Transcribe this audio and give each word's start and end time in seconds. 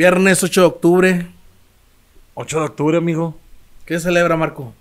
Viernes 0.00 0.40
8 0.44 0.60
de 0.60 0.66
octubre. 0.68 1.26
8 2.34 2.60
de 2.60 2.64
octubre, 2.64 2.96
amigo. 2.98 3.36
¿Qué 3.84 3.98
celebra, 3.98 4.36
Marco? 4.36 4.72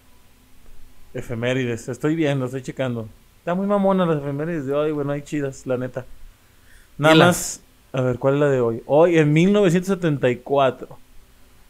Efemérides. 1.16 1.90
Estoy 1.90 2.14
viendo, 2.16 2.46
estoy 2.46 2.62
checando. 2.62 3.10
Está 3.40 3.56
muy 3.56 3.66
mamona 3.66 4.06
las 4.06 4.18
efemérides 4.20 4.68
de 4.68 4.74
hoy, 4.76 4.92
bueno, 4.92 5.12
hay 5.12 5.24
chidas, 5.24 5.66
la 5.66 5.78
neta. 5.78 6.06
Nada 7.00 7.16
¿Y 7.16 7.18
la- 7.18 7.26
más, 7.26 7.62
a 7.92 8.02
ver, 8.02 8.20
¿cuál 8.20 8.36
es 8.36 8.40
la 8.42 8.50
de 8.50 8.62
hoy? 8.62 8.84
Hoy, 8.86 9.18
en 9.18 9.34
1974, 9.34 11.00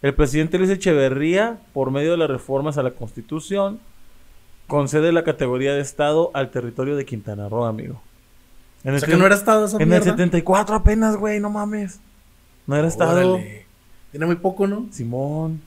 el 0.01 0.13
presidente 0.13 0.57
Luis 0.57 0.71
Echeverría, 0.71 1.59
por 1.71 1.91
medio 1.91 2.11
de 2.11 2.17
las 2.17 2.29
reformas 2.29 2.77
a 2.77 2.83
la 2.83 2.91
Constitución, 2.91 3.79
concede 4.67 5.13
la 5.13 5.23
categoría 5.23 5.73
de 5.73 5.79
Estado 5.79 6.29
al 6.33 6.51
territorio 6.51 6.97
de 6.97 7.05
Quintana 7.05 7.47
Roo, 7.47 7.63
amigo. 7.63 8.01
En 8.83 8.95
O 8.95 8.97
el 8.97 9.01
que 9.05 9.15
no 9.15 9.25
era 9.25 9.35
estado 9.35 9.65
esa 9.65 9.77
En 9.77 9.83
el 9.83 9.87
mierda. 9.87 10.05
74 10.11 10.75
apenas, 10.75 11.15
güey, 11.15 11.39
no 11.39 11.49
mames. 11.49 12.01
No 12.69 12.75
era 12.77 12.87
Estado. 12.87 13.33
Órale. 13.33 13.65
Tiene 14.11 14.25
muy 14.27 14.35
poco, 14.35 14.67
¿no? 14.67 14.87
Simón. 14.91 15.59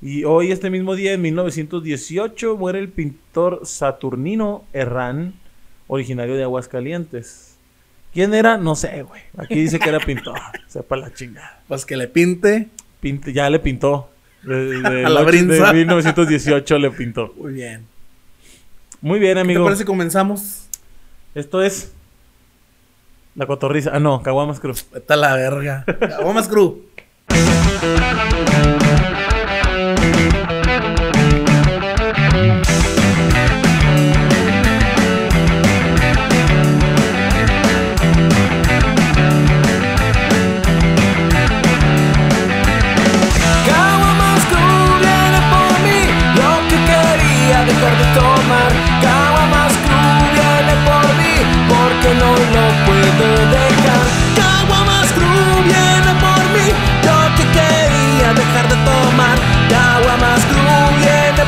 Y 0.00 0.22
hoy, 0.22 0.52
este 0.52 0.70
mismo 0.70 0.94
día, 0.94 1.12
en 1.12 1.22
1918, 1.22 2.56
muere 2.56 2.78
el 2.78 2.88
pintor 2.88 3.62
Saturnino 3.64 4.64
Herrán, 4.72 5.34
originario 5.88 6.36
de 6.36 6.44
Aguascalientes. 6.44 7.56
¿Quién 8.14 8.32
era? 8.32 8.56
No 8.58 8.76
sé, 8.76 9.02
güey. 9.02 9.22
Aquí 9.36 9.56
dice 9.56 9.80
que 9.80 9.88
era 9.88 9.98
pintor. 10.06 10.38
Sepa 10.68 10.96
la 10.96 11.12
chingada. 11.12 11.62
Pues 11.66 11.84
que 11.84 11.96
le 11.96 12.06
pinte. 12.06 12.68
Pinte- 13.02 13.32
ya 13.32 13.50
le 13.50 13.58
pintó. 13.58 14.08
De, 14.44 14.80
de- 14.80 15.04
A 15.04 15.08
la 15.08 15.20
de 15.24 15.26
brinza. 15.26 15.72
1918 15.72 16.78
le 16.78 16.90
pintó. 16.92 17.34
Muy 17.36 17.54
bien. 17.54 17.86
Muy 19.00 19.18
bien, 19.18 19.30
¿Qué 19.32 19.34
te 19.34 19.40
amigo. 19.40 19.64
parece 19.64 19.84
comenzamos? 19.84 20.66
Esto 21.34 21.60
es... 21.62 21.92
La 23.40 23.46
cotorriza. 23.46 23.92
Ah, 23.94 23.98
no, 23.98 24.22
Caguamas 24.22 24.60
Cruz. 24.60 24.86
Vete 24.92 25.14
a 25.14 25.16
la 25.16 25.34
verga. 25.34 25.82
Vamos, 26.22 26.46
Cru. 26.46 26.90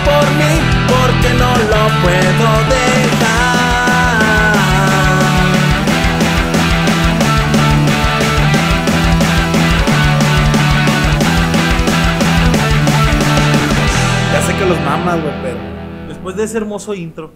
Por 0.05 0.27
mí, 0.39 0.53
porque 0.89 1.31
no 1.35 1.51
lo 1.73 1.83
puedo 2.03 2.51
dejar. 2.69 3.43
Ya 14.33 14.43
sé 14.47 14.55
que 14.55 14.65
los 14.65 14.81
mamas, 14.81 15.21
güey, 15.21 15.35
pero. 15.43 15.59
Después 16.09 16.37
de 16.37 16.45
ese 16.45 16.57
hermoso 16.59 16.95
intro. 16.95 17.33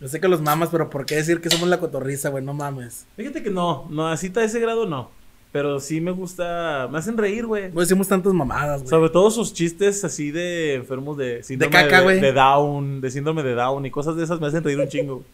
Yo 0.00 0.08
sé 0.08 0.18
que 0.18 0.28
los 0.28 0.40
mamas, 0.40 0.70
pero 0.72 0.88
¿por 0.88 1.04
qué 1.04 1.16
decir 1.16 1.42
que 1.42 1.50
somos 1.50 1.68
la 1.68 1.78
cotorriza, 1.78 2.30
güey? 2.30 2.42
No 2.42 2.54
mames. 2.54 3.06
Fíjate 3.16 3.42
que 3.42 3.50
no, 3.50 3.86
no, 3.90 4.08
así 4.08 4.32
a 4.34 4.44
ese 4.44 4.58
grado 4.58 4.86
no. 4.86 5.19
Pero 5.52 5.80
sí 5.80 6.00
me 6.00 6.12
gusta, 6.12 6.88
me 6.92 6.98
hacen 6.98 7.16
reír, 7.16 7.44
güey. 7.46 7.72
No 7.72 7.80
decimos 7.80 8.06
tantas 8.06 8.32
mamadas, 8.32 8.82
güey. 8.82 8.90
Sobre 8.90 9.10
todo 9.10 9.30
sus 9.32 9.52
chistes 9.52 10.04
así 10.04 10.30
de 10.30 10.74
enfermos 10.76 11.16
de 11.16 11.42
síndrome 11.42 11.72
caca, 11.72 11.98
de, 11.98 12.04
güey. 12.04 12.20
de 12.20 12.32
Down, 12.32 13.00
de 13.00 13.10
síndrome 13.10 13.42
de 13.42 13.54
Down 13.54 13.84
y 13.84 13.90
cosas 13.90 14.14
de 14.14 14.22
esas 14.24 14.40
me 14.40 14.46
hacen 14.46 14.62
reír 14.62 14.78
un 14.78 14.88
chingo. 14.88 15.14
güey. 15.16 15.26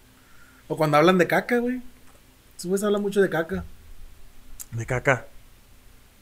O 0.69 0.77
cuando 0.77 0.97
hablan 0.97 1.19
de 1.19 1.27
caca, 1.27 1.59
güey. 1.59 1.83
Esos 2.57 2.67
güeyes 2.71 2.85
hablan 2.85 3.03
mucho 3.03 3.21
de 3.21 3.29
caca. 3.29 3.65
De 4.73 4.87
caca, 4.87 5.27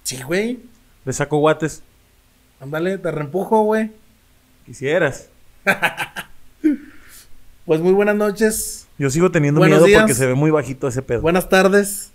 Sí, 0.03 0.21
güey. 0.23 0.59
de 1.05 1.13
saco 1.13 1.39
guates. 1.39 1.83
Ándale, 2.61 2.99
te 2.99 3.11
reempujo, 3.13 3.63
güey. 3.63 3.93
Quisieras. 4.67 5.29
Pues 7.67 7.81
muy 7.81 7.93
buenas 7.93 8.17
noches. 8.17 8.87
Yo 8.99 9.09
sigo 9.09 9.31
teniendo 9.31 9.59
Buenos 9.59 9.79
miedo 9.79 9.87
días. 9.87 10.03
porque 10.03 10.15
se 10.15 10.27
ve 10.27 10.35
muy 10.35 10.51
bajito 10.51 10.87
ese 10.87 11.01
pedo. 11.01 11.23
Buenas 11.23 11.49
tardes. 11.49 12.13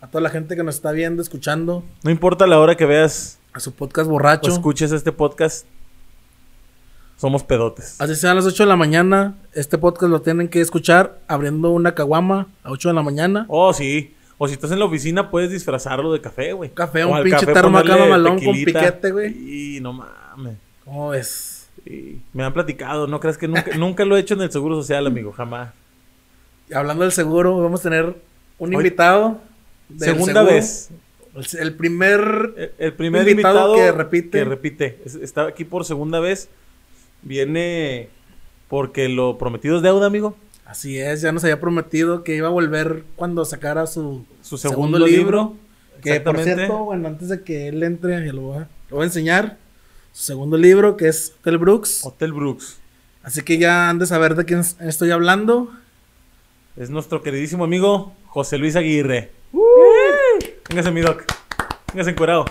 A 0.00 0.06
toda 0.06 0.22
la 0.22 0.30
gente 0.30 0.56
que 0.56 0.62
nos 0.62 0.76
está 0.76 0.92
viendo, 0.92 1.20
escuchando. 1.22 1.84
No 2.02 2.10
importa 2.10 2.46
la 2.46 2.58
hora 2.58 2.76
que 2.76 2.86
veas 2.86 3.38
A 3.52 3.60
su 3.60 3.72
podcast 3.74 4.08
o 4.08 4.12
borracho. 4.12 4.50
escuches 4.50 4.92
este 4.92 5.12
podcast, 5.12 5.66
somos 7.16 7.42
pedotes. 7.44 8.00
Así 8.00 8.14
sean 8.16 8.36
las 8.36 8.46
8 8.46 8.62
de 8.62 8.68
la 8.68 8.76
mañana. 8.76 9.34
Este 9.52 9.76
podcast 9.76 10.10
lo 10.10 10.22
tienen 10.22 10.48
que 10.48 10.60
escuchar 10.62 11.18
abriendo 11.28 11.70
una 11.70 11.94
caguama 11.94 12.46
a 12.64 12.70
8 12.70 12.88
de 12.88 12.94
la 12.94 13.02
mañana. 13.02 13.44
Oh, 13.48 13.72
sí. 13.74 14.14
O 14.38 14.48
si 14.48 14.54
estás 14.54 14.70
en 14.72 14.78
la 14.78 14.86
oficina, 14.86 15.30
puedes 15.30 15.50
disfrazarlo 15.50 16.10
de 16.14 16.22
café, 16.22 16.54
güey. 16.54 16.70
Café, 16.70 17.04
O 17.04 17.10
un 17.14 17.22
pinche 17.22 17.44
termo 17.44 17.76
acá 17.76 17.94
mamalón 17.98 18.42
con 18.42 18.54
piquete, 18.54 19.10
güey. 19.12 19.76
Y 19.76 19.80
no 19.80 19.92
mames. 19.92 20.56
¿Cómo 20.86 21.10
ves? 21.10 21.68
Sí, 21.84 22.22
me 22.32 22.42
han 22.44 22.52
platicado, 22.54 23.06
no 23.06 23.20
creas 23.20 23.36
que 23.36 23.48
nunca, 23.48 23.64
nunca 23.76 24.04
lo 24.06 24.16
he 24.16 24.20
hecho 24.20 24.32
en 24.34 24.40
el 24.42 24.50
Seguro 24.50 24.76
Social, 24.76 25.06
amigo, 25.06 25.30
jamás. 25.32 25.72
Y 26.70 26.74
hablando 26.74 27.02
del 27.04 27.12
seguro, 27.12 27.58
vamos 27.60 27.80
a 27.80 27.82
tener 27.82 28.16
un 28.58 28.70
Hoy- 28.70 28.76
invitado. 28.76 29.40
Segunda 29.98 30.26
seguro. 30.34 30.44
vez. 30.46 30.90
El, 31.58 31.74
primer. 31.74 32.54
El, 32.56 32.72
el 32.78 32.92
primer 32.94 33.28
Invitado 33.28 33.74
invitado, 33.74 33.74
que 33.76 33.92
repite. 33.92 34.38
que 34.38 34.44
repite. 34.44 34.98
Es- 35.04 35.14
Está 35.14 35.46
aquí 35.46 35.64
por 35.64 35.84
segunda 35.84 36.20
vez. 36.20 36.48
Viene 37.22 38.08
porque 38.68 39.08
lo 39.08 39.36
prometido 39.38 39.76
es 39.76 39.82
deuda, 39.82 40.06
amigo. 40.06 40.36
Así 40.64 40.98
es, 40.98 41.20
ya 41.20 41.32
nos 41.32 41.42
había 41.44 41.58
prometido 41.60 42.22
que 42.22 42.36
iba 42.36 42.46
a 42.46 42.50
volver 42.50 43.02
cuando 43.16 43.44
sacara 43.44 43.86
su, 43.88 44.24
Su 44.42 44.56
segundo, 44.56 44.98
libro. 45.04 45.56
Que 46.02 46.20
por 46.20 46.38
cierto, 46.38 46.84
bueno, 46.84 47.08
antes 47.08 47.28
de 47.28 47.42
que 47.42 47.68
él 47.68 47.82
entre, 47.82 48.24
ya 48.24 48.32
lo 48.32 48.40
voy 48.42 48.58
a, 48.58 48.68
lo 48.88 48.96
voy 48.96 49.02
a 49.02 49.06
enseñar. 49.06 49.58
Su 50.12 50.22
segundo 50.24 50.56
libro, 50.56 50.96
que 50.96 51.08
es 51.08 51.34
Hotel 51.40 51.58
Brooks. 51.58 52.04
Hotel 52.04 52.32
Brooks. 52.32 52.78
Así 53.22 53.42
que 53.42 53.58
ya 53.58 53.90
han 53.90 53.98
de 53.98 54.06
saber 54.06 54.34
de 54.34 54.44
quién 54.44 54.62
estoy 54.80 55.10
hablando. 55.10 55.70
Es 56.76 56.88
nuestro 56.88 57.22
queridísimo 57.22 57.64
amigo 57.64 58.14
José 58.26 58.56
Luis 58.56 58.76
Aguirre. 58.76 59.30
Véngase, 60.68 60.90
mi 60.90 61.00
doc. 61.00 61.22
Véngase 61.92 62.10
encuerado. 62.10 62.44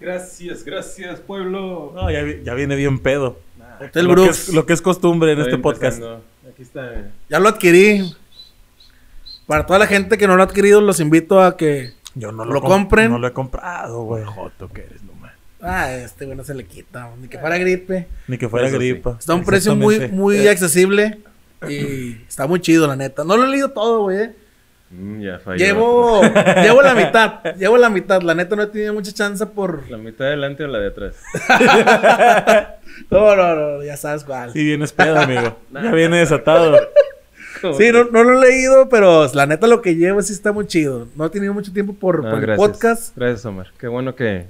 Gracias, 0.00 0.64
gracias, 0.64 1.20
pueblo. 1.20 1.92
No, 1.94 2.10
ya, 2.10 2.22
vi- 2.22 2.42
ya 2.44 2.54
viene 2.54 2.76
bien 2.76 2.98
pedo. 3.00 3.38
Hotel 3.80 4.06
lo, 4.06 4.14
que 4.14 4.28
es, 4.28 4.48
lo 4.52 4.66
que 4.66 4.72
es 4.72 4.82
costumbre 4.82 5.32
en 5.32 5.38
Estoy 5.38 5.54
este 5.54 5.62
podcast. 5.62 5.96
empezando. 5.98 6.24
Aquí 6.50 6.62
está. 6.62 6.82
mira. 6.82 7.10
Ya 7.28 7.38
lo 7.40 7.48
adquirí. 7.48 8.14
Para 9.46 9.66
toda 9.66 9.78
la 9.78 9.86
gente 9.86 10.18
que 10.18 10.26
no 10.26 10.36
lo 10.36 10.42
ha 10.42 10.46
adquirido, 10.46 10.80
los 10.80 11.00
invito 11.00 11.40
a 11.42 11.56
que. 11.56 11.92
Yo 12.14 12.32
no 12.32 12.44
Lo 12.44 12.60
com- 12.60 12.70
compren. 12.70 13.10
No 13.10 13.18
lo 13.18 13.26
he 13.28 13.32
comprado, 13.32 14.02
güey. 14.02 14.24
Joto 14.24 14.68
que 14.68 14.82
eres, 14.82 15.02
nomás. 15.02 15.32
Ah, 15.60 15.92
este 15.92 16.24
güey 16.24 16.36
no 16.36 16.44
se 16.44 16.54
le 16.54 16.64
quita. 16.64 17.10
Ni 17.20 17.28
que 17.28 17.38
fuera 17.38 17.58
gripe. 17.58 18.06
Ni 18.28 18.38
que 18.38 18.48
fuera 18.48 18.68
Eso 18.68 18.78
sí. 18.78 18.88
gripa. 18.90 19.16
Está 19.18 19.32
a 19.32 19.36
un 19.36 19.44
precio 19.44 19.74
muy, 19.76 20.08
muy 20.08 20.46
accesible. 20.48 21.18
Y 21.68 22.12
está 22.28 22.46
muy 22.46 22.60
chido, 22.60 22.86
la 22.86 22.94
neta. 22.96 23.24
No 23.24 23.36
lo 23.36 23.44
he 23.44 23.48
leído 23.48 23.70
todo, 23.70 24.02
güey. 24.02 24.30
Mm, 24.90 25.20
ya 25.20 25.38
falló. 25.38 25.58
Llevo, 25.58 26.22
llevo 26.62 26.82
la 26.82 26.94
mitad. 26.94 27.54
Llevo 27.56 27.76
la 27.78 27.90
mitad. 27.90 28.22
La 28.22 28.34
neta 28.34 28.56
no 28.56 28.62
he 28.62 28.66
tenido 28.68 28.94
mucha 28.94 29.12
chance 29.12 29.44
por. 29.46 29.90
¿La 29.90 29.98
mitad 29.98 30.28
adelante 30.28 30.64
o 30.64 30.66
la 30.66 30.78
de 30.78 30.88
atrás? 30.88 31.16
No, 33.10 33.36
no, 33.36 33.54
no. 33.54 33.84
Ya 33.84 33.96
sabes 33.96 34.24
cuál. 34.24 34.52
Sí, 34.52 34.64
vienes 34.64 34.92
pedo, 34.92 35.20
amigo. 35.20 35.56
ya 35.72 35.92
viene 35.92 36.18
desatado. 36.18 36.76
Sí, 37.76 37.92
no, 37.92 38.04
no 38.04 38.24
lo 38.24 38.42
he 38.42 38.50
leído, 38.50 38.88
pero 38.88 39.30
la 39.34 39.46
neta 39.46 39.68
lo 39.68 39.82
que 39.82 39.94
llevo 39.94 40.20
sí 40.20 40.32
está 40.32 40.50
muy 40.50 40.66
chido. 40.66 41.06
No 41.14 41.26
he 41.26 41.30
tenido 41.30 41.54
mucho 41.54 41.72
tiempo 41.72 41.94
por, 41.94 42.24
No, 42.24 42.30
por 42.30 42.50
el 42.50 42.56
podcast. 42.56 43.16
Gracias, 43.16 43.44
Omar. 43.46 43.68
Qué 43.78 43.86
bueno 43.86 44.16
que, 44.16 44.46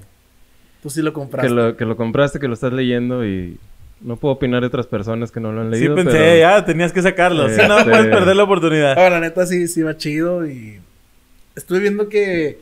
Tú 0.81 0.89
sí 0.89 1.01
lo 1.01 1.13
compraste. 1.13 1.47
que, 1.47 1.53
lo, 1.53 1.77
que 1.77 1.85
lo 1.85 1.95
compraste, 1.97 2.39
que 2.39 2.47
lo 2.47 2.53
estás 2.53 2.73
leyendo 2.73 3.25
y 3.25 3.59
no 4.01 4.15
puedo 4.17 4.35
opinar 4.35 4.61
de 4.61 4.67
otras 4.67 4.87
personas 4.87 5.31
que 5.31 5.39
no 5.39 5.51
lo 5.51 5.61
han 5.61 5.73
Sí 5.73 5.79
leído. 5.79 5.95
pensé, 5.95 6.11
pero- 6.11 6.37
ya 6.39 6.65
tenías 6.65 6.93
que 6.93 7.01
sacarlo. 7.01 7.49
Si 7.49 7.57
no, 7.67 7.79
Este- 7.79 7.91
puedes 7.91 8.07
perder 8.07 8.35
la 8.35 8.43
oportunidad. 8.43 8.95
No, 8.95 9.09
la 9.09 9.19
neta 9.19 9.45
sí, 9.45 9.67
sí 9.67 9.81
va 9.81 9.97
chido 9.97 10.47
y 10.47 10.79
estuve 11.55 11.79
viendo 11.79 12.07
que 12.09 12.59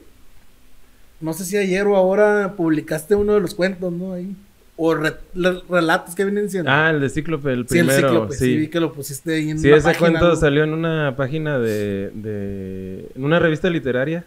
no 1.21 1.33
sé 1.33 1.45
si 1.45 1.57
ayer 1.57 1.85
o 1.87 1.95
ahora 1.95 2.53
publicaste 2.55 3.15
uno 3.15 3.33
de 3.33 3.39
los 3.41 3.55
cuentos, 3.55 3.91
¿no? 3.91 4.13
Ahí. 4.13 4.35
O 4.79 4.93
re- 4.93 5.15
re- 5.33 5.61
relatos 5.67 6.13
que 6.13 6.23
vienen 6.23 6.43
diciendo. 6.45 6.69
Ah, 6.71 6.91
el 6.91 6.99
de 7.01 7.09
Cíclope, 7.09 7.51
el 7.51 7.67
sí, 7.67 7.79
el 7.79 7.87
primero. 7.87 8.07
cíclope, 8.09 8.33
sí. 8.35 8.45
sí. 8.45 8.57
vi 8.57 8.67
que 8.67 8.79
lo 8.79 8.93
pusiste 8.93 9.33
ahí 9.33 9.49
en 9.49 9.57
Sí, 9.59 9.67
una 9.69 9.77
ese 9.77 9.85
página, 9.85 9.99
cuento 10.11 10.27
¿no? 10.29 10.35
salió 10.35 10.63
en 10.63 10.73
una 10.73 11.15
página 11.17 11.57
de, 11.57 12.11
de... 12.13 13.09
En 13.15 13.23
una 13.23 13.39
revista 13.39 13.71
literaria 13.71 14.23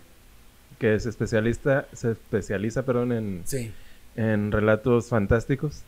que 0.81 0.99
se 0.99 1.09
especialista, 1.09 1.87
se 1.93 2.13
especializa, 2.13 2.85
perdón, 2.85 3.13
en, 3.13 3.43
Sí. 3.45 3.71
en 4.17 4.51
relatos 4.51 5.09
fantásticos. 5.09 5.83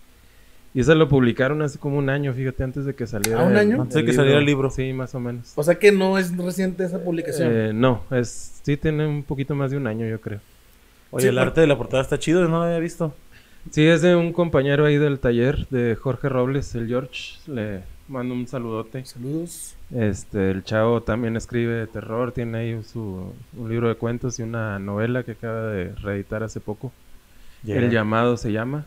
Y 0.75 0.81
ese 0.81 0.95
lo 0.95 1.07
publicaron 1.09 1.61
hace 1.61 1.79
como 1.79 1.99
un 1.99 2.09
año, 2.09 2.33
fíjate, 2.33 2.65
antes 2.65 2.85
de 2.87 2.95
que 2.95 3.07
saliera. 3.07 3.41
¿Ah, 3.43 3.45
un 3.45 3.53
el- 3.53 3.59
año? 3.59 3.83
Antes 3.83 3.95
de 3.97 4.05
que 4.07 4.13
saliera 4.15 4.39
el 4.39 4.47
libro. 4.47 4.71
Sí, 4.71 4.93
más 4.95 5.15
o 5.15 5.21
menos. 5.21 5.53
O 5.55 5.63
sea 5.63 5.75
que 5.75 5.93
no 5.93 6.17
es 6.19 6.35
reciente 6.37 6.85
esa 6.85 6.99
publicación. 7.05 7.49
Eh, 7.53 7.73
no, 7.75 8.03
es, 8.11 8.61
sí 8.63 8.77
tiene 8.79 9.07
un 9.07 9.23
poquito 9.23 9.55
más 9.55 9.71
de 9.71 9.77
un 9.77 9.87
año, 9.87 10.07
yo 10.07 10.21
creo. 10.21 10.41
Oye, 11.11 11.25
Sí, 11.25 11.29
el 11.29 11.39
arte 11.39 11.61
de 11.61 11.67
la 11.67 11.77
portada 11.77 12.03
está 12.03 12.19
chido, 12.19 12.43
no 12.49 12.59
lo 12.59 12.63
había 12.63 12.79
visto. 12.79 13.15
Sí, 13.71 13.87
es 13.87 14.01
de 14.01 14.17
un 14.17 14.33
compañero 14.33 14.87
ahí 14.87 14.97
del 14.97 15.21
taller 15.21 15.69
de 15.69 15.95
Jorge 15.95 16.29
Robles, 16.31 16.75
el 16.75 16.89
George. 16.89 17.35
Le 17.47 17.81
mando 18.09 18.33
un 18.35 18.49
saludote. 18.49 19.05
Saludos. 19.05 19.75
Este, 19.95 20.51
el 20.51 20.65
chavo 20.65 21.03
también 21.03 21.37
escribe 21.37 21.87
terror, 21.87 22.33
tiene 22.33 22.59
ahí 22.59 22.83
su, 22.83 23.31
un 23.57 23.69
libro 23.69 23.89
de 23.89 23.95
cuentos 23.97 24.39
y 24.39 24.43
una 24.43 24.79
novela 24.79 25.23
que 25.23 25.33
acaba 25.33 25.67
de 25.67 25.95
reeditar 25.97 26.43
hace 26.43 26.61
poco. 26.61 26.93
El 27.67 27.91
llamado 27.91 28.39
se 28.39 28.51
llama. 28.53 28.87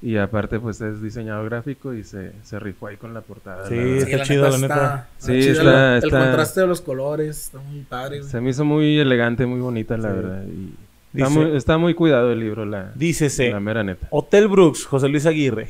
Y 0.00 0.16
aparte, 0.16 0.60
pues 0.60 0.80
es 0.80 1.02
diseñador 1.02 1.46
gráfico 1.50 1.92
y 1.92 2.04
se, 2.04 2.30
se 2.44 2.60
rifó 2.60 2.86
ahí 2.86 2.96
con 2.96 3.12
la 3.14 3.20
portada. 3.20 3.66
Sí, 3.68 3.74
la 3.74 3.96
está 3.98 4.22
chido, 4.22 4.48
la 4.48 4.58
neta. 4.58 4.74
Está, 4.74 5.08
Sí, 5.18 5.40
chido 5.40 5.52
está- 5.54 5.96
el, 5.98 6.04
está- 6.04 6.18
contraste 6.20 6.60
de 6.60 6.66
los 6.68 6.80
colores, 6.80 7.44
está 7.46 7.58
muy 7.58 7.80
padre, 7.82 8.18
güey. 8.20 8.30
Se 8.30 8.40
me 8.40 8.50
hizo 8.50 8.64
muy 8.64 8.98
elegante, 8.98 9.44
muy 9.44 9.58
bonita, 9.60 9.96
la 9.96 10.10
Sí. 10.10 10.16
verdad. 10.16 10.44
Y 10.44 11.18
está, 11.18 11.28
Dice- 11.28 11.30
muy, 11.48 11.56
está 11.56 11.78
muy 11.78 11.94
cuidado 11.94 12.30
el 12.30 12.38
libro, 12.38 12.64
la, 12.64 12.92
Dícese, 12.94 13.50
la 13.50 13.58
mera 13.58 13.82
neta. 13.82 14.06
Hotel 14.10 14.46
Brooks, 14.46 14.84
José 14.86 15.08
Luis 15.08 15.26
Aguirre. 15.26 15.68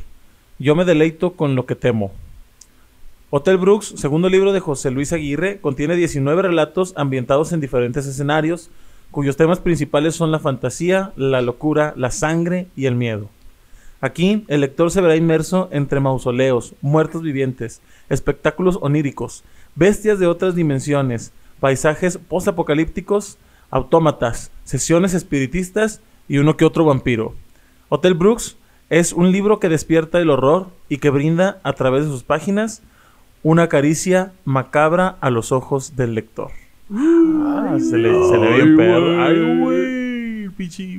Yo 0.58 0.74
me 0.74 0.84
deleito 0.84 1.32
con 1.32 1.54
lo 1.54 1.64
que 1.64 1.74
temo. 1.74 2.12
Hotel 3.31 3.56
Brooks, 3.58 3.94
segundo 3.96 4.28
libro 4.28 4.52
de 4.52 4.60
José 4.60 4.90
Luis 4.90 5.12
Aguirre, 5.12 5.58
contiene 5.60 5.96
19 5.96 6.42
relatos 6.42 6.92
ambientados 6.96 7.52
en 7.52 7.60
diferentes 7.60 8.06
escenarios, 8.06 8.70
cuyos 9.10 9.36
temas 9.36 9.60
principales 9.60 10.14
son 10.16 10.31
la 10.32 10.38
fantasía, 10.38 11.12
la 11.16 11.40
locura, 11.42 11.92
la 11.96 12.10
sangre 12.10 12.66
y 12.76 12.86
el 12.86 12.94
miedo. 12.94 13.31
Aquí, 14.00 14.44
el 14.46 14.60
lector 14.60 14.90
se 14.90 15.00
verá 15.00 15.16
inmerso 15.16 15.68
entre 15.72 15.98
mausoleos, 15.98 16.74
muertos 16.82 17.22
vivientes, 17.22 17.80
espectáculos 18.08 18.78
oníricos, 18.80 19.42
bestias 19.74 20.20
de 20.20 20.28
otras 20.28 20.54
dimensiones, 20.54 21.32
paisajes 21.58 22.18
postapocalípticos, 22.18 23.38
autómatas, 23.70 24.52
sesiones 24.62 25.14
espiritistas 25.14 26.00
y 26.28 26.38
uno 26.38 26.56
que 26.56 26.64
otro 26.64 26.84
vampiro. 26.84 27.34
Hotel 27.88 28.14
Brooks 28.14 28.56
es 28.88 29.12
un 29.12 29.32
libro 29.32 29.58
que 29.58 29.68
despierta 29.68 30.20
el 30.20 30.30
horror 30.30 30.68
y 30.88 30.98
que 30.98 31.10
brinda 31.10 31.58
a 31.64 31.72
través 31.72 32.04
de 32.04 32.10
sus 32.10 32.22
páginas 32.22 32.82
una 33.42 33.68
caricia 33.68 34.32
macabra 34.44 35.16
a 35.20 35.30
los 35.30 35.50
ojos 35.50 35.96
del 35.96 36.14
lector. 36.14 36.50
Ah, 36.92 37.76
se 37.78 37.98
le, 37.98 38.28
se 38.28 38.38
le 38.38 38.48
ve 38.48 38.54
bien 38.56 38.76
perro. 38.76 39.22
Ay, 39.22 39.58
güey. 39.60 39.88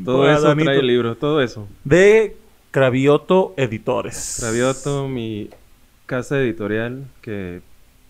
Todo 0.06 0.30
eso 0.30 0.56
trae 0.56 0.80
el 0.80 0.88
libro, 0.88 1.16
todo 1.16 1.42
eso. 1.42 1.68
De 1.84 2.38
Cravioto 2.72 3.56
Editores. 3.58 4.38
Travioto, 4.40 5.08
mi 5.08 5.50
casa 6.06 6.40
editorial, 6.40 7.08
que 7.22 7.62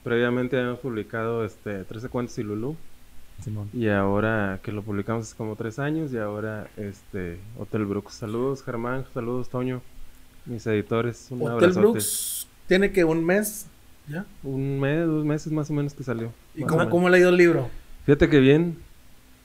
previamente 0.04 0.58
habíamos 0.58 0.80
publicado 0.80 1.46
este 1.46 1.86
13 1.86 2.10
cuentos 2.10 2.38
y 2.40 2.44
Lulú. 2.44 2.76
Simón. 3.42 3.70
Y 3.72 3.88
ahora 3.88 4.60
que 4.62 4.74
lo 4.74 4.82
publicamos 4.82 5.28
hace 5.28 5.38
como 5.38 5.56
tres 5.56 5.80
años, 5.80 6.12
y 6.12 6.18
ahora 6.18 6.68
este 6.76 7.40
Hotel 7.58 7.86
Brooks. 7.86 8.16
Saludos 8.16 8.62
Germán, 8.62 9.06
saludos 9.14 9.48
Toño, 9.48 9.82
mis 10.46 10.68
editores. 10.68 11.28
Un 11.30 11.42
Hotel 11.44 11.54
abrazote. 11.54 11.80
Brooks 11.80 12.48
tiene 12.68 12.92
que 12.92 13.06
un 13.06 13.24
mes, 13.24 13.68
¿ya? 14.10 14.26
Un 14.44 14.78
mes, 14.78 15.08
dos 15.08 15.24
meses 15.24 15.54
más 15.54 15.70
o 15.70 15.74
menos 15.74 15.94
que 15.94 16.04
salió. 16.04 16.34
¿Y 16.54 16.64
cómo, 16.64 16.90
cómo 16.90 17.08
le 17.08 17.16
ha 17.16 17.20
ido 17.22 17.30
el 17.30 17.38
libro? 17.38 17.70
Fíjate 18.06 18.28
que 18.28 18.40
bien. 18.42 18.78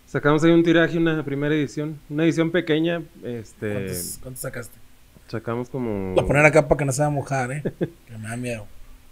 Sacamos 0.07 0.43
ahí 0.43 0.51
un 0.51 0.65
tiraje, 0.65 0.99
una 0.99 1.25
primera 1.25 1.55
edición. 1.55 2.01
Una 2.11 2.25
edición 2.25 2.51
pequeña. 2.51 3.03
Este. 3.23 3.73
¿Cuántos, 3.73 4.19
cuántos 4.21 4.41
sacaste? 4.41 4.84
Sacamos 5.29 5.69
como. 5.69 6.15
Voy 6.15 6.25
a 6.25 6.27
poner 6.27 6.45
acá 6.45 6.69
para 6.69 6.79
que 6.79 6.85
no 6.85 6.93
se 6.93 7.03
va 7.03 7.09
a 7.09 7.11
mojar, 7.11 7.51
¿eh? 7.53 7.63
que 7.79 8.19
me 8.19 8.29
da 8.29 8.37
miedo. 8.37 8.67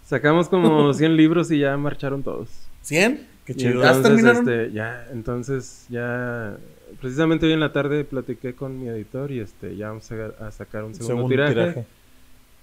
Sacamos 0.05 0.47
como 0.49 0.93
100 0.93 1.15
libros 1.17 1.51
y 1.51 1.59
ya 1.59 1.75
marcharon 1.77 2.23
todos. 2.23 2.49
¿100? 2.85 3.19
Qué 3.45 3.55
chido. 3.55 3.81
¿Ya 3.81 4.01
terminaron? 4.01 4.47
este, 4.49 4.71
ya, 4.71 5.05
entonces 5.11 5.85
ya 5.89 6.55
precisamente 7.01 7.45
hoy 7.45 7.53
en 7.53 7.59
la 7.59 7.73
tarde 7.73 8.03
platiqué 8.05 8.53
con 8.53 8.79
mi 8.79 8.87
editor 8.87 9.31
y 9.31 9.39
este 9.39 9.75
ya 9.75 9.89
vamos 9.89 10.09
a, 10.11 10.47
a 10.47 10.51
sacar 10.51 10.83
un 10.83 10.93
segundo, 10.93 11.15
Segundo 11.15 11.29
tiraje, 11.29 11.53
tiraje. 11.53 11.85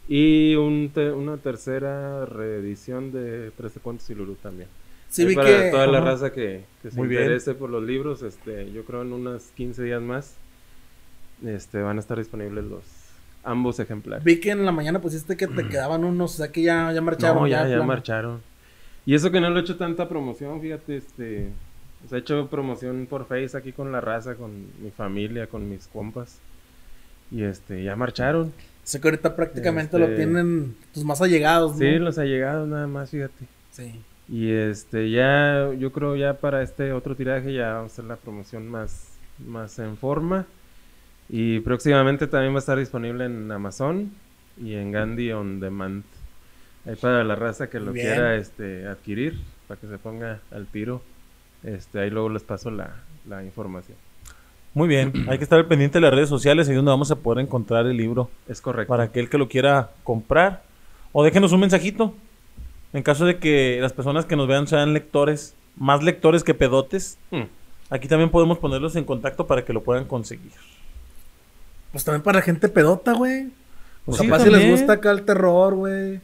y 0.08 0.54
un 0.54 0.90
te- 0.94 1.10
una 1.10 1.36
tercera 1.36 2.24
reedición 2.24 3.12
de 3.12 3.50
13 3.56 3.80
cuentos 3.80 4.08
y 4.08 4.14
Lulu 4.14 4.36
también. 4.36 4.68
Sí, 5.10 5.26
vi 5.26 5.34
para 5.34 5.48
que... 5.64 5.70
toda 5.70 5.86
la 5.88 6.00
raza 6.00 6.32
que, 6.32 6.62
que 6.82 6.90
se 6.92 6.96
Muy 6.96 7.08
bien. 7.08 7.22
interese 7.22 7.54
por 7.54 7.68
los 7.68 7.82
libros, 7.82 8.22
este, 8.22 8.70
yo 8.72 8.84
creo 8.84 9.02
en 9.02 9.12
unos 9.12 9.42
15 9.56 9.82
días 9.82 10.00
más 10.00 10.34
este, 11.44 11.82
van 11.82 11.96
a 11.96 12.00
estar 12.00 12.16
disponibles 12.16 12.64
los 12.64 12.84
ambos 13.44 13.78
ejemplares. 13.80 14.24
Vi 14.24 14.40
que 14.40 14.50
en 14.50 14.64
la 14.64 14.72
mañana 14.72 15.00
pusiste 15.00 15.36
que 15.36 15.46
te 15.46 15.68
quedaban 15.68 16.04
unos, 16.04 16.34
o 16.34 16.36
sea 16.38 16.52
que 16.52 16.62
ya, 16.62 16.92
ya 16.92 17.00
marcharon. 17.00 17.42
No, 17.42 17.46
ya, 17.48 17.62
ya 17.62 17.68
plano. 17.68 17.84
marcharon. 17.84 18.40
Y 19.06 19.14
eso 19.14 19.30
que 19.30 19.40
no 19.40 19.50
le 19.50 19.60
he 19.60 19.62
hecho 19.62 19.76
tanta 19.76 20.08
promoción, 20.08 20.60
fíjate, 20.60 20.96
este... 20.96 21.48
sea, 22.08 22.18
he 22.18 22.20
hecho 22.20 22.48
promoción 22.48 23.06
por 23.08 23.26
Face 23.26 23.56
aquí 23.56 23.72
con 23.72 23.92
la 23.92 24.00
raza, 24.00 24.34
con 24.34 24.50
mi 24.82 24.90
familia, 24.90 25.46
con 25.46 25.68
mis 25.68 25.86
compas. 25.88 26.38
Y 27.30 27.42
este, 27.42 27.82
ya 27.84 27.96
marcharon. 27.96 28.52
Sé 28.82 29.00
que 29.00 29.08
ahorita 29.08 29.36
prácticamente 29.36 29.96
Este- 29.96 30.08
lo 30.10 30.16
tienen 30.16 30.74
tus 30.92 31.04
más 31.04 31.20
allegados, 31.20 31.72
¿no? 31.72 31.78
Sí, 31.78 31.98
los 31.98 32.18
allegados 32.18 32.68
nada 32.68 32.86
más, 32.86 33.10
fíjate. 33.10 33.44
Sí. 33.70 34.00
Y 34.28 34.50
este, 34.50 35.10
ya, 35.10 35.72
yo 35.78 35.92
creo 35.92 36.16
ya 36.16 36.34
para 36.34 36.62
este 36.62 36.92
otro 36.92 37.14
tiraje 37.16 37.52
ya 37.52 37.74
vamos 37.74 37.92
a 37.92 37.94
hacer 37.94 38.04
la 38.04 38.16
promoción 38.16 38.68
más, 38.68 39.08
más 39.46 39.78
en 39.78 39.96
forma. 39.96 40.46
Y 41.30 41.60
próximamente 41.60 42.26
también 42.26 42.52
va 42.52 42.56
a 42.56 42.60
estar 42.60 42.78
disponible 42.78 43.24
en 43.26 43.50
Amazon 43.52 44.10
y 44.60 44.74
en 44.74 44.90
Gandhi 44.92 45.32
On 45.32 45.60
Demand. 45.60 46.02
Ahí 46.86 46.96
para 46.96 47.22
la 47.24 47.36
raza 47.36 47.68
que 47.70 47.78
lo 47.78 47.92
Bien. 47.92 48.06
quiera 48.06 48.34
este, 48.36 48.86
adquirir, 48.88 49.38
para 49.68 49.80
que 49.80 49.86
se 49.86 49.98
ponga 49.98 50.40
al 50.50 50.66
tiro. 50.66 51.02
Este, 51.62 52.00
ahí 52.00 52.10
luego 52.10 52.30
les 52.30 52.42
paso 52.42 52.70
la, 52.70 52.96
la 53.28 53.44
información. 53.44 53.96
Muy 54.74 54.88
bien. 54.88 55.12
Hay 55.28 55.38
que 55.38 55.44
estar 55.44 55.58
al 55.58 55.66
pendiente 55.66 55.98
de 55.98 56.02
las 56.02 56.14
redes 56.14 56.28
sociales 56.28 56.68
ahí 56.68 56.74
donde 56.74 56.90
vamos 56.90 57.10
a 57.10 57.16
poder 57.16 57.44
encontrar 57.44 57.86
el 57.86 57.96
libro. 57.96 58.30
Es 58.48 58.60
correcto. 58.60 58.88
para 58.88 59.04
aquel 59.04 59.28
que 59.28 59.38
lo 59.38 59.48
quiera 59.48 59.90
comprar. 60.04 60.62
O 61.12 61.22
déjenos 61.22 61.52
un 61.52 61.60
mensajito. 61.60 62.14
En 62.92 63.02
caso 63.04 63.24
de 63.24 63.38
que 63.38 63.78
las 63.80 63.92
personas 63.92 64.24
que 64.26 64.34
nos 64.34 64.48
vean 64.48 64.66
sean 64.66 64.92
lectores, 64.94 65.54
más 65.76 66.02
lectores 66.02 66.42
que 66.42 66.54
pedotes, 66.54 67.18
Hmm. 67.30 67.42
aquí 67.88 68.08
también 68.08 68.30
podemos 68.30 68.58
ponerlos 68.58 68.96
en 68.96 69.04
contacto 69.04 69.46
para 69.46 69.64
que 69.64 69.72
lo 69.72 69.82
puedan 69.84 70.06
conseguir. 70.06 70.50
Pues 71.92 72.04
también 72.04 72.22
para 72.22 72.40
gente 72.42 72.68
pedota, 72.68 73.12
güey. 73.12 73.48
Pues 74.04 74.18
O 74.18 74.22
sí, 74.22 74.28
capaz 74.28 74.44
si 74.44 74.50
les 74.50 74.70
gusta 74.70 74.94
acá 74.94 75.10
el 75.10 75.22
terror, 75.22 75.74
güey. 75.74 76.20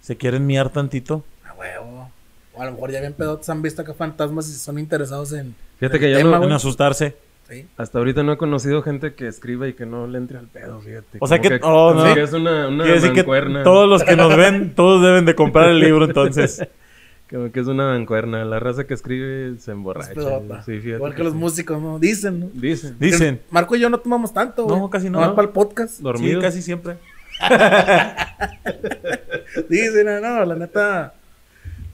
Se 0.00 0.16
quieren 0.16 0.46
miar 0.46 0.70
tantito. 0.70 1.24
A 1.48 1.54
huevo. 1.54 2.10
O 2.54 2.62
a 2.62 2.66
lo 2.66 2.72
mejor 2.72 2.90
ya 2.90 3.00
bien 3.00 3.12
pedotas 3.12 3.48
han 3.48 3.62
visto 3.62 3.82
acá 3.82 3.94
fantasmas 3.94 4.48
y 4.48 4.52
son 4.52 4.78
interesados 4.78 5.32
en... 5.32 5.54
Fíjate 5.78 5.98
que 6.00 6.10
ya 6.10 6.18
tema, 6.18 6.38
no-. 6.38 6.44
En 6.44 6.52
asustarse. 6.52 7.16
Sí. 7.48 7.66
Hasta 7.76 7.98
ahorita 7.98 8.22
no 8.22 8.32
he 8.32 8.36
conocido 8.38 8.82
gente 8.82 9.14
que 9.14 9.26
escriba 9.28 9.68
y 9.68 9.74
que 9.74 9.84
no 9.84 10.06
le 10.06 10.16
entre 10.18 10.38
al 10.38 10.46
pedo, 10.46 10.80
fíjate. 10.80 11.18
O 11.20 11.26
sea 11.26 11.38
Como 11.38 11.48
que- 11.50 11.60
oh, 11.62 11.94
no. 11.94 12.14
que 12.14 12.22
es 12.22 12.32
una, 12.32 12.68
una 12.68 12.84
decir 12.84 13.10
que 13.12 13.18
mancuerna. 13.18 13.62
todos 13.62 13.88
los 13.88 14.02
que 14.04 14.16
nos 14.16 14.34
ven, 14.36 14.74
todos 14.74 15.02
deben 15.02 15.24
de 15.26 15.34
comprar 15.34 15.68
el 15.68 15.80
libro 15.80 16.04
entonces. 16.06 16.66
Como 17.32 17.50
que 17.50 17.60
es 17.60 17.66
una 17.66 17.86
mancuerna. 17.92 18.44
La 18.44 18.60
raza 18.60 18.84
que 18.84 18.92
escribe 18.94 19.58
se 19.58 19.72
emborracha. 19.72 20.12
pedota. 20.12 20.62
Sí, 20.64 20.72
fíjate 20.78 20.96
Igual 20.96 21.14
que 21.14 21.24
los 21.24 21.32
sí. 21.32 21.38
músicos, 21.38 21.80
¿no? 21.80 21.98
Dicen, 21.98 22.40
¿no? 22.40 22.50
Dicen. 22.52 22.96
Dicen. 22.98 23.40
Marco 23.50 23.74
y 23.74 23.80
yo 23.80 23.88
no 23.88 23.98
tomamos 23.98 24.32
tanto, 24.34 24.64
güey. 24.64 24.78
No, 24.78 24.90
casi 24.90 25.06
no. 25.08 25.18
Nomás 25.18 25.34
para 25.34 25.46
el 25.48 25.52
podcast. 25.54 25.94
Sí, 25.96 26.02
Dormido. 26.02 26.40
casi 26.42 26.60
siempre. 26.60 26.96
Dicen, 29.68 30.06
no, 30.06 30.20
no, 30.20 30.44
la 30.44 30.54
neta... 30.54 31.14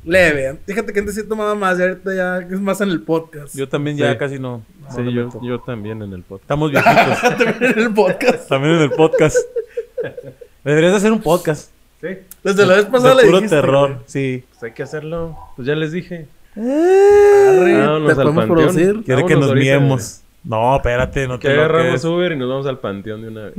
Leve. 0.04 0.58
Fíjate 0.64 0.92
que 0.92 1.00
antes 1.00 1.16
sí 1.16 1.22
tomaba 1.28 1.54
más 1.54 1.78
y 1.78 1.82
ahorita 1.82 2.14
ya 2.14 2.38
es 2.38 2.60
más 2.60 2.80
en 2.80 2.88
el 2.90 3.02
podcast. 3.02 3.54
Yo 3.54 3.68
también 3.68 3.96
ya 3.96 4.12
Sí. 4.12 4.18
casi 4.18 4.38
no. 4.38 4.62
no 4.80 4.90
Sí, 4.94 5.12
yo, 5.12 5.28
yo 5.42 5.60
también 5.60 6.00
en 6.02 6.12
el 6.14 6.22
podcast. 6.22 6.44
Estamos 6.44 6.70
viejitos. 6.70 7.20
También 7.38 7.72
en 7.72 7.78
el 7.80 7.92
podcast. 7.94 8.48
también 8.48 8.74
en 8.76 8.82
el 8.82 8.90
podcast. 8.92 9.36
Deberías 10.64 10.94
hacer 10.94 11.12
un 11.12 11.20
podcast. 11.20 11.70
Sí. 12.00 12.08
Desde 12.44 12.64
la 12.66 12.74
vez 12.76 12.84
pasada 12.86 13.10
de 13.10 13.16
le 13.16 13.22
puro 13.24 13.36
dijiste, 13.38 13.56
terror. 13.56 13.88
güey. 13.90 14.00
Sí. 14.06 14.44
Pues 14.50 14.62
hay 14.62 14.72
que 14.72 14.82
hacerlo. 14.84 15.36
Pues 15.56 15.66
ya 15.66 15.74
les 15.74 15.92
dije. 15.92 16.26
Arre, 16.56 17.76
Vámonos 17.80 18.06
te 18.06 18.10
al 18.12 18.16
podemos 18.16 18.34
panteón. 18.46 18.46
producir. 18.48 19.04
Quiere 19.04 19.22
que 19.26 19.34
Vámonos 19.34 19.40
nos 19.40 19.48
ahorita, 19.48 19.78
miemos. 19.78 20.20
No, 20.44 20.76
espérate, 20.76 21.28
no 21.28 21.38
Que 21.38 21.48
te 21.48 21.54
lo 21.54 21.62
agarramos 21.64 22.04
Uber 22.04 22.32
y 22.32 22.36
nos 22.36 22.48
vamos 22.48 22.66
al 22.66 22.78
panteón 22.78 23.22
de 23.22 23.28
una 23.28 23.42
vez. 23.46 23.54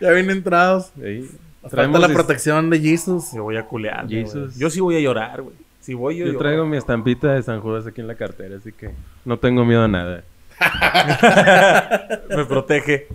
Ya 0.00 0.10
vienen 0.10 0.30
entrados. 0.38 0.90
Ahí. 1.02 1.22
Falta 1.62 1.76
Traemos 1.76 2.00
la 2.00 2.06
es- 2.08 2.12
protección 2.12 2.70
de 2.70 2.80
Jesus. 2.80 3.32
Yo 3.34 3.44
voy 3.44 3.56
a 3.56 3.64
culear. 3.64 4.08
Jesus. 4.08 4.56
Yo 4.58 4.68
sí 4.70 4.80
voy 4.80 4.96
a 4.96 5.00
llorar, 5.00 5.42
güey. 5.42 5.54
Si 5.80 5.94
voy 5.94 6.16
yo, 6.18 6.26
Yo 6.26 6.32
lloro. 6.32 6.38
traigo 6.44 6.66
mi 6.66 6.76
estampita 6.76 7.32
de 7.34 7.42
San 7.42 7.60
Judas 7.60 7.86
aquí 7.86 8.00
en 8.00 8.06
la 8.06 8.14
cartera, 8.16 8.56
así 8.56 8.72
que 8.72 8.90
no 9.24 9.38
tengo 9.38 9.64
miedo 9.64 9.82
a 9.84 9.88
nada. 9.88 10.24
Me 12.28 12.44
protege. 12.44 13.06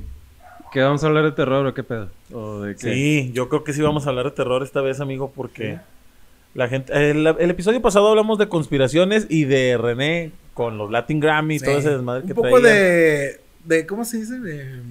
¿Qué 0.76 0.82
vamos 0.82 1.02
a 1.06 1.08
hablar 1.08 1.24
de 1.24 1.32
terror 1.32 1.66
o 1.66 1.74
qué 1.74 1.84
pedo? 1.84 2.10
¿O 2.34 2.60
de 2.60 2.76
qué? 2.76 2.94
Sí, 2.94 3.32
yo 3.34 3.48
creo 3.48 3.64
que 3.64 3.72
sí 3.72 3.82
vamos 3.82 4.06
a 4.06 4.10
hablar 4.10 4.26
de 4.26 4.32
terror 4.32 4.62
esta 4.62 4.82
vez, 4.82 5.00
amigo, 5.00 5.32
porque 5.34 5.80
la 6.54 6.68
gente. 6.68 6.92
El, 7.12 7.26
el 7.26 7.50
episodio 7.50 7.82
pasado 7.82 8.10
hablamos 8.10 8.38
de 8.38 8.50
conspiraciones 8.50 9.26
y 9.30 9.46
de 9.46 9.78
René 9.78 10.34
con 10.54 10.78
los 10.78 10.92
Latin 10.92 11.22
Grammy 11.22 11.56
y 11.56 11.60
Sí. 11.60 11.66
todo 11.66 11.78
ese 11.78 11.92
desmadre 11.92 12.24
Un 12.24 12.28
que 12.28 12.36
poco 12.36 12.60
traía. 12.60 12.68
de, 12.74 13.42
de. 13.64 13.88
¿Cómo 13.88 14.04
se 14.04 14.18
dice? 14.18 14.38
De, 14.38 14.82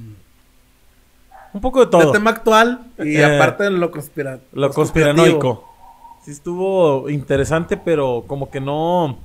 Un 1.52 1.60
poco 1.60 1.84
de 1.84 1.90
todo. 1.90 2.06
de 2.06 2.12
tema 2.12 2.30
actual 2.30 2.86
y 2.98 3.16
Eh, 3.16 3.24
aparte 3.36 3.64
de 3.64 3.70
lo 3.72 3.90
conspira 3.90 4.40
Lo 4.54 4.70
conspiranoico. 4.70 5.70
Sí 6.24 6.30
estuvo 6.30 7.10
interesante, 7.10 7.76
pero 7.76 8.24
como 8.26 8.50
que 8.50 8.58
no... 8.58 9.18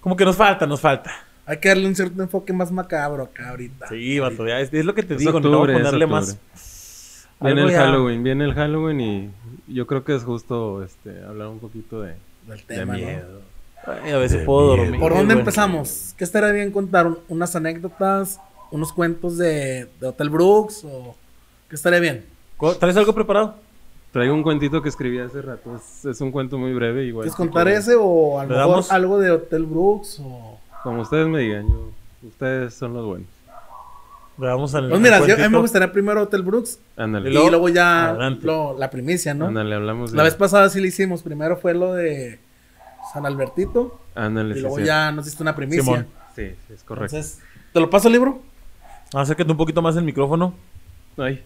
Como 0.00 0.16
que 0.16 0.24
nos 0.24 0.36
falta, 0.36 0.64
nos 0.64 0.80
falta. 0.80 1.10
Hay 1.50 1.58
que 1.58 1.68
darle 1.68 1.86
un 1.88 1.96
cierto 1.96 2.22
enfoque 2.22 2.52
más 2.52 2.70
macabro 2.70 3.24
acá 3.24 3.50
ahorita. 3.50 3.88
Sí, 3.88 4.18
vato, 4.20 4.46
ya 4.46 4.60
es, 4.60 4.72
es 4.72 4.84
lo 4.84 4.94
que 4.94 5.02
te 5.02 5.14
Es 5.14 5.20
digo, 5.20 5.38
octubre, 5.38 5.72
no 5.72 5.78
ponerle 5.80 6.06
más. 6.06 6.38
Viene 7.40 7.62
el 7.62 7.70
ya- 7.70 7.80
Halloween, 7.86 8.22
viene 8.22 8.44
el 8.44 8.54
Halloween 8.54 9.00
y 9.66 9.74
yo 9.74 9.86
creo 9.86 10.04
que 10.04 10.14
es 10.14 10.22
justo 10.24 10.82
este 10.84 11.24
hablar 11.24 11.48
un 11.48 11.58
poquito 11.58 12.02
de, 12.02 12.14
Del 12.46 12.58
de 12.58 12.62
tema, 12.64 12.92
¿no? 12.96 12.98
miedo. 13.04 13.40
Ay, 13.86 14.12
a 14.12 14.18
veces 14.18 14.44
puedo 14.44 14.76
dormir. 14.76 15.00
¿Por 15.00 15.14
dónde 15.14 15.34
empezamos? 15.34 16.14
¿Qué 16.16 16.24
estaría 16.24 16.52
bien 16.52 16.70
contar? 16.70 17.06
¿Un- 17.06 17.18
¿Unas 17.28 17.56
anécdotas? 17.56 18.38
¿Unos 18.70 18.92
cuentos 18.92 19.36
de, 19.38 19.88
de 20.00 20.06
Hotel 20.06 20.28
Brooks? 20.30 20.84
¿O 20.84 21.16
qué 21.68 21.74
estaría 21.76 21.98
bien? 21.98 22.24
¿Cu- 22.58 22.74
¿Traes 22.74 22.96
algo 22.96 23.12
preparado? 23.14 23.56
Traigo 24.12 24.34
un 24.34 24.42
cuentito 24.42 24.82
que 24.82 24.88
escribí 24.90 25.18
hace 25.18 25.40
rato. 25.42 25.74
Es, 25.76 26.04
es 26.04 26.20
un 26.20 26.30
cuento 26.30 26.58
muy 26.58 26.74
breve, 26.74 27.06
igual. 27.06 27.24
¿Quieres 27.24 27.36
contar 27.36 27.66
ese 27.68 27.94
o 27.98 28.38
a 28.38 28.44
lo 28.44 28.50
¿Le 28.50 28.56
mejor 28.56 28.70
damos? 28.70 28.92
algo 28.92 29.18
de 29.18 29.30
Hotel 29.32 29.64
Brooks? 29.64 30.20
O... 30.22 30.59
Como 30.82 31.02
ustedes 31.02 31.26
me 31.28 31.40
digan, 31.40 31.68
yo, 31.68 31.90
ustedes 32.28 32.74
son 32.74 32.94
los 32.94 33.04
buenos. 33.06 33.28
Veamos 34.36 34.74
al. 34.74 34.84
Pues 34.88 34.94
al 34.96 35.00
mira, 35.02 35.18
yo- 35.26 35.34
a 35.34 35.48
mí 35.48 35.48
me 35.54 35.58
gustaría 35.58 35.92
primero 35.92 36.22
Hotel 36.22 36.42
Brooks 36.42 36.78
Ándale. 36.96 37.28
y 37.28 37.32
luego, 37.34 37.68
ya 37.68 38.16
lo- 38.42 38.76
la 38.78 38.88
primicia, 38.90 39.34
¿no? 39.34 39.46
Ándale, 39.48 39.74
hablamos 39.74 40.12
de. 40.12 40.16
La 40.16 40.22
vez 40.22 40.34
pasada 40.34 40.68
sí 40.70 40.80
lo 40.80 40.86
hicimos. 40.86 41.22
Primero 41.22 41.58
fue 41.58 41.74
lo 41.74 41.92
de 41.92 42.38
San 43.12 43.26
Albertito 43.26 44.00
Ándale, 44.14 44.56
y 44.56 44.60
luego 44.62 44.78
sí. 44.78 44.84
ya 44.84 45.12
nos 45.12 45.26
diste 45.26 45.42
una 45.42 45.54
primicia. 45.54 45.82
Simón. 45.82 46.06
Sí, 46.34 46.52
sí, 46.66 46.72
es 46.72 46.82
correcto. 46.84 47.16
Entonces, 47.16 47.40
¿te 47.72 47.80
lo 47.80 47.90
paso 47.90 48.08
el 48.08 48.12
libro? 48.14 48.40
Acércate 49.12 49.50
un 49.50 49.56
poquito 49.58 49.82
más 49.82 49.96
el 49.96 50.04
micrófono. 50.04 50.54
Ay, 51.18 51.44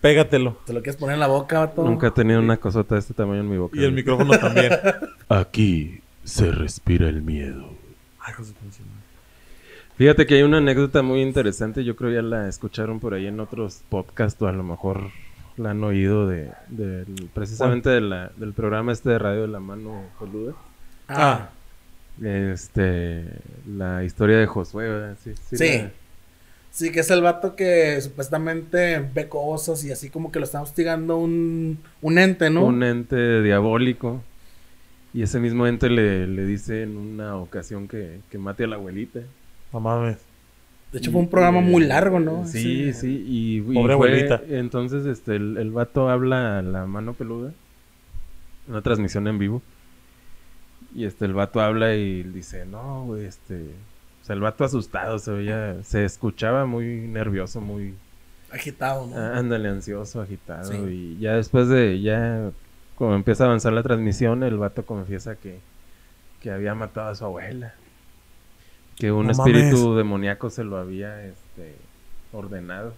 Pégatelo. 0.00 0.56
¿Te 0.66 0.72
lo 0.72 0.82
quieres 0.82 0.96
poner 0.96 1.14
en 1.14 1.20
la 1.20 1.28
boca, 1.28 1.60
vato? 1.60 1.84
nunca 1.84 2.08
he 2.08 2.10
tenido 2.10 2.40
una 2.40 2.56
cosota 2.56 2.96
de 2.96 3.00
este 3.00 3.14
tamaño 3.14 3.40
en 3.40 3.50
mi 3.50 3.56
boca. 3.56 3.76
Y 3.78 3.84
el 3.84 3.92
micrófono 3.92 4.36
también. 4.38 4.72
Aquí 5.28 6.00
se 6.24 6.50
respira 6.50 7.08
el 7.08 7.22
miedo. 7.22 7.70
De 8.26 8.34
pinche. 8.60 8.80
Fíjate 9.96 10.26
que 10.26 10.34
hay 10.36 10.42
una 10.42 10.58
anécdota 10.58 11.02
muy 11.02 11.20
interesante. 11.22 11.84
Yo 11.84 11.96
creo 11.96 12.10
ya 12.10 12.22
la 12.22 12.48
escucharon 12.48 12.98
por 13.00 13.14
ahí 13.14 13.26
en 13.26 13.40
otros 13.40 13.82
podcasts 13.88 14.40
o 14.42 14.46
a 14.48 14.52
lo 14.52 14.62
mejor 14.62 15.10
la 15.58 15.70
han 15.72 15.84
oído 15.84 16.26
de, 16.26 16.50
precisamente 17.34 17.90
de 17.90 18.00
la- 18.00 18.32
del 18.36 18.52
programa 18.54 18.92
este 18.92 19.10
de 19.10 19.18
radio 19.18 19.42
de 19.42 19.48
la 19.48 19.60
mano 19.60 20.02
peluda. 20.18 20.54
Ah, 21.08 21.50
Este, 22.22 23.24
la 23.66 24.04
historia 24.04 24.38
de 24.38 24.46
Josué, 24.46 24.88
¿verdad? 24.88 25.16
Sí. 25.22 25.32
Sí. 25.50 25.56
Sí. 25.56 25.78
la- 25.78 25.90
sí, 26.70 26.92
que 26.92 27.00
es 27.00 27.10
el 27.10 27.20
vato 27.22 27.54
que 27.56 28.00
supuestamente 28.00 28.98
ve 29.14 29.28
cosas 29.28 29.84
y 29.84 29.92
así 29.92 30.08
como 30.10 30.30
que 30.32 30.38
lo 30.38 30.44
está 30.44 30.60
hostigando 30.62 31.16
un, 31.18 31.78
un 32.00 32.18
ente, 32.18 32.48
¿no? 32.50 32.64
Un 32.64 32.82
ente 32.82 33.42
diabólico. 33.42 34.22
Y 35.14 35.22
ese 35.22 35.38
mismo 35.40 35.66
ente 35.66 35.90
le, 35.90 36.26
le 36.26 36.44
dice 36.46 36.82
en 36.82 36.96
una 36.96 37.36
ocasión 37.36 37.86
que, 37.88 38.20
que 38.30 38.38
mate 38.38 38.64
a 38.64 38.66
la 38.66 38.76
abuelita. 38.76 39.20
No 39.72 39.80
mames. 39.80 40.18
De 40.90 40.98
hecho, 40.98 41.10
fue 41.10 41.20
un 41.20 41.28
programa 41.28 41.58
Eh, 41.60 41.62
muy 41.62 41.84
largo, 41.84 42.18
¿no? 42.20 42.46
Sí, 42.46 42.92
sí. 42.92 43.24
Y, 43.26 43.56
y 43.58 43.60
Pobre 43.60 43.94
fue- 43.96 44.08
abuelita. 44.08 44.42
entonces 44.48 45.06
este, 45.06 45.36
el, 45.36 45.56
el 45.58 45.70
vato 45.70 46.08
habla 46.08 46.58
a 46.58 46.62
la 46.62 46.86
mano 46.86 47.14
peluda. 47.14 47.52
Una 48.68 48.80
transmisión 48.82 49.26
en 49.28 49.38
vivo. 49.38 49.62
Y 50.94 51.04
este, 51.04 51.24
el 51.24 51.32
vato 51.32 51.60
habla 51.60 51.94
y 51.94 52.22
dice, 52.22 52.66
no, 52.66 53.04
güey, 53.06 53.24
este... 53.24 53.70
O 54.22 54.24
sea, 54.24 54.34
el 54.34 54.40
vato 54.40 54.64
asustado, 54.64 55.18
se 55.18 55.32
veía, 55.32 55.82
se 55.82 56.04
escuchaba 56.04 56.64
muy 56.66 56.84
nervioso, 57.08 57.60
muy... 57.60 57.94
Agitado, 58.52 59.06
¿no? 59.08 59.16
Ah, 59.16 59.38
Ándale, 59.38 59.68
ansioso, 59.68 60.20
agitado. 60.20 60.70
Sí. 60.70 60.76
Y 60.76 61.18
ya 61.20 61.34
después 61.36 61.68
de, 61.68 62.00
ya, 62.02 62.50
como 63.02 63.16
empieza 63.16 63.42
a 63.42 63.46
avanzar 63.48 63.72
la 63.72 63.82
transmisión, 63.82 64.44
el 64.44 64.58
vato 64.58 64.86
confiesa 64.86 65.34
que, 65.34 65.58
que 66.40 66.52
había 66.52 66.72
matado 66.76 67.08
a 67.08 67.16
su 67.16 67.24
abuela. 67.24 67.74
Que 68.96 69.10
un 69.10 69.26
No 69.26 69.32
espíritu 69.32 69.76
mames. 69.76 69.96
demoníaco 69.96 70.50
se 70.50 70.62
lo 70.62 70.76
había 70.76 71.24
este, 71.24 71.88
ordenado. 72.30 72.94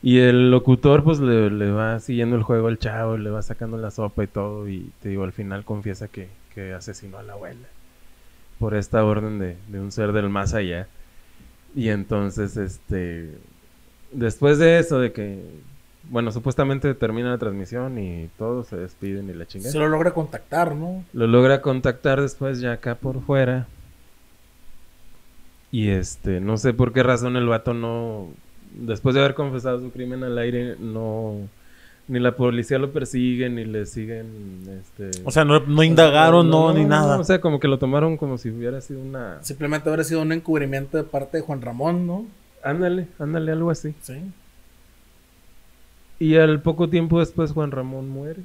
Y 0.00 0.20
el 0.20 0.50
locutor, 0.50 1.04
pues, 1.04 1.20
le, 1.20 1.50
le 1.50 1.70
va 1.70 2.00
siguiendo 2.00 2.34
el 2.36 2.42
juego 2.42 2.68
al 2.68 2.78
chavo, 2.78 3.18
le 3.18 3.28
va 3.30 3.42
sacando 3.42 3.76
la 3.76 3.90
sopa 3.90 4.24
y 4.24 4.26
todo. 4.26 4.68
Y 4.68 4.90
te 5.02 5.10
digo, 5.10 5.24
al 5.24 5.32
final 5.32 5.64
confiesa 5.66 6.08
que, 6.08 6.28
que 6.54 6.72
asesinó 6.72 7.18
a 7.18 7.22
la 7.22 7.34
abuela. 7.34 7.68
Por 8.58 8.74
esta 8.74 9.04
orden 9.04 9.38
de, 9.38 9.58
de 9.68 9.80
un 9.80 9.92
ser 9.92 10.12
del 10.12 10.30
más 10.30 10.54
allá. 10.54 10.88
Y 11.74 11.90
entonces, 11.90 12.56
este. 12.56 13.38
Después 14.12 14.58
de 14.58 14.78
eso, 14.78 14.98
de 15.00 15.12
que. 15.12 15.62
Bueno, 16.10 16.32
supuestamente 16.32 16.94
termina 16.94 17.30
la 17.30 17.38
transmisión 17.38 17.98
y 17.98 18.28
todos 18.38 18.66
se 18.66 18.76
despiden 18.76 19.30
y 19.30 19.34
la 19.34 19.46
chingada. 19.46 19.72
Se 19.72 19.78
lo 19.78 19.88
logra 19.88 20.12
contactar, 20.12 20.74
¿no? 20.74 21.04
Lo 21.12 21.26
logra 21.26 21.62
contactar 21.62 22.20
después 22.20 22.60
ya 22.60 22.72
acá 22.72 22.96
por 22.96 23.22
fuera. 23.22 23.66
Y 25.70 25.88
este, 25.88 26.40
no 26.40 26.58
sé 26.58 26.74
por 26.74 26.92
qué 26.92 27.02
razón 27.02 27.36
el 27.36 27.46
vato 27.46 27.72
no. 27.72 28.28
Después 28.74 29.14
de 29.14 29.20
haber 29.20 29.34
confesado 29.34 29.80
su 29.80 29.90
crimen 29.90 30.22
al 30.22 30.36
aire, 30.38 30.76
no. 30.78 31.36
Ni 32.08 32.18
la 32.18 32.32
policía 32.36 32.78
lo 32.78 32.92
persigue, 32.92 33.48
ni 33.48 33.64
le 33.64 33.86
siguen. 33.86 34.26
Este, 34.80 35.22
O 35.24 35.30
sea, 35.30 35.44
no, 35.44 35.60
no 35.60 35.82
indagaron, 35.82 36.50
no, 36.50 36.74
ni 36.74 36.84
nada. 36.84 37.18
O 37.18 37.24
sea, 37.24 37.40
como 37.40 37.60
que 37.60 37.68
lo 37.68 37.78
tomaron 37.78 38.16
como 38.16 38.36
si 38.38 38.50
hubiera 38.50 38.80
sido 38.80 39.00
una. 39.00 39.42
Simplemente 39.42 39.88
habrá 39.88 40.04
sido 40.04 40.20
un 40.20 40.32
encubrimiento 40.32 40.96
de 40.96 41.04
parte 41.04 41.38
de 41.38 41.42
Juan 41.42 41.62
Ramón, 41.62 42.06
¿no? 42.06 42.26
Ándale, 42.62 43.06
ándale, 43.18 43.52
algo 43.52 43.70
así. 43.70 43.94
Sí. 44.02 44.20
Y 46.22 46.36
al 46.36 46.62
poco 46.62 46.88
tiempo 46.88 47.18
después 47.18 47.50
Juan 47.50 47.72
Ramón 47.72 48.08
muere. 48.08 48.42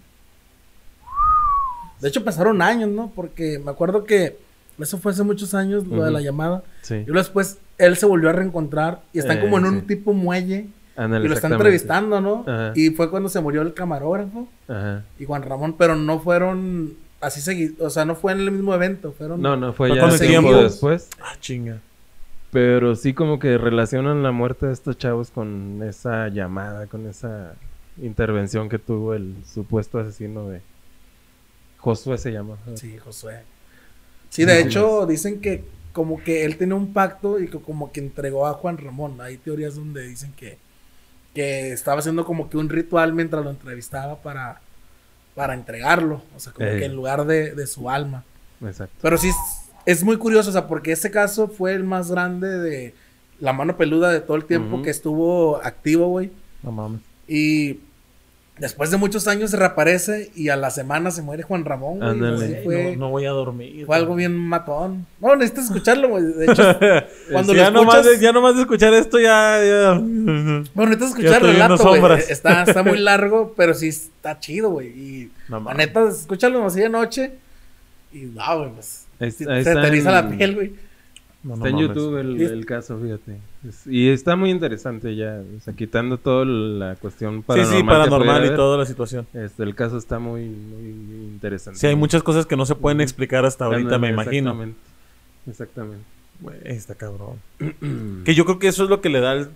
De 2.01 2.07
hecho, 2.09 2.23
pasaron 2.23 2.63
años, 2.63 2.89
¿no? 2.89 3.11
Porque 3.15 3.59
me 3.63 3.69
acuerdo 3.69 4.03
que 4.03 4.35
eso 4.79 4.97
fue 4.97 5.11
hace 5.11 5.21
muchos 5.21 5.53
años, 5.53 5.85
lo 5.85 6.03
de 6.03 6.09
la 6.09 6.21
llamada. 6.21 6.63
Sí. 6.81 6.95
Y 6.95 7.05
luego 7.05 7.19
después 7.19 7.59
él 7.77 7.95
se 7.95 8.07
volvió 8.07 8.31
a 8.31 8.33
reencontrar 8.33 9.01
y 9.13 9.19
están 9.19 9.37
Eh, 9.37 9.41
como 9.41 9.59
en 9.59 9.65
un 9.65 9.81
tipo 9.85 10.13
muelle 10.13 10.69
y 10.97 11.27
lo 11.27 11.33
están 11.35 11.53
entrevistando, 11.53 12.19
¿no? 12.19 12.45
Ajá. 12.47 12.73
Y 12.73 12.89
fue 12.89 13.11
cuando 13.11 13.29
se 13.29 13.41
murió 13.41 13.61
el 13.61 13.75
camarógrafo 13.75 14.47
Ajá. 14.67 15.03
y 15.19 15.25
Juan 15.25 15.43
Ramón, 15.43 15.75
pero 15.77 15.95
no 15.95 16.19
fueron 16.19 16.95
así 17.21 17.41
seguidos, 17.41 17.79
o 17.79 17.91
sea, 17.91 18.05
no 18.05 18.15
fue 18.15 18.31
en 18.31 18.39
el 18.39 18.49
mismo 18.49 18.73
evento, 18.73 19.11
fueron... 19.11 19.39
No, 19.39 19.55
no, 19.55 19.71
fue 19.73 19.95
ya 19.95 20.09
tiempo. 20.17 20.55
después. 20.63 21.09
Ah, 21.21 21.35
chinga. 21.39 21.77
Pero 22.51 22.95
sí 22.95 23.13
como 23.13 23.37
que 23.37 23.59
relacionan 23.59 24.23
la 24.23 24.31
muerte 24.31 24.65
de 24.65 24.73
estos 24.73 24.97
chavos 24.97 25.29
con 25.29 25.83
esa 25.83 26.29
llamada, 26.29 26.87
con 26.87 27.05
esa 27.05 27.53
intervención 28.01 28.69
que 28.69 28.79
tuvo 28.79 29.13
el 29.13 29.35
supuesto 29.45 29.99
asesino 29.99 30.47
de 30.49 30.61
Josué 31.77 32.17
se 32.17 32.31
llama. 32.31 32.57
Sí, 32.75 32.97
Josué. 32.97 33.43
Sí, 34.29 34.45
de 34.45 34.61
hecho, 34.61 35.05
dicen 35.05 35.39
que 35.39 35.63
como 35.93 36.21
que 36.21 36.45
él 36.45 36.57
tenía 36.57 36.75
un 36.75 36.93
pacto 36.93 37.39
y 37.39 37.47
que 37.47 37.59
como 37.59 37.91
que 37.91 37.99
entregó 37.99 38.45
a 38.45 38.53
Juan 38.53 38.77
Ramón. 38.77 39.19
Hay 39.21 39.37
teorías 39.37 39.75
donde 39.75 40.07
dicen 40.07 40.33
que, 40.33 40.57
que 41.33 41.71
estaba 41.71 41.99
haciendo 41.99 42.25
como 42.25 42.49
que 42.49 42.57
un 42.57 42.69
ritual 42.69 43.13
mientras 43.13 43.43
lo 43.43 43.49
entrevistaba 43.49 44.21
para, 44.21 44.61
para 45.33 45.53
entregarlo. 45.53 46.21
O 46.35 46.39
sea, 46.39 46.53
como 46.53 46.67
Ey. 46.67 46.79
que 46.79 46.85
en 46.85 46.95
lugar 46.95 47.25
de, 47.25 47.55
de 47.55 47.67
su 47.67 47.89
alma. 47.89 48.23
Exacto. 48.63 48.95
Pero 49.01 49.17
sí, 49.17 49.29
es, 49.29 49.35
es 49.85 50.03
muy 50.03 50.17
curioso, 50.17 50.49
o 50.49 50.53
sea, 50.53 50.67
porque 50.67 50.91
ese 50.91 51.09
caso 51.09 51.47
fue 51.47 51.73
el 51.73 51.83
más 51.83 52.11
grande 52.11 52.59
de 52.59 52.93
la 53.39 53.53
mano 53.53 53.77
peluda 53.77 54.11
de 54.11 54.19
todo 54.19 54.37
el 54.37 54.45
tiempo 54.45 54.81
que 54.81 54.89
estuvo 54.89 55.57
activo, 55.63 56.07
güey. 56.09 56.31
No 56.63 56.71
mames. 56.71 57.01
Y 57.27 57.79
después 58.59 58.91
de 58.91 58.97
muchos 58.97 59.27
años 59.27 59.51
se 59.51 59.57
reaparece 59.57 60.31
y 60.35 60.49
a 60.49 60.55
la 60.55 60.69
semana 60.69 61.11
se 61.11 61.21
muere 61.21 61.43
Juan 61.43 61.65
Ramón, 61.65 61.97
güey. 61.99 62.09
Ándale. 62.09 62.61
Fue, 62.63 62.91
no, 62.95 63.05
no 63.05 63.09
voy 63.11 63.25
a 63.25 63.31
dormir. 63.31 63.85
fue 63.85 63.95
algo 63.95 64.15
bien 64.15 64.35
matón. 64.35 65.05
No, 65.19 65.35
necesitas 65.35 65.65
escucharlo, 65.65 66.09
güey. 66.09 66.23
De 66.23 66.45
hecho, 66.45 66.63
cuando 67.31 67.53
Sí, 67.53 67.57
lo 67.59 67.63
ya, 67.63 67.71
nomás 67.71 67.95
escuchas... 67.97 68.19
de, 68.19 68.25
ya 68.25 68.31
nomás 68.31 68.55
de 68.55 68.61
escuchar 68.61 68.93
esto 68.93 69.19
ya... 69.19 69.59
ya... 69.63 69.93
Bueno, 69.93 70.65
necesitas 70.75 71.09
escuchar 71.09 71.41
el 71.43 71.51
relato, 71.53 71.87
güey. 71.87 72.19
Está, 72.29 72.63
está 72.63 72.83
muy 72.83 72.97
largo, 72.99 73.53
pero 73.55 73.73
sí 73.73 73.87
está 73.89 74.39
chido, 74.39 74.69
güey. 74.71 74.87
Y 74.89 75.31
No 75.49 75.59
la 75.59 75.73
neta, 75.73 76.07
escúchalo 76.09 76.65
así 76.65 76.79
de 76.79 76.89
noche 76.89 77.31
y, 78.11 78.25
wow, 78.27 78.59
güey, 78.59 78.71
pues... 78.73 79.05
Ahí- 79.19 79.31
sí, 79.31 79.45
ahí 79.49 79.63
se 79.63 79.71
te 79.71 79.75
está 79.77 79.87
eriza 79.87 80.11
la 80.11 80.19
en- 80.19 80.37
piel, 80.37 80.55
güey. 80.55 80.73
No, 81.43 81.55
no 81.55 81.55
Está 81.55 81.69
en 81.69 81.75
mames. 81.75 81.87
YouTube 81.89 82.17
el, 82.17 82.41
el 82.41 82.65
caso, 82.65 82.99
fíjate. 83.01 83.37
Es- 83.67 83.87
y 83.87 84.09
está 84.09 84.35
muy 84.35 84.49
interesante 84.51 85.15
ya, 85.15 85.41
o 85.57 85.61
sea, 85.61 85.73
quitando 85.73 86.17
toda 86.17 86.45
la 86.45 86.95
cuestión 86.95 87.37
Sí, 87.37 87.43
paranormal. 87.45 87.75
sí, 87.77 87.83
que 87.83 87.87
paranormal 87.89 88.35
y 88.43 88.45
haber, 88.47 88.55
toda 88.55 88.77
la 88.77 88.85
situación. 88.85 89.27
Este, 89.33 89.63
el 89.63 89.75
caso 89.75 89.97
está 89.97 90.19
muy, 90.19 90.45
muy 90.45 91.25
interesante. 91.33 91.79
Sí, 91.79 91.87
hay 91.87 91.95
muchas 91.95 92.23
cosas 92.23 92.45
que 92.45 92.55
no 92.55 92.65
se 92.65 92.75
pueden 92.75 93.01
explicar 93.01 93.45
hasta 93.45 93.65
ahorita, 93.65 93.95
Ándale, 93.95 93.99
me 94.01 94.09
imagino. 94.09 94.51
Exactamente. 94.51 94.79
Exactamente. 95.47 96.03
Güey, 96.39 96.57
está 96.65 96.95
cabrón. 96.95 97.37
que 98.25 98.35
yo 98.35 98.45
creo 98.45 98.59
que 98.59 98.67
eso 98.67 98.83
es 98.83 98.89
lo 98.89 99.01
que 99.01 99.09
le 99.09 99.19
da 99.21 99.33
el... 99.33 99.49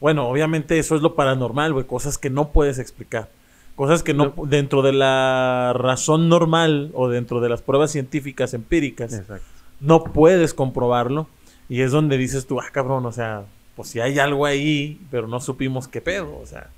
Bueno, 0.00 0.28
obviamente 0.28 0.78
eso 0.78 0.94
es 0.96 1.02
lo 1.02 1.14
paranormal, 1.14 1.72
güey. 1.72 1.86
Cosas 1.86 2.18
que 2.18 2.28
no 2.28 2.50
puedes 2.52 2.78
explicar. 2.78 3.30
Cosas 3.74 4.02
que 4.02 4.12
no... 4.12 4.34
Dentro 4.46 4.82
de 4.82 4.92
la 4.92 5.72
razón 5.74 6.28
normal 6.28 6.90
o 6.94 7.08
dentro 7.08 7.40
de 7.40 7.48
las 7.48 7.62
pruebas 7.62 7.90
científicas 7.92 8.52
empíricas, 8.52 9.14
Exacto. 9.14 9.44
no 9.80 10.04
puedes 10.04 10.52
comprobarlo. 10.52 11.28
Y 11.68 11.80
es 11.80 11.90
donde 11.92 12.18
dices 12.18 12.46
tú, 12.46 12.60
ah, 12.60 12.66
cabrón, 12.70 13.06
o 13.06 13.12
sea, 13.12 13.44
pues 13.76 13.90
si 13.90 14.00
hay 14.00 14.18
algo 14.18 14.46
ahí, 14.46 15.00
pero 15.10 15.28
no 15.28 15.38
supimos 15.40 15.86
qué 15.86 16.00
pedo. 16.00 16.38
O 16.38 16.46
sea, 16.46 16.70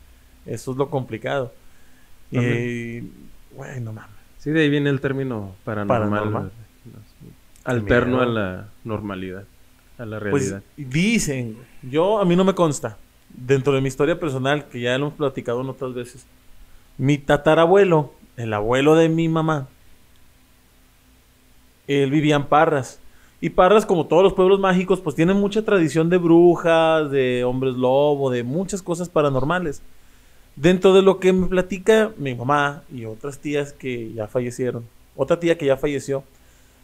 eso 0.44 0.72
es 0.72 0.76
lo 0.76 0.90
complicado. 0.90 1.54
Y... 2.30 3.00
Güey, 3.52 3.80
no 3.80 3.92
mames. 3.92 4.18
Sí, 4.38 4.50
de 4.50 4.62
ahí 4.62 4.68
viene 4.68 4.90
el 4.90 5.00
término 5.00 5.54
paranormal. 5.64 6.10
Paranormal. 6.10 6.52
Alterno 7.64 8.20
a 8.20 8.26
miedo. 8.26 8.32
la 8.32 8.68
normalidad, 8.84 9.44
a 9.98 10.06
la 10.06 10.20
Pues 10.20 10.50
realidad. 10.50 10.62
dicen, 10.76 11.56
yo 11.82 12.18
a 12.20 12.24
mí 12.24 12.34
no 12.34 12.44
me 12.44 12.54
consta, 12.54 12.96
dentro 13.28 13.74
de 13.74 13.80
mi 13.80 13.88
historia 13.88 14.18
personal, 14.18 14.68
que 14.68 14.80
ya 14.80 14.96
lo 14.96 15.06
hemos 15.06 15.14
platicado 15.14 15.60
en 15.60 15.68
otras 15.68 15.92
veces, 15.92 16.26
mi 16.96 17.18
tatarabuelo, 17.18 18.12
el 18.36 18.54
abuelo 18.54 18.94
de 18.94 19.08
mi 19.08 19.28
mamá, 19.28 19.68
él 21.86 22.10
vivía 22.10 22.36
en 22.36 22.46
Parras. 22.46 23.00
Y 23.40 23.50
Parras, 23.50 23.87
como 23.87 24.07
todos 24.07 24.23
los 24.25 24.33
pueblos 24.33 24.59
mágicos, 24.59 25.00
pues 25.00 25.14
tienen 25.14 25.37
mucha 25.37 25.62
tradición 25.64 26.11
de 26.11 26.16
brujas, 26.18 27.11
de 27.11 27.45
hombres 27.45 27.75
lobo, 27.75 28.30
de 28.30 28.42
muchas 28.42 28.83
cosas 28.83 29.09
paranormales. 29.09 29.80
Dentro 30.57 30.92
de 30.92 31.02
lo 31.02 31.21
que 31.21 31.33
me 31.33 31.47
platica 31.47 32.11
mi 32.16 32.35
mamá 32.35 32.83
y 32.92 33.04
otras 33.04 33.38
tías 33.38 33.73
que 33.73 34.12
ya 34.12 34.26
fallecieron, 34.26 34.85
otra 35.16 35.38
tía 35.38 35.57
que 35.57 35.66
ya 35.66 35.76
falleció, 35.76 36.25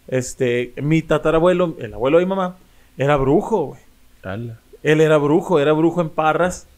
este, 0.06 0.72
mi 0.76 1.02
tatarabuelo, 1.02 1.74
el 1.80 1.92
abuelo 1.94 2.18
de 2.18 2.24
mi 2.24 2.28
mamá, 2.28 2.56
era 2.96 3.16
brujo, 3.16 3.64
güey. 3.66 3.80
Él 4.84 5.00
era 5.00 5.16
brujo, 5.18 5.58
era 5.58 5.72
brujo 5.72 6.00
en 6.02 6.10
Parras 6.10 6.68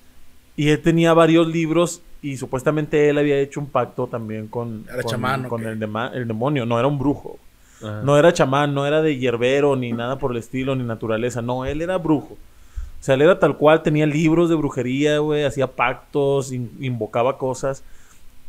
y 0.56 0.71
él 0.71 0.80
tenía 0.80 1.12
varios 1.12 1.47
libros 1.49 2.00
y 2.23 2.38
supuestamente 2.38 3.11
él 3.11 3.18
había 3.18 3.38
hecho 3.40 3.61
un 3.61 3.66
pacto 3.66 4.06
también 4.06 4.47
con, 4.47 4.85
Era 4.88 5.02
con, 5.02 5.11
chamán, 5.11 5.45
¿o 5.47 5.49
con 5.50 5.61
qué? 5.62 5.68
el, 5.68 5.78
dema- 5.78 6.12
el 6.14 6.26
demonio, 6.26 6.64
no 6.64 6.78
era 6.78 6.88
un 6.88 6.99
brujo. 6.99 7.38
No 7.80 8.16
era 8.18 8.33
chamán, 8.33 8.75
no 8.75 8.87
era 8.87 9.02
de 9.02 9.18
hierbero, 9.18 9.76
ni 9.76 9.92
nada 9.92 10.18
por 10.18 10.30
el 10.33 10.38
estilo, 10.38 10.75
ni 10.75 10.83
naturaleza. 10.85 11.42
No, 11.42 11.64
él 11.66 11.83
era 11.83 11.99
brujo. 11.99 12.35
O 12.35 13.04
sea, 13.06 13.14
él 13.14 13.23
era 13.23 13.38
tal 13.38 13.56
cual, 13.56 13.83
tenía 13.83 14.06
libros 14.06 14.49
de 14.49 14.54
brujería, 14.54 15.18
güey, 15.18 15.45
hacía 15.45 15.66
pactos, 15.66 16.52
in- 16.52 16.71
invocaba 16.80 17.37
cosas. 17.38 17.83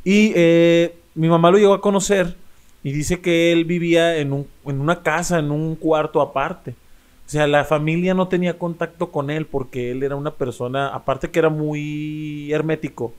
Y 0.04 0.32
eh, 0.36 0.96
mi 1.16 1.28
mamá 1.28 1.52
lo 1.52 1.58
llegó 1.58 1.74
a 1.74 1.82
conocer 1.82 2.36
y 2.84 2.92
dice 2.94 3.20
que 3.20 3.52
él 3.52 3.66
vivía 3.66 4.18
en, 4.18 4.32
un- 4.34 4.48
en 4.66 4.80
una 4.80 5.02
casa, 5.04 5.40
en 5.40 5.52
un 5.52 5.76
cuarto 5.76 6.22
aparte. 6.22 6.72
O 6.72 7.30
sea, 7.30 7.46
la 7.48 7.66
familia 7.66 8.14
no 8.14 8.30
tenía 8.30 8.58
contacto 8.58 9.12
con 9.12 9.30
él 9.30 9.46
porque 9.46 9.92
él 9.92 10.02
era 10.04 10.16
una 10.16 10.32
persona, 10.32 10.88
aparte 10.90 11.30
que 11.30 11.40
era 11.40 11.50
muy 11.50 12.52
hermético 12.54 13.14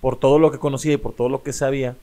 por 0.00 0.16
todo 0.18 0.40
lo 0.40 0.50
que 0.50 0.58
conocía 0.58 0.94
y 0.94 0.96
por 0.96 1.12
todo 1.14 1.28
lo 1.28 1.44
que 1.44 1.52
sabía. 1.52 1.94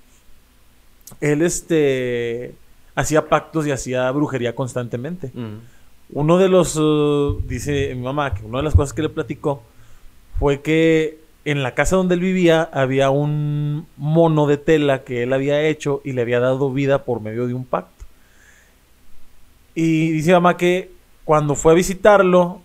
Él 1.22 1.42
este 1.42 2.54
hacía 2.96 3.27
pactos 3.29 3.65
y 3.67 3.72
hacía 3.72 4.10
brujería 4.12 4.55
constantemente. 4.55 5.31
Mm. 5.34 5.58
Uno 6.12 6.38
de 6.38 6.50
los, 6.50 6.75
uh, 6.75 7.39
dice 7.48 7.93
mi 7.96 8.01
mamá, 8.03 8.34
que 8.34 8.43
una 8.46 8.58
de 8.60 8.63
las 8.63 8.75
cosas 8.75 8.93
que 8.93 9.01
le 9.03 9.10
platicó 9.10 9.62
fue 10.39 10.62
que 10.62 11.19
en 11.46 11.63
la 11.63 11.74
casa 11.75 11.96
donde 11.96 12.15
él 12.15 12.22
vivía 12.22 12.63
había 12.74 13.10
un 13.12 13.86
mono 13.98 14.46
de 14.48 14.58
tela 14.58 15.03
que 15.03 15.24
él 15.24 15.34
había 15.34 15.62
hecho 15.63 16.01
y 16.03 16.13
le 16.13 16.22
había 16.22 16.39
dado 16.39 16.72
vida 16.72 17.03
por 17.03 17.22
medio 17.22 17.48
de 17.48 17.53
un 17.53 17.63
pacto. 17.65 18.05
Y 19.75 20.12
dice 20.12 20.29
mi 20.29 20.34
mamá 20.34 20.58
que 20.58 20.91
cuando 21.24 21.55
fue 21.55 21.72
a 21.74 21.75
visitarlo, 21.75 22.62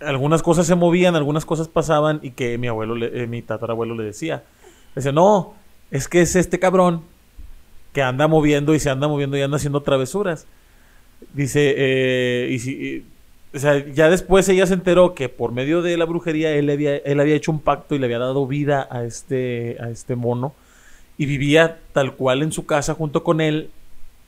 algunas 0.00 0.42
cosas 0.42 0.66
se 0.66 0.74
movían, 0.74 1.14
algunas 1.14 1.44
cosas 1.44 1.68
pasaban 1.68 2.20
y 2.22 2.30
que 2.30 2.58
mi 2.58 2.68
abuelo, 2.68 2.94
le- 2.94 3.22
eh, 3.22 3.26
mi 3.26 3.42
tatarabuelo 3.42 3.94
le 3.94 4.04
decía, 4.04 4.42
le 4.90 4.94
decía, 4.96 5.12
no, 5.12 5.54
es 5.90 6.08
que 6.08 6.22
es 6.22 6.34
este 6.36 6.58
cabrón 6.58 7.02
que 7.96 8.02
anda 8.02 8.28
moviendo 8.28 8.74
y 8.74 8.78
se 8.78 8.90
anda 8.90 9.08
moviendo 9.08 9.38
y 9.38 9.40
anda 9.40 9.56
haciendo 9.56 9.80
travesuras. 9.80 10.46
Dice, 11.32 11.72
eh, 11.78 12.50
y 12.52 12.58
si, 12.58 12.72
y- 12.72 13.04
o 13.56 13.58
sea, 13.58 13.82
ya 13.90 14.10
después 14.10 14.46
ella 14.50 14.66
se 14.66 14.74
enteró 14.74 15.14
que 15.14 15.30
por 15.30 15.50
medio 15.50 15.80
de 15.80 15.96
la 15.96 16.04
brujería 16.04 16.50
él 16.52 16.68
había, 16.68 16.94
él 16.98 17.18
había 17.20 17.34
hecho 17.36 17.50
un 17.50 17.58
pacto 17.58 17.94
y 17.94 17.98
le 17.98 18.04
había 18.04 18.18
dado 18.18 18.46
vida 18.46 18.86
a 18.90 19.04
este, 19.04 19.78
a 19.80 19.88
este 19.88 20.14
mono 20.14 20.52
y 21.16 21.24
vivía 21.24 21.78
tal 21.94 22.12
cual 22.16 22.42
en 22.42 22.52
su 22.52 22.66
casa 22.66 22.92
junto 22.92 23.24
con 23.24 23.40
él 23.40 23.70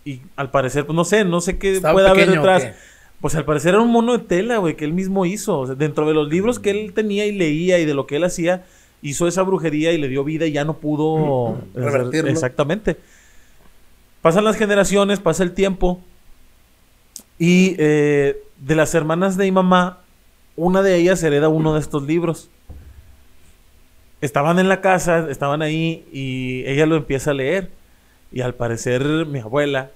y 0.03 0.23
al 0.37 0.51
parecer, 0.51 0.87
pues 0.87 0.97
no 0.97 1.05
sé, 1.05 1.27
no 1.27 1.43
sé 1.43 1.59
qué 1.59 1.73
¿Estaba 1.73 1.93
puede 1.93 2.09
haber 2.09 2.31
detrás. 2.31 2.71
Pues 3.21 3.35
al 3.35 3.45
parecer 3.45 3.75
era 3.75 3.83
un 3.83 3.93
mono 3.93 4.17
de 4.17 4.25
tela, 4.25 4.57
güey, 4.57 4.77
que 4.77 4.87
él 4.87 4.95
mismo 4.95 5.27
hizo. 5.27 5.61
O 5.61 5.67
sea, 5.67 5.75
dentro 5.75 6.09
de 6.09 6.15
los 6.15 6.31
libros 6.31 6.59
que 6.59 6.71
él 6.71 6.95
tenía 6.95 7.27
y 7.27 7.33
leía 7.33 7.79
y 7.79 7.85
de 7.85 7.93
lo 7.93 8.07
que 8.07 8.17
él 8.17 8.25
hacía, 8.25 8.65
hizo 9.03 9.29
esa 9.29 9.43
brujería 9.43 9.93
y 9.93 9.99
le 9.99 10.09
dio 10.09 10.25
vida 10.25 10.47
y 10.47 10.53
ya 10.53 10.65
no 10.65 10.79
pudo 10.79 11.59
Revertirlo. 11.75 12.31
Exactamente. 12.31 12.97
Pasan 14.29 14.45
las 14.45 14.59
generaciones, 14.59 15.21
pasa 15.21 15.43
el 15.43 15.53
tiempo. 15.53 16.03
Y 17.39 17.77
eh, 17.79 18.43
de 18.59 18.75
las 18.75 18.95
hermanas 18.95 19.39
de 19.39 19.47
mi 19.47 19.53
mamá, 19.53 20.01
una 20.55 20.83
de 20.83 20.97
ellas 20.97 21.23
hereda 21.23 21.49
uno 21.49 21.73
de 21.73 21.81
estos 21.81 22.03
libros. 22.03 22.51
Estaban 24.21 24.59
en 24.59 24.69
la 24.69 24.83
casa, 24.83 25.31
estaban 25.31 25.63
ahí 25.63 26.07
y 26.13 26.63
ella 26.67 26.85
lo 26.85 26.97
empieza 26.97 27.31
a 27.31 27.33
leer. 27.33 27.71
Y 28.31 28.43
al 28.43 28.53
parecer 28.53 29.03
mi 29.25 29.39
abuela 29.39 29.93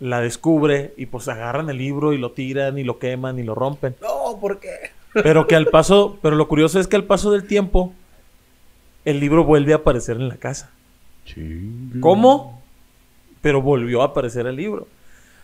la 0.00 0.20
descubre 0.20 0.92
y 0.98 1.06
pues 1.06 1.26
agarran 1.28 1.70
el 1.70 1.78
libro 1.78 2.12
y 2.12 2.18
lo 2.18 2.32
tiran 2.32 2.76
y 2.76 2.84
lo 2.84 2.98
queman 2.98 3.38
y 3.38 3.42
lo 3.42 3.54
rompen. 3.54 3.96
No, 4.02 4.38
¿por 4.38 4.60
qué? 4.60 4.90
Pero 5.14 5.46
que 5.46 5.56
al 5.56 5.68
paso, 5.68 6.18
pero 6.20 6.36
lo 6.36 6.46
curioso 6.46 6.78
es 6.78 6.88
que 6.88 6.96
al 6.96 7.04
paso 7.04 7.32
del 7.32 7.46
tiempo, 7.46 7.94
el 9.06 9.18
libro 9.18 9.44
vuelve 9.44 9.72
a 9.72 9.76
aparecer 9.76 10.16
en 10.16 10.28
la 10.28 10.36
casa. 10.36 10.72
Chinga. 11.24 12.02
¿Cómo? 12.02 12.55
Pero 13.40 13.62
volvió 13.62 14.02
a 14.02 14.06
aparecer 14.06 14.46
el 14.46 14.56
libro. 14.56 14.86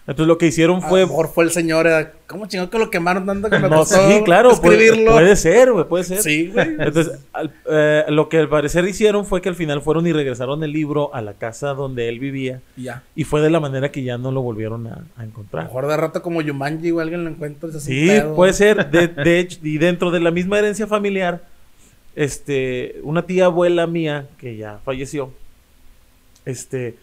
Entonces 0.05 0.27
lo 0.27 0.37
que 0.37 0.47
hicieron 0.49 0.83
A 0.83 0.89
fue... 0.89 1.03
lo 1.03 1.07
mejor 1.07 1.29
fue 1.33 1.45
el 1.45 1.53
señor, 1.53 1.87
era, 1.87 2.11
¿cómo 2.27 2.47
chingó 2.49 2.69
que 2.69 2.77
lo 2.77 2.91
quemaron 2.91 3.25
tanto 3.25 3.49
que 3.49 3.61
me 3.61 3.69
No, 3.71 3.77
costó 3.77 4.05
sí, 4.11 4.21
claro, 4.25 4.51
puede, 4.61 4.85
escribirlo? 4.87 5.13
puede 5.13 5.37
ser, 5.37 5.71
güey, 5.73 5.85
puede 5.87 6.03
ser. 6.03 6.19
Sí, 6.23 6.51
güey. 6.53 6.71
Entonces, 6.81 7.21
al- 7.33 7.55
eh, 7.71 8.05
lo 8.09 8.29
que 8.29 8.39
al 8.39 8.49
parecer 8.49 8.85
hicieron 8.89 9.25
fue 9.25 9.41
que 9.41 9.49
al 9.49 9.55
final 9.55 9.81
fueron 9.81 10.05
y 10.09 10.13
regresaron 10.13 10.65
el 10.65 10.73
libro 10.73 11.15
a 11.15 11.23
la 11.23 11.35
casa 11.35 11.75
donde 11.75 12.09
él 12.09 12.19
vivía. 12.19 12.61
Ya. 12.77 13.05
Y 13.15 13.23
fue 13.23 13.41
de 13.43 13.51
la 13.51 13.61
manera 13.61 13.93
que 13.93 14.03
ya 14.03 14.19
no 14.19 14.33
lo 14.33 14.43
volvieron 14.43 14.89
a, 14.89 15.05
a 15.17 15.21
A 15.21 15.25
encontrar. 15.25 15.63
lo 15.63 15.69
mejor 15.69 15.87
de 15.87 15.97
rato 15.97 16.21
como 16.21 16.43
Yumanji, 16.43 16.91
güey, 16.91 17.05
alguien 17.05 17.23
lo 17.23 17.31
encuentra. 17.31 17.71
Sí, 17.79 18.09
pedo. 18.09 18.35
puede 18.35 18.55
ser. 18.55 18.91
De, 18.91 19.07
de 19.23 19.39
hecho, 19.39 19.61
y 19.63 19.79
dentro 19.79 20.11
de 20.11 20.19
la 20.19 20.33
misma 20.33 20.59
herencia 20.59 20.89
familiar, 20.89 21.43
este, 22.17 22.97
una 23.05 23.23
tía 23.25 23.45
abuela 23.45 23.87
mía, 23.87 24.27
que 24.39 24.57
ya 24.57 24.81
falleció, 24.85 25.33
este, 26.45 26.97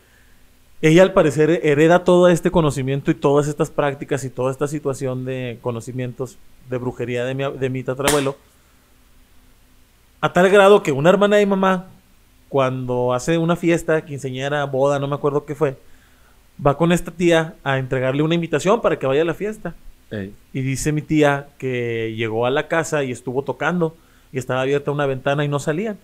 ella 0.82 1.04
al 1.04 1.14
parecer 1.14 1.60
hereda 1.64 2.04
todo 2.04 2.30
este 2.30 2.52
conocimiento 2.52 3.12
y 3.12 3.16
todas 3.16 3.48
estas 3.48 3.70
prácticas 3.70 4.24
y 4.24 4.30
toda 4.30 4.52
esta 4.52 4.68
situación 4.68 5.26
de 5.26 5.60
conocimientos 5.62 6.38
de 6.70 6.78
brujería 6.78 7.26
de 7.26 7.36
mi, 7.36 7.44
de 7.52 7.70
mi 7.70 7.84
tatarabuelo, 7.84 8.38
a 10.22 10.32
tal 10.32 10.50
grado 10.50 10.84
que 10.84 10.92
una 10.92 11.10
hermana 11.10 11.38
de 11.38 11.46
mi 11.46 11.50
mamá, 11.50 11.88
cuando 12.48 13.14
hace 13.14 13.38
una 13.38 13.56
fiesta, 13.56 14.06
quinceañera, 14.06 14.66
boda, 14.66 15.00
no 15.00 15.08
me 15.08 15.16
acuerdo 15.16 15.46
qué 15.46 15.56
fue, 15.56 15.78
va 16.66 16.78
con 16.78 16.92
esta 16.92 17.12
tía 17.12 17.56
a 17.64 17.78
entregarle 17.78 18.24
una 18.24 18.36
invitación 18.36 18.82
para 18.82 18.98
que 18.98 19.08
vaya 19.08 19.22
a 19.22 19.26
la 19.26 19.34
fiesta. 19.34 19.76
Ey. 20.12 20.34
Y 20.54 20.62
dice 20.62 20.92
mi 20.92 21.02
tía 21.02 21.50
que 21.58 22.14
llegó 22.16 22.46
a 22.46 22.50
la 22.50 22.68
casa 22.68 23.04
y 23.04 23.12
estuvo 23.12 23.44
tocando 23.44 23.96
y 24.32 24.40
estaba 24.40 24.62
abierta 24.62 24.92
una 24.92 25.06
ventana 25.06 25.46
y 25.46 25.48
no 25.48 25.60
salían. 25.60 25.98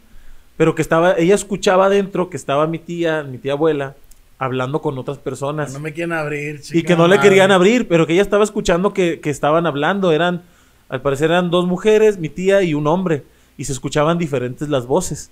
Pero 0.58 0.76
que 0.76 0.82
estaba, 0.82 1.16
ella 1.18 1.36
escuchaba 1.36 1.88
adentro 1.88 2.30
que 2.30 2.38
estaba 2.38 2.68
mi 2.68 2.80
tía, 2.80 3.24
mi 3.24 3.38
tía 3.38 3.54
abuela, 3.54 3.96
hablando 4.38 4.82
con 4.82 4.98
otras 4.98 5.18
personas. 5.18 5.74
No 5.74 5.80
me 5.80 5.94
quieren 5.94 6.14
abrir, 6.14 6.62
y 6.72 6.84
que 6.84 6.96
no 6.96 7.08
le 7.08 7.20
querían 7.20 7.52
abrir, 7.52 7.88
pero 7.88 8.06
que 8.06 8.14
ella 8.14 8.22
estaba 8.22 8.44
escuchando 8.44 8.94
que, 8.94 9.20
que 9.20 9.30
estaban 9.30 9.66
hablando. 9.66 10.12
Eran, 10.12 10.44
al 10.90 11.02
parecer 11.02 11.32
eran 11.32 11.50
dos 11.50 11.66
mujeres, 11.66 12.18
mi 12.18 12.30
tía 12.30 12.62
y 12.62 12.74
un 12.74 12.88
hombre. 12.88 13.24
Y 13.58 13.66
se 13.66 13.72
escuchaban 13.72 14.18
diferentes 14.18 14.70
las 14.70 14.86
voces. 14.86 15.32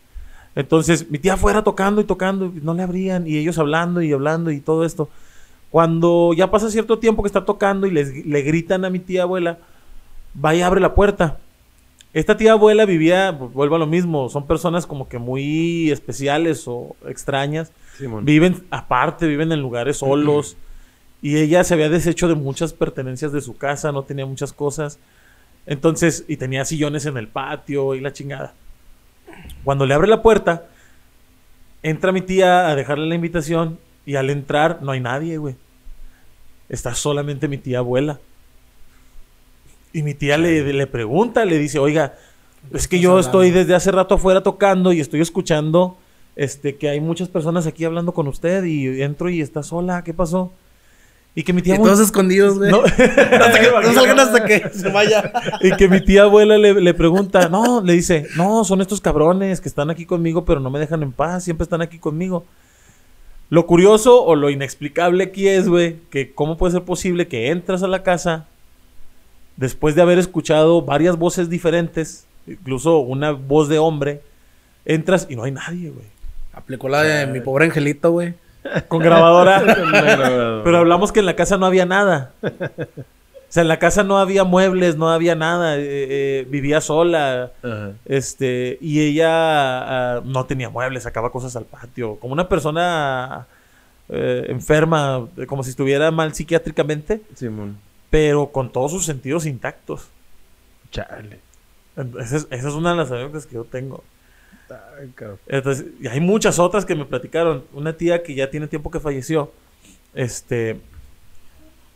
Entonces, 0.55 1.09
mi 1.09 1.17
tía 1.17 1.35
fuera 1.35 1.63
tocando 1.63 1.99
y 1.99 2.05
tocando, 2.05 2.45
y 2.45 2.61
no 2.61 2.73
le 2.73 2.83
abrían, 2.83 3.27
y 3.27 3.37
ellos 3.37 3.57
hablando 3.57 4.01
y 4.01 4.13
hablando 4.13 4.51
y 4.51 4.59
todo 4.59 4.85
esto. 4.85 5.09
Cuando 5.71 6.33
ya 6.33 6.51
pasa 6.51 6.69
cierto 6.69 6.99
tiempo 6.99 7.23
que 7.23 7.27
está 7.27 7.45
tocando 7.45 7.87
y 7.87 7.91
les, 7.91 8.25
le 8.25 8.41
gritan 8.43 8.85
a 8.85 8.89
mi 8.89 8.99
tía 8.99 9.23
abuela, 9.23 9.57
vaya, 10.33 10.67
abre 10.67 10.79
la 10.79 10.93
puerta. 10.93 11.39
Esta 12.13 12.37
tía 12.37 12.51
abuela 12.51 12.85
vivía, 12.85 13.31
vuelvo 13.31 13.75
a 13.75 13.79
lo 13.79 13.87
mismo, 13.87 14.29
son 14.29 14.45
personas 14.45 14.85
como 14.85 15.09
que 15.09 15.17
muy 15.17 15.89
especiales 15.89 16.65
o 16.67 16.95
extrañas. 17.07 17.71
Viven 17.99 18.65
aparte, 18.71 19.27
viven 19.27 19.51
en 19.51 19.59
lugares 19.59 19.97
solos. 19.97 20.57
Y 21.21 21.37
ella 21.37 21.63
se 21.63 21.73
había 21.73 21.89
deshecho 21.89 22.27
de 22.27 22.35
muchas 22.35 22.73
pertenencias 22.73 23.31
de 23.31 23.41
su 23.41 23.55
casa, 23.55 23.91
no 23.91 24.03
tenía 24.03 24.25
muchas 24.25 24.51
cosas. 24.51 24.99
Entonces, 25.65 26.25
y 26.27 26.37
tenía 26.37 26.65
sillones 26.65 27.05
en 27.05 27.17
el 27.17 27.27
patio 27.29 27.95
y 27.95 28.01
la 28.01 28.11
chingada. 28.11 28.53
Cuando 29.63 29.85
le 29.85 29.93
abre 29.93 30.07
la 30.07 30.21
puerta, 30.21 30.65
entra 31.81 32.11
mi 32.11 32.21
tía 32.21 32.67
a 32.67 32.75
dejarle 32.75 33.07
la 33.07 33.15
invitación 33.15 33.79
y 34.05 34.15
al 34.15 34.29
entrar 34.29 34.79
no 34.81 34.91
hay 34.91 34.99
nadie, 34.99 35.37
güey. 35.37 35.55
Está 36.67 36.93
solamente 36.93 37.47
mi 37.47 37.57
tía 37.57 37.79
abuela. 37.79 38.19
Y 39.93 40.01
mi 40.01 40.13
tía 40.13 40.37
le, 40.37 40.73
le 40.73 40.87
pregunta, 40.87 41.45
le 41.45 41.57
dice, 41.57 41.79
oiga, 41.79 42.15
es 42.73 42.87
que 42.87 42.99
yo 42.99 43.19
estoy 43.19 43.51
desde 43.51 43.75
hace 43.75 43.91
rato 43.91 44.15
afuera 44.15 44.41
tocando 44.41 44.91
y 44.91 44.99
estoy 44.99 45.21
escuchando 45.21 45.97
este, 46.35 46.75
que 46.75 46.89
hay 46.89 46.99
muchas 46.99 47.29
personas 47.29 47.67
aquí 47.67 47.85
hablando 47.85 48.13
con 48.13 48.27
usted 48.27 48.63
y 48.63 49.01
entro 49.01 49.29
y 49.29 49.41
está 49.41 49.63
sola, 49.63 50.03
¿qué 50.03 50.13
pasó? 50.13 50.51
Y 51.35 51.41
que 51.43 51.51
mi 51.53 51.63
tía 51.63 51.75
Y 51.75 51.77
todos 51.79 51.99
escondidos, 51.99 52.59
güey. 52.59 52.69
No. 52.69 52.81
Hasta 52.83 52.97
que- 53.59 53.71
no 53.83 53.93
salgan 53.93 54.19
hasta 54.19 54.45
que 54.45 54.69
se 54.69 54.89
vaya. 54.89 55.31
y 55.61 55.71
que 55.75 55.87
mi 55.87 55.99
tía 56.03 56.23
abuela 56.23 56.57
le, 56.59 56.79
le 56.79 56.93
pregunta, 56.93 57.49
no, 57.49 57.81
le 57.81 57.93
dice, 57.93 58.27
no, 58.37 58.63
son 58.63 58.81
estos 58.81 59.01
cabrones 59.01 59.59
que 59.59 59.67
están 59.67 59.89
aquí 59.89 60.05
conmigo, 60.05 60.45
pero 60.45 60.59
no 60.59 60.69
me 60.69 60.79
dejan 60.79 61.01
en 61.01 61.11
paz, 61.11 61.43
siempre 61.43 61.63
están 61.63 61.81
aquí 61.81 61.97
conmigo. 61.97 62.45
Lo 63.49 63.65
curioso 63.65 64.23
o 64.23 64.35
lo 64.35 64.49
inexplicable 64.51 65.23
aquí 65.25 65.47
es, 65.47 65.67
güey, 65.67 65.97
que 66.11 66.33
cómo 66.33 66.55
puede 66.57 66.73
ser 66.73 66.83
posible 66.83 67.27
que 67.27 67.49
entras 67.49 67.81
a 67.83 67.87
la 67.87 68.03
casa 68.03 68.45
después 69.57 69.95
de 69.95 70.01
haber 70.01 70.17
escuchado 70.19 70.81
varias 70.83 71.17
voces 71.17 71.49
diferentes, 71.49 72.25
incluso 72.47 72.99
una 72.99 73.31
voz 73.31 73.69
de 73.69 73.79
hombre, 73.79 74.21
entras 74.85 75.27
y 75.29 75.35
no 75.35 75.43
hay 75.43 75.51
nadie, 75.51 75.89
güey. 75.89 76.12
Aplicó 76.53 76.87
la 76.89 77.01
de 77.03 77.27
mi 77.27 77.41
pobre 77.41 77.65
angelito, 77.65 78.11
güey. 78.11 78.33
Con 78.87 78.99
grabadora. 78.99 80.61
Pero 80.63 80.77
hablamos 80.77 81.11
que 81.11 81.19
en 81.19 81.25
la 81.25 81.35
casa 81.35 81.57
no 81.57 81.65
había 81.65 81.85
nada. 81.85 82.31
O 82.41 83.53
sea, 83.53 83.61
en 83.61 83.67
la 83.67 83.77
casa 83.77 84.03
no 84.03 84.17
había 84.17 84.43
muebles, 84.43 84.95
no 84.95 85.09
había 85.09 85.35
nada. 85.35 85.77
eh, 85.77 85.81
eh, 85.83 86.47
vivía 86.49 86.81
sola. 86.81 87.51
Este, 88.05 88.77
y 88.81 89.01
ella 89.01 89.27
ah, 89.29 90.21
no 90.23 90.45
tenía 90.45 90.69
muebles, 90.69 91.03
sacaba 91.03 91.31
cosas 91.31 91.55
al 91.55 91.65
patio. 91.65 92.15
Como 92.15 92.33
una 92.33 92.49
persona 92.49 93.45
eh, 94.09 94.45
enferma, 94.49 95.27
eh, 95.37 95.45
como 95.45 95.63
si 95.63 95.69
estuviera 95.71 96.09
mal 96.11 96.33
psiquiátricamente, 96.33 97.21
Simón. 97.35 97.77
pero 98.09 98.47
con 98.47 98.71
todos 98.71 98.91
sus 98.91 99.05
sentidos 99.05 99.45
intactos. 99.45 100.07
Chale. 100.91 101.39
Esa 102.19 102.37
es, 102.37 102.47
esa 102.49 102.67
es 102.69 102.73
una 102.73 102.91
de 102.91 102.97
las 102.97 103.11
anécdotas 103.11 103.45
que 103.45 103.55
yo 103.55 103.65
tengo. 103.65 104.03
Entonces, 105.47 105.85
y 106.01 106.07
hay 106.07 106.19
muchas 106.19 106.59
otras 106.59 106.85
que 106.85 106.95
me 106.95 107.05
platicaron. 107.05 107.63
Una 107.73 107.93
tía 107.93 108.23
que 108.23 108.33
ya 108.35 108.49
tiene 108.49 108.67
tiempo 108.67 108.89
que 108.91 108.99
falleció. 108.99 109.51
Este. 110.13 110.79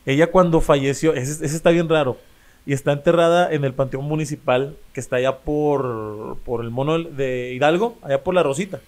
Ella 0.06 0.28
cuando 0.32 0.62
falleció. 0.62 1.14
Ese, 1.14 1.46
ese 1.46 1.56
está 1.56 1.70
bien 1.72 1.90
raro. 1.90 2.18
Y 2.66 2.74
está 2.74 2.92
enterrada 2.92 3.52
en 3.54 3.64
el 3.64 3.74
panteón 3.74 4.06
municipal 4.06 4.76
que 4.94 5.00
está 5.00 5.16
allá 5.18 5.38
por, 5.40 6.38
por 6.44 6.62
el 6.64 6.70
mono 6.70 7.00
de 7.00 7.54
Hidalgo, 7.54 7.98
allá 8.02 8.24
por 8.24 8.34
la 8.34 8.44
Rosita. 8.44 8.80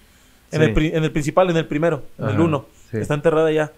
En, 0.52 0.60
Sí. 0.60 0.66
el, 0.66 0.74
pri- 0.74 0.92
en 0.94 1.04
el 1.04 1.12
principal, 1.12 1.48
en 1.48 1.56
el 1.56 1.66
primero, 1.66 2.02
en 2.18 2.28
el 2.30 2.40
uno. 2.40 2.66
sí. 2.90 2.98
Está 2.98 3.14
enterrada 3.14 3.48
allá. 3.48 3.72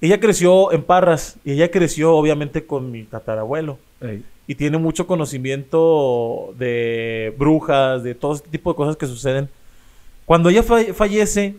Ella 0.00 0.20
creció 0.20 0.70
en 0.70 0.82
Parras 0.84 1.36
y 1.44 1.52
ella 1.52 1.70
creció 1.72 2.14
obviamente 2.14 2.64
con 2.66 2.92
mi 2.92 3.02
tatarabuelo 3.02 3.78
Ey. 4.00 4.22
Y 4.48 4.56
tiene 4.56 4.78
mucho 4.78 5.06
conocimiento 5.06 6.52
de 6.58 7.32
brujas, 7.38 8.02
de 8.02 8.14
todo 8.16 8.34
este 8.34 8.48
tipo 8.48 8.72
de 8.72 8.76
cosas 8.76 8.96
que 8.96 9.06
suceden. 9.06 9.48
Cuando 10.24 10.48
ella 10.48 10.62
fa- 10.64 10.92
fallece, 10.94 11.54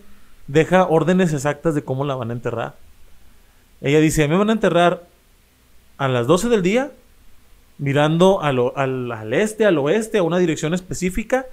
deja 0.48 0.88
órdenes 0.88 1.32
exactas 1.32 1.76
de 1.76 1.84
cómo 1.84 2.04
la 2.04 2.16
van 2.16 2.32
a 2.32 2.34
enterrar. 2.34 2.76
Ella 3.82 4.00
dice, 4.00 4.28
me 4.28 4.36
van 4.36 4.50
a 4.50 4.54
enterrar 4.54 5.04
a 5.98 6.08
las 6.08 6.28
12 6.28 6.50
del 6.50 6.62
día, 6.64 6.92
mirando 7.78 8.42
a 8.42 8.52
lo- 8.52 8.76
al, 8.78 9.12
al 9.12 9.34
este, 9.34 9.66
al 9.66 9.78
oeste, 9.78 10.18
a 10.18 10.24
una 10.24 10.38
dirección 10.40 10.74
específica. 10.74 11.46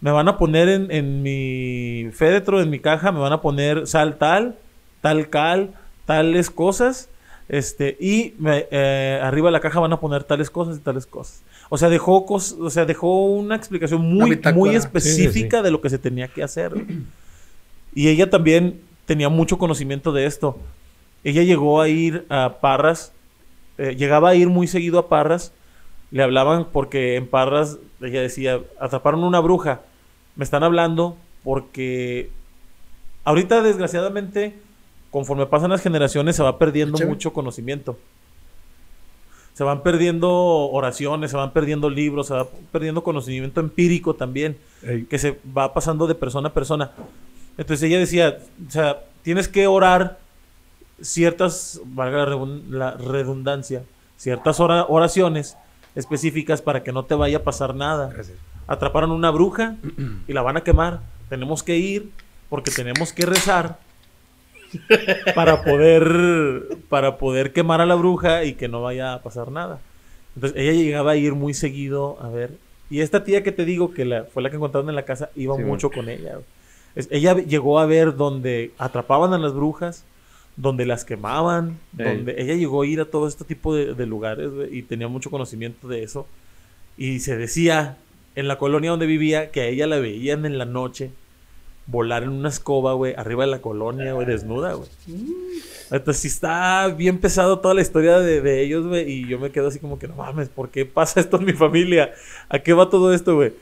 Me 0.00 0.10
van 0.10 0.28
a 0.28 0.36
poner 0.38 0.68
en, 0.68 0.90
en 0.90 1.22
mi 1.22 2.10
féretro, 2.12 2.60
en 2.60 2.68
mi 2.68 2.80
caja, 2.80 3.12
me 3.12 3.20
van 3.20 3.32
a 3.32 3.40
poner 3.40 3.86
sal 3.86 4.18
tal, 4.18 4.56
tal 5.00 5.30
cal, 5.30 5.70
tales 6.04 6.50
cosas. 6.50 7.08
Este, 7.48 7.96
y 8.00 8.34
me- 8.38 8.66
eh, 8.70 9.20
arriba 9.22 9.48
de 9.48 9.52
la 9.52 9.60
caja 9.60 9.78
van 9.80 9.92
a 9.92 10.00
poner 10.00 10.24
tales 10.24 10.50
cosas 10.50 10.78
y 10.78 10.80
tales 10.80 11.06
cosas. 11.06 11.42
O 11.68 11.76
sea, 11.78 11.88
dejó 11.88 12.24
cos- 12.26 12.56
o 12.58 12.70
sea, 12.70 12.84
dejó 12.86 13.26
una 13.26 13.54
explicación 13.56 14.00
muy, 14.02 14.30
muy 14.54 14.70
Sí, 14.70 14.74
sí, 14.74 14.76
específica 14.78 15.62
de 15.62 15.70
lo 15.70 15.80
que 15.80 15.90
se 15.90 15.98
tenía 15.98 16.28
que 16.28 16.42
hacer. 16.42 16.72
Y 17.94 18.08
ella 18.08 18.30
también 18.30 18.80
tenía 19.06 19.28
mucho 19.28 19.58
conocimiento 19.58 20.12
de 20.12 20.26
esto. 20.26 20.58
Ella 21.22 21.42
llegó 21.42 21.80
a 21.80 21.88
ir 21.88 22.26
a 22.28 22.58
Parras, 22.60 23.12
eh, 23.78 23.94
llegaba 23.96 24.30
a 24.30 24.34
ir 24.34 24.48
muy 24.48 24.66
seguido 24.66 24.98
a 24.98 25.08
Parras. 25.08 25.52
Le 26.10 26.22
hablaban 26.22 26.66
porque 26.72 27.16
en 27.16 27.26
Parras, 27.26 27.78
ella 28.00 28.20
decía, 28.20 28.60
atraparon 28.80 29.22
una 29.24 29.40
bruja. 29.40 29.82
Me 30.36 30.44
están 30.44 30.62
hablando 30.62 31.16
porque 31.42 32.30
ahorita, 33.24 33.62
desgraciadamente, 33.62 34.54
conforme 35.14 35.46
pasan 35.46 35.70
las 35.70 35.80
generaciones, 35.80 36.34
se 36.34 36.42
va 36.42 36.58
perdiendo 36.58 36.98
Chévere. 36.98 37.14
mucho 37.14 37.32
conocimiento. 37.32 37.96
Se 39.54 39.62
van 39.62 39.84
perdiendo 39.84 40.28
oraciones, 40.32 41.30
se 41.30 41.36
van 41.36 41.52
perdiendo 41.52 41.88
libros, 41.88 42.26
se 42.26 42.34
va 42.34 42.48
perdiendo 42.72 43.04
conocimiento 43.04 43.60
empírico 43.60 44.14
también 44.14 44.56
Ey. 44.82 45.04
que 45.04 45.20
se 45.20 45.38
va 45.56 45.72
pasando 45.72 46.08
de 46.08 46.16
persona 46.16 46.48
a 46.48 46.52
persona. 46.52 46.90
Entonces 47.56 47.84
ella 47.88 48.00
decía, 48.00 48.38
o 48.66 48.70
sea, 48.72 49.04
tienes 49.22 49.46
que 49.46 49.68
orar 49.68 50.18
ciertas, 51.00 51.80
valga 51.84 52.18
la 52.18 52.26
redun- 52.26 52.62
la 52.70 52.90
redundancia, 52.96 53.84
ciertas 54.16 54.58
ora- 54.58 54.86
oraciones 54.88 55.56
específicas 55.94 56.60
para 56.60 56.82
que 56.82 56.90
no 56.90 57.04
te 57.04 57.14
vaya 57.14 57.36
a 57.38 57.42
pasar 57.44 57.72
nada. 57.76 58.08
Gracias. 58.12 58.36
Atraparon 58.66 59.12
una 59.12 59.30
bruja 59.30 59.76
y 60.26 60.32
la 60.32 60.42
van 60.42 60.56
a 60.56 60.62
quemar. 60.62 61.02
Tenemos 61.28 61.62
que 61.62 61.76
ir 61.76 62.10
porque 62.48 62.72
tenemos 62.72 63.12
que 63.12 63.26
rezar 63.26 63.78
para 65.34 65.62
poder 65.62 66.76
para 66.88 67.18
poder 67.18 67.52
quemar 67.52 67.80
a 67.80 67.86
la 67.86 67.94
bruja 67.94 68.44
y 68.44 68.54
que 68.54 68.68
no 68.68 68.82
vaya 68.82 69.14
a 69.14 69.22
pasar 69.22 69.50
nada. 69.50 69.80
Entonces 70.34 70.60
ella 70.60 70.72
llegaba 70.72 71.12
a 71.12 71.16
ir 71.16 71.34
muy 71.34 71.54
seguido 71.54 72.18
a 72.20 72.28
ver. 72.28 72.50
Y 72.90 73.00
esta 73.00 73.24
tía 73.24 73.42
que 73.42 73.52
te 73.52 73.64
digo 73.64 73.92
que 73.92 74.04
la, 74.04 74.24
fue 74.24 74.42
la 74.42 74.50
que 74.50 74.56
encontraron 74.56 74.88
en 74.88 74.94
la 74.96 75.04
casa 75.04 75.30
iba 75.36 75.56
Sí, 75.56 75.62
mucho 75.62 75.90
con 75.90 76.08
ella. 76.08 76.38
Es- 76.94 77.08
ella 77.10 77.34
llegó 77.36 77.78
a 77.78 77.86
ver 77.86 78.16
donde 78.16 78.72
atrapaban 78.78 79.32
a 79.32 79.38
las 79.38 79.52
brujas, 79.54 80.04
donde 80.56 80.86
las 80.86 81.04
quemaban, 81.04 81.78
Ey. 81.98 82.04
donde 82.16 82.34
ella 82.40 82.54
llegó 82.54 82.82
a 82.82 82.86
ir 82.86 83.00
a 83.00 83.04
todo 83.06 83.26
este 83.26 83.44
tipo 83.44 83.74
de, 83.74 83.94
de 83.94 84.06
lugares 84.06 84.50
y 84.70 84.82
tenía 84.82 85.08
mucho 85.08 85.30
conocimiento 85.30 85.88
de 85.88 86.02
eso. 86.02 86.26
Y 86.96 87.20
se 87.20 87.36
decía 87.36 87.96
en 88.36 88.48
la 88.48 88.58
colonia 88.58 88.90
donde 88.90 89.06
vivía 89.06 89.50
que 89.50 89.62
a 89.62 89.66
ella 89.66 89.86
la 89.86 89.98
veían 89.98 90.44
en 90.46 90.58
la 90.58 90.64
noche 90.64 91.10
volar 91.86 92.22
en 92.22 92.30
una 92.30 92.48
escoba, 92.48 92.94
güey, 92.94 93.14
arriba 93.16 93.44
de 93.44 93.50
la 93.50 93.58
colonia, 93.60 94.12
güey, 94.14 94.26
desnuda, 94.26 94.72
güey. 94.74 94.88
Entonces 95.90 96.22
sí 96.22 96.28
está 96.28 96.88
bien 96.88 97.18
pesado 97.18 97.58
toda 97.58 97.74
la 97.74 97.82
historia 97.82 98.18
de, 98.18 98.40
de 98.40 98.62
ellos, 98.62 98.86
güey, 98.86 99.10
y 99.10 99.26
yo 99.28 99.38
me 99.38 99.50
quedo 99.50 99.68
así 99.68 99.78
como 99.78 99.98
que 99.98 100.08
no 100.08 100.14
mames, 100.14 100.48
¿por 100.48 100.70
qué 100.70 100.86
pasa 100.86 101.20
esto 101.20 101.36
en 101.38 101.44
mi 101.44 101.52
familia? 101.52 102.12
¿A 102.48 102.58
qué 102.58 102.72
va 102.72 102.88
todo 102.88 103.12
esto, 103.12 103.34
güey? 103.36 103.52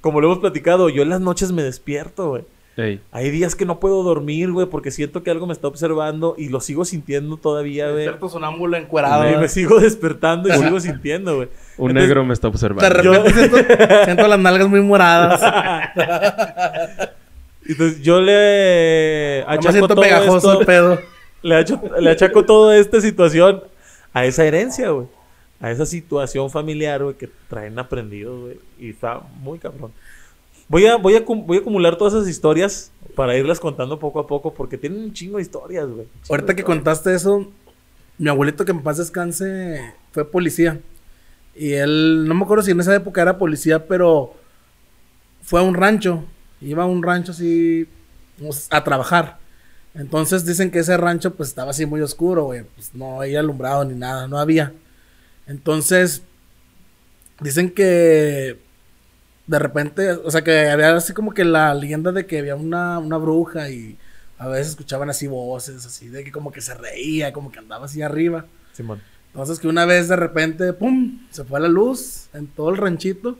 Como 0.00 0.20
lo 0.20 0.28
hemos 0.28 0.38
platicado, 0.38 0.88
yo 0.88 1.02
en 1.02 1.08
las 1.08 1.20
noches 1.20 1.50
me 1.52 1.62
despierto, 1.64 2.28
güey. 2.30 2.42
Ey. 2.76 3.00
Hay 3.10 3.30
días 3.30 3.54
que 3.56 3.64
no 3.64 3.80
puedo 3.80 4.02
dormir, 4.02 4.52
güey, 4.52 4.66
porque 4.66 4.90
siento 4.90 5.22
que 5.22 5.30
algo 5.30 5.46
me 5.46 5.54
está 5.54 5.66
observando 5.66 6.34
y 6.36 6.50
lo 6.50 6.60
sigo 6.60 6.84
sintiendo 6.84 7.38
todavía, 7.38 7.90
güey. 7.90 8.02
Cierto 8.04 8.28
sonámbulo 8.28 8.76
encuerado. 8.76 9.28
Y 9.32 9.36
me 9.38 9.48
sigo 9.48 9.80
despertando 9.80 10.48
y 10.50 10.52
sigo 10.52 10.78
sintiendo, 10.78 11.36
güey. 11.36 11.48
Un 11.78 11.90
Entonces- 11.90 12.08
negro 12.08 12.24
me 12.26 12.34
está 12.34 12.48
De 12.48 12.52
observando. 12.52 12.88
repente 13.02 13.32
siento, 13.32 13.56
siento 14.04 14.28
las 14.28 14.38
nalgas 14.38 14.68
muy 14.68 14.82
moradas. 14.82 15.40
Entonces 17.68 18.02
yo 18.02 18.20
le 18.20 19.42
achaco 19.46 19.88
todo 19.88 20.00
pegajoso 20.02 20.36
esto- 20.36 20.60
el 20.60 20.66
pedo. 20.66 21.00
le, 21.42 21.54
acho- 21.56 21.80
le 22.00 22.10
achaco 22.10 22.44
toda 22.44 22.76
esta 22.78 23.00
situación 23.00 23.62
a 24.12 24.24
esa 24.24 24.44
herencia, 24.44 24.90
güey. 24.90 25.06
A 25.60 25.70
esa 25.70 25.86
situación 25.86 26.50
familiar, 26.50 27.02
güey, 27.02 27.16
que 27.16 27.30
traen 27.48 27.78
aprendido, 27.78 28.40
güey. 28.42 28.58
Y 28.78 28.90
está 28.90 29.20
muy 29.40 29.58
cabrón. 29.58 29.92
Voy 30.68 30.86
a, 30.86 30.96
voy, 30.96 31.16
a, 31.16 31.20
voy 31.26 31.56
a 31.56 31.60
acumular 31.60 31.96
todas 31.96 32.14
esas 32.14 32.28
historias 32.28 32.90
para 33.14 33.36
irlas 33.36 33.60
contando 33.60 33.98
poco 33.98 34.20
a 34.20 34.26
poco 34.26 34.52
porque 34.52 34.76
tienen 34.76 35.00
un 35.04 35.12
chingo 35.12 35.36
de 35.38 35.42
historias, 35.42 35.86
güey. 35.88 36.06
Ahorita 36.28 36.54
que 36.54 36.60
historias. 36.60 36.64
contaste 36.78 37.14
eso, 37.14 37.50
mi 38.18 38.28
abuelito 38.28 38.64
que 38.64 38.72
en 38.72 38.82
paz 38.82 38.98
descanse 38.98 39.94
fue 40.12 40.24
policía. 40.30 40.80
Y 41.54 41.72
él, 41.72 42.26
no 42.28 42.34
me 42.34 42.44
acuerdo 42.44 42.62
si 42.64 42.72
en 42.72 42.80
esa 42.80 42.94
época 42.94 43.22
era 43.22 43.38
policía, 43.38 43.86
pero 43.86 44.34
fue 45.42 45.60
a 45.60 45.62
un 45.62 45.74
rancho. 45.74 46.24
Iba 46.60 46.84
a 46.84 46.86
un 46.86 47.02
rancho 47.02 47.32
así 47.32 47.88
pues, 48.38 48.68
a 48.70 48.84
trabajar. 48.84 49.38
Entonces 49.94 50.44
dicen 50.44 50.70
que 50.70 50.80
ese 50.80 50.96
rancho 50.96 51.34
pues 51.34 51.48
estaba 51.48 51.70
así 51.70 51.86
muy 51.86 52.00
oscuro, 52.00 52.44
güey. 52.44 52.64
Pues 52.74 52.94
no 52.94 53.20
había 53.20 53.40
alumbrado 53.40 53.84
ni 53.84 53.94
nada, 53.94 54.28
no 54.28 54.38
había. 54.38 54.72
Entonces, 55.46 56.22
dicen 57.40 57.70
que 57.70 58.58
de 59.46 59.58
repente, 59.58 60.10
o 60.10 60.30
sea 60.30 60.42
que 60.42 60.68
había 60.68 60.96
así 60.96 61.12
como 61.12 61.32
que 61.32 61.44
la 61.44 61.72
leyenda 61.74 62.12
de 62.12 62.26
que 62.26 62.40
había 62.40 62.56
una, 62.56 62.98
una 62.98 63.16
bruja 63.16 63.70
y 63.70 63.96
a 64.38 64.48
veces 64.48 64.68
escuchaban 64.70 65.08
así 65.08 65.28
voces, 65.28 65.86
así 65.86 66.08
de 66.08 66.24
que 66.24 66.32
como 66.32 66.52
que 66.52 66.60
se 66.60 66.74
reía, 66.74 67.32
como 67.32 67.50
que 67.50 67.58
andaba 67.58 67.86
así 67.86 68.02
arriba. 68.02 68.46
Simón. 68.72 69.00
Entonces 69.28 69.60
que 69.60 69.68
una 69.68 69.84
vez 69.84 70.08
de 70.08 70.16
repente, 70.16 70.72
¡pum! 70.72 71.26
Se 71.30 71.44
fue 71.44 71.60
la 71.60 71.68
luz 71.68 72.28
en 72.32 72.46
todo 72.48 72.70
el 72.70 72.76
ranchito. 72.76 73.38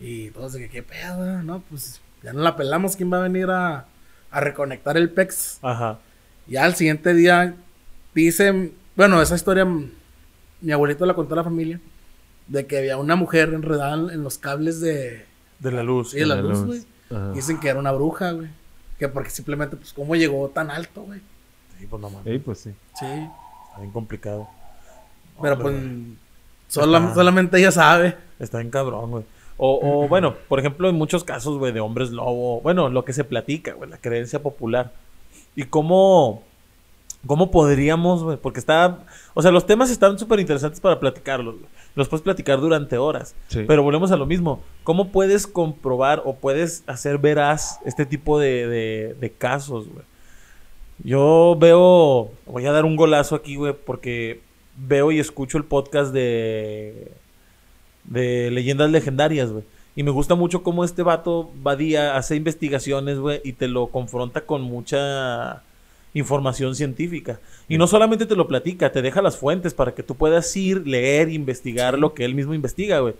Y 0.00 0.30
todos 0.30 0.52
de 0.52 0.60
que, 0.60 0.68
¿qué 0.68 0.82
pedo? 0.82 1.42
No, 1.42 1.62
pues 1.70 2.00
ya 2.24 2.32
no 2.32 2.40
la 2.42 2.56
pelamos. 2.56 2.96
¿Quién 2.96 3.12
va 3.12 3.18
a 3.18 3.22
venir 3.22 3.50
a, 3.50 3.84
a 4.30 4.40
reconectar 4.40 4.96
el 4.96 5.10
PEX? 5.10 5.58
Ajá. 5.62 5.98
Ya 6.46 6.64
al 6.64 6.74
siguiente 6.74 7.14
día 7.14 7.54
dicen, 8.14 8.74
bueno, 8.96 9.20
esa 9.22 9.34
historia 9.36 9.64
mi 10.60 10.72
abuelito 10.72 11.04
la 11.06 11.14
contó 11.14 11.34
a 11.34 11.36
la 11.38 11.44
familia, 11.44 11.78
de 12.48 12.66
que 12.66 12.78
había 12.78 12.96
una 12.96 13.16
mujer 13.16 13.52
enredada 13.54 13.94
en, 13.94 14.10
en 14.10 14.22
los 14.24 14.38
cables 14.38 14.80
de, 14.80 15.24
De 15.58 15.70
la 15.72 15.82
luz. 15.82 16.10
sí, 16.12 16.18
de 16.18 16.26
la 16.26 16.36
la 16.36 16.42
luz, 16.42 16.64
güey. 16.64 16.84
Dicen 17.34 17.60
que 17.60 17.68
era 17.68 17.78
una 17.78 17.92
bruja, 17.92 18.32
güey. 18.32 18.48
Que 18.98 19.08
porque 19.08 19.30
simplemente, 19.30 19.76
pues, 19.76 19.92
¿cómo 19.92 20.14
llegó 20.16 20.48
tan 20.48 20.70
alto, 20.70 21.02
güey? 21.02 21.20
Sí, 21.78 21.86
pues 21.86 22.00
no 22.00 22.08
mames. 22.10 22.26
Ey, 22.26 22.38
pues 22.38 22.58
sí. 22.60 22.70
Sí. 22.98 23.04
Está 23.06 23.80
bien 23.80 23.90
complicado. 23.90 24.48
Pero 25.42 25.54
Hombre, 25.54 25.72
pues, 25.72 25.84
sola- 26.68 27.12
solamente 27.14 27.58
ella 27.58 27.70
sabe. 27.72 28.16
Está 28.38 28.58
bien 28.58 28.70
cabrón, 28.70 29.10
güey. 29.10 29.24
O, 29.56 29.78
o, 30.04 30.08
bueno, 30.08 30.34
por 30.48 30.58
ejemplo, 30.58 30.88
en 30.88 30.96
muchos 30.96 31.22
casos, 31.24 31.58
güey, 31.58 31.72
de 31.72 31.80
hombres 31.80 32.10
lobo. 32.10 32.60
Bueno, 32.60 32.88
lo 32.88 33.04
que 33.04 33.12
se 33.12 33.22
platica, 33.24 33.74
güey, 33.74 33.88
la 33.90 33.98
creencia 33.98 34.42
popular. 34.42 34.92
y 35.56 35.62
cómo, 35.64 36.42
cómo 37.26 37.50
podríamos, 37.52 38.24
güey, 38.24 38.36
porque 38.36 38.58
está, 38.58 38.98
o 39.34 39.40
sea, 39.42 39.52
los 39.52 39.66
temas 39.66 39.88
están 39.90 40.18
súper 40.18 40.40
interesantes 40.40 40.80
para 40.80 40.98
platicarlos, 40.98 41.54
los 41.94 42.08
puedes 42.08 42.22
platicar 42.24 42.60
durante 42.60 42.98
horas, 42.98 43.36
Sí. 43.46 43.62
pero 43.68 43.84
volvemos 43.84 44.10
a 44.10 44.16
lo 44.16 44.26
mismo, 44.26 44.60
¿cómo 44.82 45.08
puedes 45.12 45.46
comprobar 45.46 46.22
o 46.24 46.34
puedes 46.34 46.82
hacer 46.88 47.18
veraz 47.18 47.78
este 47.84 48.04
tipo 48.04 48.40
de, 48.40 48.66
de- 48.66 49.14
de 49.20 49.30
casos, 49.30 49.86
güey? 49.88 50.04
Yo 51.04 51.56
veo, 51.58 52.30
voy 52.46 52.66
a 52.66 52.72
dar 52.72 52.84
un 52.84 52.96
golazo 52.96 53.34
aquí, 53.36 53.56
güey, 53.56 53.74
porque 53.74 54.40
veo 54.76 55.12
y 55.12 55.18
escucho 55.20 55.56
el 55.58 55.64
podcast 55.64 56.12
de, 56.12 57.12
de 58.04 58.50
leyendas 58.50 58.90
legendarias, 58.90 59.50
güey. 59.50 59.64
Y 59.96 60.02
me 60.02 60.10
gusta 60.10 60.34
mucho 60.34 60.62
cómo 60.62 60.84
este 60.84 61.02
vato 61.02 61.50
Badía 61.62 62.16
hace 62.16 62.36
investigaciones, 62.36 63.18
güey, 63.18 63.40
y 63.44 63.52
te 63.52 63.68
lo 63.68 63.88
confronta 63.88 64.40
con 64.42 64.62
mucha 64.62 65.62
información 66.14 66.74
científica. 66.74 67.40
Y 67.68 67.78
no 67.78 67.86
solamente 67.86 68.26
te 68.26 68.36
lo 68.36 68.48
platica, 68.48 68.92
te 68.92 69.02
deja 69.02 69.22
las 69.22 69.36
fuentes 69.36 69.74
para 69.74 69.94
que 69.94 70.02
tú 70.02 70.14
puedas 70.14 70.54
ir, 70.56 70.86
leer, 70.86 71.28
investigar 71.28 71.98
lo 71.98 72.14
que 72.14 72.24
él 72.24 72.34
mismo 72.34 72.54
investiga, 72.54 73.00
güey. 73.00 73.14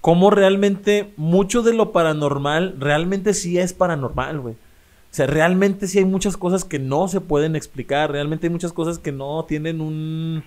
Cómo 0.00 0.30
realmente 0.30 1.12
mucho 1.16 1.62
de 1.62 1.72
lo 1.72 1.92
paranormal 1.92 2.76
realmente 2.78 3.32
sí 3.32 3.58
es 3.58 3.72
paranormal, 3.72 4.40
güey. 4.40 4.54
O 4.54 5.16
sea, 5.16 5.26
realmente 5.28 5.86
sí 5.86 5.98
hay 5.98 6.04
muchas 6.04 6.36
cosas 6.36 6.64
que 6.64 6.80
no 6.80 7.06
se 7.06 7.20
pueden 7.20 7.54
explicar, 7.54 8.10
realmente 8.10 8.48
hay 8.48 8.52
muchas 8.52 8.72
cosas 8.72 8.98
que 8.98 9.12
no 9.12 9.44
tienen 9.44 9.80
un 9.80 10.42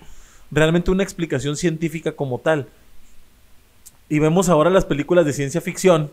realmente 0.50 0.90
una 0.90 1.02
explicación 1.02 1.56
científica 1.56 2.12
como 2.12 2.38
tal. 2.38 2.68
Y 4.08 4.18
vemos 4.18 4.48
ahora 4.48 4.70
las 4.70 4.84
películas 4.84 5.26
de 5.26 5.32
ciencia 5.32 5.60
ficción 5.60 6.10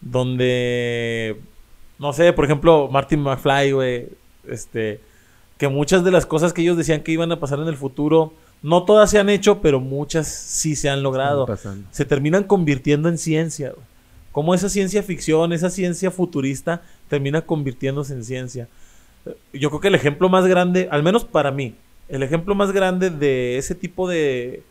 donde 0.00 1.40
no 1.98 2.12
sé, 2.12 2.32
por 2.32 2.44
ejemplo, 2.44 2.88
Martin 2.90 3.20
McFly, 3.20 3.72
güey, 3.72 4.08
este 4.48 5.00
que 5.58 5.66
muchas 5.66 6.04
de 6.04 6.12
las 6.12 6.24
cosas 6.24 6.52
que 6.52 6.62
ellos 6.62 6.76
decían 6.76 7.00
que 7.00 7.10
iban 7.10 7.32
a 7.32 7.40
pasar 7.40 7.58
en 7.58 7.66
el 7.66 7.76
futuro 7.76 8.32
no 8.62 8.84
todas 8.84 9.10
se 9.10 9.18
han 9.18 9.28
hecho, 9.28 9.60
pero 9.60 9.80
muchas 9.80 10.28
sí 10.28 10.76
se 10.76 10.88
han 10.88 11.02
logrado 11.02 11.46
se 11.90 12.04
terminan 12.04 12.44
convirtiendo 12.44 13.08
en 13.08 13.18
ciencia. 13.18 13.72
Como 14.32 14.54
esa 14.54 14.68
ciencia 14.68 15.02
ficción, 15.02 15.52
esa 15.52 15.70
ciencia 15.70 16.10
futurista, 16.10 16.82
termina 17.08 17.40
convirtiéndose 17.40 18.14
en 18.14 18.24
ciencia. 18.24 18.68
Eh, 19.26 19.36
Yo 19.52 19.70
creo 19.70 19.80
que 19.80 19.88
el 19.88 19.94
ejemplo 19.94 20.28
más 20.28 20.46
grande, 20.46 20.88
al 20.90 21.02
menos 21.02 21.24
para 21.24 21.50
mí, 21.50 21.74
el 22.08 22.22
ejemplo 22.22 22.54
más 22.54 22.72
grande 22.72 23.10
de 23.10 23.58
ese 23.58 23.74
tipo 23.74 24.08
de, 24.08 24.62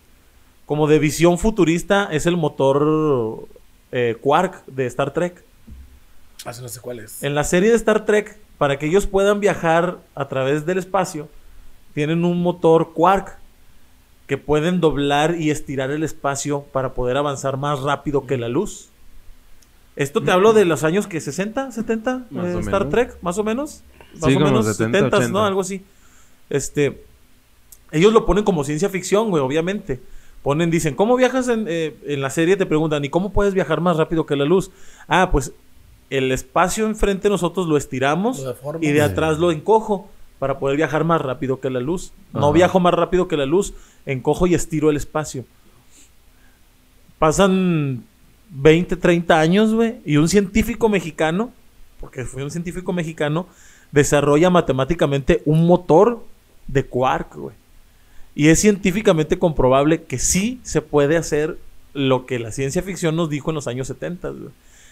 como 0.67 0.85
de 0.85 0.99
visión 0.99 1.39
futurista, 1.39 2.09
es 2.11 2.25
el 2.25 2.35
motor 2.35 3.47
eh, 3.93 4.17
Quark 4.19 4.65
de 4.65 4.85
Star 4.85 5.13
Trek. 5.13 5.41
Así 6.43 6.61
no 6.61 6.67
sé 6.67 6.81
cuál 6.81 6.99
es. 6.99 7.23
En 7.23 7.35
la 7.35 7.45
serie 7.45 7.69
de 7.69 7.77
Star 7.77 8.05
Trek, 8.05 8.37
para 8.57 8.77
que 8.77 8.87
ellos 8.87 9.07
puedan 9.07 9.39
viajar 9.39 9.99
a 10.13 10.27
través 10.27 10.65
del 10.65 10.77
espacio, 10.77 11.29
tienen 11.93 12.25
un 12.25 12.43
motor 12.43 12.91
Quark 12.93 13.39
que 14.27 14.37
pueden 14.37 14.81
doblar 14.81 15.39
y 15.39 15.51
estirar 15.51 15.89
el 15.89 16.03
espacio 16.03 16.63
para 16.73 16.93
poder 16.93 17.15
avanzar 17.15 17.55
más 17.55 17.79
rápido 17.79 18.27
que 18.27 18.37
la 18.37 18.49
luz. 18.49 18.89
Esto 19.95 20.21
te 20.21 20.31
hablo 20.31 20.51
de 20.51 20.65
los 20.65 20.83
años 20.83 21.07
que 21.07 21.21
60, 21.21 21.71
70, 21.71 22.25
Más 22.29 22.45
eh, 22.45 22.59
Star 22.59 22.81
menos. 22.81 22.89
Trek, 22.89 23.17
más 23.21 23.37
o 23.37 23.45
menos. 23.45 23.83
Más 24.19 24.29
Sí, 24.29 24.35
o 24.35 24.39
como 24.39 24.47
menos 24.47 24.65
70, 24.65 24.97
70, 24.97 25.17
80. 25.17 25.31
¿no? 25.31 25.45
Algo 25.45 25.61
así. 25.61 25.85
Este, 26.49 27.05
ellos 27.93 28.11
lo 28.11 28.25
ponen 28.25 28.43
como 28.43 28.65
ciencia 28.65 28.89
ficción, 28.89 29.29
güey, 29.29 29.41
obviamente. 29.41 30.01
Ponen, 30.47 30.71
dicen, 30.71 30.95
¿cómo 30.95 31.17
viajas 31.17 31.49
en, 31.49 31.65
eh, 31.67 31.93
en 32.05 32.21
la 32.21 32.29
serie? 32.29 32.55
Te 32.55 32.65
preguntan, 32.65 33.03
¿y 33.03 33.09
cómo 33.09 33.33
puedes 33.33 33.53
viajar 33.53 33.81
más 33.81 33.97
rápido 33.97 34.25
que 34.25 34.37
la 34.37 34.45
luz? 34.45 34.71
Ah, 35.09 35.27
pues 35.29 35.51
el 36.09 36.31
espacio 36.31 36.85
enfrente 36.85 37.23
de 37.23 37.31
nosotros 37.31 37.67
lo 37.67 37.75
estiramos 37.75 38.39
Lo 38.39 38.55
y 38.79 38.93
de 38.93 39.01
atrás 39.01 39.39
lo 39.39 39.51
encojo 39.51 40.09
para 40.39 40.57
poder 40.57 40.77
viajar 40.77 41.03
más 41.03 41.21
rápido 41.21 41.59
que 41.59 41.69
la 41.69 41.81
luz. 41.81 42.13
No 42.31 42.53
viajo 42.53 42.79
más 42.79 42.93
rápido 42.93 43.27
que 43.27 43.35
la 43.35 43.45
luz, 43.45 43.73
encojo 44.05 44.47
y 44.47 44.53
estiro 44.53 44.89
el 44.89 44.95
espacio. 44.95 45.43
Pasan 47.19 48.05
20, 48.51 48.95
30 48.95 49.37
años, 49.37 49.73
güey, 49.73 49.95
y 50.05 50.15
un 50.15 50.29
científico 50.29 50.87
mexicano, 50.87 51.51
porque 51.99 52.23
fue 52.23 52.45
un 52.45 52.51
científico 52.51 52.93
mexicano, 52.93 53.47
desarrolla 53.91 54.49
matemáticamente 54.49 55.41
un 55.43 55.67
motor 55.67 56.23
de 56.67 56.85
quark, 56.85 57.35
güey. 57.35 57.66
Y 58.37 58.49
es 58.49 58.59
científicamente 58.59 59.39
comprobable 59.39 60.03
que 60.03 60.19
sí 60.19 60.59
se 60.61 60.83
puede 60.83 61.17
hacer 61.17 61.57
lo 61.95 62.27
que 62.27 62.37
la 62.37 62.51
ciencia 62.51 62.83
ficción 62.83 63.15
nos 63.15 63.31
dijo 63.31 63.49
en 63.49 63.55
los 63.55 63.65
años 63.65 63.87
70, 63.87 64.29
güey. 64.29 64.49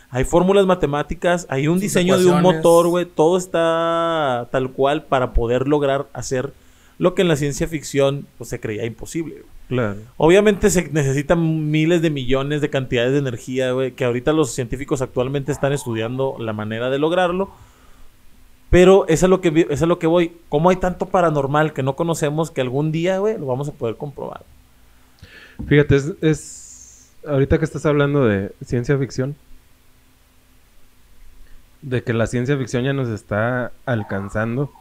Hay 0.10 0.23
fórmulas 0.23 0.65
matemáticas, 0.65 1.45
hay 1.47 1.67
un 1.67 1.79
diseño 1.79 2.17
de 2.17 2.25
un 2.25 2.41
motor, 2.41 2.88
güey. 2.88 3.05
Todo 3.05 3.38
está 3.38 4.47
tal 4.51 4.71
cual 4.71 5.03
para 5.03 5.34
poder 5.34 5.67
lograr 5.67 6.08
hacer 6.13 6.53
lo 6.97 7.13
que 7.13 7.21
en 7.21 7.27
la 7.27 7.36
ciencia 7.36 7.67
ficción 7.67 8.25
pues, 8.39 8.49
se 8.49 8.60
creía 8.60 8.84
imposible. 8.84 9.36
güey. 9.36 9.45
Claro. 9.67 9.99
Obviamente 10.17 10.71
se 10.71 10.89
necesitan 10.89 11.69
miles 11.69 12.01
de 12.01 12.10
millones 12.10 12.62
de 12.62 12.71
cantidades 12.71 13.12
de 13.12 13.19
energía, 13.19 13.73
güey, 13.73 13.91
que 13.91 14.05
ahorita 14.05 14.34
los 14.34 14.55
científicos 14.55 15.03
actualmente 15.03 15.51
están 15.51 15.71
estudiando 15.71 16.36
la 16.39 16.53
manera 16.53 16.89
de 16.89 16.97
lograrlo. 16.97 17.51
Pero 18.69 19.08
eso 19.08 19.25
es 19.25 19.30
lo 19.30 19.41
que, 19.41 19.49
eso 19.69 19.86
es 19.86 19.88
lo 19.89 19.99
que 19.99 20.08
voy. 20.08 20.38
¿Cómo 20.49 20.69
hay 20.69 20.78
tanto 20.78 21.08
paranormal 21.08 21.73
que 21.73 21.84
no 21.84 21.95
conocemos 21.95 22.51
que 22.51 22.62
algún 22.62 22.91
día, 22.91 23.19
güey, 23.19 23.38
lo 23.38 23.45
vamos 23.45 23.69
a 23.69 23.73
poder 23.73 23.95
comprobar? 23.97 24.45
Fíjate, 25.67 25.95
es, 25.95 26.13
es- 26.21 27.15
ahorita 27.28 27.58
que 27.60 27.65
estás 27.65 27.86
hablando 27.86 28.25
de 28.25 28.51
ciencia 28.63 28.97
ficción, 28.97 29.36
de 31.82 32.04
que 32.04 32.13
la 32.13 32.28
ciencia 32.28 32.58
ficción 32.58 32.84
ya 32.84 32.93
nos 32.93 33.10
está 33.10 33.71
alcanzando. 33.86 34.71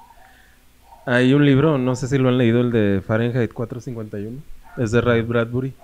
Hay 1.07 1.35
un 1.35 1.44
libro, 1.44 1.77
no 1.79 1.97
sé 1.97 2.09
si 2.09 2.18
lo 2.18 2.29
han 2.31 2.38
leído, 2.38 2.61
el 2.61 2.70
de 2.73 3.03
Fahrenheit 3.07 3.53
451, 3.53 4.42
es 4.79 4.90
de 4.90 5.01
Ray 5.01 5.23
Bradbury. 5.23 5.75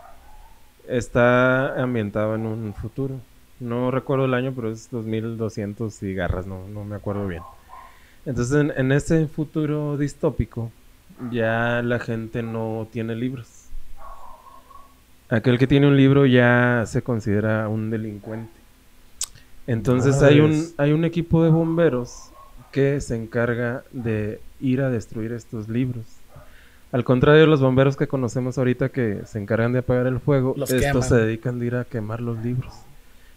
Está 0.89 1.81
ambientado 1.83 2.35
en 2.35 2.47
un 2.47 2.75
futuro. 2.75 3.21
No 3.61 3.91
recuerdo 3.91 4.25
el 4.25 4.35
año, 4.35 4.53
pero 4.57 4.71
es 4.71 4.91
2200 4.91 6.03
y 6.03 6.15
garras, 6.15 6.47
no, 6.47 6.67
no 6.69 6.85
me 6.85 6.97
acuerdo 6.97 7.27
bien. 7.27 7.45
Entonces, 8.27 8.55
en, 8.61 8.73
en 8.77 8.93
ese 8.93 9.27
futuro 9.27 9.97
distópico, 9.97 10.71
ya 11.31 11.83
la 11.83 11.99
gente 11.99 12.43
no 12.43 12.89
tiene 12.91 13.15
libros. 13.15 13.47
Aquel 15.29 15.59
que 15.59 15.67
tiene 15.67 15.87
un 15.87 15.97
libro 15.97 16.27
ya 16.27 16.85
se 16.87 17.03
considera 17.03 17.69
un 17.69 17.91
delincuente. 17.91 18.51
Entonces 19.67 20.21
hay 20.23 20.41
un, 20.41 20.67
hay 20.79 20.93
un 20.93 21.05
equipo 21.05 21.45
de 21.45 21.51
bomberos 21.51 22.31
que 22.73 23.01
se 23.01 23.15
encarga 23.15 23.85
de 23.93 24.41
ir 24.61 24.81
a 24.81 24.91
destruir 24.91 25.33
estos 25.33 25.69
libros. 25.69 26.05
Al 26.91 27.05
contrario 27.05 27.43
de 27.43 27.47
los 27.47 27.61
bomberos 27.61 27.97
que 27.97 28.09
conocemos 28.09 28.59
ahorita 28.59 28.89
que 28.89 29.21
se 29.27 29.39
encargan 29.39 29.73
de 29.73 29.79
apagar 29.81 30.09
el 30.09 30.19
fuego, 30.19 30.55
Los 30.57 30.73
estos 30.73 31.07
queman. 31.07 31.09
se 31.09 31.15
dedican 31.27 31.59
de 31.61 31.67
ir 31.67 31.77
a 31.77 31.85
quemar 31.85 32.21
los 32.21 32.39
libros. 32.39 32.75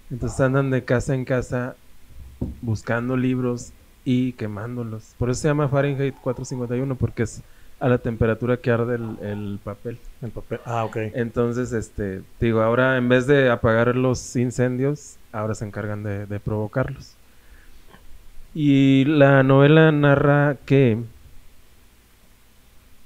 Entonces 0.09 0.39
andan 0.39 0.71
de 0.71 0.83
casa 0.83 1.13
en 1.13 1.25
casa 1.25 1.75
buscando 2.61 3.15
libros 3.15 3.71
y 4.05 4.33
quemándolos. 4.33 5.15
Por 5.17 5.29
eso 5.29 5.41
se 5.41 5.47
llama 5.47 5.67
Fahrenheit 5.67 6.15
451 6.15 6.95
porque 6.95 7.23
es 7.23 7.43
a 7.79 7.89
la 7.89 7.97
temperatura 7.97 8.57
que 8.57 8.71
arde 8.71 8.95
el, 8.95 9.17
el 9.21 9.59
papel. 9.63 9.99
El 10.21 10.31
papel. 10.31 10.59
Ah, 10.65 10.85
ok. 10.85 10.97
Entonces, 11.13 11.73
este, 11.73 12.21
digo, 12.39 12.61
ahora 12.61 12.97
en 12.97 13.09
vez 13.09 13.27
de 13.27 13.49
apagar 13.49 13.95
los 13.95 14.35
incendios, 14.35 15.17
ahora 15.31 15.53
se 15.55 15.65
encargan 15.65 16.03
de, 16.03 16.25
de 16.25 16.39
provocarlos. 16.39 17.15
Y 18.53 19.05
la 19.05 19.43
novela 19.43 19.91
narra 19.91 20.57
que 20.65 20.99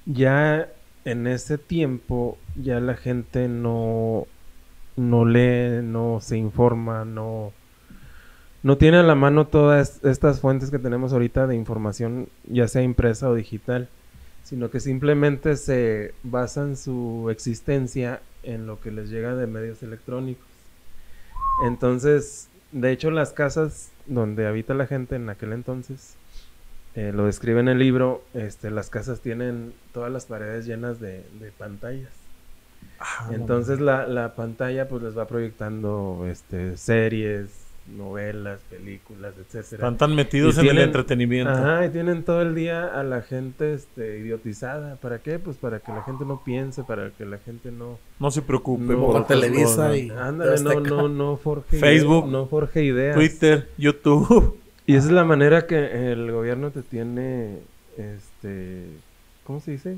ya 0.06 0.68
en 1.06 1.28
ese 1.28 1.58
tiempo 1.58 2.38
ya 2.56 2.80
la 2.80 2.96
gente 2.96 3.48
no, 3.48 4.28
no 4.96 5.26
lee, 5.26 5.82
no 5.84 6.20
se 6.22 6.38
informa, 6.38 7.06
no, 7.06 7.54
no 8.68 8.78
tiene 8.78 8.98
a 8.98 9.04
la 9.04 9.16
mano 9.16 9.48
todas 9.48 10.04
estas 10.04 10.42
fuentes 10.42 10.72
que 10.72 10.78
tenemos 10.78 11.14
ahorita 11.14 11.48
de 11.48 11.56
información, 11.56 12.28
ya 12.46 12.68
sea 12.68 12.84
impresa 12.84 13.30
o 13.30 13.34
digital 13.34 13.90
sino 14.48 14.72
que 14.72 14.80
simplemente 14.80 15.58
se 15.58 16.14
basan 16.24 16.78
su 16.78 17.28
existencia 17.30 18.22
en 18.44 18.66
lo 18.66 18.80
que 18.80 18.92
les 18.92 19.10
llega 19.10 19.36
de 19.36 19.46
medios 19.46 19.84
electrónicos. 19.84 20.48
Entonces, 21.66 22.48
de 22.72 22.94
hecho, 22.94 23.12
las 23.12 23.34
casas 23.34 23.92
donde 24.06 24.48
habita 24.48 24.74
la 24.74 24.88
gente 24.88 25.18
en 25.18 25.30
aquel 25.30 25.52
entonces, 25.52 26.16
eh, 26.96 27.12
lo 27.14 27.26
describe 27.26 27.60
en 27.60 27.68
el 27.68 27.78
libro, 27.78 28.24
este, 28.34 28.72
las 28.72 28.90
casas 28.90 29.20
tienen 29.20 29.74
todas 29.92 30.14
las 30.14 30.28
paredes 30.28 30.66
llenas 30.66 31.02
de, 31.02 31.26
de 31.42 31.52
pantallas. 31.52 32.14
Ah, 33.02 33.30
Entonces 33.34 33.82
la, 33.82 34.08
la 34.08 34.34
pantalla 34.34 34.88
pues 34.88 35.04
les 35.04 35.18
va 35.18 35.28
proyectando 35.28 36.26
este, 36.26 36.78
series, 36.78 37.67
novelas, 37.96 38.60
películas, 38.70 39.34
etcétera. 39.38 39.78
Están 39.78 39.98
tan 39.98 40.16
metidos 40.16 40.56
Y 40.56 40.60
en 40.60 40.66
el 40.66 40.72
tienen- 40.72 40.88
entretenimiento. 40.88 41.52
Ajá, 41.54 41.86
y 41.86 41.90
tienen 41.90 42.24
todo 42.24 42.42
el 42.42 42.54
día 42.56 42.86
a 42.86 43.04
la 43.04 43.22
gente 43.22 43.74
este, 43.74 44.20
idiotizada. 44.20 44.96
¿Para 44.98 45.20
qué? 45.20 45.40
Pues 45.40 45.58
para 45.58 45.80
que 45.80 45.92
la 45.92 46.04
gente 46.04 46.26
no 46.26 46.42
piense, 46.44 46.84
para 46.84 47.12
que 47.12 47.26
la 47.26 47.38
gente 47.38 47.72
no... 47.72 47.98
No 48.20 48.32
se 48.32 48.42
preocupe. 48.42 48.84
no- 48.94 49.06
por 49.08 49.26
Televisa 49.28 49.66
cosas. 49.88 49.98
y- 49.98 50.10
Ándale, 50.10 50.62
no, 50.62 50.80
no, 50.82 51.08
no 51.08 51.38
forje 51.38 51.78
Facebook, 51.80 52.24
ideas, 52.26 52.32
no 52.32 52.46
forje 52.48 52.84
ideas. 52.84 53.16
Twitter, 53.16 53.70
YouTube. 53.78 54.58
Y 54.86 54.96
esa 54.96 55.08
es 55.08 55.12
la 55.14 55.24
manera 55.26 55.66
que 55.68 56.12
el 56.12 56.32
gobierno 56.32 56.72
te 56.72 56.82
tiene, 56.82 57.60
este, 57.98 58.86
¿cómo 59.44 59.60
se 59.60 59.72
dice? 59.72 59.98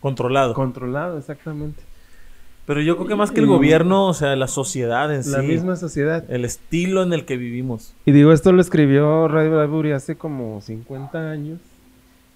Controlado. 0.00 0.54
Controlado, 0.54 1.18
exactamente. 1.18 1.82
Pero 2.68 2.82
yo 2.82 2.96
creo 2.96 3.08
que 3.08 3.16
más 3.16 3.30
que 3.30 3.40
el 3.40 3.46
gobierno, 3.46 4.08
o 4.08 4.12
sea, 4.12 4.36
la 4.36 4.46
sociedad 4.46 5.10
en 5.10 5.32
La 5.32 5.40
sí. 5.40 5.46
misma 5.46 5.74
sociedad. 5.76 6.22
El 6.28 6.44
estilo 6.44 7.02
en 7.02 7.14
el 7.14 7.24
que 7.24 7.38
vivimos. 7.38 7.94
Y 8.04 8.12
digo, 8.12 8.30
esto 8.30 8.52
lo 8.52 8.60
escribió 8.60 9.26
Ray 9.26 9.48
Bradbury 9.48 9.92
hace 9.92 10.16
como 10.16 10.60
50 10.60 11.30
años. 11.30 11.60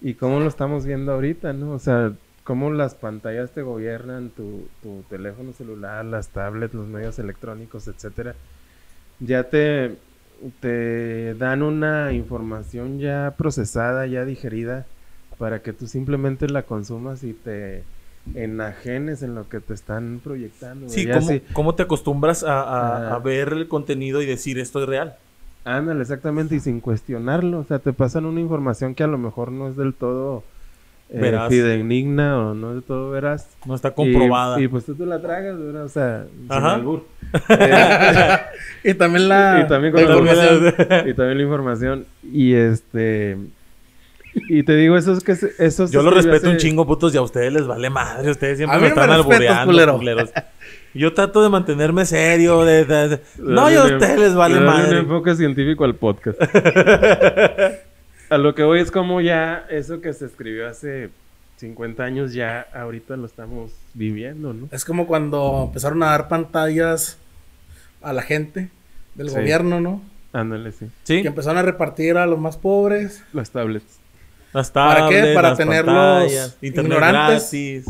Y 0.00 0.14
cómo 0.14 0.40
lo 0.40 0.48
estamos 0.48 0.86
viendo 0.86 1.12
ahorita, 1.12 1.52
¿no? 1.52 1.72
O 1.72 1.78
sea, 1.78 2.14
cómo 2.44 2.72
las 2.72 2.94
pantallas 2.94 3.50
te 3.50 3.60
gobiernan, 3.60 4.30
tu, 4.30 4.66
tu 4.82 5.04
teléfono 5.10 5.52
celular, 5.52 6.02
las 6.06 6.28
tablets, 6.28 6.72
los 6.72 6.88
medios 6.88 7.18
electrónicos, 7.18 7.86
etcétera. 7.86 8.34
Ya 9.20 9.50
te, 9.50 9.96
te 10.60 11.34
dan 11.34 11.62
una 11.62 12.14
información 12.14 13.00
ya 13.00 13.34
procesada, 13.36 14.06
ya 14.06 14.24
digerida, 14.24 14.86
para 15.36 15.60
que 15.60 15.74
tú 15.74 15.86
simplemente 15.86 16.48
la 16.48 16.62
consumas 16.62 17.22
y 17.22 17.34
te 17.34 17.84
enajenes 18.34 19.22
en 19.22 19.34
lo 19.34 19.48
que 19.48 19.60
te 19.60 19.74
están 19.74 20.20
proyectando. 20.22 20.88
Sí, 20.88 21.06
¿cómo, 21.08 21.28
cómo 21.52 21.74
te 21.74 21.82
acostumbras 21.82 22.44
a, 22.44 22.60
a- 22.62 23.10
Ah. 23.10 23.14
a 23.14 23.18
ver 23.18 23.48
el 23.52 23.68
contenido 23.68 24.22
y 24.22 24.26
decir 24.26 24.58
esto 24.58 24.82
es 24.82 24.88
real? 24.88 25.14
Ándale, 25.64 26.02
exactamente, 26.02 26.56
y 26.56 26.60
sin 26.60 26.80
cuestionarlo. 26.80 27.60
O 27.60 27.64
sea, 27.64 27.78
te 27.78 27.92
pasan 27.92 28.24
una 28.26 28.40
información 28.40 28.94
que 28.94 29.04
a 29.04 29.06
lo 29.06 29.18
mejor 29.18 29.52
no 29.52 29.68
es 29.68 29.76
del 29.76 29.94
todo 29.94 30.42
eh, 31.14 31.38
fidedigna 31.48 32.38
o 32.38 32.54
no 32.54 32.70
es 32.70 32.74
del 32.76 32.82
todo 32.84 33.10
veraz. 33.10 33.46
No 33.66 33.74
está 33.74 33.90
comprobada. 33.92 34.60
Y, 34.60 34.66
pues 34.68 34.86
tú 34.86 34.94
te 34.94 35.04
la 35.06 35.20
tragas, 35.20 35.58
¿verdad? 35.58 35.84
O 35.84 35.88
sea, 35.88 36.24
sin 36.40 36.50
Ajá. 36.52 36.74
albur. 36.74 37.04
Eh, 37.48 38.36
Y 38.84 38.94
también 38.94 39.28
la. 39.28 39.62
y 39.64 39.68
también 39.68 39.92
con 39.92 40.02
la 40.02 40.08
la 40.08 40.14
información. 40.16 40.54
información. 40.66 41.08
y 41.08 41.14
también 41.14 41.36
la 41.38 41.44
información. 41.44 42.06
Y 42.32 42.54
este. 42.54 43.36
Y 44.34 44.62
te 44.62 44.74
digo, 44.76 44.96
eso 44.96 45.12
es 45.12 45.22
que. 45.22 45.36
se- 45.36 45.52
Eso 45.58 45.86
se 45.86 45.92
Yo 45.92 46.02
lo 46.02 46.10
respeto 46.10 46.48
un 46.48 46.56
chingo, 46.56 46.86
putos, 46.86 47.14
y 47.14 47.18
a 47.18 47.22
ustedes 47.22 47.52
les 47.52 47.66
vale 47.66 47.90
madre. 47.90 48.30
Ustedes 48.30 48.56
siempre 48.58 48.76
A 48.76 48.80
me 48.80 48.88
mí 48.88 48.94
me 48.94 49.00
están 49.00 49.10
albureando, 49.10 49.66
culero. 49.72 49.96
culeros. 49.98 50.30
Yo 50.94 51.12
trato 51.14 51.42
de 51.42 51.48
mantenerme 51.50 52.04
serio. 52.06 52.64
De, 52.64 52.84
de- 52.84 53.08
de- 53.08 53.20
No, 53.38 53.70
yo 53.70 53.82
a 53.82 53.86
ustedes 53.86 54.18
les 54.18 54.34
vale 54.34 54.54
darle 54.56 54.68
un 54.70 54.74
madre. 54.76 54.98
enfoque 55.00 55.34
científico 55.34 55.84
al 55.84 55.94
podcast. 55.96 56.38
a 58.30 58.38
lo 58.38 58.54
que 58.54 58.62
voy 58.62 58.80
es 58.80 58.90
como 58.90 59.20
ya 59.20 59.66
eso 59.70 60.00
que 60.00 60.12
se 60.12 60.26
escribió 60.26 60.66
hace 60.68 61.10
50 61.58 62.02
años, 62.02 62.32
ya 62.32 62.66
ahorita 62.74 63.16
lo 63.16 63.26
estamos 63.26 63.72
viviendo, 63.94 64.52
¿no? 64.54 64.68
Es 64.72 64.84
como 64.84 65.06
cuando 65.06 65.64
empezaron 65.68 66.02
a 66.02 66.06
dar 66.06 66.28
pantallas 66.28 67.18
a 68.00 68.12
la 68.12 68.22
gente 68.22 68.70
del 69.14 69.28
Sí. 69.30 69.36
gobierno, 69.36 69.80
¿no? 69.80 70.02
Ándale, 70.32 70.72
sí. 70.72 70.86
Sí, 71.04 71.20
Que 71.22 71.28
empezaron 71.28 71.58
a 71.58 71.62
repartir 71.62 72.16
a 72.16 72.26
los 72.26 72.38
más 72.38 72.56
pobres. 72.56 73.22
Las 73.34 73.50
tablets. 73.50 74.00
Las 74.52 74.70
¿Para 74.70 75.08
qué? 75.08 75.32
Para 75.34 75.50
las 75.50 75.58
tenerlos 75.58 76.56
ignorantes. 76.60 77.50
gratis. 77.52 77.86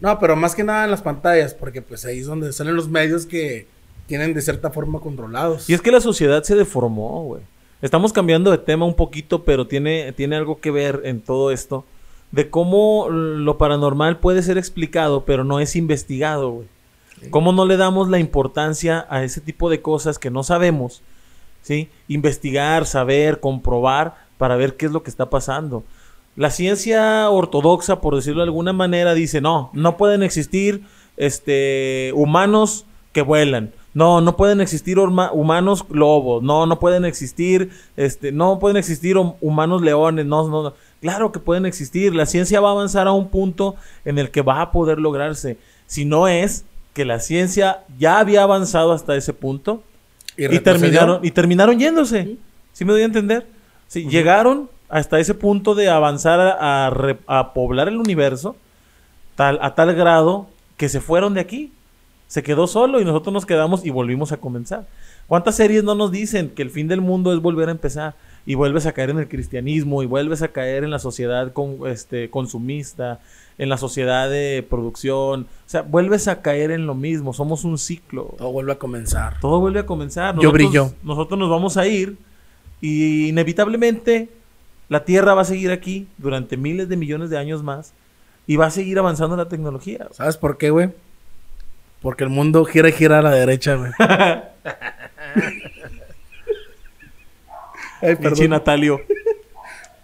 No, 0.00 0.18
pero 0.18 0.36
más 0.36 0.54
que 0.54 0.62
nada 0.62 0.84
en 0.84 0.90
las 0.90 1.02
pantallas, 1.02 1.54
porque 1.54 1.82
pues 1.82 2.04
ahí 2.04 2.18
es 2.18 2.26
donde 2.26 2.52
salen 2.52 2.76
los 2.76 2.88
medios 2.88 3.26
que 3.26 3.66
tienen 4.06 4.34
de 4.34 4.42
cierta 4.42 4.70
forma 4.70 5.00
controlados. 5.00 5.68
Y 5.68 5.74
es 5.74 5.80
que 5.80 5.90
la 5.90 6.00
sociedad 6.00 6.42
se 6.42 6.54
deformó, 6.54 7.24
güey. 7.24 7.42
Estamos 7.82 8.12
cambiando 8.12 8.50
de 8.50 8.58
tema 8.58 8.86
un 8.86 8.94
poquito, 8.94 9.44
pero 9.44 9.66
tiene, 9.66 10.12
tiene 10.12 10.36
algo 10.36 10.60
que 10.60 10.70
ver 10.70 11.02
en 11.04 11.20
todo 11.20 11.50
esto. 11.50 11.84
De 12.30 12.50
cómo 12.50 13.08
lo 13.10 13.58
paranormal 13.58 14.18
puede 14.18 14.42
ser 14.42 14.58
explicado, 14.58 15.24
pero 15.24 15.44
no 15.44 15.60
es 15.60 15.76
investigado, 15.76 16.50
güey. 16.50 16.68
Cómo 17.30 17.52
no 17.52 17.64
le 17.64 17.76
damos 17.76 18.08
la 18.08 18.18
importancia 18.18 19.06
a 19.08 19.24
ese 19.24 19.40
tipo 19.40 19.70
de 19.70 19.80
cosas 19.80 20.18
que 20.18 20.30
no 20.30 20.42
sabemos, 20.42 21.02
¿sí? 21.62 21.88
Investigar, 22.08 22.84
saber, 22.86 23.40
comprobar 23.40 24.25
para 24.38 24.56
ver 24.56 24.76
qué 24.76 24.86
es 24.86 24.92
lo 24.92 25.02
que 25.02 25.10
está 25.10 25.30
pasando. 25.30 25.84
La 26.36 26.50
ciencia 26.50 27.30
ortodoxa, 27.30 28.00
por 28.00 28.14
decirlo 28.14 28.40
de 28.40 28.48
alguna 28.48 28.72
manera, 28.72 29.14
dice, 29.14 29.40
no, 29.40 29.70
no 29.72 29.96
pueden 29.96 30.22
existir 30.22 30.82
este, 31.16 32.12
humanos 32.14 32.84
que 33.12 33.22
vuelan. 33.22 33.72
No, 33.94 34.20
no 34.20 34.36
pueden 34.36 34.60
existir 34.60 34.98
humanos 34.98 35.86
lobos. 35.88 36.42
No, 36.42 36.66
no 36.66 36.78
pueden 36.78 37.06
existir, 37.06 37.70
este, 37.96 38.30
no 38.30 38.58
pueden 38.58 38.76
existir 38.76 39.16
hum- 39.16 39.36
humanos 39.40 39.80
leones. 39.80 40.26
No, 40.26 40.46
no, 40.48 40.62
no. 40.62 40.74
Claro 41.00 41.32
que 41.32 41.38
pueden 41.38 41.64
existir. 41.64 42.14
La 42.14 42.26
ciencia 42.26 42.60
va 42.60 42.68
a 42.68 42.72
avanzar 42.72 43.06
a 43.06 43.12
un 43.12 43.28
punto 43.28 43.76
en 44.04 44.18
el 44.18 44.30
que 44.30 44.42
va 44.42 44.60
a 44.60 44.70
poder 44.70 44.98
lograrse. 44.98 45.56
Si 45.86 46.04
no 46.04 46.28
es 46.28 46.66
que 46.92 47.06
la 47.06 47.20
ciencia 47.20 47.84
ya 47.98 48.18
había 48.18 48.42
avanzado 48.42 48.92
hasta 48.92 49.16
ese 49.16 49.32
punto 49.32 49.82
y, 50.36 50.58
terminaron 50.58 51.24
y 51.24 51.30
terminaron 51.30 51.78
yéndose. 51.78 52.36
¿Sí 52.74 52.84
me 52.84 52.92
doy 52.92 53.00
a 53.00 53.06
entender? 53.06 53.46
Sí, 53.88 54.06
llegaron 54.08 54.68
hasta 54.88 55.18
ese 55.18 55.34
punto 55.34 55.74
de 55.74 55.88
avanzar 55.88 56.40
a, 56.40 56.86
a 56.86 56.90
re- 56.90 57.18
a 57.26 57.52
poblar 57.54 57.88
el 57.88 57.96
universo 57.96 58.56
tal, 59.34 59.58
a 59.62 59.74
tal 59.74 59.94
grado 59.94 60.46
que 60.76 60.88
se 60.88 61.00
fueron 61.00 61.34
de 61.34 61.40
aquí. 61.40 61.72
Se 62.28 62.42
quedó 62.42 62.66
solo 62.66 63.00
y 63.00 63.04
nosotros 63.04 63.32
nos 63.32 63.46
quedamos 63.46 63.84
y 63.86 63.90
volvimos 63.90 64.32
a 64.32 64.36
comenzar. 64.38 64.86
¿Cuántas 65.28 65.56
series 65.56 65.84
no 65.84 65.94
nos 65.94 66.10
dicen 66.10 66.50
que 66.50 66.62
el 66.62 66.70
fin 66.70 66.88
del 66.88 67.00
mundo 67.00 67.32
es 67.32 67.40
volver 67.40 67.68
a 67.68 67.72
empezar? 67.72 68.14
Y 68.48 68.54
vuelves 68.54 68.86
a 68.86 68.92
caer 68.92 69.10
en 69.10 69.18
el 69.18 69.28
cristianismo 69.28 70.02
y 70.02 70.06
vuelves 70.06 70.42
a 70.42 70.48
caer 70.48 70.84
en 70.84 70.90
la 70.90 71.00
sociedad 71.00 71.52
con, 71.52 71.78
este, 71.86 72.30
consumista, 72.30 73.18
en 73.58 73.68
la 73.68 73.76
sociedad 73.76 74.30
de 74.30 74.64
producción. 74.68 75.42
O 75.42 75.68
sea, 75.68 75.82
vuelves 75.82 76.28
a 76.28 76.42
caer 76.42 76.70
en 76.70 76.86
lo 76.86 76.94
mismo. 76.94 77.32
Somos 77.32 77.64
un 77.64 77.76
ciclo. 77.78 78.34
Todo 78.38 78.52
vuelve 78.52 78.72
a 78.72 78.78
comenzar. 78.78 79.40
Todo 79.40 79.58
vuelve 79.58 79.80
a 79.80 79.86
comenzar. 79.86 80.38
Yo 80.38 80.52
brillo. 80.52 80.92
Nosotros 81.02 81.38
nos 81.38 81.50
vamos 81.50 81.76
a 81.76 81.88
ir 81.88 82.16
y 82.80 83.28
inevitablemente 83.28 84.28
la 84.88 85.04
Tierra 85.04 85.34
va 85.34 85.42
a 85.42 85.46
seguir 85.46 85.70
aquí 85.70 86.06
durante 86.18 86.56
miles 86.56 86.88
de 86.88 86.96
millones 86.96 87.30
de 87.30 87.38
años 87.38 87.62
más 87.62 87.92
y 88.46 88.56
va 88.56 88.66
a 88.66 88.70
seguir 88.70 88.98
avanzando 88.98 89.36
la 89.36 89.48
tecnología. 89.48 90.06
¿Sabes 90.12 90.36
por 90.36 90.58
qué, 90.58 90.70
güey? 90.70 90.90
Porque 92.02 92.24
el 92.24 92.30
mundo 92.30 92.64
gira 92.64 92.88
y 92.88 92.92
gira 92.92 93.18
a 93.18 93.22
la 93.22 93.32
derecha, 93.32 93.74
güey. 93.74 93.90
Ay, 98.02 98.14
Pinche 98.16 98.30
perdón. 98.30 98.50
Natalio. 98.50 99.00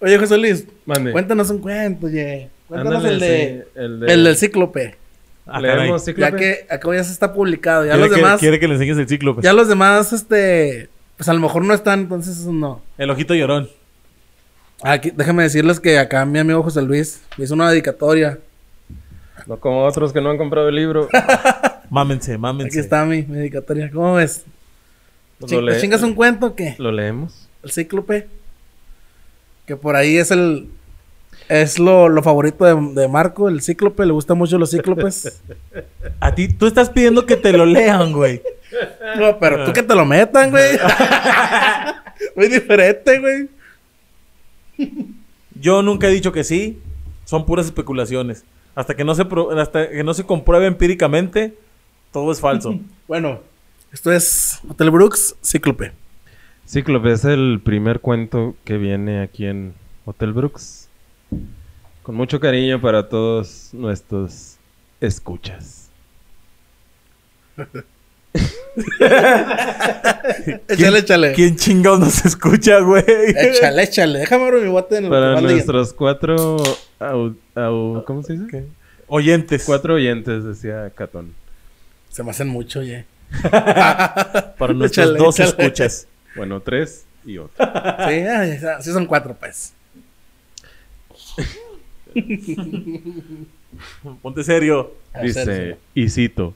Oye, 0.01 0.19
José 0.19 0.39
Luis, 0.39 0.67
Mande. 0.87 1.13
cuéntanos 1.13 1.51
un 1.51 1.59
cuento, 1.59 2.07
oye. 2.07 2.49
Cuéntanos 2.67 3.05
Ándale, 3.05 3.15
el 3.15 3.21
de... 3.21 3.65
sí, 3.65 3.71
el 3.77 4.01
de- 4.01 4.13
El 4.13 4.25
del 4.25 4.37
cíclope. 4.37 4.97
Ah. 5.47 5.61
Leemos 5.61 6.01
Ya 6.03 6.13
Cíclope. 6.13 6.37
que 6.37 6.67
acá 6.75 6.95
ya 6.95 7.05
se 7.05 7.13
está 7.13 7.33
publicado. 7.33 7.85
Ya 7.85 7.93
quiere, 7.93 8.01
los 8.09 8.15
que, 8.17 8.23
demás... 8.23 8.41
quiere 8.41 8.59
que 8.61 8.69
le 8.69 8.75
enseñes 8.75 8.97
el 8.99 9.09
ciclo. 9.09 9.35
pues. 9.35 9.45
Ya 9.45 9.53
los 9.53 9.69
demás, 9.69 10.13
este... 10.13 10.89
Pues 11.17 11.29
a 11.29 11.35
lo 11.35 11.41
mejor 11.41 11.65
no 11.65 11.75
están, 11.75 12.01
entonces 12.01 12.39
eso 12.39 12.53
no. 12.53 12.83
El 12.99 13.11
ojito 13.11 13.35
llorón. 13.35 13.69
Aquí, 14.83 15.13
déjame 15.15 15.45
decirles 15.45 15.79
que 15.79 15.99
acá 15.99 16.25
mi 16.25 16.39
amigo 16.39 16.63
José 16.63 16.83
Luis 16.83 17.23
me 17.37 17.45
hizo 17.45 17.55
una 17.55 17.71
dedicatoria. 17.71 18.39
No 19.47 19.59
como 19.59 19.85
otros 19.85 20.13
que 20.13 20.21
no 20.21 20.31
han 20.31 20.39
comprado 20.39 20.69
el 20.69 20.75
libro. 20.75 21.09
Mámense, 21.91 22.39
mámense. 22.39 22.69
Aquí 22.69 22.79
está 22.79 23.05
mi 23.05 23.23
mi 23.23 23.37
dedicatoria. 23.37 23.91
¿Cómo 23.93 24.15
ves? 24.15 24.45
Pues 25.39 25.51
¿te 25.51 25.81
chingas 25.81 26.03
un 26.03 26.15
cuento 26.15 26.47
o 26.47 26.55
qué? 26.55 26.75
lo 26.79 26.91
leemos. 26.91 27.49
El 27.63 27.71
cíclope. 27.71 28.29
Que 29.67 29.77
por 29.77 29.95
ahí 29.95 30.17
es 30.17 30.31
el. 30.31 30.69
Es 31.49 31.79
lo, 31.79 32.09
lo 32.09 32.23
favorito 32.23 32.65
de, 32.65 33.01
de 33.01 33.09
Marco, 33.09 33.49
el 33.49 33.61
cíclope. 33.61 34.07
Le 34.07 34.13
gustan 34.13 34.39
mucho 34.39 34.57
los 34.59 34.71
cíclopes. 34.71 35.43
A 36.21 36.35
ti, 36.35 36.49
tú 36.49 36.67
estás 36.67 36.89
pidiendo 36.89 37.27
que 37.27 37.37
te 37.37 37.53
lo 37.53 37.67
lean, 37.67 38.13
güey. 38.13 38.41
No, 39.19 39.39
pero 39.39 39.65
tú 39.65 39.73
que 39.73 39.83
te 39.83 39.95
lo 39.95 40.05
metan, 40.05 40.51
güey. 40.51 40.79
Muy 42.37 42.49
diferente, 42.49 43.19
güey. 43.19 43.49
Yo 45.61 45.83
nunca 45.83 46.09
he 46.09 46.11
dicho 46.11 46.33
que 46.33 46.45
sí. 46.45 46.81
Son 47.25 47.47
puras 47.47 47.67
especulaciones. 47.67 48.45
Hasta 48.75 48.95
que 48.97 49.05
no 49.05 49.15
se, 49.15 49.25
pro- 49.25 49.59
hasta 49.59 49.89
que 49.91 50.03
no 50.03 50.15
se 50.15 50.25
compruebe 50.25 50.67
empíricamente, 50.67 51.55
todo 52.13 52.33
es 52.33 52.41
falso. 52.41 52.79
Bueno, 53.09 53.41
esto 53.93 54.11
es 54.11 54.61
Hotel 54.69 54.91
Brooks, 54.91 55.37
cíclope. 55.45 55.93
Cíclope 56.67 57.13
es 57.13 57.25
el 57.27 57.61
primer 57.63 58.01
cuento 58.01 58.57
que 58.65 58.79
viene 58.79 59.21
aquí 59.21 59.45
en 59.45 59.75
Hotel 60.07 60.33
Brooks. 60.33 60.89
Con 62.03 62.15
mucho 62.15 62.41
cariño 62.41 62.81
para 62.81 63.09
todos 63.11 63.69
nuestros 63.75 64.57
escuchas. 65.01 65.91
Échale, 70.69 70.99
échale. 71.01 71.33
¿Quién 71.35 71.57
chingados 71.57 72.01
nos 72.01 72.25
escucha, 72.25 72.81
güey? 72.81 73.05
Échale, 73.37 73.83
échale. 73.83 74.19
Déjame 74.21 74.45
abrir 74.47 74.63
mi 74.63 74.71
bote 74.71 74.97
en 74.97 75.05
el 75.05 75.11
Para 75.11 75.41
nuestros 75.41 75.93
cuatro... 75.93 76.57
au- 77.01 77.37
au- 77.55 78.05
¿Cómo 78.05 78.23
se 78.23 78.35
dice? 78.35 78.47
¿Qué? 78.51 78.65
Oyentes. 79.09 79.65
Cuatro 79.67 79.95
oyentes, 79.95 80.45
decía 80.45 80.91
Catón. 80.95 81.35
Se 82.09 82.23
me 82.23 82.31
hacen 82.31 82.49
mucho, 82.49 82.81
oye. 82.81 83.05
Para 83.43 84.73
nuestros 84.75 85.07
Échale, 85.07 85.19
dos 85.19 85.39
échale. 85.39 85.51
escuchas. 85.51 86.07
Bueno, 86.37 86.61
tres 86.61 87.05
y 87.27 87.39
otro. 87.39 87.55
Sí, 88.09 88.21
ya, 88.23 88.81
sí 88.81 88.93
son 88.93 89.07
cuatro, 89.07 89.37
pues. 89.39 89.75
Ponte 94.23 94.45
serio. 94.45 94.93
Dice, 95.23 95.77
y 95.95 96.09
cito. 96.09 96.55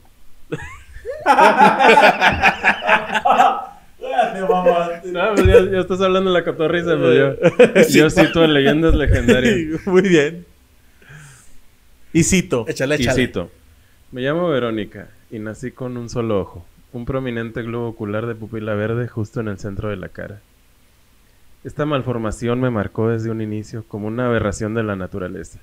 No, 5.05 5.35
pues 5.35 5.47
ya, 5.47 5.71
ya 5.71 5.81
estás 5.81 6.01
hablando 6.01 6.31
de 6.33 6.39
la 6.39 6.45
cotorriza, 6.45 6.91
pero 6.97 7.13
yo, 7.15 7.37
yo 7.91 8.11
cito 8.11 8.45
en 8.45 8.55
leyendas 8.55 8.95
legendarias. 8.95 9.57
Muy 9.87 10.03
bien. 10.03 10.45
Y 12.13 12.23
cito. 12.23 12.65
Échale, 12.69 12.97
Y 12.97 13.03
échale. 13.03 13.27
cito. 13.27 13.51
Me 14.13 14.23
llamo 14.23 14.49
Verónica 14.49 15.09
y 15.31 15.39
nací 15.39 15.71
con 15.73 15.97
un 15.97 16.09
solo 16.09 16.41
ojo, 16.41 16.65
un 16.93 17.05
prominente 17.05 17.63
globo 17.63 17.89
ocular 17.89 18.27
de 18.27 18.35
pupila 18.35 18.75
verde 18.75 19.09
justo 19.09 19.41
en 19.41 19.49
el 19.49 19.59
centro 19.59 19.89
de 19.91 19.97
la 19.97 20.09
cara. 20.09 20.41
Esta 21.65 21.85
malformación 21.85 22.61
me 22.61 22.71
marcó 22.71 23.09
desde 23.09 23.31
un 23.31 23.41
inicio 23.41 23.85
como 23.89 24.07
una 24.07 24.27
aberración 24.27 24.75
de 24.75 24.85
la 24.85 24.95
naturaleza. 24.95 25.59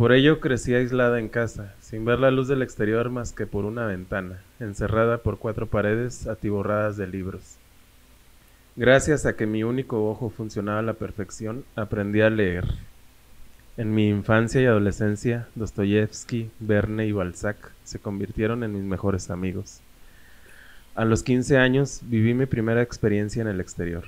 Por 0.00 0.12
ello 0.12 0.40
crecí 0.40 0.74
aislada 0.74 1.18
en 1.18 1.28
casa, 1.28 1.74
sin 1.82 2.06
ver 2.06 2.20
la 2.20 2.30
luz 2.30 2.48
del 2.48 2.62
exterior 2.62 3.10
más 3.10 3.34
que 3.34 3.46
por 3.46 3.66
una 3.66 3.84
ventana, 3.84 4.40
encerrada 4.58 5.18
por 5.18 5.38
cuatro 5.38 5.66
paredes 5.66 6.26
atiborradas 6.26 6.96
de 6.96 7.06
libros. 7.06 7.56
Gracias 8.76 9.26
a 9.26 9.36
que 9.36 9.44
mi 9.46 9.62
único 9.62 10.08
ojo 10.08 10.30
funcionaba 10.30 10.78
a 10.78 10.82
la 10.82 10.94
perfección, 10.94 11.66
aprendí 11.76 12.22
a 12.22 12.30
leer. 12.30 12.64
En 13.76 13.94
mi 13.94 14.08
infancia 14.08 14.62
y 14.62 14.64
adolescencia, 14.64 15.48
Dostoyevsky, 15.54 16.50
Verne 16.60 17.06
y 17.06 17.12
Balzac 17.12 17.70
se 17.84 17.98
convirtieron 17.98 18.64
en 18.64 18.72
mis 18.72 18.84
mejores 18.84 19.30
amigos. 19.30 19.82
A 20.94 21.04
los 21.04 21.22
15 21.22 21.58
años 21.58 22.00
viví 22.04 22.32
mi 22.32 22.46
primera 22.46 22.80
experiencia 22.80 23.42
en 23.42 23.48
el 23.48 23.60
exterior. 23.60 24.04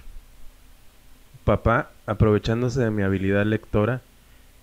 Papá, 1.45 1.91
aprovechándose 2.07 2.81
de 2.81 2.91
mi 2.91 3.03
habilidad 3.03 3.45
lectora, 3.45 4.01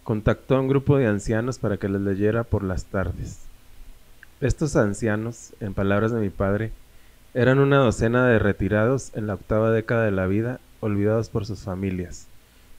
contactó 0.09 0.55
a 0.55 0.59
un 0.59 0.67
grupo 0.67 0.97
de 0.97 1.05
ancianos 1.05 1.59
para 1.59 1.77
que 1.77 1.87
les 1.87 2.01
leyera 2.01 2.43
por 2.43 2.63
las 2.63 2.85
tardes. 2.85 3.41
Estos 4.41 4.75
ancianos, 4.75 5.53
en 5.59 5.75
palabras 5.75 6.11
de 6.11 6.19
mi 6.19 6.31
padre, 6.31 6.71
eran 7.35 7.59
una 7.59 7.77
docena 7.77 8.25
de 8.25 8.39
retirados 8.39 9.11
en 9.13 9.27
la 9.27 9.35
octava 9.35 9.69
década 9.69 10.05
de 10.05 10.11
la 10.11 10.25
vida, 10.25 10.59
olvidados 10.79 11.29
por 11.29 11.45
sus 11.45 11.59
familias 11.59 12.25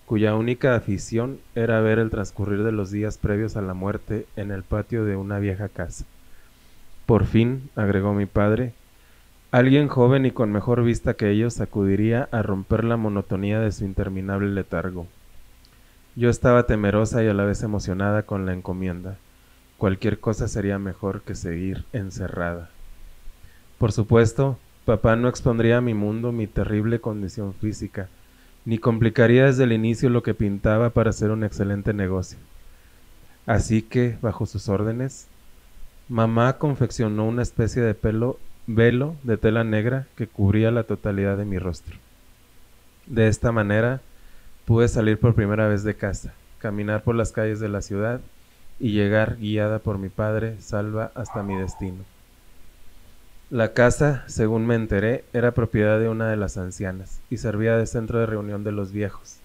cuya 0.07 0.35
única 0.35 0.75
afición 0.75 1.39
era 1.55 1.81
ver 1.81 2.01
el 2.01 2.11
transcurrir 2.11 2.65
de 2.65 2.73
los 2.73 2.91
días 2.91 3.17
previos 3.17 3.57
a 3.57 3.63
la 3.63 3.75
muerte 3.75 4.27
en 4.35 4.51
el 4.51 4.65
patio 4.65 5.05
de 5.05 5.15
una 5.15 5.39
vieja 5.39 5.69
casa. 5.69 6.05
Por 7.07 7.27
fin, 7.27 7.71
agregó 7.77 8.13
mi 8.13 8.27
padre, 8.27 8.73
alguien 9.53 9.87
joven 9.87 10.27
y 10.27 10.33
con 10.33 10.51
mejor 10.51 10.83
vista 10.83 11.15
que 11.15 11.31
ellos 11.31 11.61
acudiría 11.61 12.29
a 12.33 12.43
romper 12.43 12.83
la 12.83 12.97
monotonía 12.97 13.61
de 13.61 13.71
su 13.71 13.85
interminable 13.85 14.49
letargo. 14.49 15.07
Yo 16.17 16.29
estaba 16.29 16.67
temerosa 16.67 17.23
y 17.23 17.29
a 17.29 17.35
la 17.35 17.45
vez 17.45 17.63
emocionada 17.63 18.25
con 18.25 18.45
la 18.45 18.53
encomienda. 18.53 19.17
Cualquier 19.79 20.19
cosa 20.19 20.49
sería 20.49 20.79
mejor 20.79 21.23
que 21.23 21.35
seguir 21.35 21.85
encerrada. 21.93 22.69
Por 23.79 23.93
supuesto, 23.93 24.59
papá 24.85 25.15
no 25.15 25.29
expondría 25.29 25.79
a 25.79 25.81
mi 25.81 25.95
mundo 25.95 26.33
mi 26.33 26.47
terrible 26.47 27.01
condición 27.01 27.55
física, 27.55 28.09
ni 28.65 28.79
complicaría 28.79 29.47
desde 29.47 29.65
el 29.65 29.73
inicio 29.73 30.11
lo 30.11 30.23
que 30.23 30.35
pintaba 30.35 30.91
para 30.91 31.11
hacer 31.11 31.31
un 31.31 31.45
excelente 31.45 31.95
negocio. 31.95 32.39
Así 33.47 33.81
que, 33.81 34.19
bajo 34.21 34.47
sus 34.47 34.69
órdenes, 34.69 35.29
mamá 36.09 36.59
confeccionó 36.59 37.27
una 37.27 37.43
especie 37.43 37.83
de 37.83 37.95
pelo, 37.95 38.39
velo 38.67 39.15
de 39.23 39.37
tela 39.37 39.65
negra 39.65 40.07
que 40.17 40.27
cubría 40.27 40.73
la 40.73 40.83
totalidad 40.83 41.39
de 41.39 41.45
mi 41.45 41.59
rostro. 41.59 41.97
De 43.07 43.29
esta 43.29 43.53
manera, 43.53 44.01
pude 44.71 44.87
salir 44.87 45.19
por 45.19 45.35
primera 45.35 45.67
vez 45.67 45.83
de 45.83 45.97
casa, 45.97 46.33
caminar 46.61 47.03
por 47.03 47.17
las 47.17 47.33
calles 47.33 47.59
de 47.59 47.69
la 47.69 47.83
ciudad 47.83 48.21
y 48.79 48.93
llegar 48.93 49.37
guiada 49.39 49.81
por 49.81 49.99
mi 49.99 50.11
padre, 50.11 50.61
salva 50.61 51.11
hasta 51.17 51.43
mi 51.43 51.57
destino. 51.57 52.05
La 53.51 53.73
casa, 53.73 54.23
según 54.29 54.69
me 54.69 54.77
enteré, 54.77 55.25
era 55.33 55.51
propiedad 55.51 55.99
de 55.99 56.09
una 56.09 56.31
de 56.31 56.37
las 56.37 56.57
ancianas 56.57 57.21
y 57.31 57.39
servía 57.39 57.77
de 57.77 57.85
centro 57.85 58.21
de 58.21 58.27
reunión 58.27 58.63
de 58.63 58.71
los 58.71 58.93
viejos. 58.93 59.39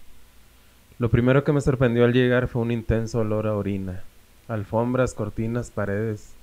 Lo 1.00 1.08
primero 1.08 1.42
que 1.42 1.50
me 1.50 1.60
sorprendió 1.60 2.04
al 2.04 2.12
llegar 2.12 2.46
fue 2.46 2.62
un 2.62 2.70
intenso 2.70 3.18
olor 3.18 3.48
a 3.48 3.56
orina, 3.56 4.04
alfombras, 4.46 5.12
cortinas, 5.12 5.72
paredes. 5.72 6.34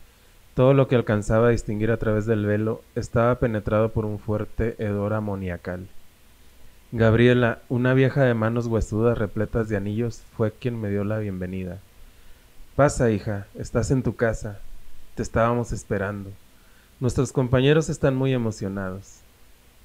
Todo 0.55 0.73
lo 0.73 0.89
que 0.89 0.97
alcanzaba 0.97 1.47
a 1.47 1.51
distinguir 1.51 1.89
a 1.89 1.95
través 1.95 2.25
del 2.25 2.45
velo 2.45 2.81
estaba 2.95 3.39
penetrado 3.39 3.93
por 3.93 4.03
un 4.03 4.19
fuerte 4.19 4.75
hedor 4.77 5.13
amoniacal. 5.13 5.87
Gabriela, 6.95 7.57
una 7.69 7.95
vieja 7.95 8.23
de 8.23 8.35
manos 8.35 8.67
huesudas 8.67 9.17
repletas 9.17 9.67
de 9.67 9.75
anillos, 9.75 10.21
fue 10.37 10.51
quien 10.51 10.79
me 10.79 10.91
dio 10.91 11.03
la 11.03 11.17
bienvenida. 11.17 11.79
Pasa, 12.75 13.09
hija, 13.09 13.47
estás 13.55 13.89
en 13.89 14.03
tu 14.03 14.15
casa. 14.15 14.59
Te 15.15 15.23
estábamos 15.23 15.71
esperando. 15.71 16.29
Nuestros 16.99 17.31
compañeros 17.31 17.89
están 17.89 18.15
muy 18.15 18.31
emocionados. 18.31 19.21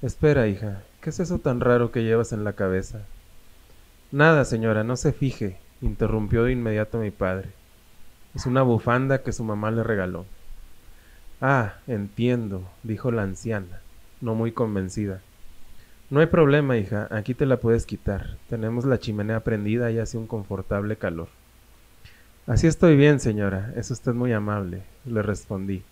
Espera, 0.03 0.47
hija, 0.47 0.83
¿qué 1.01 1.09
es 1.09 1.19
eso 1.19 1.39
tan 1.39 1.61
raro 1.61 1.91
que 1.91 2.03
llevas 2.03 2.31
en 2.31 2.43
la 2.43 2.53
cabeza? 2.53 3.01
Nada, 4.11 4.45
señora, 4.45 4.83
no 4.83 4.95
se 4.95 5.11
fije, 5.11 5.57
interrumpió 5.81 6.43
de 6.43 6.51
inmediato 6.51 6.99
mi 6.99 7.09
padre. 7.09 7.49
Es 8.35 8.45
una 8.45 8.61
bufanda 8.61 9.23
que 9.23 9.31
su 9.31 9.43
mamá 9.43 9.71
le 9.71 9.81
regaló. 9.81 10.27
Ah, 11.41 11.73
entiendo, 11.87 12.69
dijo 12.83 13.09
la 13.09 13.23
anciana, 13.23 13.81
no 14.21 14.35
muy 14.35 14.51
convencida. 14.51 15.23
No 16.09 16.21
hay 16.21 16.25
problema, 16.25 16.77
hija, 16.77 17.07
aquí 17.11 17.35
te 17.35 17.45
la 17.45 17.57
puedes 17.57 17.85
quitar. 17.85 18.37
Tenemos 18.49 18.85
la 18.85 18.97
chimenea 18.99 19.41
prendida 19.41 19.91
y 19.91 19.99
hace 19.99 20.17
un 20.17 20.25
confortable 20.25 20.95
calor. 20.95 21.27
Así 22.47 22.65
estoy 22.65 22.95
bien, 22.95 23.19
señora, 23.19 23.71
es 23.75 23.91
usted 23.91 24.13
muy 24.13 24.33
amable, 24.33 24.81
le 25.05 25.21
respondí. 25.21 25.83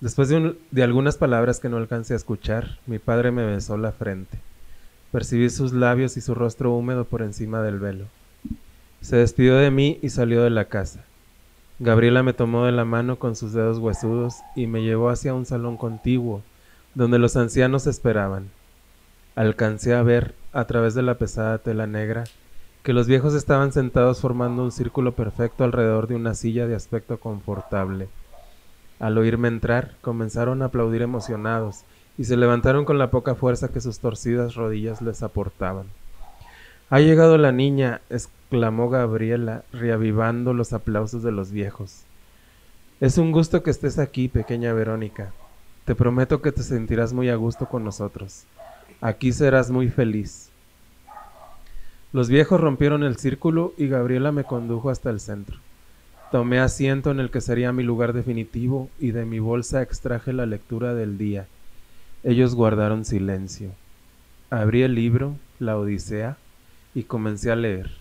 Después 0.00 0.28
de, 0.28 0.56
de 0.72 0.82
algunas 0.82 1.16
palabras 1.16 1.60
que 1.60 1.68
no 1.68 1.76
alcancé 1.76 2.14
a 2.14 2.16
escuchar, 2.16 2.78
mi 2.86 2.98
padre 2.98 3.30
me 3.30 3.46
besó 3.46 3.76
la 3.76 3.92
frente. 3.92 4.38
Percibí 5.12 5.50
sus 5.50 5.72
labios 5.72 6.16
y 6.16 6.20
su 6.20 6.34
rostro 6.34 6.72
húmedo 6.72 7.04
por 7.04 7.22
encima 7.22 7.62
del 7.62 7.78
velo. 7.78 8.06
Se 9.00 9.16
despidió 9.16 9.56
de 9.56 9.70
mí 9.70 10.00
y 10.02 10.10
salió 10.10 10.42
de 10.42 10.50
la 10.50 10.64
casa. 10.64 11.04
Gabriela 11.78 12.24
me 12.24 12.32
tomó 12.32 12.64
de 12.64 12.72
la 12.72 12.84
mano 12.84 13.20
con 13.20 13.36
sus 13.36 13.52
dedos 13.52 13.78
huesudos 13.78 14.34
y 14.56 14.66
me 14.66 14.82
llevó 14.82 15.10
hacia 15.10 15.32
un 15.32 15.46
salón 15.46 15.76
contiguo, 15.76 16.42
donde 16.98 17.20
los 17.20 17.36
ancianos 17.36 17.86
esperaban. 17.86 18.48
Alcancé 19.36 19.94
a 19.94 20.02
ver, 20.02 20.34
a 20.52 20.64
través 20.64 20.94
de 20.94 21.02
la 21.02 21.16
pesada 21.16 21.58
tela 21.58 21.86
negra, 21.86 22.24
que 22.82 22.92
los 22.92 23.06
viejos 23.06 23.34
estaban 23.34 23.70
sentados 23.70 24.20
formando 24.20 24.64
un 24.64 24.72
círculo 24.72 25.12
perfecto 25.12 25.62
alrededor 25.62 26.08
de 26.08 26.16
una 26.16 26.34
silla 26.34 26.66
de 26.66 26.74
aspecto 26.74 27.20
confortable. 27.20 28.08
Al 28.98 29.16
oírme 29.16 29.46
entrar, 29.46 29.94
comenzaron 30.00 30.60
a 30.60 30.64
aplaudir 30.64 31.02
emocionados 31.02 31.84
y 32.18 32.24
se 32.24 32.36
levantaron 32.36 32.84
con 32.84 32.98
la 32.98 33.12
poca 33.12 33.36
fuerza 33.36 33.68
que 33.68 33.80
sus 33.80 34.00
torcidas 34.00 34.56
rodillas 34.56 35.00
les 35.00 35.22
aportaban. 35.22 35.86
Ha 36.90 36.98
llegado 36.98 37.38
la 37.38 37.52
niña, 37.52 38.00
exclamó 38.10 38.90
Gabriela, 38.90 39.62
reavivando 39.72 40.52
los 40.52 40.72
aplausos 40.72 41.22
de 41.22 41.30
los 41.30 41.52
viejos. 41.52 42.02
Es 42.98 43.18
un 43.18 43.30
gusto 43.30 43.62
que 43.62 43.70
estés 43.70 44.00
aquí, 44.00 44.26
pequeña 44.26 44.72
Verónica. 44.72 45.32
Te 45.88 45.94
prometo 45.94 46.42
que 46.42 46.52
te 46.52 46.62
sentirás 46.62 47.14
muy 47.14 47.30
a 47.30 47.36
gusto 47.36 47.64
con 47.64 47.82
nosotros. 47.82 48.44
Aquí 49.00 49.32
serás 49.32 49.70
muy 49.70 49.88
feliz. 49.88 50.50
Los 52.12 52.28
viejos 52.28 52.60
rompieron 52.60 53.02
el 53.04 53.16
círculo 53.16 53.72
y 53.78 53.88
Gabriela 53.88 54.30
me 54.30 54.44
condujo 54.44 54.90
hasta 54.90 55.08
el 55.08 55.18
centro. 55.18 55.56
Tomé 56.30 56.60
asiento 56.60 57.10
en 57.10 57.20
el 57.20 57.30
que 57.30 57.40
sería 57.40 57.72
mi 57.72 57.84
lugar 57.84 58.12
definitivo 58.12 58.90
y 58.98 59.12
de 59.12 59.24
mi 59.24 59.38
bolsa 59.38 59.80
extraje 59.80 60.34
la 60.34 60.44
lectura 60.44 60.92
del 60.92 61.16
día. 61.16 61.46
Ellos 62.22 62.54
guardaron 62.54 63.06
silencio. 63.06 63.70
Abrí 64.50 64.82
el 64.82 64.94
libro, 64.94 65.36
La 65.58 65.78
Odisea, 65.78 66.36
y 66.94 67.04
comencé 67.04 67.50
a 67.50 67.56
leer, 67.56 67.92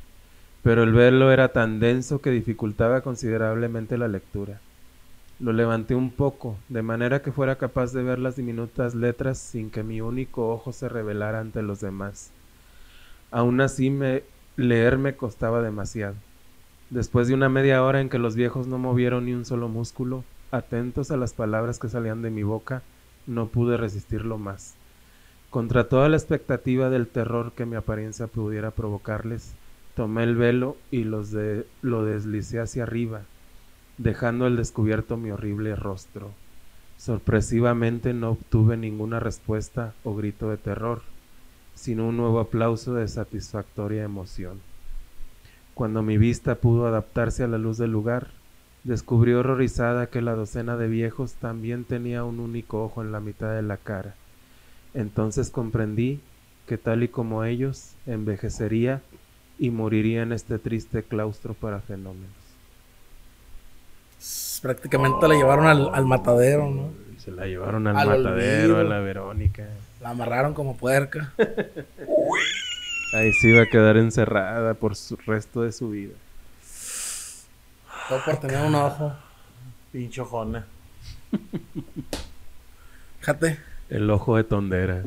pero 0.61 0.83
el 0.83 0.91
velo 0.91 1.31
era 1.31 1.53
tan 1.53 1.79
denso 1.79 2.19
que 2.19 2.31
dificultaba 2.31 2.99
considerablemente 2.99 3.97
la 3.97 4.09
lectura. 4.09 4.59
Lo 5.39 5.53
levanté 5.53 5.93
un 5.93 6.09
poco, 6.09 6.57
de 6.67 6.81
manera 6.81 7.21
que 7.21 7.31
fuera 7.31 7.57
capaz 7.57 7.93
de 7.93 8.01
ver 8.01 8.17
las 8.17 8.35
diminutas 8.35 8.95
letras 8.95 9.37
sin 9.37 9.69
que 9.69 9.83
mi 9.83 10.01
único 10.01 10.49
ojo 10.49 10.73
se 10.73 10.89
revelara 10.89 11.39
ante 11.39 11.61
los 11.61 11.79
demás. 11.79 12.31
Aún 13.29 13.61
así 13.61 13.91
me 13.91 14.23
leer 14.55 14.97
me 14.97 15.15
costaba 15.15 15.61
demasiado. 15.61 16.15
Después 16.89 17.27
de 17.27 17.35
una 17.35 17.49
media 17.49 17.83
hora 17.83 18.01
en 18.01 18.09
que 18.09 18.17
los 18.17 18.35
viejos 18.35 18.65
no 18.65 18.79
movieron 18.79 19.25
ni 19.25 19.33
un 19.33 19.45
solo 19.45 19.67
músculo, 19.67 20.23
atentos 20.49 21.11
a 21.11 21.17
las 21.17 21.33
palabras 21.33 21.77
que 21.77 21.89
salían 21.89 22.23
de 22.23 22.31
mi 22.31 22.41
boca, 22.41 22.81
no 23.27 23.47
pude 23.47 23.77
resistirlo 23.77 24.39
más. 24.39 24.73
Contra 25.51 25.87
toda 25.87 26.09
la 26.09 26.17
expectativa 26.17 26.89
del 26.89 27.07
terror 27.07 27.51
que 27.51 27.65
mi 27.67 27.75
apariencia 27.75 28.25
pudiera 28.25 28.71
provocarles, 28.71 29.53
tomé 29.95 30.23
el 30.23 30.35
velo 30.35 30.77
y 30.89 31.03
los 31.03 31.35
lo 31.81 32.05
deslicé 32.05 32.59
hacia 32.59 32.83
arriba, 32.83 33.21
dejando 33.97 34.45
al 34.45 34.55
descubierto 34.55 35.17
mi 35.17 35.31
horrible 35.31 35.75
rostro. 35.75 36.31
Sorpresivamente 36.97 38.13
no 38.13 38.31
obtuve 38.31 38.77
ninguna 38.77 39.19
respuesta 39.19 39.93
o 40.03 40.15
grito 40.15 40.49
de 40.49 40.57
terror, 40.57 41.01
sino 41.75 42.07
un 42.07 42.17
nuevo 42.17 42.39
aplauso 42.39 42.93
de 42.93 43.07
satisfactoria 43.07 44.03
emoción. 44.03 44.59
Cuando 45.73 46.01
mi 46.01 46.17
vista 46.17 46.55
pudo 46.55 46.87
adaptarse 46.87 47.43
a 47.43 47.47
la 47.47 47.59
luz 47.59 47.77
del 47.77 47.91
lugar, 47.91 48.29
descubrí 48.83 49.33
horrorizada 49.33 50.07
que 50.07 50.21
la 50.21 50.33
docena 50.33 50.75
de 50.77 50.87
viejos 50.87 51.33
también 51.33 51.83
tenía 51.83 52.23
un 52.23 52.39
único 52.39 52.83
ojo 52.83 53.03
en 53.03 53.11
la 53.11 53.19
mitad 53.19 53.53
de 53.53 53.61
la 53.61 53.77
cara, 53.77 54.15
Entonces 54.93 55.51
comprendí 55.51 56.19
que 56.65 56.77
tal 56.77 57.03
y 57.03 57.07
como 57.07 57.43
ellos, 57.43 57.93
envejecería 58.07 59.01
y 59.59 59.69
moriría 59.69 60.23
en 60.23 60.31
este 60.31 60.57
triste 60.57 61.03
claustro 61.03 61.53
para 61.53 61.79
fenómenos. 61.81 62.46
Prácticamente 64.61 65.27
la 65.27 65.35
llevaron 65.35 65.67
al, 65.67 65.89
al 65.93 66.05
matadero, 66.05 66.69
¿no? 66.69 66.89
Se 67.19 67.31
la 67.31 67.45
llevaron 67.45 67.87
al, 67.87 67.97
Al 67.97 68.07
matadero, 68.23 68.75
olvido. 68.75 68.79
a 68.79 68.83
la 68.83 68.99
Verónica. 68.99 69.67
La 70.01 70.09
amarraron 70.11 70.53
como 70.53 70.77
puerca. 70.77 71.33
Ahí 73.13 73.31
se 73.33 73.49
iba 73.49 73.63
a 73.63 73.65
quedar 73.67 73.97
encerrada 73.97 74.73
por 74.73 74.95
su 74.95 75.15
resto 75.17 75.61
de 75.61 75.71
su 75.71 75.89
vida. 75.89 76.13
Todo 78.09 78.19
por 78.25 78.37
tener 78.37 78.65
un 78.65 78.75
ojo. 78.75 79.13
Pincho 79.91 80.25
jona. 80.25 80.65
Fíjate. 83.19 83.59
El 83.89 84.09
ojo 84.09 84.37
de 84.37 84.43
tondera. 84.43 85.03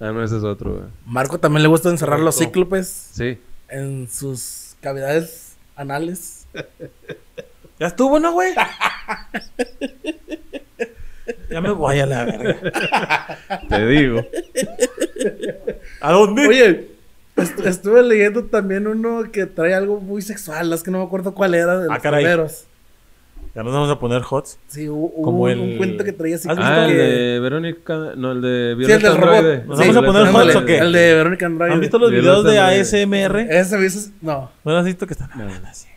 Ah, 0.00 0.12
no, 0.12 0.22
ese 0.22 0.36
es 0.38 0.44
otro. 0.44 0.74
güey. 0.74 0.84
Marco 1.06 1.38
también 1.38 1.62
le 1.62 1.68
gusta 1.68 1.88
encerrar 1.90 2.20
los 2.20 2.36
cíclopes 2.38 2.86
Sí. 3.12 3.38
en 3.68 4.08
sus 4.08 4.76
cavidades 4.80 5.56
anales. 5.76 6.46
¿Ya 7.80 7.86
estuvo, 7.86 8.18
no, 8.18 8.32
güey? 8.32 8.52
ya 11.50 11.60
me 11.60 11.70
voy 11.70 11.98
a 12.00 12.06
la 12.06 12.24
verga. 12.24 12.56
Te 13.68 13.86
digo. 13.86 14.24
¿A 16.00 16.12
dónde? 16.12 16.46
Oye, 16.48 16.88
est- 17.36 17.60
estuve 17.60 18.02
leyendo 18.02 18.44
también 18.44 18.86
uno 18.86 19.30
que 19.30 19.46
trae 19.46 19.74
algo 19.74 20.00
muy 20.00 20.22
sexual, 20.22 20.72
es 20.72 20.82
que 20.82 20.90
no 20.90 20.98
me 20.98 21.04
acuerdo 21.04 21.34
cuál 21.34 21.54
era 21.54 21.78
de 21.78 21.84
Ah, 21.90 21.94
los 21.94 22.02
caray. 22.02 22.24
primeros. 22.24 22.64
Ya 23.54 23.62
nos 23.64 23.72
vamos 23.72 23.90
a 23.90 23.98
poner 23.98 24.22
hots. 24.28 24.58
Sí, 24.68 24.88
hubo, 24.88 25.12
Como 25.22 25.42
un, 25.44 25.50
el- 25.50 25.58
un 25.60 25.76
cuento 25.78 26.04
que 26.04 26.12
traía 26.12 26.36
así 26.36 26.48
¿Has 26.48 26.56
como 26.56 26.68
Ah, 26.68 26.84
el 26.84 26.90
que- 26.92 26.96
de 26.96 27.40
Verónica. 27.40 27.94
No, 28.16 28.32
el 28.32 28.40
de 28.42 28.48
Sí, 28.48 28.70
el 28.70 28.76
Violeta 28.76 29.08
del 29.12 29.18
robot. 29.20 29.64
¿Nos 29.66 29.78
Sí, 29.78 29.84
vamos 29.88 29.96
a 29.96 30.02
poner 30.06 30.34
hots 30.34 30.56
o 30.56 30.64
qué? 30.64 30.78
El 30.78 30.92
de 30.92 31.14
Verónica 31.14 31.46
Andrade. 31.46 31.72
¿Han 31.72 31.80
visto 31.80 31.98
los 31.98 32.10
Violeta 32.10 32.34
videos 32.40 32.44
de. 32.44 32.58
ASMR? 32.60 33.40
Ese 33.50 34.10
No. 34.20 34.50
¿No 34.64 34.76
has 34.76 34.84
visto 34.84 35.06
que 35.06 35.14
están 35.14 35.30
No. 35.34 35.42
hablando 35.44 35.66
así? 35.68 35.88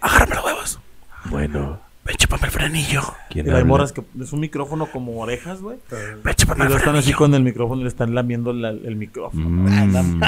Agárrame 0.00 0.34
los 0.36 0.44
huevos. 0.44 0.80
Bueno, 1.26 1.80
Ven, 2.04 2.16
chúpame 2.18 2.44
el 2.44 2.50
frenillo. 2.52 3.02
Y 3.30 3.32
¿quién 3.34 3.46
hay 3.48 3.52
habla? 3.54 3.64
morras 3.64 3.92
que 3.92 4.00
es 4.20 4.32
un 4.32 4.38
micrófono 4.38 4.86
como 4.86 5.18
orejas, 5.20 5.60
güey. 5.60 5.78
Ven, 5.90 6.20
Y 6.30 6.34
chúpame 6.36 6.64
el 6.64 6.70
lo 6.70 6.76
están 6.76 6.94
así 6.94 7.02
frenillo. 7.12 7.18
con 7.18 7.34
el 7.34 7.42
micrófono 7.42 7.80
y 7.80 7.82
le 7.84 7.88
están 7.88 8.14
lamiendo 8.14 8.52
la- 8.52 8.68
el 8.70 8.94
micrófono. 8.94 9.48
Mm, 9.48 10.20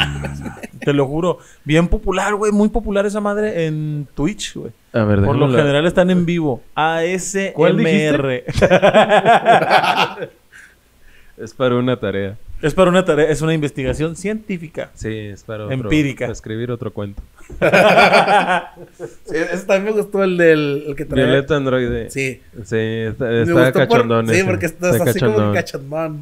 Te 0.80 0.92
lo 0.92 1.06
juro. 1.06 1.38
Bien 1.64 1.86
popular, 1.86 2.34
güey. 2.34 2.50
Muy 2.50 2.68
popular 2.70 3.06
esa 3.06 3.20
madre 3.20 3.66
en 3.66 4.08
Twitch, 4.14 4.54
güey. 4.56 4.72
A 4.92 5.04
ver, 5.04 5.22
Por 5.24 5.36
lo 5.36 5.48
general 5.50 5.86
están 5.86 6.10
en 6.10 6.26
vivo. 6.26 6.62
ASMR. 6.74 7.52
¿Cuál 7.54 7.76
dijiste? 7.76 8.44
Es 11.36 11.54
para 11.54 11.76
una 11.76 11.96
tarea. 11.96 12.36
Es 12.62 12.74
para 12.74 12.90
una 12.90 13.04
tarea, 13.04 13.28
es 13.30 13.40
una 13.42 13.54
investigación 13.54 14.16
científica. 14.16 14.90
Sí, 14.94 15.08
es 15.14 15.44
para 15.44 15.64
otro, 15.64 15.74
Empírica. 15.74 16.24
para 16.26 16.32
escribir 16.32 16.70
otro 16.70 16.92
cuento. 16.92 17.22
Sí, 19.24 19.36
ese 19.36 19.64
también 19.66 19.84
me 19.94 20.00
gustó 20.02 20.22
el 20.24 20.36
del 20.36 20.84
el 20.88 20.96
que 20.96 21.04
traía. 21.04 21.24
Violeta 21.26 21.56
Androide. 21.56 22.10
Sí. 22.10 22.40
Sí, 22.64 22.76
está, 22.76 23.24
Me 23.26 23.42
está 23.42 23.52
gustó 23.54 23.72
por- 23.72 23.88
cachondón. 23.88 24.28
Sí, 24.28 24.42
porque 24.44 24.66
está, 24.66 24.90
está 24.90 25.04
así 25.10 25.18
como 25.20 25.32
cachondón. 25.32 25.52
que 25.52 25.58
cachondón. 25.60 26.20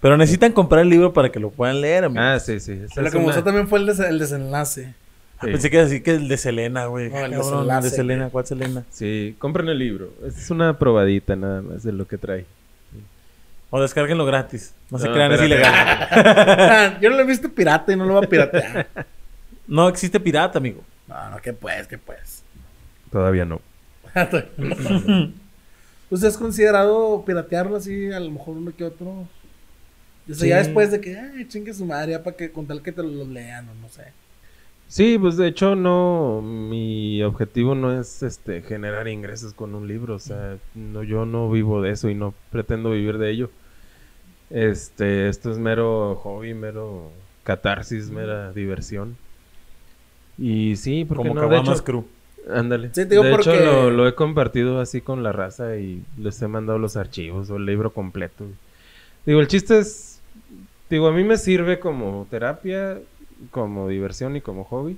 Pero 0.00 0.16
necesitan 0.16 0.52
comprar 0.52 0.82
el 0.82 0.88
libro 0.90 1.12
para 1.12 1.30
que 1.30 1.40
lo 1.40 1.50
puedan 1.50 1.80
leer, 1.80 2.04
amigo. 2.04 2.20
Ah, 2.22 2.38
sí, 2.38 2.60
sí. 2.60 2.72
es 2.72 2.94
que 2.94 3.00
me 3.02 3.08
una- 3.08 3.20
gustó 3.24 3.42
también 3.42 3.66
fue 3.68 3.78
el, 3.80 3.86
des- 3.86 3.98
el 4.00 4.18
desenlace. 4.18 4.94
Ah, 5.38 5.44
sí. 5.44 5.50
Pensé 5.52 5.70
que 5.70 5.78
así 5.80 6.00
que 6.00 6.12
el 6.12 6.28
de 6.28 6.36
Selena, 6.36 6.86
güey. 6.86 7.10
No, 7.10 7.18
el 7.24 7.30
de 7.30 7.36
Cabrón, 7.36 7.52
Desenlace, 7.66 7.90
de 7.90 7.96
Selena. 7.96 8.28
¿cuál 8.30 8.46
Selena? 8.46 8.84
Sí, 8.90 9.34
compren 9.38 9.68
el 9.68 9.78
libro. 9.78 10.10
Es 10.26 10.50
una 10.50 10.78
probadita 10.78 11.36
nada 11.36 11.62
más 11.62 11.82
de 11.82 11.92
lo 11.92 12.06
que 12.06 12.18
trae. 12.18 12.44
O 13.70 13.80
descárguenlo 13.80 14.24
gratis. 14.24 14.74
No 14.90 14.98
se 14.98 15.08
No, 15.08 15.14
crean, 15.14 15.32
es 15.32 15.42
ilegal. 15.42 16.98
Yo 17.00 17.10
no 17.10 17.16
lo 17.16 17.22
he 17.22 17.26
visto 17.26 17.50
pirata 17.50 17.92
y 17.92 17.96
no 17.96 18.06
lo 18.06 18.14
voy 18.14 18.24
a 18.24 18.28
piratear. 18.28 18.88
No 19.66 19.88
existe 19.88 20.18
pirata, 20.18 20.58
amigo. 20.58 20.82
No, 21.06 21.30
no, 21.30 21.42
que 21.42 21.52
pues, 21.52 21.86
que 21.86 21.98
pues. 21.98 22.42
Todavía 23.10 23.44
no. 23.44 23.60
¿Usted 26.10 26.28
has 26.28 26.38
considerado 26.38 27.22
piratearlo 27.26 27.76
así, 27.76 28.10
a 28.10 28.20
lo 28.20 28.30
mejor 28.30 28.56
uno 28.56 28.72
que 28.74 28.84
otro? 28.84 29.28
O 30.30 30.34
sea, 30.34 30.48
ya 30.48 30.56
después 30.58 30.90
de 30.90 31.00
que, 31.00 31.18
ay, 31.18 31.46
chingue 31.48 31.72
su 31.74 31.84
madre, 31.84 32.12
ya 32.12 32.22
para 32.22 32.36
que 32.36 32.50
con 32.50 32.66
tal 32.66 32.82
que 32.82 32.92
te 32.92 33.02
lo 33.02 33.24
lean 33.26 33.68
o 33.68 33.74
no 33.74 33.88
sé. 33.88 34.12
Sí, 34.88 35.18
pues 35.18 35.36
de 35.36 35.48
hecho 35.48 35.76
no, 35.76 36.40
mi 36.42 37.22
objetivo 37.22 37.74
no 37.74 37.98
es 38.00 38.22
este 38.22 38.62
generar 38.62 39.06
ingresos 39.06 39.52
con 39.52 39.74
un 39.74 39.86
libro, 39.86 40.14
o 40.14 40.18
sea, 40.18 40.56
no, 40.74 41.02
yo 41.02 41.26
no 41.26 41.50
vivo 41.50 41.82
de 41.82 41.90
eso 41.90 42.08
y 42.08 42.14
no 42.14 42.32
pretendo 42.50 42.90
vivir 42.92 43.18
de 43.18 43.30
ello. 43.30 43.50
Este, 44.48 45.28
esto 45.28 45.50
es 45.50 45.58
mero 45.58 46.16
hobby, 46.16 46.54
mero 46.54 47.10
catarsis, 47.44 48.10
mera 48.10 48.50
diversión. 48.52 49.18
Y 50.38 50.76
sí, 50.76 51.04
porque 51.04 51.28
Como 51.28 51.40
no, 51.42 51.48
de 51.48 51.58
hecho, 51.58 51.84
Crew. 51.84 52.06
ándale. 52.50 52.88
Sí, 52.88 53.04
te 53.04 53.08
digo 53.10 53.24
de 53.24 53.34
hecho 53.34 53.54
lo, 53.56 53.90
lo 53.90 54.08
he 54.08 54.14
compartido 54.14 54.80
así 54.80 55.02
con 55.02 55.22
la 55.22 55.32
raza 55.32 55.76
y 55.76 56.02
les 56.16 56.40
he 56.40 56.48
mandado 56.48 56.78
los 56.78 56.96
archivos 56.96 57.50
o 57.50 57.56
el 57.56 57.66
libro 57.66 57.92
completo. 57.92 58.46
Digo, 59.26 59.40
el 59.40 59.48
chiste 59.48 59.80
es, 59.80 60.22
digo, 60.88 61.08
a 61.08 61.12
mí 61.12 61.24
me 61.24 61.36
sirve 61.36 61.78
como 61.78 62.26
terapia, 62.30 62.98
como 63.50 63.88
diversión 63.88 64.36
y 64.36 64.40
como 64.40 64.64
hobby. 64.64 64.96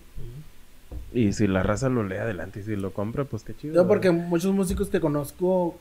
Y 1.13 1.33
si 1.33 1.47
la 1.47 1.63
raza 1.63 1.89
lo 1.89 2.03
lee 2.03 2.17
adelante 2.17 2.61
y 2.61 2.63
si 2.63 2.77
lo 2.77 2.93
compra, 2.93 3.25
pues 3.25 3.43
qué 3.43 3.55
chido. 3.55 3.75
Yo 3.75 3.81
¿verdad? 3.83 3.89
porque 3.89 4.11
muchos 4.11 4.53
músicos 4.55 4.89
que 4.89 5.01
conozco 5.01 5.77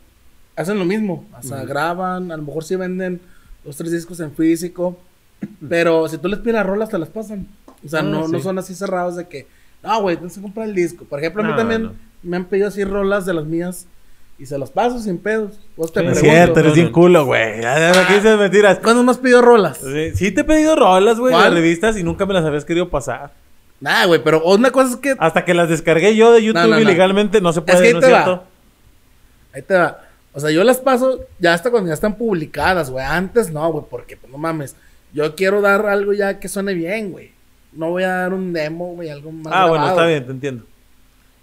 hacen 0.55 0.77
lo 0.77 0.85
mismo. 0.85 1.25
O 1.37 1.41
sea, 1.43 1.63
graban, 1.65 2.31
a 2.31 2.37
lo 2.37 2.43
mejor 2.43 2.63
sí 2.63 2.75
venden 2.75 3.19
dos, 3.63 3.75
tres 3.77 3.91
discos 3.91 4.19
en 4.19 4.31
físico. 4.31 4.97
Pero 5.69 6.07
si 6.07 6.17
tú 6.17 6.27
les 6.27 6.39
pides 6.39 6.63
rolas, 6.65 6.89
te 6.89 6.97
las 6.99 7.09
pasan. 7.09 7.47
O 7.83 7.87
sea, 7.87 7.99
Ah, 8.01 8.03
no, 8.03 8.27
no 8.27 8.39
son 8.39 8.59
así 8.59 8.75
cerrados 8.75 9.15
de 9.15 9.27
que, 9.27 9.47
no, 9.83 10.01
güey, 10.01 10.17
tienes 10.17 10.35
que 10.35 10.41
comprar 10.41 10.67
el 10.67 10.75
disco. 10.75 11.05
Por 11.05 11.19
ejemplo, 11.19 11.41
a 11.41 11.45
mí 11.45 11.51
No, 11.51 11.57
también 11.57 11.83
no. 11.83 11.93
me 12.23 12.37
han 12.37 12.45
pedido 12.45 12.67
así 12.67 12.83
rolas 12.83 13.25
de 13.25 13.33
las 13.33 13.45
mías 13.45 13.87
y 14.39 14.45
se 14.45 14.57
las 14.57 14.71
paso 14.71 14.99
sin 14.99 15.17
pedos. 15.17 15.59
Vos 15.75 15.91
te 15.91 15.99
Sí, 15.99 16.05
No 16.05 16.11
es 16.13 16.19
cierto, 16.19 16.59
eres 16.61 16.71
no, 16.71 16.75
bien 16.75 16.87
no. 16.87 16.91
culo, 16.93 17.25
güey. 17.25 17.61
Ya, 17.61 17.77
ya, 17.93 18.01
aquí 18.01 18.13
dices 18.13 18.37
mentiras. 18.39 18.79
¿Cuándo 18.81 19.03
me 19.03 19.11
has 19.11 19.17
pedido 19.17 19.41
rolas? 19.41 19.77
Sí, 19.77 20.11
sí 20.15 20.31
te 20.31 20.41
he 20.41 20.43
pedido 20.43 20.75
rolas, 20.75 21.19
güey, 21.19 21.35
de 21.35 21.49
revistas 21.49 21.97
y 21.97 22.03
nunca 22.03 22.25
me 22.25 22.33
las 22.33 22.45
habías 22.45 22.65
querido 22.65 22.89
pasar. 22.89 23.31
Nah, 23.81 24.05
güey, 24.05 24.21
pero 24.23 24.43
una 24.43 24.71
cosa 24.71 24.91
es 24.91 24.97
que. 24.97 25.15
Hasta 25.19 25.45
que 25.45 25.53
las 25.53 25.69
descargué 25.69 26.15
yo 26.15 26.31
de 26.33 26.43
YouTube 26.43 26.61
No, 26.61 26.67
no, 26.67 26.75
no. 26.75 26.81
ilegalmente, 26.81 27.39
no 27.41 27.53
se 27.53 27.59
Es 27.59 27.65
puede, 27.65 27.81
que 27.81 27.87
ahí 27.87 27.93
¿no 27.93 27.99
te 27.99 28.05
es 28.07 28.11
va. 28.13 28.23
cierto? 28.23 28.43
Ahí 29.53 29.61
te 29.61 29.73
va. 29.75 29.99
O 30.33 30.39
sea, 30.39 30.51
yo 30.51 30.63
las 30.63 30.77
paso 30.77 31.19
ya 31.39 31.53
hasta 31.53 31.71
cuando 31.71 31.87
ya 31.87 31.93
están 31.93 32.15
publicadas, 32.15 32.89
güey. 32.91 33.03
Antes 33.05 33.51
no, 33.51 33.71
güey, 33.71 33.85
porque 33.89 34.15
pues, 34.17 34.31
no 34.31 34.37
mames. 34.37 34.75
Yo 35.13 35.35
quiero 35.35 35.59
dar 35.61 35.85
algo 35.87 36.13
ya 36.13 36.39
que 36.39 36.47
suene 36.47 36.73
bien, 36.73 37.11
güey. 37.11 37.31
No 37.73 37.89
voy 37.89 38.03
a 38.03 38.09
dar 38.09 38.33
un 38.33 38.53
demo, 38.53 38.93
güey, 38.95 39.09
algo 39.09 39.31
más. 39.31 39.53
Ah, 39.55 39.65
bueno, 39.67 39.87
está 39.89 40.05
bien, 40.05 40.25
te 40.25 40.31
entiendo. 40.31 40.63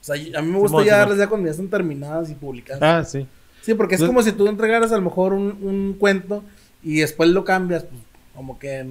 O 0.06 0.14
sea, 0.14 0.38
a 0.38 0.42
mí 0.42 0.52
me 0.52 0.58
gusta 0.58 0.84
ya 0.84 0.98
darlas 0.98 1.18
ya 1.18 1.26
cuando 1.26 1.46
ya 1.46 1.50
están 1.50 1.68
terminadas 1.68 2.30
y 2.30 2.34
publicadas. 2.34 2.80
Ah, 2.80 3.04
sí. 3.04 3.26
Sí, 3.62 3.74
porque 3.74 3.96
es 3.96 4.04
como 4.04 4.22
si 4.22 4.30
tú 4.30 4.46
entregaras 4.46 4.92
a 4.92 4.96
lo 4.96 5.02
mejor 5.02 5.32
un, 5.32 5.58
un 5.60 5.96
cuento 5.98 6.44
y 6.80 7.00
después 7.00 7.28
lo 7.30 7.44
cambias, 7.44 7.82
pues 7.82 8.00
como 8.32 8.60
que 8.60 8.86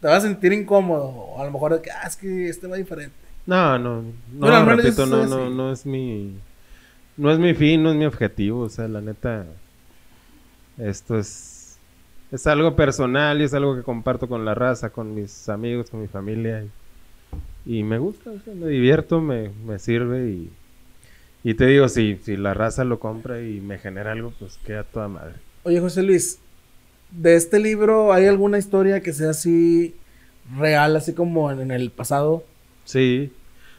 te 0.00 0.06
vas 0.06 0.18
a 0.18 0.28
sentir 0.28 0.52
incómodo. 0.52 1.08
O 1.08 1.40
a 1.42 1.44
lo 1.44 1.50
mejor 1.50 1.82
ah, 1.92 2.06
es 2.06 2.14
que 2.14 2.48
este 2.48 2.68
va 2.68 2.76
diferente. 2.76 3.16
No, 3.44 3.76
no, 3.76 4.02
no, 4.02 4.12
Bueno, 4.34 4.64
repito, 4.64 5.04
no, 5.06 5.26
no, 5.26 5.50
no 5.50 5.72
es 5.72 5.84
mi, 5.84 6.36
no 7.16 7.32
es 7.32 7.40
mi 7.40 7.54
fin, 7.54 7.82
no 7.82 7.90
es 7.90 7.96
mi 7.96 8.04
objetivo, 8.04 8.60
o 8.60 8.68
sea, 8.68 8.86
la 8.86 9.00
neta, 9.00 9.46
esto 10.78 11.18
es, 11.18 11.76
es 12.30 12.46
algo 12.46 12.76
personal 12.76 13.40
y 13.40 13.44
es 13.44 13.54
algo 13.54 13.74
que 13.74 13.82
comparto 13.82 14.28
con 14.28 14.44
la 14.44 14.54
raza, 14.54 14.90
con 14.90 15.12
mis 15.16 15.48
amigos, 15.48 15.90
con 15.90 16.00
mi 16.00 16.06
familia 16.06 16.62
y, 16.62 16.70
y 17.64 17.82
me 17.82 17.98
gusta, 17.98 18.30
o 18.30 18.38
sea, 18.40 18.54
me 18.54 18.66
divierto, 18.68 19.20
me, 19.20 19.50
me 19.66 19.78
sirve 19.78 20.28
y, 20.28 20.50
y 21.44 21.54
te 21.54 21.66
digo, 21.66 21.88
si, 21.88 22.18
si 22.22 22.36
la 22.36 22.54
raza 22.54 22.84
lo 22.84 22.98
compra 22.98 23.40
y 23.42 23.60
me 23.60 23.78
genera 23.78 24.12
algo, 24.12 24.32
pues 24.38 24.58
queda 24.64 24.84
toda 24.84 25.08
madre. 25.08 25.34
Oye, 25.64 25.80
José 25.80 26.02
Luis, 26.02 26.38
de 27.10 27.36
este 27.36 27.58
libro, 27.60 28.12
¿hay 28.12 28.26
alguna 28.26 28.58
historia 28.58 29.00
que 29.00 29.12
sea 29.12 29.30
así 29.30 29.94
real, 30.58 30.96
así 30.96 31.12
como 31.14 31.50
en, 31.52 31.60
en 31.60 31.70
el 31.70 31.90
pasado? 31.90 32.44
Sí, 32.84 33.32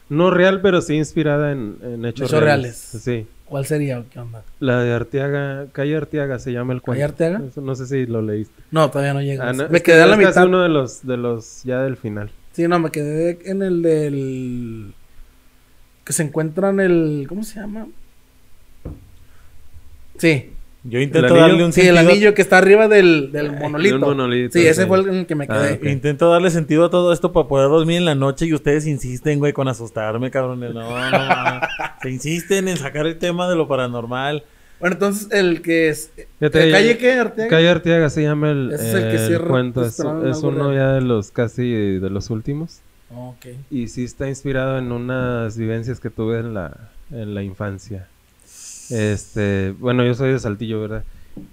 no 0.08 0.30
real, 0.30 0.60
pero 0.62 0.80
sí 0.80 0.94
inspirada 0.94 1.52
en, 1.52 1.76
en 1.82 2.04
hechos, 2.04 2.30
Hechos 2.30 2.42
reales. 2.42 2.76
Sí. 2.76 3.26
¿Cuál 3.46 3.66
sería 3.66 4.02
qué 4.10 4.18
onda? 4.18 4.42
La 4.58 4.82
de 4.82 4.92
Arteaga, 4.92 5.66
Calle 5.72 5.96
Arteaga 5.96 6.38
se 6.38 6.52
llama 6.52 6.72
el 6.72 6.80
cuento. 6.80 6.96
¿Calle 6.96 7.04
Arteaga? 7.04 7.42
Eso 7.46 7.60
no 7.60 7.74
sé 7.74 7.86
si 7.86 8.06
lo 8.06 8.22
leíste. 8.22 8.54
No, 8.70 8.90
todavía 8.90 9.12
no 9.12 9.20
llega. 9.20 9.50
Ah, 9.50 9.52
no, 9.52 9.68
me 9.68 9.76
es 9.76 9.82
que 9.82 9.92
quedé 9.92 10.02
a 10.02 10.06
la 10.06 10.14
es 10.14 10.18
mitad. 10.28 10.46
uno 10.46 10.62
de 10.62 10.70
los, 10.70 11.06
de 11.06 11.16
los 11.18 11.62
ya 11.64 11.82
del 11.82 11.96
final. 11.98 12.30
Sí, 12.54 12.66
no, 12.68 12.78
me 12.78 12.90
quedé 12.90 13.38
en 13.44 13.62
el 13.62 13.82
del. 13.82 14.94
Que 16.04 16.12
se 16.12 16.22
encuentran 16.22 16.80
el. 16.80 17.26
¿Cómo 17.28 17.44
se 17.44 17.60
llama? 17.60 17.86
Sí, 20.18 20.50
Yo 20.84 21.00
intento 21.00 21.34
darle 21.34 21.64
un 21.64 21.72
sí, 21.72 21.80
el 21.80 21.96
sentido. 21.96 22.10
anillo 22.10 22.34
que 22.34 22.42
está 22.42 22.58
arriba 22.58 22.86
del, 22.88 23.32
del 23.32 23.50
monolito. 23.52 24.14
Sí, 24.52 24.66
ese 24.66 24.82
sí. 24.82 24.88
fue 24.88 24.98
el 25.00 25.08
en 25.08 25.14
el 25.16 25.26
que 25.26 25.34
me 25.34 25.46
Ah, 25.48 25.76
quedé. 25.80 25.90
Intento 25.92 26.30
darle 26.30 26.50
sentido 26.50 26.84
a 26.84 26.90
todo 26.90 27.12
esto 27.12 27.32
para 27.32 27.48
poder 27.48 27.68
dormir 27.68 27.96
en 27.96 28.04
la 28.04 28.14
noche 28.14 28.46
y 28.46 28.54
ustedes 28.54 28.86
insisten, 28.86 29.38
güey, 29.40 29.52
con 29.52 29.66
asustarme, 29.66 30.30
cabrones. 30.30 30.72
No, 30.72 30.82
no, 31.10 31.10
no. 31.10 31.60
Se 32.02 32.10
insisten 32.10 32.68
en 32.68 32.76
sacar 32.76 33.06
el 33.06 33.18
tema 33.18 33.48
de 33.48 33.56
lo 33.56 33.66
paranormal. 33.66 34.44
Bueno, 34.84 34.96
entonces 34.96 35.28
el 35.32 35.62
que 35.62 35.88
es. 35.88 36.10
¿eh, 36.18 36.26
¿Calle 36.50 36.88
ya- 36.88 36.98
qué? 36.98 37.12
Arteaga? 37.12 37.48
Calle 37.48 37.68
Arteaga 37.70 38.10
se 38.10 38.22
llama 38.22 38.50
el, 38.50 38.70
Ese 38.70 38.88
es 38.88 38.94
el 38.94 39.02
que 39.04 39.16
el 39.16 39.26
cierra 39.28 39.48
cuento. 39.48 39.80
Es, 39.80 39.98
Esperando 39.98 40.30
es 40.30 40.42
uno 40.42 40.74
ya 40.74 40.92
de 40.92 41.00
los 41.00 41.30
casi 41.30 41.72
de 41.72 42.10
los 42.10 42.28
últimos. 42.28 42.80
Oh, 43.10 43.30
ok. 43.30 43.46
Y 43.70 43.88
sí 43.88 44.04
está 44.04 44.28
inspirado 44.28 44.76
en 44.76 44.92
unas 44.92 45.56
vivencias 45.56 46.00
que 46.00 46.10
tuve 46.10 46.40
en 46.40 46.52
la, 46.52 46.90
en 47.10 47.34
la 47.34 47.42
infancia. 47.42 48.08
Este, 48.90 49.72
bueno, 49.78 50.04
yo 50.04 50.12
soy 50.12 50.32
de 50.32 50.38
Saltillo, 50.38 50.82
¿verdad? 50.82 51.04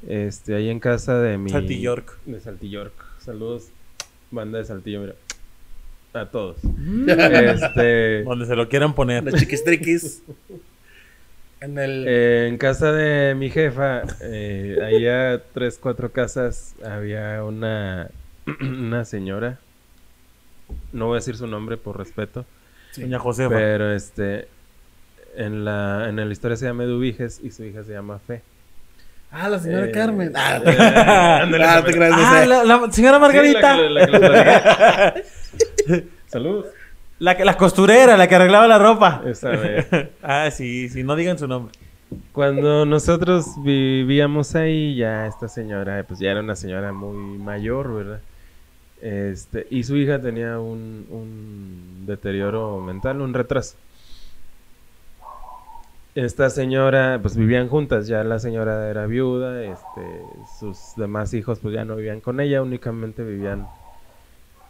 Este, 0.10 0.54
ahí 0.54 0.68
en 0.68 0.82
casa 0.82 1.18
de 1.18 1.38
mi... 1.38 1.52
Saltillork. 1.52 2.18
De 2.26 2.38
Saltillork. 2.42 2.94
Saludos, 3.20 3.70
banda 4.30 4.58
de 4.58 4.66
Saltillo, 4.66 5.00
mira. 5.00 5.16
A 6.12 6.26
todos. 6.26 6.58
Mm. 6.64 7.08
este, 7.10 8.24
Donde 8.24 8.46
se 8.46 8.58
lo 8.58 8.68
quieran 8.68 8.94
poner. 8.94 9.24
Los 9.24 9.36
chiquistriquis. 9.36 10.22
en 11.62 11.78
el. 11.78 12.06
eh, 12.08 12.48
en 12.48 12.58
casa 12.58 12.92
de 12.92 13.34
mi 13.36 13.50
jefa, 13.50 14.02
eh, 14.22 14.78
ahí 14.84 15.08
a 15.08 15.42
tres, 15.54 15.80
cuatro 15.82 16.12
casas, 16.12 16.76
había 16.86 17.44
una, 17.44 18.10
una 18.62 19.06
señora. 19.06 19.60
No 20.94 21.08
voy 21.08 21.16
a 21.16 21.20
decir 21.20 21.36
su 21.38 21.48
nombre 21.48 21.78
por 21.78 21.98
respeto. 21.98 22.46
sí. 22.92 23.02
Doña 23.02 23.20
Josefa. 23.20 23.50
Pero 23.56 23.94
este 23.94 24.48
en 25.36 25.64
la 25.64 26.08
en 26.10 26.16
la 26.18 26.26
historia 26.32 26.58
se 26.58 26.66
llama 26.66 26.84
Eduviges 26.84 27.40
y 27.42 27.52
su 27.52 27.64
hija 27.64 27.84
se 27.84 27.94
llama 27.94 28.20
Fe. 28.20 28.42
Ah, 29.32 29.48
la 29.48 29.60
señora 29.60 29.86
Eh, 29.86 29.92
Carmen. 29.92 30.32
Ah, 30.36 30.58
eh, 30.66 30.70
ándale, 31.44 31.64
ah, 31.64 31.84
te 31.86 31.94
creas, 31.94 32.12
no 32.12 32.18
Ah, 32.20 32.46
la, 32.46 32.64
la 32.66 32.92
señora 32.92 33.18
Margarita. 33.20 33.76
Sí, 33.78 33.82
la 33.90 34.08
la. 34.08 35.14
Saludos. 36.28 36.66
La, 37.22 37.38
que- 37.38 37.46
la 37.46 37.56
costurera, 37.56 38.18
la 38.18 38.28
que 38.28 38.34
arreglaba 38.36 38.68
la 38.68 38.80
ropa. 38.80 39.22
Esa 39.28 39.52
Ah, 40.24 40.50
sí, 40.50 40.90
sí, 40.90 41.04
no 41.04 41.16
digan 41.16 41.38
su 41.38 41.48
nombre. 41.48 41.72
Cuando 42.34 42.84
nosotros 42.86 43.46
vivíamos 43.64 44.56
ahí, 44.56 44.96
ya 44.96 45.28
esta 45.28 45.48
señora, 45.48 46.04
pues 46.08 46.20
ya 46.20 46.32
era 46.32 46.40
una 46.40 46.56
señora 46.56 46.92
muy 46.92 47.38
mayor, 47.38 47.94
¿verdad? 47.94 48.20
Este, 49.02 49.68
y 49.70 49.84
su 49.84 49.96
hija 49.98 50.20
tenía 50.20 50.60
un, 50.60 51.06
un 51.12 52.06
deterioro 52.08 52.82
mental, 52.82 53.22
un 53.22 53.34
retraso. 53.36 53.76
Esta 56.16 56.50
señora, 56.50 57.20
pues 57.22 57.38
vivían 57.38 57.70
juntas, 57.70 58.08
ya 58.08 58.24
la 58.24 58.40
señora 58.40 58.90
era 58.90 59.06
viuda, 59.06 59.64
este, 59.64 60.02
sus 60.60 60.78
demás 60.98 61.34
hijos 61.36 61.60
pues 61.60 61.74
ya 61.74 61.86
no 61.86 61.96
vivían 61.96 62.20
con 62.20 62.40
ella, 62.42 62.62
únicamente 62.64 63.24
vivían 63.24 63.68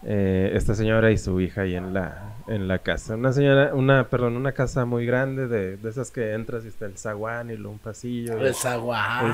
eh, 0.03 0.51
esta 0.55 0.73
señora 0.75 1.11
y 1.11 1.17
su 1.17 1.39
hija 1.41 1.61
ahí 1.61 1.75
en 1.75 1.93
la, 1.93 2.33
en 2.47 2.67
la 2.67 2.79
casa. 2.79 3.15
Una 3.15 3.31
señora, 3.33 3.73
una, 3.75 4.05
perdón, 4.09 4.35
una 4.35 4.51
casa 4.51 4.85
muy 4.85 5.05
grande 5.05 5.47
de, 5.47 5.77
de 5.77 5.89
esas 5.89 6.09
que 6.11 6.33
entras 6.33 6.65
y 6.65 6.69
está 6.69 6.85
el 6.87 6.97
zaguán 6.97 7.49
y 7.51 7.55
luego 7.55 7.71
un 7.73 7.79
pasillo. 7.79 8.37
El 8.37 8.53
zaguán. 8.55 9.25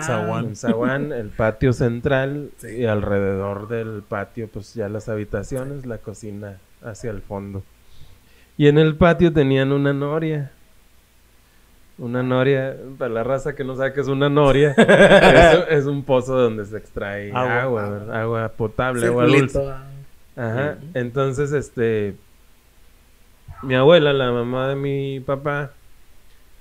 El 0.49 0.55
zaguán. 0.55 1.11
el 1.13 1.29
patio 1.29 1.71
central 1.73 2.49
Sí. 2.57 2.67
y 2.79 2.85
alrededor 2.85 3.67
del 3.67 4.03
patio 4.07 4.47
pues 4.51 4.73
ya 4.73 4.89
las 4.89 5.07
habitaciones, 5.09 5.85
la 5.85 5.97
cocina 5.99 6.57
hacia 6.83 7.11
el 7.11 7.21
fondo. 7.21 7.63
Y 8.57 8.67
en 8.67 8.77
el 8.77 8.95
patio 8.95 9.31
tenían 9.31 9.71
una 9.71 9.93
noria. 9.93 10.51
Una 11.99 12.21
noria, 12.21 12.75
para 12.99 13.11
la 13.11 13.23
raza 13.23 13.55
que 13.55 13.63
no 13.63 13.75
sabe 13.75 13.91
que 13.93 14.01
es 14.01 14.07
una 14.07 14.29
noria, 14.29 14.71
es, 14.77 15.79
es 15.79 15.85
un 15.87 16.03
pozo 16.03 16.37
donde 16.37 16.63
se 16.65 16.77
extrae 16.77 17.31
Agua. 17.33 18.03
agua, 18.13 18.49
potable, 18.49 19.07
agua 19.07 19.25
dulce. 19.25 19.59
Ah. 19.67 19.86
Ajá. 20.37 20.77
Entonces, 20.93 21.51
este, 21.51 22.15
mi 23.63 23.75
abuela, 23.75 24.13
la 24.13 24.31
mamá 24.31 24.69
de 24.69 24.75
mi 24.75 25.19
papá, 25.19 25.71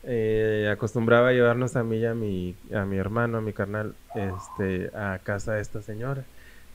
eh, 0.05 0.68
acostumbraba 0.72 1.29
a 1.29 1.33
llevarnos 1.33 1.77
a 1.77 1.83
mí 1.85 1.99
y 1.99 2.07
a 2.07 2.14
mi, 2.14 2.57
a 2.74 2.85
mi 2.85 2.97
hermano, 2.97 3.39
a 3.39 3.41
mi 3.41 3.53
carnal, 3.53 3.95
este, 4.14 4.91
a 4.97 5.18
casa 5.22 5.55
de 5.55 5.61
esta 5.61 5.83
señora. 5.83 6.24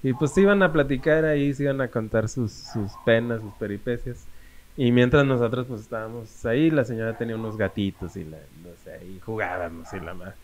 Y 0.03 0.13
pues 0.13 0.37
iban 0.37 0.63
a 0.63 0.71
platicar 0.73 1.25
ahí, 1.25 1.53
se 1.53 1.63
iban 1.63 1.81
a 1.81 1.89
contar 1.89 2.27
sus, 2.29 2.51
sus 2.51 2.91
penas, 3.05 3.41
sus 3.41 3.53
peripecias. 3.53 4.25
Y 4.77 4.91
mientras 4.91 5.25
nosotros 5.25 5.67
pues 5.67 5.81
estábamos 5.81 6.45
ahí, 6.45 6.69
la 6.71 6.85
señora 6.85 7.17
tenía 7.17 7.35
unos 7.35 7.57
gatitos 7.57 8.15
y 8.15 8.23
la, 8.23 8.37
no 8.63 8.69
sé, 8.83 9.05
y 9.05 9.19
jugábamos 9.19 9.91
y 9.93 9.99
la 9.99 10.13
madre. 10.13 10.35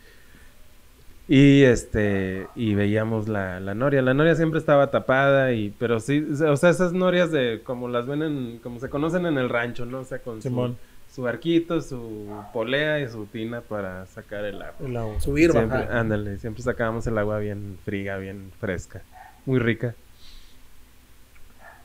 Y 1.29 1.63
este, 1.63 2.47
y 2.55 2.73
veíamos 2.75 3.27
la, 3.27 3.59
la 3.59 3.75
noria. 3.75 4.01
La 4.01 4.13
noria 4.13 4.35
siempre 4.35 4.59
estaba 4.59 4.91
tapada, 4.91 5.51
y, 5.51 5.73
pero 5.77 5.99
sí, 5.99 6.25
o 6.47 6.55
sea, 6.55 6.69
esas 6.69 6.93
norias 6.93 7.31
de 7.31 7.61
como 7.65 7.89
las 7.89 8.07
ven 8.07 8.21
en, 8.23 8.59
como 8.63 8.79
se 8.79 8.89
conocen 8.89 9.25
en 9.25 9.37
el 9.37 9.49
rancho, 9.49 9.85
¿no? 9.85 9.99
O 9.99 10.05
sea, 10.05 10.19
con 10.19 10.41
su, 10.41 10.75
su 11.13 11.27
arquito, 11.27 11.81
su 11.81 12.29
polea 12.53 13.01
y 13.01 13.09
su 13.09 13.25
tina 13.25 13.59
para 13.59 14.05
sacar 14.05 14.45
el 14.45 14.61
agua. 14.61 14.87
El 14.87 14.95
agua. 14.95 15.19
Subir, 15.19 15.51
Siempre, 15.51 15.79
bajar. 15.79 15.97
ándale, 15.97 16.37
siempre 16.37 16.63
sacábamos 16.63 17.05
el 17.07 17.17
agua 17.17 17.39
bien 17.39 17.77
fría, 17.83 18.15
bien 18.17 18.51
fresca, 18.61 19.01
muy 19.45 19.59
rica. 19.59 19.95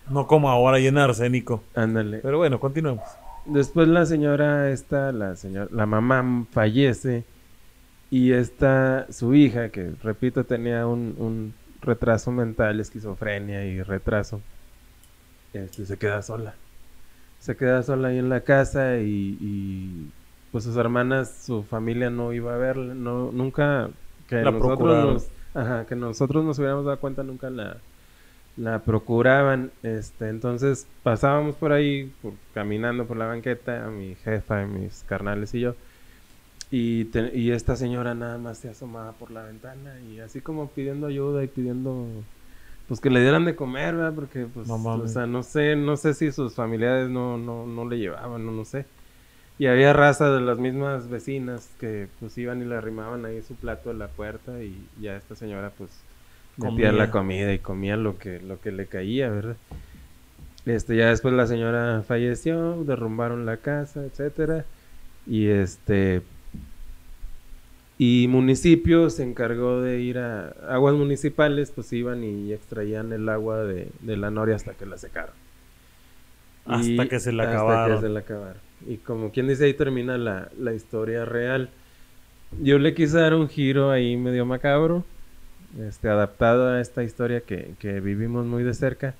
No 0.09 0.27
como 0.29 0.51
ahora 0.51 0.79
llena 0.79 1.01
de 1.01 1.09
arsénico. 1.09 1.63
Ándale. 1.75 2.19
Pero 2.19 2.39
bueno, 2.39 2.61
continuemos. 2.61 3.05
Después 3.47 3.89
la 3.89 4.07
señora 4.07 4.71
esta, 4.71 5.11
la 5.11 5.35
señora, 5.35 5.69
la 5.73 5.87
mamá 5.87 6.45
fallece 6.53 7.25
y 8.13 8.33
esta, 8.35 9.07
su 9.13 9.35
hija, 9.35 9.71
que 9.71 9.97
repito 10.03 10.47
tenía 10.47 10.87
un, 10.87 11.15
un 11.19 11.61
retraso 11.81 12.33
mental, 12.33 12.81
esquizofrenia 12.81 13.67
y 13.67 13.83
retraso, 13.83 14.47
este, 15.53 15.87
se 15.87 15.99
queda 15.99 16.23
sola. 16.23 16.61
Se 17.39 17.57
queda 17.57 17.83
sola 17.83 18.09
ahí 18.09 18.19
en 18.19 18.29
la 18.29 18.45
casa 18.45 18.99
y, 19.01 19.37
y, 19.41 20.15
pues 20.51 20.65
sus 20.65 20.77
hermanas, 20.77 21.43
su 21.45 21.65
familia 21.65 22.09
no 22.11 22.33
iba 22.33 22.55
a 22.55 22.59
verla, 22.59 22.95
no, 22.95 23.33
nunca 23.33 23.91
que 24.29 24.45
La 24.45 24.53
nosotros 24.53 24.97
procuraron. 24.99 25.25
nos, 25.25 25.33
ajá, 25.55 25.87
que 25.87 25.97
nosotros 25.97 26.45
nos 26.45 26.59
hubiéramos 26.59 26.85
dado 26.85 27.01
cuenta 27.01 27.25
nunca 27.25 27.51
la, 27.51 27.83
la 28.57 28.85
procuraban, 28.85 29.75
este, 29.83 30.29
entonces 30.31 30.91
pasábamos 31.03 31.57
por 31.57 31.73
ahí, 31.73 32.17
por- 32.23 32.39
caminando 32.53 33.07
por 33.09 33.17
la 33.19 33.27
banqueta, 33.27 33.89
mi 33.91 34.17
jefa, 34.17 34.67
mis 34.67 35.05
carnales 35.05 35.55
y 35.55 35.61
yo, 35.61 35.77
y, 36.73 37.07
te- 37.07 37.37
y 37.39 37.53
esta 37.53 37.77
señora 37.77 38.15
nada 38.17 38.39
más 38.39 38.59
se 38.61 38.71
asomaba 38.71 39.19
por 39.19 39.33
la 39.33 39.45
ventana 39.45 40.01
y 40.03 40.21
así 40.21 40.43
como 40.43 40.75
pidiendo 40.75 41.09
ayuda 41.09 41.45
y 41.45 41.49
pidiendo, 41.49 42.27
pues 42.87 43.01
que 43.01 43.11
le 43.11 43.21
dieran 43.23 43.45
de 43.47 43.57
comer, 43.57 43.97
¿verdad? 43.97 44.15
Porque, 44.15 44.47
pues, 44.47 44.69
No 44.69 44.79
o 44.95 45.09
sea, 45.09 45.27
no 45.27 45.43
sé, 45.45 45.77
no 45.77 45.97
sé 45.99 46.15
si 46.15 46.33
sus 46.33 46.55
familiares 46.57 47.11
no, 47.11 47.39
no, 47.39 47.67
no 47.67 47.89
le 47.89 47.99
llevaban, 47.99 48.47
no, 48.47 48.53
no 48.53 48.65
sé. 48.67 48.87
Y 49.59 49.67
había 49.69 49.93
raza 49.95 50.31
de 50.31 50.41
las 50.43 50.59
mismas 50.59 51.09
vecinas 51.09 51.77
que 51.79 52.11
pues 52.21 52.39
iban 52.39 52.63
y 52.63 52.67
le 52.67 52.77
arrimaban 52.77 53.25
ahí 53.27 53.43
su 53.43 53.57
plato 53.57 53.91
a 53.91 53.95
la 53.95 54.09
puerta 54.09 54.63
y 54.65 54.91
ya 54.97 55.17
esta 55.17 55.37
señora 55.37 55.75
pues 55.77 56.07
metía 56.57 56.93
Comía. 56.93 56.93
la 56.93 57.11
comida 57.11 57.53
y 57.55 57.61
comía 57.61 57.97
lo 57.97 58.19
que, 58.19 58.41
lo 58.41 58.61
que 58.61 58.73
le 58.73 58.89
caía, 58.89 59.31
¿verdad? 59.31 59.59
Este, 60.65 60.97
ya 60.97 61.09
después 61.09 61.35
la 61.35 61.47
señora 61.47 62.03
falleció, 62.05 62.85
derrumbaron 62.85 63.47
la 63.47 63.59
casa, 63.59 64.05
etcétera. 64.05 64.69
Y 65.27 65.49
este 65.49 66.23
y 68.05 68.27
municipio 68.27 69.11
se 69.11 69.23
encargó 69.23 69.81
de 69.81 70.01
ir 70.01 70.19
a 70.19 70.49
aguas 70.69 70.97
municipales, 70.97 71.71
pues 71.71 71.93
iban 71.93 72.25
y 72.25 72.53
extraían 72.53 73.13
el 73.13 73.29
agua 73.29 73.63
de, 73.63 73.93
de 74.01 74.17
la 74.17 74.33
noria 74.33 74.57
hasta 74.57 74.75
que 74.75 74.87
la 74.87 74.99
secaron. 74.99 75.37
Hasta 76.65 77.09
que 77.09 77.21
se 77.21 77.31
la 77.31 77.45
hasta 77.45 77.55
acabaron. 77.55 78.01
que 78.01 78.07
se 78.09 78.13
la 78.13 78.19
acabaron. 78.19 78.61
Y 78.89 78.97
como 78.97 79.31
quien 79.31 79.47
dice, 79.47 79.67
ahí 79.67 79.75
termina 79.75 80.19
la, 80.19 80.51
la 80.59 80.75
historia 80.75 81.25
real. 81.25 81.71
Yo 82.61 82.81
le 82.81 82.93
quise 82.93 83.19
dar 83.19 83.35
un 83.35 83.49
giro 83.49 83.93
ahí 83.93 84.17
medio 84.17 84.47
macabro, 84.47 85.05
este, 85.79 86.09
adaptado 86.09 86.71
a 86.71 86.81
esta 86.81 87.05
historia 87.05 87.43
que, 87.43 87.75
que 87.79 88.01
vivimos 88.01 88.47
muy 88.47 88.65
de 88.65 88.75
cerca. 88.75 89.15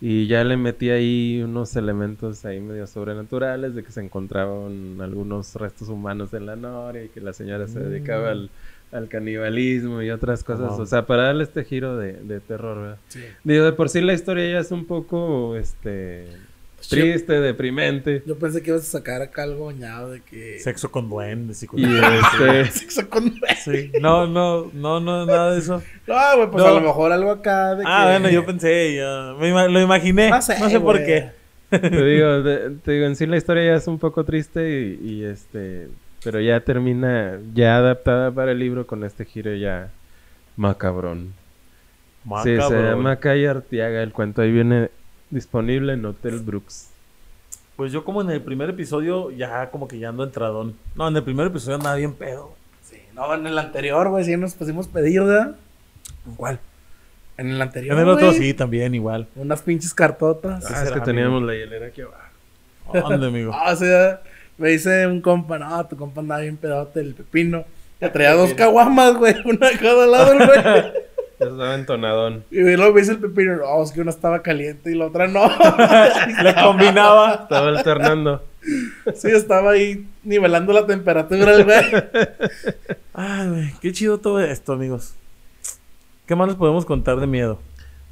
Y 0.00 0.26
ya 0.26 0.44
le 0.44 0.56
metí 0.56 0.90
ahí 0.90 1.40
unos 1.42 1.74
elementos 1.74 2.44
ahí 2.44 2.60
medio 2.60 2.86
sobrenaturales 2.86 3.74
de 3.74 3.82
que 3.82 3.92
se 3.92 4.02
encontraban 4.02 5.00
algunos 5.00 5.54
restos 5.54 5.88
humanos 5.88 6.34
en 6.34 6.44
la 6.46 6.56
noria 6.56 7.04
y 7.04 7.08
que 7.08 7.20
la 7.20 7.32
señora 7.32 7.66
se 7.66 7.80
dedicaba 7.80 8.30
al, 8.30 8.50
al 8.92 9.08
canibalismo 9.08 10.02
y 10.02 10.10
otras 10.10 10.44
cosas. 10.44 10.78
O 10.78 10.84
sea, 10.84 11.06
para 11.06 11.24
darle 11.24 11.44
este 11.44 11.64
giro 11.64 11.96
de, 11.96 12.12
de 12.12 12.40
terror, 12.40 12.78
¿verdad? 12.78 12.98
Sí. 13.08 13.22
Digo, 13.44 13.64
de 13.64 13.72
por 13.72 13.88
sí 13.88 14.02
la 14.02 14.12
historia 14.12 14.50
ya 14.50 14.58
es 14.58 14.70
un 14.70 14.84
poco, 14.84 15.56
este, 15.56 16.26
triste, 16.88 17.40
deprimente. 17.40 18.22
Yo 18.26 18.38
pensé 18.38 18.62
que 18.62 18.70
ibas 18.70 18.82
a 18.82 18.98
sacar 18.98 19.22
acá 19.22 19.42
algo 19.44 19.66
bañado 19.66 20.10
de 20.10 20.20
que. 20.20 20.58
Sexo 20.60 20.90
con 20.90 21.08
duendes 21.08 21.62
y 21.62 21.66
Y 21.74 21.84
este, 21.84 22.64
Sexo 22.70 23.08
con. 23.08 23.34
Sí. 23.64 23.90
No, 24.00 24.26
no, 24.26 24.70
no, 24.72 25.00
no, 25.00 25.26
nada 25.26 25.52
de 25.52 25.58
eso. 25.58 25.82
No, 26.06 26.14
güey, 26.36 26.50
pues 26.50 26.62
No. 26.64 26.70
a 26.70 26.74
lo 26.74 26.80
mejor 26.80 27.10
algo 27.12 27.30
acá 27.32 27.74
de 27.74 27.82
Ah, 27.86 28.04
que. 28.04 28.10
bueno, 28.12 28.30
yo 28.30 28.46
pensé, 28.46 28.94
ya, 28.96 29.34
me 29.40 29.50
ima- 29.50 29.68
lo 29.68 29.80
imaginé. 29.80 30.30
No 30.30 30.36
No 30.36 30.42
sé, 30.42 30.56
sé, 30.56 30.78
por 30.80 30.98
qué. 31.04 31.30
te 31.70 32.04
digo, 32.04 32.42
te 32.84 32.92
digo, 32.92 33.06
en 33.06 33.16
sí 33.16 33.26
la 33.26 33.36
historia 33.36 33.64
ya 33.64 33.74
es 33.74 33.88
un 33.88 33.98
poco 33.98 34.22
triste 34.24 34.70
y, 35.02 35.08
y, 35.10 35.24
este, 35.24 35.88
pero 36.22 36.40
ya 36.40 36.60
termina, 36.60 37.38
ya 37.54 37.78
adaptada 37.78 38.30
para 38.30 38.52
el 38.52 38.58
libro 38.60 38.86
con 38.86 39.02
este 39.02 39.24
giro 39.24 39.52
ya 39.54 39.90
macabrón. 40.56 41.32
Sí, 42.44 42.56
se 42.56 42.82
llama 42.82 43.16
Calle 43.16 43.48
Artiaga, 43.48 44.02
el 44.02 44.12
cuento 44.12 44.42
ahí 44.42 44.50
viene 44.50 44.90
disponible 45.30 45.92
en 45.92 46.04
Hotel 46.04 46.40
Brooks. 46.40 46.90
Pues 47.76 47.92
yo 47.92 48.04
como 48.04 48.22
en 48.22 48.30
el 48.30 48.40
primer 48.40 48.70
episodio 48.70 49.30
ya 49.30 49.70
como 49.70 49.86
que 49.86 49.98
ya 49.98 50.08
ando 50.08 50.24
entradón. 50.24 50.76
No, 50.94 51.08
en 51.08 51.16
el 51.16 51.22
primer 51.22 51.48
episodio 51.48 51.76
andaba 51.76 51.96
bien 51.96 52.14
pedo. 52.14 52.54
Sí, 52.82 52.96
No, 53.14 53.34
en 53.34 53.46
el 53.46 53.58
anterior, 53.58 54.08
güey, 54.08 54.24
sí 54.24 54.36
nos 54.36 54.54
pusimos 54.54 54.88
pedir, 54.88 55.22
¿verdad? 55.22 55.56
¿Cuál? 56.36 56.58
En 57.36 57.50
el 57.50 57.60
anterior. 57.60 57.94
En 57.94 58.02
el 58.02 58.08
otro 58.08 58.32
sí, 58.32 58.54
también 58.54 58.94
igual. 58.94 59.28
Unas 59.36 59.60
pinches 59.60 59.92
cartotas. 59.92 60.64
Ah, 60.70 60.84
es 60.84 60.90
que 60.90 61.00
teníamos 61.00 61.42
la 61.42 61.54
hielera 61.54 61.86
aquí 61.88 62.00
abajo. 62.00 62.22
¿Dónde, 62.92 63.26
amigo? 63.26 63.52
Ah, 63.54 63.72
o 63.72 63.76
sea, 63.76 64.22
me 64.56 64.70
dice 64.70 65.06
un 65.06 65.20
compa, 65.20 65.58
no, 65.58 65.86
tu 65.86 65.96
compa 65.96 66.22
andaba 66.22 66.40
bien 66.40 66.56
pedote, 66.56 67.00
el 67.00 67.14
pepino. 67.14 67.64
Que 68.00 68.08
traía 68.08 68.34
dos 68.34 68.54
caguamas, 68.54 69.16
güey, 69.16 69.34
una 69.44 69.68
a 69.68 69.78
cada 69.78 70.06
lado, 70.06 70.34
güey. 70.34 70.92
Ya 71.38 71.46
estaba 71.46 71.74
entonadón. 71.74 72.44
Y 72.50 72.60
luego 72.60 72.94
me 72.94 73.00
dice 73.00 73.12
el 73.12 73.18
pepino, 73.18 73.56
no, 73.56 73.82
es 73.82 73.92
que 73.92 74.00
una 74.00 74.10
estaba 74.10 74.42
caliente 74.42 74.90
y 74.90 74.94
la 74.94 75.06
otra 75.06 75.28
no. 75.28 75.46
Le 76.42 76.54
combinaba. 76.54 77.40
Estaba 77.42 77.68
alternando. 77.68 78.42
sí, 79.14 79.28
estaba 79.28 79.72
ahí 79.72 80.06
nivelando 80.24 80.72
la 80.72 80.86
temperatura, 80.86 81.54
el 81.54 81.64
güey. 81.64 81.84
Ay, 83.12 83.48
güey, 83.48 83.72
qué 83.80 83.92
chido 83.92 84.18
todo 84.18 84.40
esto, 84.40 84.72
amigos. 84.72 85.14
¿Qué 86.26 86.34
más 86.34 86.48
les 86.48 86.56
podemos 86.56 86.84
contar 86.86 87.20
de 87.20 87.26
miedo? 87.26 87.60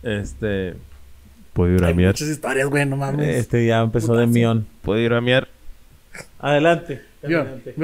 Este. 0.02 0.74
¿Puedo 1.54 1.74
ir 1.74 1.84
a 1.84 1.88
Hay 1.88 1.94
miar? 1.94 2.10
muchas 2.10 2.28
historias, 2.28 2.68
güey, 2.68 2.84
no 2.84 2.96
mames. 2.96 3.28
Este 3.36 3.66
ya 3.66 3.80
empezó 3.80 4.14
de 4.16 4.26
mión. 4.26 4.66
¿Puedo 4.82 5.00
ir 5.00 5.12
a 5.14 5.20
miar? 5.20 5.48
Adelante. 6.38 7.00
Adelante. 7.22 7.74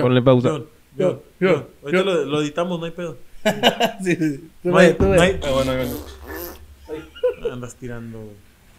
Ponle 0.00 0.22
pausa. 0.22 0.48
Mión, 0.48 0.66
mión, 0.96 1.20
Mión, 1.20 1.20
mión. 1.40 1.66
Ahorita 1.82 2.02
mión. 2.04 2.06
lo, 2.06 2.24
lo 2.24 2.40
editamos, 2.42 2.78
no 2.80 2.86
hay 2.86 2.92
pedo. 2.92 3.16
Sí, 4.02 4.16
sí. 4.16 4.50
Tú, 4.62 4.68
No 4.68 4.72
güey, 4.72 4.86
hay, 4.86 4.94
tú, 4.94 5.02
no 5.04 5.08
güey. 5.14 5.20
hay- 5.20 5.40
Ah, 5.44 5.50
bueno, 5.52 5.72
bueno. 5.74 7.52
Andas 7.52 7.74
tirando, 7.76 8.18
güey. 8.18 8.32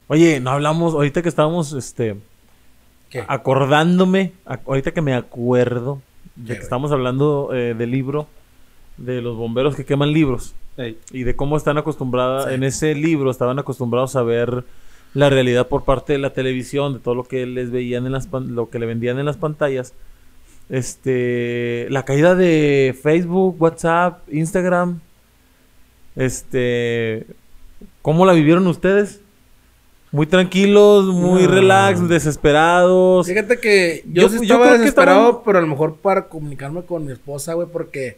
Oye, 0.07 0.39
no 0.39 0.49
hablamos, 0.51 0.93
ahorita 0.93 1.21
que 1.21 1.29
estábamos, 1.29 1.73
este, 1.73 2.15
¿Qué? 3.09 3.23
acordándome, 3.27 4.33
ac- 4.45 4.61
ahorita 4.65 4.91
que 4.91 5.01
me 5.01 5.13
acuerdo, 5.13 6.01
de 6.35 6.55
que 6.55 6.61
estamos 6.61 6.91
hablando 6.91 7.49
eh, 7.53 7.73
del 7.75 7.91
libro, 7.91 8.27
de 8.97 9.21
los 9.21 9.37
bomberos 9.37 9.75
que 9.75 9.85
queman 9.85 10.11
libros, 10.13 10.53
Ey, 10.77 10.97
y 11.11 11.23
de 11.23 11.35
cómo 11.35 11.57
están 11.57 11.77
acostumbradas, 11.77 12.45
Sí. 12.47 12.53
en 12.55 12.63
ese 12.63 12.95
libro 12.95 13.29
estaban 13.31 13.59
acostumbrados 13.59 14.15
a 14.15 14.23
ver 14.23 14.63
la 15.13 15.29
realidad 15.29 15.67
por 15.67 15.83
parte 15.85 16.13
de 16.13 16.19
la 16.19 16.31
televisión, 16.33 16.93
de 16.93 16.99
todo 16.99 17.15
lo 17.15 17.23
que 17.23 17.45
les 17.45 17.71
veían 17.71 18.05
en 18.05 18.11
las, 18.11 18.27
pan- 18.27 18.55
lo 18.55 18.69
que 18.69 18.79
le 18.79 18.85
vendían 18.85 19.19
en 19.19 19.25
las 19.25 19.37
pantallas. 19.37 19.93
Este, 20.69 21.87
la 21.89 22.05
caída 22.05 22.35
de 22.35 22.95
Facebook, 23.01 23.55
WhatsApp, 23.59 24.21
Instagram, 24.31 24.99
este, 26.15 27.25
¿cómo 28.01 28.25
la 28.25 28.33
vivieron 28.33 28.67
ustedes? 28.67 29.19
Muy 30.11 30.25
tranquilos, 30.25 31.05
muy 31.05 31.43
No. 31.43 31.49
relax, 31.51 32.07
desesperados. 32.07 33.27
Fíjate 33.27 33.59
que 33.59 34.03
yo, 34.07 34.23
Yo- 34.23 34.29
sí 34.29 34.35
estaba 34.41 34.77
desesperado, 34.77 35.19
estaban- 35.27 35.41
pero 35.45 35.57
a 35.59 35.61
lo 35.61 35.67
mejor 35.67 35.97
para 35.97 36.27
comunicarme 36.27 36.81
con 36.83 37.05
mi 37.05 37.11
esposa, 37.11 37.53
güey, 37.53 37.67
porque 37.71 38.17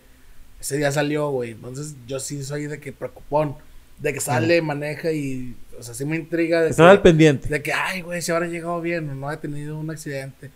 ese 0.60 0.78
día 0.78 0.92
salió, 0.92 1.30
güey. 1.30 1.52
Entonces 1.52 1.96
yo 2.08 2.20
sí 2.20 2.44
soy 2.44 2.68
de 2.68 2.80
que 2.80 2.94
preocupón, 2.94 3.56
de 4.00 4.14
que 4.14 4.20
sale, 4.22 4.62
maneja 4.62 5.12
y, 5.12 5.54
o 5.78 5.84
sea, 5.84 5.94
sí 5.94 6.06
me 6.06 6.16
intriga 6.16 6.62
de 6.62 6.70
Estaba 6.70 6.90
que, 6.90 6.98
al 6.98 7.02
pendiente. 7.02 7.50
de 7.50 7.62
que, 7.62 7.74
ay, 7.74 8.02
güey, 8.02 8.22
si 8.22 8.32
habrá 8.32 8.48
llegado 8.48 8.80
bien 8.82 9.10
o 9.10 9.16
no 9.16 9.28
ha 9.30 9.38
tenido 9.40 9.78
un 9.78 9.90
accidente. 9.92 10.50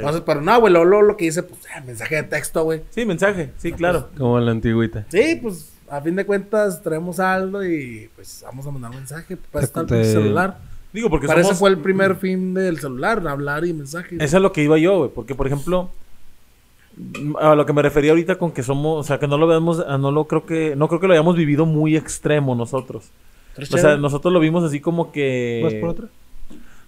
Entonces, 0.00 0.22
pero 0.26 0.40
no, 0.40 0.60
güey, 0.60 0.72
lo 0.72 1.16
que 1.16 1.24
dice, 1.26 1.42
pues, 1.42 1.60
ah, 1.74 1.80
mensaje 1.80 2.16
de 2.16 2.22
texto, 2.24 2.64
güey. 2.64 2.82
Sí, 2.90 3.04
mensaje, 3.04 3.50
sí, 3.58 3.72
claro. 3.72 4.08
como 4.16 4.38
la 4.40 4.50
antigüita. 4.50 5.06
Sí, 5.10 5.38
pues, 5.42 5.72
a 5.88 6.00
fin 6.00 6.16
de 6.16 6.24
cuentas, 6.26 6.82
traemos 6.82 7.20
algo 7.20 7.64
y, 7.64 8.10
pues, 8.16 8.42
vamos 8.44 8.66
a 8.66 8.70
mandar 8.70 8.90
un 8.90 8.96
mensaje 8.98 9.36
para 9.36 9.64
estar 9.64 9.82
el 9.84 9.88
te- 9.88 10.04
celular. 10.04 10.58
Digo, 10.92 11.10
porque 11.10 11.26
Para 11.26 11.40
eso 11.40 11.48
somos- 11.50 11.58
fue 11.60 11.70
el 11.70 11.78
primer 11.78 12.16
fin 12.16 12.54
del 12.54 12.78
celular, 12.78 13.26
hablar 13.28 13.64
y 13.66 13.72
mensajes. 13.74 14.20
Eso 14.20 14.36
es 14.38 14.42
lo 14.42 14.52
que 14.52 14.62
iba 14.62 14.78
yo, 14.78 14.98
güey. 14.98 15.10
Porque, 15.14 15.34
por 15.34 15.46
ejemplo, 15.46 15.90
a 17.40 17.54
lo 17.54 17.66
que 17.66 17.72
me 17.74 17.82
refería 17.82 18.12
ahorita 18.12 18.36
con 18.36 18.52
que 18.52 18.62
somos, 18.62 19.00
o 19.00 19.02
sea, 19.06 19.18
que 19.18 19.28
no 19.28 19.36
lo 19.36 19.46
vemos, 19.46 19.84
ah, 19.86 19.98
no 19.98 20.10
lo 20.10 20.24
creo 20.26 20.46
que, 20.46 20.74
no 20.76 20.88
creo 20.88 21.00
que 21.00 21.06
lo 21.06 21.12
hayamos 21.12 21.36
vivido 21.36 21.66
muy 21.66 21.96
extremo 21.96 22.54
nosotros. 22.54 23.10
¿Tres 23.54 23.72
O 23.72 23.78
sea, 23.78 23.96
nosotros 23.96 24.32
lo 24.32 24.40
vimos 24.40 24.64
así 24.64 24.80
como 24.80 25.12
que. 25.12 25.60
¿Vas 25.64 25.74
por 25.74 25.88
otra? 25.90 26.06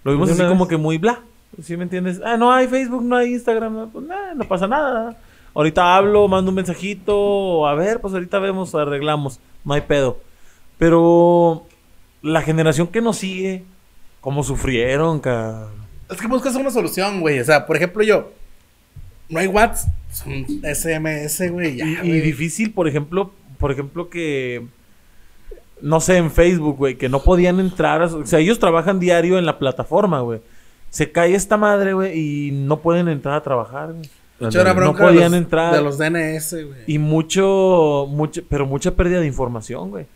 Lo 0.05 0.13
vimos 0.13 0.29
¿De 0.29 0.35
así 0.35 0.43
como 0.45 0.65
vez? 0.65 0.69
que 0.71 0.77
muy 0.79 0.97
bla. 0.99 1.21
¿Sí 1.63 1.77
me 1.77 1.85
entiendes? 1.85 2.21
Ah, 2.25 2.37
no 2.37 2.53
hay 2.53 2.69
Facebook, 2.69 3.03
no 3.03 3.17
hay 3.17 3.33
Instagram. 3.33 3.75
No, 3.75 3.89
pues 3.89 4.07
nah, 4.07 4.35
no 4.35 4.45
pasa 4.45 4.67
nada. 4.67 5.17
Ahorita 5.55 5.97
hablo, 5.97 6.29
mando 6.29 6.51
un 6.51 6.55
mensajito. 6.55 7.67
A 7.67 7.75
ver, 7.75 8.01
pues 8.01 8.15
ahorita 8.15 8.39
vemos, 8.39 8.75
arreglamos. 8.75 9.41
No 9.65 9.75
hay 9.75 9.81
pedo. 9.81 10.21
Pero 10.79 11.67
la 12.23 12.43
generación 12.43 12.87
que 12.89 13.01
nos 13.01 13.17
sigue, 13.17 13.65
como 14.21 14.45
sufrieron, 14.45 15.21
cabrón. 15.21 15.71
Es 16.11 16.21
que 16.21 16.27
buscas 16.27 16.55
una 16.55 16.71
solución, 16.71 17.21
güey. 17.21 17.41
O 17.41 17.45
sea, 17.45 17.67
por 17.67 17.77
ejemplo, 17.77 18.03
yo. 18.03 18.31
No 19.29 19.41
hay 19.41 19.47
WhatsApp, 19.47 19.93
son 20.11 20.47
SMS, 20.63 21.51
güey. 21.51 21.77
ya, 21.77 22.03
Y, 22.03 22.21
difícil, 22.21 22.73
por 22.73 22.89
ejemplo, 22.89 23.33
por 23.59 23.71
ejemplo 23.73 24.09
que 24.09 24.65
no 25.81 26.01
sé, 26.01 26.17
en 26.17 26.31
Facebook, 26.31 26.77
güey, 26.77 26.97
que 26.97 27.09
no 27.09 27.23
podían 27.23 27.61
entrar, 27.61 28.03
a 28.03 28.07
o 28.07 28.27
sea, 28.27 28.39
ellos 28.39 28.59
trabajan 28.59 28.99
diario 28.99 29.39
en 29.39 29.47
la 29.47 29.59
plataforma, 29.59 30.21
güey. 30.21 30.41
Se 30.91 31.13
cae 31.13 31.35
esta 31.35 31.57
madre, 31.57 31.93
güey, 31.93 32.19
y 32.19 32.51
no 32.53 32.79
pueden 32.81 33.09
entrar 33.09 33.35
a 33.37 33.43
trabajar, 33.43 33.93
güey. 33.93 34.09
No 34.41 34.95
podían 34.95 35.33
los- 35.33 35.41
entrar. 35.41 35.75
De 35.75 35.83
los 35.83 35.99
DNS, 35.99 36.53
güey. 36.65 36.79
Y 36.87 36.99
mucho, 36.99 38.07
mucho, 38.09 38.43
pero 38.49 38.67
mucha 38.67 38.93
pérdida 38.93 39.21
de 39.21 39.27
información, 39.27 39.91
güey. 39.91 40.07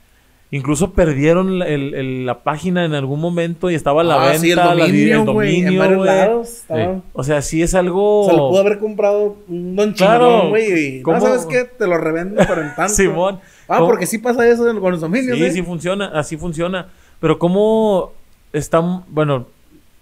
Incluso 0.55 0.93
perdieron 0.93 1.59
la, 1.59 1.67
el- 1.67 1.95
el- 1.95 2.27
la 2.27 2.43
página 2.43 2.85
en 2.85 2.93
algún 2.95 3.21
momento 3.21 3.71
y 3.71 3.75
estaba 3.75 4.03
a 4.03 4.05
la 4.05 4.17
Ah, 4.23 4.27
venta, 4.27 4.39
sí, 4.41 4.51
el 4.51 4.57
la 4.57 4.67
dominio, 4.75 5.21
el 5.23 5.31
güey. 5.33 5.57
En 5.57 5.65
dominio, 5.65 5.81
varios 5.81 5.99
güey. 5.99 6.11
lados. 6.11 6.49
estaba- 6.49 7.01
O 7.15 7.25
sea, 7.25 7.41
sí 7.43 7.63
es 7.63 7.75
algo... 7.75 8.27
Se 8.31 8.37
lo 8.37 8.49
pudo 8.51 8.61
haber 8.61 8.79
comprado 8.79 9.37
un 9.49 9.75
don 9.77 9.93
Claro. 9.95 10.29
chingón, 10.31 10.49
güey. 10.51 10.97
y, 10.99 11.03
¿Cómo? 11.03 11.17
No, 11.17 11.23
¿sabes 11.25 11.47
qué? 11.47 11.65
Te 11.65 11.87
lo 11.87 11.97
revendo, 11.97 12.43
pero 12.47 12.61
en 12.63 12.75
tanto. 12.77 12.93
Simón. 12.93 13.41
Ah, 13.67 13.79
¿Cómo? 13.79 13.87
porque 13.89 14.05
sí 14.07 14.19
pasa 14.19 14.47
eso 14.47 14.65
con 14.79 14.93
los 14.93 15.01
dominios, 15.01 15.39
Sí, 15.39 15.45
¿eh? 15.45 15.51
sí 15.53 15.63
funciona, 15.63 16.13
así 16.15 16.37
funciona. 16.37 16.89
Pero 17.19 17.39
cómo 17.39 18.13
está, 18.53 18.81
bueno, 19.09 19.47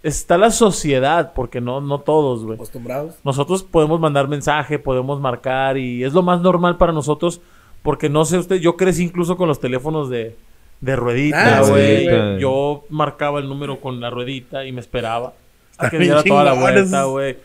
está 0.02 0.38
la 0.38 0.50
sociedad, 0.50 1.32
porque 1.34 1.60
no, 1.60 1.80
no 1.80 2.00
todos, 2.00 2.44
güey. 2.44 2.54
Acostumbrados. 2.56 3.16
Nosotros 3.24 3.62
podemos 3.62 4.00
mandar 4.00 4.28
mensaje, 4.28 4.78
podemos 4.78 5.20
marcar 5.20 5.76
y 5.76 6.04
es 6.04 6.12
lo 6.12 6.22
más 6.22 6.40
normal 6.40 6.76
para 6.78 6.92
nosotros, 6.92 7.40
porque 7.82 8.08
no 8.08 8.24
sé 8.24 8.38
usted, 8.38 8.56
yo 8.56 8.76
crecí 8.76 9.02
incluso 9.04 9.36
con 9.36 9.48
los 9.48 9.60
teléfonos 9.60 10.08
de, 10.10 10.36
de 10.80 10.96
ruedita, 10.96 11.58
Ah, 11.60 11.64
sí, 11.64 11.70
güey. 11.70 12.38
yo 12.40 12.84
marcaba 12.88 13.38
el 13.40 13.48
número 13.48 13.80
con 13.80 14.00
la 14.00 14.10
ruedita 14.10 14.64
y 14.64 14.72
me 14.72 14.80
esperaba 14.80 15.32
hasta 15.72 15.90
que 15.90 15.98
Bien 15.98 16.12
diera 16.12 16.22
toda 16.24 16.44
la 16.44 16.52
vuelta, 16.54 17.04
güey. 17.04 17.36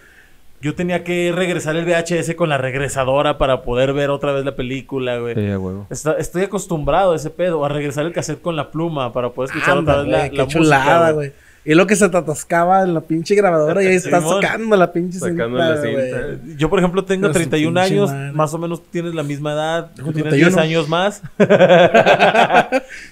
Yo 0.62 0.74
tenía 0.74 1.04
que 1.04 1.32
regresar 1.36 1.76
el 1.76 1.86
VHS 1.86 2.34
con 2.36 2.50
la 2.50 2.58
regresadora 2.58 3.38
para 3.38 3.62
poder 3.62 3.94
ver 3.94 4.10
otra 4.10 4.32
vez 4.32 4.44
la 4.46 4.56
película, 4.56 5.20
güey. 5.20 5.36
Sí, 5.36 5.48
a 5.52 5.60
huevo. 5.60 5.86
Está- 5.92 6.14
estoy 6.18 6.44
acostumbrado 6.44 7.12
a 7.12 7.16
ese 7.18 7.30
pedo, 7.30 7.64
a 7.66 7.70
regresar 7.70 8.06
el 8.06 8.14
cassette 8.14 8.42
con 8.42 8.56
la 8.56 8.72
pluma 8.72 9.14
para 9.14 9.30
poder 9.30 9.52
escuchar 9.52 9.78
otra 9.78 9.98
vez 10.02 10.08
la, 10.08 10.30
qué 10.30 10.38
la 10.38 10.48
chulada, 10.48 10.86
música, 11.00 11.12
güey. 11.12 11.32
Y 11.68 11.74
lo 11.74 11.88
que 11.88 11.96
se 11.96 12.08
te 12.10 12.16
atascaba 12.16 12.84
en 12.84 12.94
la 12.94 13.02
pinche 13.02 13.34
grabadora 13.34 13.84
y 13.84 13.88
ahí 13.88 13.96
estás 13.96 14.22
Simón. 14.24 14.40
sacando 14.42 14.76
la 14.78 14.94
pinche 14.94 15.18
Sacando 15.18 15.58
la 15.58 15.82
cinta. 15.82 16.38
Yo, 16.58 16.70
por 16.70 16.78
ejemplo, 16.78 17.04
tengo 17.06 17.22
Pero 17.24 17.34
su 17.34 17.40
31 17.40 17.82
pinche 17.82 17.94
años, 17.96 18.12
madre. 18.12 18.32
más 18.34 18.54
o 18.54 18.58
menos 18.60 18.84
tienes 18.92 19.16
la 19.16 19.24
misma 19.24 19.54
edad, 19.54 19.88
tú 19.96 19.96
Tengo 20.04 20.14
tienes 20.14 20.30
31. 20.30 20.56
10 20.56 20.58
años 20.64 20.88
más, 20.90 21.24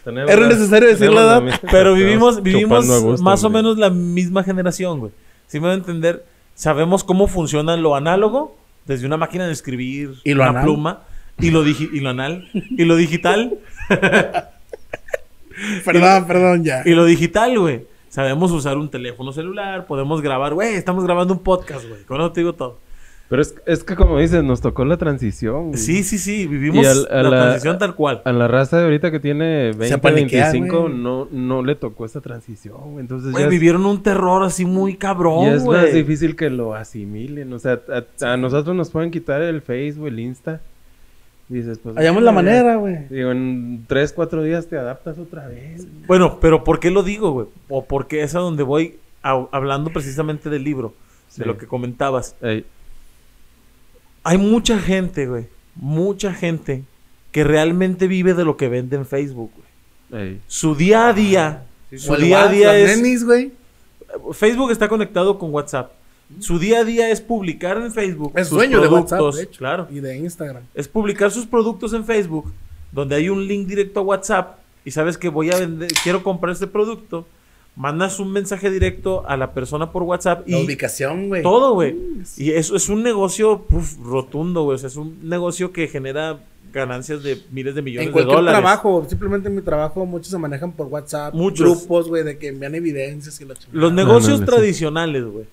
¿Era 0.05 0.47
necesario 0.47 0.87
decir 0.89 1.11
la 1.11 1.21
edad? 1.21 1.41
pero 1.71 1.93
vivimos, 1.95 2.41
vivimos 2.43 2.85
gusto, 3.01 3.23
más 3.23 3.43
o 3.43 3.49
menos 3.49 3.77
la 3.77 3.89
misma 3.89 4.43
generación, 4.43 4.99
güey. 4.99 5.11
Si 5.47 5.59
me 5.59 5.67
va 5.67 5.73
a 5.73 5.77
entender, 5.77 6.23
sabemos 6.55 7.03
cómo 7.03 7.27
funciona 7.27 7.75
lo 7.75 7.95
análogo, 7.95 8.55
desde 8.85 9.05
una 9.07 9.17
máquina 9.17 9.47
de 9.47 9.53
escribir, 9.53 10.11
¿Y 10.23 10.33
lo 10.33 10.41
una 10.41 10.49
anal? 10.51 10.63
pluma, 10.63 10.99
y 11.39 11.49
lo, 11.51 11.65
digi- 11.65 11.89
y 11.91 11.99
lo 12.01 12.09
anal, 12.09 12.47
y 12.53 12.85
lo 12.85 12.95
digital, 12.95 13.53
Perdón, 15.85 16.25
perdón, 16.27 16.63
ya. 16.63 16.81
Y 16.85 16.91
lo 16.91 17.05
digital, 17.05 17.57
güey. 17.59 17.85
Sabemos 18.13 18.51
usar 18.51 18.77
un 18.77 18.89
teléfono 18.91 19.31
celular, 19.33 19.87
podemos 19.87 20.21
grabar, 20.21 20.53
güey, 20.53 20.75
estamos 20.75 21.03
grabando 21.03 21.33
un 21.33 21.39
podcast, 21.39 21.87
güey. 21.89 22.03
Con 22.03 22.21
eso 22.21 22.31
te 22.31 22.41
digo 22.41 22.53
todo. 22.53 22.77
Pero 23.27 23.41
es, 23.41 23.55
es 23.65 23.83
que 23.83 23.95
como 23.95 24.19
dices, 24.19 24.43
nos 24.43 24.61
tocó 24.61 24.85
la 24.85 24.97
transición. 24.97 25.69
güey. 25.69 25.79
Sí, 25.79 26.03
sí, 26.03 26.19
sí, 26.19 26.45
vivimos 26.45 26.85
Y 26.85 26.87
al- 26.87 27.07
a 27.09 27.23
la, 27.23 27.29
la- 27.31 27.41
transición 27.41 27.79
tal 27.79 27.95
cual. 27.95 28.21
A 28.23 28.31
la 28.31 28.47
raza 28.47 28.77
de 28.77 28.83
ahorita 28.83 29.09
que 29.09 29.19
tiene 29.19 29.71
20, 29.75 29.97
paniquea, 29.97 30.51
25, 30.51 30.81
güey. 30.83 30.93
no, 30.93 31.27
no 31.31 31.63
le 31.63 31.73
tocó 31.73 32.05
esa 32.05 32.21
transición. 32.21 32.77
güey. 32.91 32.99
Entonces 32.99 33.31
Güey, 33.31 33.45
ya, 33.45 33.47
es, 33.47 33.51
vivieron 33.51 33.83
un 33.87 34.03
terror 34.03 34.43
así 34.43 34.63
muy 34.65 34.95
cabrón, 34.95 35.47
es 35.47 35.65
más 35.65 35.91
difícil 35.91 36.35
que 36.35 36.51
lo 36.51 36.75
asimilen. 36.75 37.51
O 37.51 37.57
sea, 37.57 37.79
a, 38.21 38.33
a 38.33 38.37
nosotros 38.37 38.75
nos 38.75 38.91
pueden 38.91 39.09
quitar 39.09 39.41
el 39.41 39.63
Facebook, 39.63 40.05
el 40.09 40.19
Insta. 40.19 40.61
Dices, 41.49 41.77
pues... 41.83 41.95
Hallamos 41.95 42.23
la 42.23 42.31
manera, 42.31 42.77
güey. 42.77 43.07
Digo, 43.09 43.31
en 43.31 43.85
3, 43.87 44.13
4 44.13 44.43
días 44.43 44.67
te 44.67 44.77
adaptas 44.77 45.17
otra 45.19 45.47
vez. 45.47 45.85
Bueno, 46.07 46.39
pero 46.39 46.63
¿por 46.63 46.79
qué 46.79 46.89
lo 46.89 47.03
digo, 47.03 47.31
güey? 47.31 47.47
O 47.69 47.85
porque 47.85 48.23
es 48.23 48.33
a 48.35 48.39
donde 48.39 48.63
voy 48.63 48.95
a- 49.21 49.45
hablando 49.51 49.91
precisamente 49.91 50.49
del 50.49 50.63
libro, 50.63 50.93
de 51.35 51.43
Sí. 51.43 51.47
lo 51.47 51.57
que 51.57 51.67
comentabas. 51.67 52.35
Ey, 52.41 52.65
Hay 54.23 54.37
mucha 54.37 54.79
gente, 54.79 55.27
güey, 55.27 55.47
mucha 55.75 56.33
gente 56.33 56.83
que 57.31 57.43
realmente 57.43 58.07
vive 58.07 58.33
de 58.33 58.45
lo 58.45 58.55
que 58.57 58.69
vende 58.69 58.95
en 58.95 59.05
Facebook, 59.05 59.51
güey. 60.09 60.23
ey. 60.23 60.41
Su 60.47 60.75
día 60.75 61.07
a 61.09 61.13
día, 61.13 61.63
su 61.97 62.13
O 62.13 62.15
el 62.15 62.21
día 62.21 62.43
a 62.43 62.47
día 62.47 62.77
es... 62.77 62.97
nenis, 62.97 63.25
güey. 63.25 63.51
Facebook 64.31 64.71
está 64.71 64.87
conectado 64.87 65.37
con 65.37 65.51
WhatsApp. 65.53 65.91
Su 66.39 66.57
día 66.59 66.79
a 66.79 66.83
día 66.83 67.09
es 67.09 67.21
publicar 67.21 67.77
en 67.77 67.91
Facebook. 67.91 68.33
Es 68.35 68.47
sus 68.47 68.57
dueño 68.57 68.81
de 68.81 68.87
WhatsApp, 68.87 69.19
productos, 69.19 69.35
de 69.37 69.43
hecho. 69.43 69.57
Claro. 69.59 69.87
Y 69.91 69.99
de 69.99 70.17
Instagram. 70.17 70.63
Es 70.73 70.87
publicar 70.87 71.31
sus 71.31 71.45
productos 71.45 71.93
en 71.93 72.05
Facebook, 72.05 72.51
donde 72.91 73.15
hay 73.15 73.29
un 73.29 73.47
link 73.47 73.67
directo 73.67 73.99
a 73.99 74.03
WhatsApp 74.03 74.57
y 74.85 74.91
sabes 74.91 75.17
que 75.17 75.29
voy 75.29 75.51
a 75.51 75.57
vender, 75.57 75.91
quiero 76.03 76.23
comprar 76.23 76.53
este 76.53 76.67
producto. 76.67 77.25
Mandas 77.75 78.19
un 78.19 78.31
mensaje 78.31 78.69
directo 78.69 79.27
a 79.27 79.35
la 79.35 79.51
persona 79.53 79.91
por 79.91 80.03
WhatsApp 80.03 80.47
La 80.47 80.59
y 80.59 80.65
ubicación, 80.65 81.27
güey. 81.29 81.41
todo, 81.41 81.73
güey. 81.73 81.95
Y 82.37 82.51
eso 82.51 82.75
es 82.75 82.87
un 82.87 83.01
negocio 83.01 83.63
puf, 83.63 83.97
rotundo, 84.03 84.63
güey. 84.63 84.75
O 84.75 84.77
sea, 84.77 84.89
es 84.89 84.95
un 84.95 85.27
negocio 85.27 85.71
que 85.71 85.87
genera 85.87 86.39
ganancias 86.71 87.23
de 87.23 87.41
miles 87.51 87.73
de 87.73 87.81
millones 87.81 88.07
En 88.07 88.09
de 88.09 88.13
cualquier 88.13 88.35
dólares. 88.37 88.59
trabajo, 88.61 89.05
simplemente 89.09 89.47
en 89.49 89.55
mi 89.55 89.61
trabajo, 89.63 90.05
muchos 90.05 90.29
se 90.29 90.37
manejan 90.37 90.71
por 90.71 90.85
WhatsApp. 90.87 91.33
Muchos. 91.33 91.67
Grupos, 91.79 92.09
güey, 92.09 92.23
de 92.23 92.37
que 92.37 92.49
envían 92.49 92.75
evidencias 92.75 93.41
y 93.41 93.45
la 93.45 93.55
chingada. 93.55 93.79
Los 93.79 93.91
negocios 93.93 94.45
tradicionales, 94.45 95.23
güey, 95.25 95.45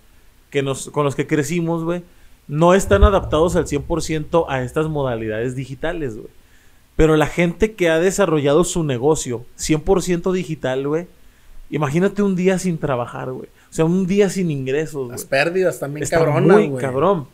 que 0.51 0.63
nos, 0.63 0.91
con 0.91 1.05
los 1.05 1.15
que 1.15 1.27
crecimos, 1.27 1.85
güey, 1.85 2.03
no 2.49 2.75
están 2.75 3.05
adaptados 3.05 3.57
al 3.57 3.67
100% 3.67 4.47
a 4.49 4.63
estas 4.63 4.89
modalidades 4.89 5.55
digitales, 5.55 6.17
güey. 6.17 6.29
Pero 6.97 7.17
la 7.17 7.27
gente 7.27 7.73
que 7.73 7.89
ha 7.89 7.99
desarrollado 7.99 8.65
su 8.65 8.85
negocio 8.85 9.45
100% 9.59 10.33
digital, 10.33 10.87
güey, 10.87 11.07
imagínate 11.71 12.23
un 12.23 12.37
día 12.37 12.59
sin 12.59 12.79
trabajar, 12.79 13.33
güey. 13.33 13.47
O 13.71 13.73
sea, 13.73 13.85
un 13.85 14.07
día 14.07 14.29
sin 14.29 14.51
ingresos, 14.51 15.03
güey. 15.07 15.11
Las 15.13 15.25
pérdidas 15.25 15.79
también 15.79 16.03
Está 16.03 16.19
cabronas, 16.19 16.57
muy 16.57 16.69
güey. 16.69 16.83
cabrón. 16.85 17.27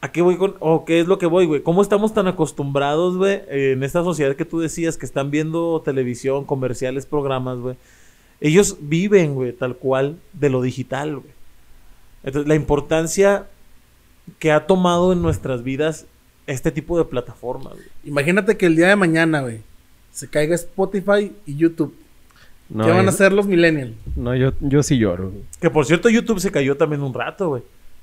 ¿A 0.00 0.12
qué 0.12 0.22
voy 0.22 0.36
con.? 0.36 0.54
¿O 0.60 0.84
qué 0.84 1.00
es 1.00 1.08
lo 1.08 1.18
que 1.18 1.26
voy, 1.26 1.46
güey? 1.46 1.62
¿Cómo 1.62 1.82
estamos 1.82 2.14
tan 2.14 2.28
acostumbrados, 2.28 3.16
güey, 3.16 3.40
en 3.48 3.82
esta 3.82 4.04
sociedad 4.04 4.36
que 4.36 4.44
tú 4.44 4.60
decías 4.60 4.96
que 4.96 5.06
están 5.06 5.30
viendo 5.32 5.82
televisión, 5.84 6.44
comerciales, 6.44 7.04
programas, 7.04 7.58
güey? 7.58 7.76
Ellos 8.40 8.76
viven, 8.80 9.34
güey, 9.34 9.52
tal 9.52 9.74
cual 9.76 10.18
de 10.34 10.50
lo 10.50 10.62
digital, 10.62 11.16
güey. 11.16 11.37
Entonces, 12.28 12.48
la 12.48 12.54
importancia 12.54 13.46
que 14.38 14.52
ha 14.52 14.66
tomado 14.66 15.12
en 15.12 15.22
nuestras 15.22 15.62
vidas 15.62 16.06
este 16.46 16.70
tipo 16.70 16.96
de 16.98 17.04
plataformas, 17.04 17.74
güey. 17.74 17.86
Imagínate 18.04 18.56
que 18.56 18.66
el 18.66 18.76
día 18.76 18.88
de 18.88 18.96
mañana, 18.96 19.40
güey, 19.42 19.60
se 20.12 20.28
caiga 20.28 20.54
Spotify 20.54 21.32
y 21.46 21.56
YouTube. 21.56 21.94
No, 22.70 22.84
¿Qué 22.84 22.90
van 22.90 23.06
a 23.06 23.10
hacer 23.10 23.32
los 23.32 23.46
millennials? 23.46 23.92
No, 24.16 24.34
yo, 24.36 24.52
yo 24.60 24.82
sí 24.82 24.98
lloro. 24.98 25.30
güey. 25.30 25.42
Que 25.60 25.70
por 25.70 25.86
cierto, 25.86 26.08
YouTube 26.10 26.40
se 26.40 26.50
cayó 26.50 26.76
también 26.76 27.02
un 27.02 27.14
rato, 27.14 27.48
güey. 27.48 27.62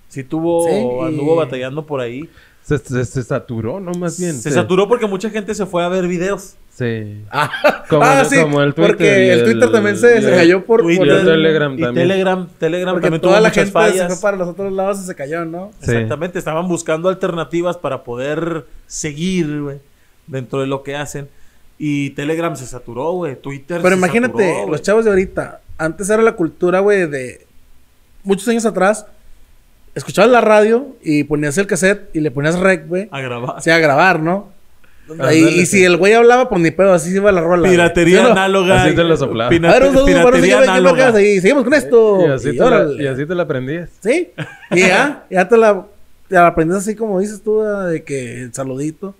Sí 0.09 0.23
tuvo, 0.23 0.67
Sí. 0.67 1.05
anduvo 1.07 1.35
batallando 1.35 1.85
por 1.85 1.99
ahí. 2.01 2.29
Se, 2.65 2.79
se- 2.79 3.05
se 3.05 3.21
saturó, 3.21 3.79
¿no? 3.79 3.91
Más 3.93 4.19
bien. 4.19 4.33
Se 4.41 4.49
saturó 4.49 4.87
porque 4.87 5.05
mucha 5.05 5.29
gente 5.29 5.53
se 5.53 5.65
fue 5.67 5.83
a 5.83 5.87
ver 5.87 6.07
videos. 6.07 6.55
Sí. 6.73 7.23
Ah, 7.31 7.83
Como 7.89 8.03
ah, 8.03 8.21
el- 8.21 8.25
sí, 8.25 8.41
como 8.41 8.61
el 8.63 8.73
Twitter 8.73 8.91
porque 8.91 9.33
el, 9.33 9.39
el- 9.39 9.45
Twitter 9.45 9.71
también 9.71 9.97
se, 9.97 10.19
se 10.21 10.29
el- 10.29 10.35
cayó 10.35 10.65
por, 10.65 10.81
Twitter, 10.81 10.97
por 10.97 11.07
Y 11.07 11.11
el 11.11 11.17
el- 11.19 11.25
Telegram 11.25 11.73
Y 11.77 11.81
también. 11.81 12.07
Telegram, 12.07 12.47
Telegram 12.57 12.93
porque 12.95 13.05
también 13.05 13.21
toda 13.21 13.35
tuvo 13.35 13.43
la 13.43 13.49
gente 13.51 13.65
se 13.67 13.71
fallas. 13.71 14.13
fue 14.13 14.21
para 14.21 14.37
los 14.37 14.47
otros 14.49 14.73
lados 14.73 14.99
y 14.99 15.05
se 15.05 15.13
cayó, 15.15 15.45
¿no? 15.45 15.71
Sí. 15.79 15.91
Exactamente, 15.91 16.39
estaban 16.39 16.67
buscando 16.67 17.07
alternativas 17.07 17.77
para 17.77 18.03
poder 18.03 18.65
seguir, 18.87 19.61
güey, 19.61 19.77
dentro 20.25 20.59
de 20.59 20.67
lo 20.67 20.81
que 20.81 20.95
hacen. 20.95 21.29
Y 21.77 22.09
Telegram 22.11 22.55
se 22.55 22.65
saturó, 22.65 23.11
güey. 23.11 23.35
Twitter 23.35 23.81
Pero 23.83 23.95
se 23.95 23.99
imagínate, 23.99 24.49
saturó, 24.53 24.71
los 24.71 24.81
chavos 24.81 25.05
de 25.05 25.11
ahorita, 25.11 25.61
antes 25.77 26.09
era 26.09 26.23
la 26.23 26.31
cultura, 26.35 26.79
güey, 26.79 27.07
de 27.07 27.45
muchos 28.23 28.47
años 28.47 28.65
atrás, 28.65 29.05
escuchabas 29.95 30.29
la 30.31 30.41
radio 30.41 30.95
y 31.01 31.23
ponías 31.23 31.57
el 31.57 31.67
cassette 31.67 32.09
y 32.13 32.19
le 32.19 32.29
ponías 32.31 32.59
rec, 32.59 32.87
güey, 32.87 33.07
A 33.11 33.21
grabar. 33.21 33.61
sea, 33.61 33.75
a 33.75 33.79
grabar, 33.79 34.19
¿no? 34.19 34.53
Y, 35.31 35.35
y 35.35 35.65
si 35.67 35.77
sí. 35.77 35.83
el 35.83 35.97
güey 35.97 36.13
hablaba, 36.13 36.49
pues 36.49 36.59
ni 36.61 36.71
pedo, 36.71 36.91
así 36.93 37.11
se 37.11 37.17
iba 37.17 37.31
la 37.31 37.41
rola. 37.41 37.69
Piratería 37.69 38.25
¿Sí 38.25 38.31
análoga. 38.31 38.83
Así 38.83 38.95
te 38.95 39.03
lo 39.03 39.15
soplaba. 39.15 39.49
A 39.55 39.79
ver, 39.79 39.83
un 39.83 40.03
piratería 40.05 40.59
análoga. 40.61 41.09
ahí. 41.15 41.39
Seguimos 41.39 41.63
con 41.63 41.75
esto. 41.75 42.25
Y 42.27 42.31
así, 42.31 42.49
Y 42.49 42.57
te 42.57 42.69
la, 42.69 42.87
y 43.03 43.05
así 43.07 43.25
te 43.27 43.35
la 43.35 43.43
aprendías. 43.43 43.89
Sí. 43.99 44.29
Y 44.71 44.79
ya, 44.79 45.25
ya 45.29 45.47
te 45.47 45.57
la, 45.57 45.85
te 46.27 46.33
la 46.35 46.47
aprendes 46.47 46.77
así 46.77 46.95
como 46.95 47.19
dices 47.19 47.43
tú, 47.43 47.59
¿verdad? 47.59 47.87
de 47.89 48.03
que 48.03 48.41
el 48.41 48.53
saludito. 48.55 49.13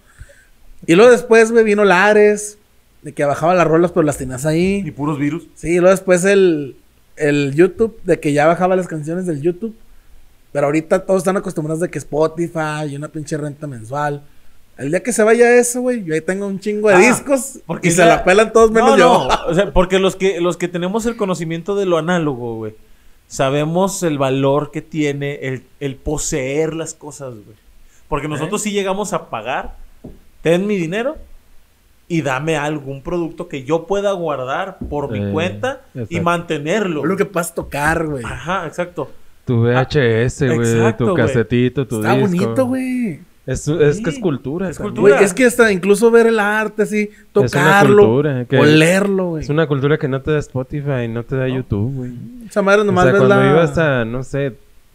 Y 0.88 0.96
luego 0.96 1.12
después, 1.12 1.52
güey, 1.52 1.64
vino 1.64 1.86
Lares, 1.86 2.58
de 3.04 3.14
que 3.14 3.24
bajaba 3.24 3.54
las 3.54 3.68
rolas, 3.68 3.92
pero 3.92 4.02
las 4.04 4.18
tenías 4.18 4.44
Y 4.46 4.48
ahí. 4.48 4.92
puros 4.92 5.20
virus. 5.20 5.48
Sí, 5.54 5.70
y 5.70 5.78
luego 5.78 5.92
después 5.92 6.26
el, 6.26 6.78
el 7.16 7.54
YouTube, 7.54 8.00
de 8.06 8.20
que 8.20 8.34
ya 8.34 8.48
bajaba 8.48 8.76
las 8.76 8.88
canciones 8.88 9.28
del 9.28 9.40
YouTube. 9.44 9.76
Pero 10.56 10.68
ahorita 10.68 11.06
todos 11.06 11.18
están 11.18 11.36
acostumbrados 11.36 11.82
de 11.82 11.90
que 11.90 11.98
Spotify 11.98 12.86
y 12.90 12.96
una 12.96 13.10
pinche 13.10 13.36
renta 13.36 13.68
mensual. 13.68 14.22
El 14.78 14.90
día 14.90 15.04
que 15.04 15.12
se 15.12 15.22
vaya 15.22 15.54
eso, 15.58 15.82
güey, 15.82 16.02
yo 16.06 16.14
ahí 16.14 16.22
tengo 16.22 16.48
un 16.48 16.62
chingo 16.62 16.88
de 16.88 16.96
Ah, 16.96 17.00
discos 17.00 17.60
porque 17.66 17.90
y 17.90 17.92
se 17.92 18.06
la 18.06 18.24
pelan 18.24 18.54
todos 18.54 18.72
menos 18.72 18.92
No, 18.92 18.98
yo. 18.98 19.28
no, 19.28 19.46
O 19.48 19.54
sea, 19.54 19.74
porque 19.74 20.00
los 20.00 20.16
que, 20.16 20.40
los 20.40 20.56
que 20.56 20.70
tenemos 20.70 21.06
el 21.08 21.18
conocimiento 21.18 21.76
de 21.76 21.86
lo 21.86 21.98
análogo, 21.98 22.56
güey, 22.56 22.74
sabemos 23.28 24.02
el 24.04 24.18
valor 24.18 24.72
que 24.72 24.82
tiene 24.82 25.40
el, 25.42 25.64
el 25.82 25.98
poseer 25.98 26.74
las 26.74 26.94
cosas, 26.94 27.34
güey. 27.34 27.58
Porque 28.08 28.30
nosotros 28.30 28.62
sí 28.62 28.72
llegamos 28.72 29.12
a 29.12 29.30
pagar, 29.30 29.76
ten 30.42 30.66
mi 30.68 30.78
dinero 30.78 31.18
y 32.08 32.22
dame 32.22 32.56
algún 32.56 33.02
producto 33.02 33.50
que 33.50 33.66
yo 33.66 33.88
pueda 33.88 34.14
guardar 34.14 34.78
por 34.90 35.12
mi 35.12 35.20
Eh, 35.20 35.32
cuenta 35.34 35.82
y 35.94 36.00
exacto. 36.00 36.24
mantenerlo. 36.24 37.04
Lo 37.04 37.18
que 37.18 37.26
puedas 37.26 37.54
tocar, 37.54 38.06
güey. 38.06 38.24
Ajá, 38.24 38.66
exacto. 38.68 39.12
Tu 39.46 39.56
VHS, 39.58 40.40
güey. 40.56 40.72
exacto, 40.72 41.06
tu 41.06 41.12
güey. 41.12 41.24
casetito, 41.26 41.88
tu 41.88 41.98
Está 42.02 42.16
disco. 42.16 42.30
bonito, 42.30 42.66
güey. 42.66 43.20
Es, 43.46 43.68
es 43.68 43.98
Sí, 43.98 44.04
que 44.04 44.10
es 44.10 44.18
cultura. 44.20 44.70
es 44.72 44.80
cultura. 44.80 45.02
Güey, 45.18 45.24
es 45.24 45.34
que 45.36 45.46
hasta 45.46 45.72
incluso 45.72 46.10
ver 46.10 46.26
el 46.26 46.40
arte 46.40 46.82
así, 46.82 47.12
tocarlo, 47.32 48.16
olerlo, 48.58 49.30
güey. 49.30 49.44
Es 49.44 49.50
una 49.50 49.68
cultura 49.68 50.00
que 50.00 50.08
no 50.08 50.22
te 50.22 50.32
da 50.32 50.40
Spotify, 50.40 51.08
no 51.08 51.24
te 51.24 51.36
da 51.36 51.48
YouTube, 51.48 51.94
güey. 51.94 52.12
Esa 52.50 52.64
madre 52.64 52.82
O 52.82 52.86
nomás 52.86 53.04
sea, 53.04 53.14
ves 53.14 53.22
cuando 53.22 53.36
la... 53.44 53.52
ibas 53.52 53.78
a, 53.78 54.04
no 54.04 54.24
sé, 54.24 54.54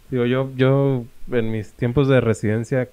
digo, 0.09 0.25
yo, 0.25 0.49
yo 0.57 1.05
en 1.31 1.49
mis 1.51 1.71
tiempos 1.71 2.09
de 2.09 2.19
residencia 2.19 2.89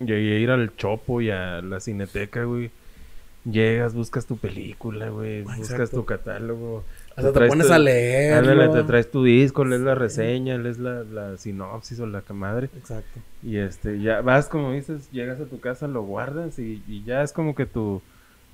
llegué 0.00 0.36
a 0.36 0.38
ir 0.40 0.50
al 0.50 0.74
Chopo 0.76 1.20
y 1.20 1.30
a 1.30 1.62
la 1.62 1.78
Cineteca, 1.78 2.42
güey. 2.42 2.70
Llegas, 3.44 3.92
buscas 3.94 4.24
tu 4.24 4.38
película, 4.38 5.10
güey, 5.10 5.42
buscas 5.42 5.70
Exacto. 5.72 5.96
tu 5.98 6.04
catálogo. 6.06 6.82
Hasta 7.10 7.28
te 7.30 7.32
traes 7.34 7.50
pones 7.50 7.66
tu- 7.66 7.72
a 7.74 7.78
leer. 7.78 8.34
Ándale, 8.34 8.68
te 8.70 8.82
traes 8.84 9.10
tu 9.10 9.22
disco, 9.22 9.64
lees 9.66 9.82
la 9.82 9.94
reseña, 9.94 10.56
lees 10.56 10.78
la, 10.78 11.04
la 11.04 11.36
sinopsis 11.36 12.00
o 12.00 12.06
la 12.06 12.22
que 12.22 12.32
madre. 12.32 12.70
Exacto. 12.76 13.20
Y 13.42 13.58
este, 13.58 14.00
ya 14.00 14.22
vas, 14.22 14.48
como 14.48 14.72
dices, 14.72 15.10
llegas 15.12 15.40
a 15.40 15.44
tu 15.44 15.60
casa, 15.60 15.86
lo 15.88 16.02
guardas 16.04 16.58
y, 16.58 16.82
y 16.88 17.04
ya 17.04 17.22
es 17.22 17.32
como 17.34 17.54
que 17.54 17.66
tu, 17.66 18.00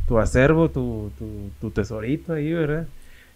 tu 0.08 0.18
acervo, 0.18 0.70
tu, 0.70 1.12
tu, 1.18 1.50
tu 1.60 1.70
tesorito 1.70 2.32
ahí, 2.32 2.52
¿verdad? 2.52 2.86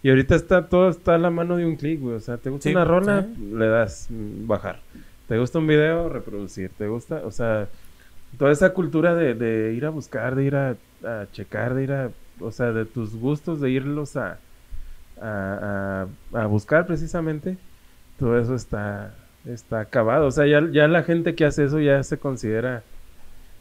Y 0.03 0.09
ahorita 0.09 0.35
está 0.35 0.67
todo 0.67 0.89
está 0.89 1.15
a 1.15 1.17
la 1.17 1.29
mano 1.29 1.55
de 1.55 1.65
un 1.65 1.77
clic, 1.77 2.01
güey. 2.01 2.15
O 2.15 2.19
sea, 2.19 2.35
te 2.37 2.49
gusta 2.49 2.63
Sí, 2.69 2.75
una 2.75 2.83
rola, 2.83 3.25
le 3.53 3.67
das 3.67 4.07
mm, 4.09 4.45
bajar. 4.45 4.81
Te 5.29 5.39
gusta 5.39 5.57
un 5.59 5.67
video, 5.67 6.09
reproducir. 6.09 6.69
Te 6.77 6.87
gusta, 6.87 7.21
o 7.25 7.31
sea, 7.31 7.67
toda 8.37 8.51
esa 8.51 8.71
cultura 8.73 9.15
de, 9.15 9.33
de 9.33 9.73
ir 9.73 9.85
a 9.85 9.89
buscar, 9.89 10.35
de 10.35 10.43
ir 10.43 10.55
a, 10.55 10.75
a 11.05 11.27
checar, 11.31 11.73
de 11.73 11.83
ir 11.83 11.91
a, 11.91 12.11
o 12.39 12.51
sea, 12.51 12.71
de 12.71 12.85
tus 12.85 13.15
gustos, 13.15 13.61
de 13.61 13.71
irlos 13.71 14.15
a, 14.15 14.39
a, 15.21 16.07
a, 16.33 16.41
a 16.41 16.45
buscar 16.47 16.85
precisamente, 16.87 17.57
todo 18.19 18.39
eso 18.39 18.55
está, 18.55 19.13
está 19.45 19.81
acabado. 19.81 20.27
O 20.27 20.31
sea, 20.31 20.45
ya, 20.45 20.61
ya 20.71 20.87
la 20.87 21.03
gente 21.03 21.35
que 21.35 21.45
hace 21.45 21.65
eso 21.65 21.79
ya 21.79 22.01
se 22.03 22.17
considera 22.17 22.83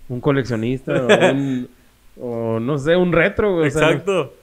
un 0.08 0.20
coleccionista 0.20 0.92
o, 0.92 1.32
un, 1.32 1.68
o 2.20 2.60
no 2.60 2.78
sé, 2.78 2.96
un 2.96 3.12
retro, 3.12 3.58
sea, 3.58 3.66
Exacto. 3.90 4.34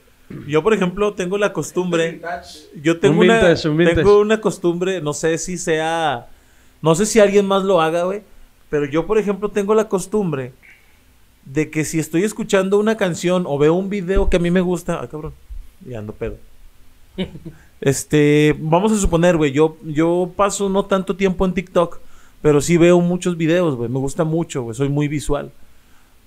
Yo, 0.48 0.64
por 0.64 0.74
ejemplo, 0.74 1.14
tengo 1.14 1.38
la 1.38 1.52
costumbre. 1.52 2.22
Yo 2.82 3.00
tengo 3.00 3.20
Un 3.20 3.26
una, 3.26 3.40
vintage, 3.40 3.68
un 3.68 3.78
vintage. 3.78 3.98
tengo 3.98 4.20
una 4.20 4.40
costumbre, 4.40 5.02
no 5.02 5.14
sé 5.14 5.38
si 5.38 5.58
sea, 5.58 6.28
no 6.82 6.96
sé 6.96 7.06
si 7.06 7.20
alguien 7.20 7.46
más 7.46 7.64
lo 7.64 7.82
haga, 7.82 8.04
güey, 8.04 8.22
pero 8.70 8.86
yo, 8.86 9.06
por 9.06 9.18
ejemplo, 9.18 9.50
tengo 9.50 9.76
la 9.76 9.90
costumbre 9.90 10.54
de 11.46 11.70
que 11.70 11.86
si 11.86 12.00
estoy 12.00 12.24
escuchando 12.24 12.80
una 12.80 12.98
canción 12.98 13.46
o 13.48 13.58
veo 13.58 13.74
un 13.74 13.90
video 13.90 14.30
que 14.30 14.38
a 14.38 14.40
mí 14.40 14.52
me 14.52 14.62
gusta, 14.62 15.00
ay, 15.02 15.08
cabrón, 15.08 15.34
ya 15.86 16.00
ando 16.00 16.14
pedo. 16.14 16.38
Este, 17.82 18.56
vamos 18.60 18.92
a 18.92 18.98
suponer, 18.98 19.38
güey, 19.38 19.52
yo, 19.52 19.76
yo 19.84 20.32
paso 20.36 20.70
no 20.70 20.86
tanto 20.86 21.16
tiempo 21.16 21.48
en 21.48 21.56
TikTok, 21.56 21.98
pero 22.40 22.62
sí 22.62 22.78
veo 22.78 23.02
muchos 23.02 23.38
videos, 23.38 23.76
güey, 23.76 23.90
me 23.90 23.98
gusta 23.98 24.24
mucho, 24.24 24.62
güey, 24.62 24.76
soy 24.76 24.88
muy 24.88 25.08
visual. 25.08 25.52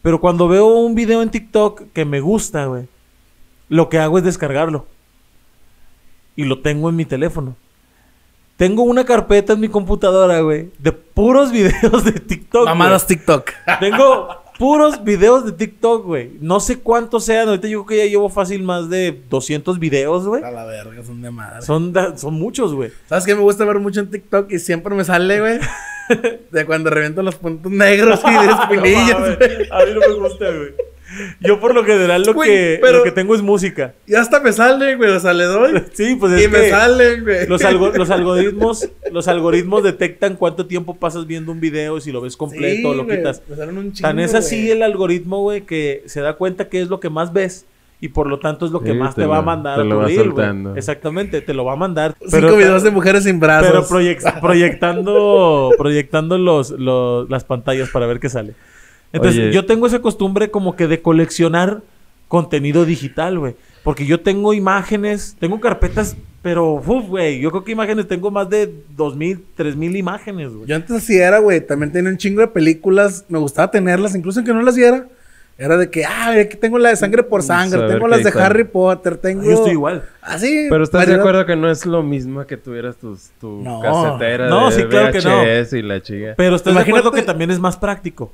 Pero 0.02 0.20
cuando 0.20 0.48
veo 0.48 0.66
un 0.66 0.96
video 0.96 1.22
en 1.22 1.30
TikTok 1.30 1.92
que 1.92 2.04
me 2.04 2.18
gusta, 2.18 2.66
güey, 2.66 2.88
lo 3.68 3.88
que 3.88 3.98
hago 3.98 4.18
es 4.18 4.24
descargarlo. 4.24 4.86
Y 6.34 6.42
lo 6.44 6.60
tengo 6.60 6.88
en 6.88 6.96
mi 6.96 7.04
teléfono. 7.04 7.56
Tengo 8.56 8.82
una 8.82 9.04
carpeta 9.04 9.54
en 9.54 9.60
mi 9.60 9.68
computadora, 9.68 10.40
güey, 10.40 10.70
de 10.78 10.92
puros 10.92 11.52
videos 11.52 12.04
de 12.04 12.12
TikTok. 12.12 12.66
Mamadas 12.66 13.06
TikTok. 13.06 13.50
Tengo 13.80 14.28
puros 14.58 15.02
videos 15.04 15.44
de 15.44 15.52
TikTok, 15.52 16.04
güey. 16.04 16.32
No 16.40 16.60
sé 16.60 16.78
cuántos 16.78 17.24
sean. 17.24 17.48
Ahorita 17.48 17.68
yo 17.68 17.84
creo 17.84 17.98
que 18.00 18.04
ya 18.04 18.10
llevo 18.10 18.28
fácil 18.28 18.62
más 18.62 18.88
de 18.88 19.20
200 19.28 19.78
videos, 19.78 20.26
güey. 20.26 20.42
A 20.42 20.50
la 20.50 20.64
verga, 20.64 21.02
son 21.04 21.22
de 21.22 21.30
madre. 21.30 21.62
Son, 21.62 21.92
son 22.16 22.34
muchos, 22.34 22.74
güey. 22.74 22.90
¿Sabes 23.08 23.24
qué 23.24 23.34
me 23.34 23.42
gusta 23.42 23.64
ver 23.64 23.78
mucho 23.78 24.00
en 24.00 24.10
TikTok? 24.10 24.50
Y 24.52 24.58
siempre 24.58 24.94
me 24.94 25.04
sale, 25.04 25.40
güey. 25.40 25.60
De 26.50 26.66
cuando 26.66 26.90
reviento 26.90 27.22
los 27.22 27.36
puntos 27.36 27.72
negros 27.72 28.20
y 28.26 28.30
de 28.30 28.46
No 28.46 28.62
espinillas, 28.62 29.36
güey. 29.36 29.68
A 29.70 29.84
mí 29.86 29.92
no 29.94 30.00
me 30.00 30.14
gusta, 30.14 30.44
güey. 30.50 30.74
Yo 31.40 31.60
por 31.60 31.74
lo 31.74 31.84
general 31.84 32.22
lo, 32.24 32.34
Güey, 32.34 32.48
que, 32.50 32.78
pero- 32.80 32.98
lo 32.98 33.04
que 33.04 33.12
tengo 33.12 33.34
es 33.34 33.42
música. 33.42 33.94
Y 34.06 34.14
hasta 34.14 34.40
me 34.40 34.52
salen, 34.52 34.98
güey. 34.98 35.10
O 35.10 35.20
sea, 35.20 35.32
le 35.32 35.44
doy. 35.44 35.82
Sí, 35.92 36.16
pues 36.18 36.32
es 36.32 36.44
y 36.44 36.48
me 36.48 36.68
salen, 36.70 37.22
güey. 37.24 37.46
los, 37.46 37.62
algo- 37.64 37.90
los 37.90 38.10
algoritmos 38.10 38.88
los 39.12 39.28
algoritmos 39.28 39.82
detectan 39.82 40.36
cuánto 40.36 40.66
tiempo 40.66 40.96
pasas 40.96 41.26
viendo 41.26 41.52
un 41.52 41.60
video, 41.60 42.00
si 42.00 42.10
lo 42.12 42.20
ves 42.20 42.36
completo, 42.36 42.90
Sí, 42.92 42.96
lo 42.96 43.04
güey, 43.04 43.18
quitas. 43.18 43.42
me 43.48 43.56
salen 43.56 43.78
un 43.78 43.92
chingo, 43.92 44.08
Tan 44.08 44.18
es 44.18 44.34
así 44.34 44.56
güey. 44.62 44.70
el 44.72 44.82
algoritmo, 44.82 45.40
güey, 45.42 45.60
que 45.62 46.02
se 46.06 46.20
da 46.20 46.34
cuenta 46.34 46.68
que 46.68 46.80
es 46.80 46.88
lo 46.88 46.98
que 47.00 47.10
más 47.10 47.32
ves 47.32 47.66
y 48.00 48.08
por 48.08 48.26
lo 48.26 48.38
tanto 48.40 48.66
es 48.66 48.72
lo 48.72 48.80
que 48.82 48.90
Sí, 48.92 48.98
más 48.98 49.14
te, 49.14 49.22
te 49.22 49.26
va 49.28 49.38
a 49.38 49.42
mandar 49.42 49.76
te 49.76 49.80
a 49.82 49.84
lo 49.84 50.00
tu 50.00 50.06
reel, 50.06 50.24
soltando. 50.24 50.74
Exactamente, 50.76 51.40
te 51.40 51.54
lo 51.54 51.64
va 51.64 51.74
a 51.74 51.76
mandar. 51.76 52.14
Cinco 52.26 52.56
videos 52.56 52.82
de 52.82 52.90
mujeres 52.90 53.24
sin 53.24 53.38
brazos. 53.40 53.68
pero 53.70 53.84
proyec- 53.86 54.40
proyectando 54.40 55.70
proyectando 55.78 56.38
los, 56.38 56.70
los- 56.70 57.28
las 57.30 57.44
pantallas 57.44 57.88
para 57.90 58.06
ver 58.06 58.20
qué 58.20 58.28
sale. 58.28 58.54
Entonces, 59.14 59.40
Oye. 59.44 59.52
yo 59.52 59.64
tengo 59.64 59.86
esa 59.86 60.00
costumbre 60.00 60.50
como 60.50 60.76
que 60.76 60.86
de 60.86 61.00
coleccionar 61.00 61.80
contenido 62.28 62.84
digital, 62.84 63.38
güey. 63.38 63.54
Porque 63.82 64.04
yo 64.06 64.20
tengo 64.20 64.52
imágenes, 64.54 65.36
tengo 65.38 65.60
carpetas, 65.60 66.16
pero, 66.42 66.74
uf, 66.74 67.06
güey, 67.08 67.38
yo 67.40 67.50
creo 67.50 67.64
que 67.64 67.72
imágenes 67.72 68.06
tengo 68.08 68.30
más 68.30 68.50
de 68.50 68.70
dos 68.96 69.14
mil, 69.16 69.44
tres 69.56 69.76
mil 69.76 69.94
imágenes, 69.96 70.52
güey. 70.52 70.66
Yo 70.68 70.76
antes 70.76 70.90
así 70.96 71.16
era, 71.16 71.38
güey. 71.38 71.60
También 71.66 71.92
tenía 71.92 72.10
un 72.10 72.18
chingo 72.18 72.40
de 72.40 72.48
películas. 72.48 73.24
Me 73.28 73.38
gustaba 73.38 73.70
tenerlas, 73.70 74.14
incluso 74.14 74.40
aunque 74.40 74.52
no 74.52 74.62
las 74.62 74.76
viera. 74.76 75.06
Era 75.56 75.76
de 75.76 75.88
que, 75.88 76.04
ah, 76.04 76.32
aquí 76.40 76.56
tengo 76.56 76.78
la 76.80 76.88
de 76.88 76.96
sangre 76.96 77.22
por 77.22 77.40
sangre. 77.42 77.78
Saber 77.78 77.92
tengo 77.92 78.08
las 78.08 78.24
de. 78.24 78.30
Harry 78.40 78.64
Potter. 78.64 79.16
Tengo. 79.18 79.44
Yo 79.44 79.52
estoy 79.52 79.70
igual. 79.72 80.02
Así. 80.20 80.66
Pero 80.68 80.82
estás 80.82 81.06
de 81.06 81.14
acuerdo 81.14 81.46
que 81.46 81.54
no 81.54 81.70
es 81.70 81.86
lo 81.86 82.02
mismo 82.02 82.44
que 82.44 82.56
tuvieras 82.56 82.96
tus, 82.96 83.30
tu 83.40 83.62
No. 83.62 83.80
casetera 83.80 84.48
No, 84.48 84.68
de 84.70 84.76
sí, 84.76 84.82
claro 84.86 85.12
que 85.12 85.20
no. 85.20 85.78
Y 85.78 85.82
la 85.82 86.02
chica. 86.02 86.34
Pero 86.36 86.56
estás 86.56 86.74
de 86.74 86.80
Imagínate- 86.80 86.98
acuerdo 86.98 87.12
que 87.12 87.22
también 87.22 87.52
es 87.52 87.60
más 87.60 87.76
práctico. 87.76 88.32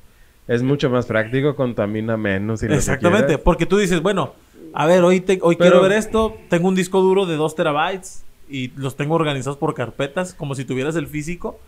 Es 0.51 0.63
mucho 0.65 0.91
más 0.91 1.07
práctico, 1.07 1.55
contamina 1.55 2.17
menos 2.17 2.63
y 2.65 2.69
lo 2.69 2.75
Exactamente, 2.75 3.27
quieras. 3.27 3.43
porque 3.45 3.67
tú 3.67 3.77
dices, 3.79 4.03
bueno, 4.03 4.35
a 4.73 4.85
ver, 4.87 5.05
hoy, 5.05 5.21
te- 5.21 5.39
hoy 5.43 5.55
Pero- 5.57 5.71
quiero 5.71 5.83
ver 5.83 5.93
esto, 5.93 6.37
tengo 6.49 6.67
un 6.67 6.75
disco 6.75 7.01
duro 7.01 7.25
de 7.25 7.37
2 7.37 7.55
terabytes 7.55 8.25
y 8.49 8.69
los 8.75 8.97
tengo 8.97 9.15
organizados 9.15 9.57
por 9.59 9.75
carpetas, 9.75 10.35
como 10.35 10.57
si 10.57 10.65
tuvieras 10.65 10.97
el 10.97 11.07
físico. 11.07 11.61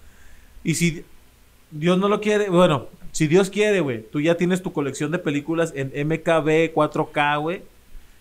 Y 0.64 0.74
si 0.74 1.04
Dios 1.70 1.96
no 1.96 2.08
lo 2.08 2.20
quiere, 2.20 2.50
bueno, 2.50 2.86
si 3.12 3.28
Dios 3.28 3.50
quiere, 3.50 3.80
güey, 3.80 4.02
tú 4.10 4.20
ya 4.20 4.34
tienes 4.36 4.62
tu 4.62 4.72
colección 4.72 5.12
de 5.12 5.18
películas 5.20 5.72
en 5.76 5.92
MKB 6.08 6.72
4K, 6.74 7.38
güey, 7.40 7.62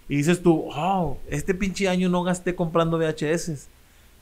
y 0.10 0.18
dices 0.18 0.44
tú, 0.44 0.68
oh, 0.76 1.18
este 1.30 1.56
pinche 1.56 1.90
año 1.90 2.08
no 2.08 2.22
gasté 2.22 2.54
comprando 2.54 3.00
VHS. 3.00 3.68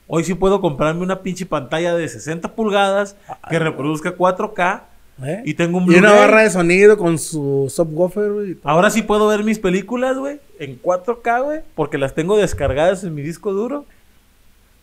Hoy 0.07 0.23
sí 0.23 0.35
puedo 0.35 0.61
comprarme 0.61 1.01
una 1.01 1.19
pinche 1.21 1.45
pantalla 1.45 1.95
de 1.95 2.07
60 2.07 2.55
pulgadas 2.55 3.17
que 3.49 3.59
reproduzca 3.59 4.15
4K 4.15 4.83
¿Eh? 5.23 5.41
y 5.45 5.53
tengo 5.53 5.79
un 5.79 5.83
Y 5.91 5.95
una 5.97 6.09
Blu-ray. 6.11 6.17
barra 6.27 6.41
de 6.43 6.49
sonido 6.49 6.97
con 6.97 7.17
su 7.19 7.71
subwoofer, 7.73 8.31
güey. 8.31 8.57
Ahora 8.63 8.89
sí 8.89 9.01
puedo 9.01 9.27
ver 9.27 9.43
mis 9.43 9.59
películas, 9.59 10.17
güey, 10.17 10.39
en 10.59 10.81
4K, 10.81 11.43
güey, 11.43 11.59
porque 11.75 11.97
las 11.97 12.15
tengo 12.15 12.37
descargadas 12.37 13.03
en 13.03 13.13
mi 13.15 13.21
disco 13.21 13.51
duro 13.53 13.85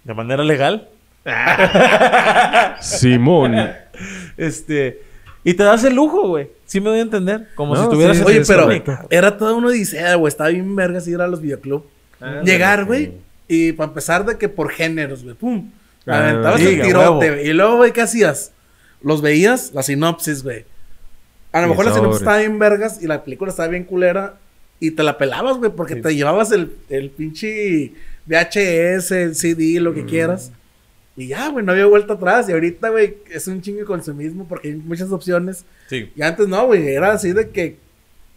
de 0.05 0.15
manera 0.15 0.45
legal. 0.45 0.89
Simón. 2.81 3.57
Este, 4.37 5.01
y 5.45 5.55
te 5.55 5.63
das 5.65 5.85
el 5.85 5.95
lujo, 5.95 6.29
güey. 6.29 6.49
Sí 6.67 6.81
me 6.81 6.91
voy 6.91 6.99
a 6.99 7.03
entender, 7.03 7.49
como 7.55 7.75
No, 7.75 7.85
si 7.85 7.91
tuvieras 7.91 8.17
sí, 8.17 8.23
el 8.23 8.29
Oye, 8.29 8.45
pero 8.47 8.69
era 9.11 9.37
toda 9.39 9.55
una 9.55 9.69
odisea, 9.69 10.15
güey. 10.17 10.29
Estaba 10.29 10.51
bien 10.51 10.75
vergas 10.75 11.07
ir 11.09 11.21
a 11.21 11.29
los 11.29 11.41
videoclub. 11.41 11.85
Ah, 12.21 12.41
Llegar, 12.45 12.85
güey. 12.85 13.13
Y 13.49 13.73
para 13.73 13.89
empezar 13.89 14.25
de 14.27 14.37
que 14.39 14.49
por 14.49 14.71
géneros, 14.71 15.23
güey. 15.23 15.35
Pum. 15.37 15.71
Ah, 16.07 16.29
Aventabas 16.29 16.61
el 16.61 16.83
tirote, 16.83 16.99
huevo. 16.99 17.17
güey. 17.17 17.49
Y 17.49 17.53
luego, 17.53 17.77
güey, 17.77 17.93
¿qué 17.93 18.03
hacías? 18.03 18.53
Los 19.07 19.23
veías, 19.23 19.73
la 19.73 19.83
sinopsis, 19.83 20.43
güey. 20.43 20.65
A 21.53 21.61
lo 21.61 21.67
Y 21.67 21.71
mejor 21.71 21.85
la 21.87 21.95
sinopsis 21.95 22.21
estaba 22.23 22.39
bien 22.39 22.59
vergas 22.59 23.01
y 23.03 23.07
la 23.07 23.23
película 23.25 23.51
estaba 23.51 23.69
bien 23.69 23.85
culera. 23.85 24.37
Y 24.81 24.91
te 24.91 25.03
la 25.03 25.17
pelabas, 25.17 25.57
güey, 25.59 25.71
porque 25.71 25.97
te 25.97 26.15
llevabas 26.15 26.53
el, 26.53 26.73
el 26.91 27.11
pinche 27.11 27.93
VHS, 28.27 29.13
el 29.13 29.35
CD, 29.35 29.81
lo 29.81 29.95
que 29.95 30.03
Mm. 30.03 30.07
quieras. 30.09 30.53
Y 31.17 31.29
ya, 31.29 31.49
güey, 31.49 31.65
no 31.65 31.73
había 31.73 31.87
vuelta 31.87 32.15
atrás. 32.15 32.47
Y 32.49 32.53
ahorita, 32.53 32.91
güey, 32.91 33.17
es 33.31 33.47
un 33.47 33.63
chingo 33.63 33.79
de 33.79 33.85
consumismo 33.87 34.47
porque 34.47 34.69
hay 34.69 34.75
muchas 34.75 35.11
opciones. 35.13 35.65
Sí. 35.89 36.11
Y 36.15 36.21
antes 36.23 36.47
no, 36.49 36.67
güey, 36.67 36.87
era 36.89 37.13
así 37.13 37.33
de 37.33 37.49
que 37.49 37.77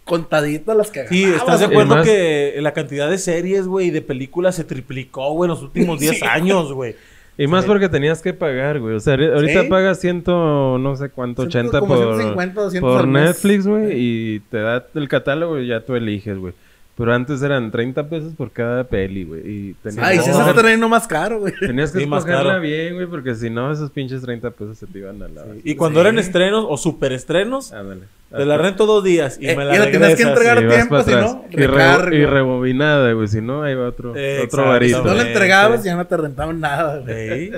contaditas 0.05 0.75
las 0.77 0.89
que 0.89 1.07
Sí, 1.07 1.23
¿estás 1.25 1.59
de 1.59 1.65
acuerdo 1.65 1.95
más- 1.97 2.05
que 2.07 2.55
la 2.61 2.73
cantidad 2.73 3.09
de 3.09 3.17
series, 3.17 3.67
güey, 3.67 3.87
y 3.87 3.91
de 3.91 4.01
películas 4.01 4.55
se 4.55 4.63
triplicó, 4.63 5.33
güey, 5.33 5.47
en 5.47 5.55
los 5.55 5.61
últimos 5.63 5.99
10 5.99 6.17
Sí. 6.19 6.25
años, 6.25 6.71
güey? 6.73 6.95
Y 7.39 7.47
más 7.47 7.65
porque 7.65 7.87
tenías 7.89 8.21
que 8.21 8.33
pagar, 8.33 8.79
güey. 8.79 8.95
O 8.95 8.99
sea, 8.99 9.15
ahori- 9.15 9.33
ahorita 9.33 9.63
Sí. 9.63 9.69
pagas 9.69 9.99
ciento, 9.99 10.77
no 10.77 10.95
sé 10.97 11.09
cuánto, 11.09 11.43
Ciento- 11.49 11.77
80 11.77 11.79
como 11.79 11.95
por, 11.95 12.15
150, 12.15 12.61
200 12.61 12.95
por. 12.97 13.07
Netflix, 13.07 13.65
güey. 13.65 13.87
Y 13.93 14.39
te 14.41 14.57
da 14.57 14.85
el 14.93 15.07
catálogo 15.07 15.57
y 15.59 15.67
ya 15.67 15.79
tú 15.85 15.95
eliges, 15.95 16.37
güey. 16.37 16.53
Pero 16.99 17.13
antes 17.15 17.41
eran 17.41 17.71
30 17.71 18.09
pesos 18.09 18.33
por 18.35 18.51
cada 18.51 18.83
peli, 18.83 19.23
güey. 19.23 19.41
Y 19.45 19.73
tenías 19.81 20.05
Ay, 20.05 20.17
que 20.17 20.23
si 20.25 20.29
No. 20.29 20.35
es 20.35 20.41
escoger- 20.41 20.49
el 20.49 20.55
terreno 20.55 20.89
más 20.89 21.07
caro, 21.07 21.39
güey. 21.39 21.53
Tenías 21.59 21.91
que 21.91 21.99
Sí, 21.99 22.03
escogerla 22.03 22.59
bien, 22.59 22.93
güey, 22.95 23.07
porque 23.07 23.33
si 23.35 23.49
no, 23.49 23.71
esos 23.71 23.89
pinches 23.89 24.21
30 24.21 24.51
pesos 24.51 24.77
se 24.77 24.85
te 24.85 24.99
iban 24.99 25.21
a 25.23 25.27
la... 25.29 25.45
Y 25.63 25.75
cuando 25.75 25.99
Sí. 26.01 26.07
eran 26.07 26.19
estrenos 26.19 26.65
o 26.67 26.77
superestrenos, 26.77 27.71
Ándale. 27.71 28.01
te 28.29 28.45
la 28.45 28.57
rento 28.57 28.85
dos 28.85 29.03
días 29.03 29.37
y 29.41 29.47
Eh, 29.47 29.55
me 29.55 29.63
y 29.63 29.67
la 29.67 29.73
la 29.77 29.85
tenías 29.91 29.93
que 30.15 30.23
regresas. 30.25 30.27
entregar 30.27 30.57
a 30.57 30.67
tiempo, 30.67 31.01
si 31.03 31.11
no, 31.11 31.45
y, 31.49 31.55
re- 31.65 32.15
y 32.17 32.25
rebobinada, 32.25 33.13
güey. 33.13 33.27
Si 33.29 33.41
no, 33.41 33.63
ahí 33.63 33.73
va 33.75 33.87
otro, 33.87 34.11
otro 34.11 34.79
Si 34.85 34.91
no 34.93 35.13
la 35.15 35.23
entregabas, 35.27 35.83
ya 35.83 35.95
no 35.95 36.05
te 36.05 36.17
rentaban 36.17 36.59
nada, 36.59 36.99
güey. 36.99 37.15
Ey. 37.15 37.51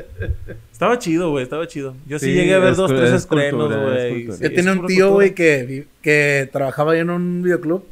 Estaba 0.72 0.98
chido, 1.00 1.32
güey, 1.32 1.44
estaba 1.44 1.68
chido. 1.68 1.96
Yo 2.08 2.20
sí, 2.20 2.28
Sí, 2.28 2.34
llegué 2.34 2.54
a 2.56 2.60
ver 2.60 2.72
es 2.72 2.78
dos, 2.78 2.90
tres 2.92 3.10
es 3.10 3.14
estrenos, 3.24 3.76
güey. 3.76 4.32
Sí, 4.32 4.44
Yo 4.44 4.54
tenía 4.54 4.72
un 4.74 4.86
tío, 4.86 5.12
güey, 5.12 5.34
que, 5.34 5.88
que 6.02 6.50
trabajaba 6.52 6.94
ahí 6.94 7.00
en 7.00 7.10
un 7.10 7.42
videoclub. 7.44 7.84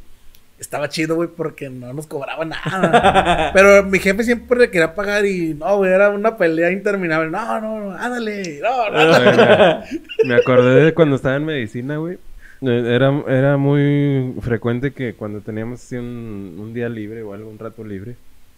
Estaba 0.59 0.89
chido, 0.89 1.15
güey, 1.15 1.29
porque 1.29 1.69
no 1.69 1.93
nos 1.93 2.05
cobraba 2.05 2.43
nada. 2.45 3.51
Pero 3.53 3.83
mi 3.83 3.99
jefe 3.99 4.23
siempre 4.23 4.59
le 4.59 4.69
quería 4.69 4.93
pagar 4.93 5.25
y 5.25 5.53
no, 5.53 5.77
güey, 5.77 5.91
era 5.91 6.09
una 6.09 6.35
pelea 6.37 6.71
interminable. 6.71 7.31
No, 7.31 7.61
no, 7.61 7.79
no, 7.79 7.91
ándale, 7.97 8.59
no, 8.61 8.89
no, 8.89 8.97
ándale. 8.99 9.85
Me 10.25 10.35
acordé 10.35 10.85
de 10.85 10.93
cuando 10.93 11.15
estaba 11.15 11.37
en 11.37 11.45
medicina, 11.45 11.97
güey. 11.97 12.17
Eh, 12.61 12.83
Era, 12.93 13.23
era 13.27 13.55
muy 13.55 14.33
frecuente 14.41 14.91
que 14.91 15.13
cuando 15.13 15.39
teníamos 15.39 15.79
así 15.81 15.95
un, 15.95 16.57
un 16.59 16.73
día 16.73 16.89
libre 16.89 17.23
o 17.23 17.33
algún 17.33 17.57
rato 17.57 17.85
libre, 17.85 18.17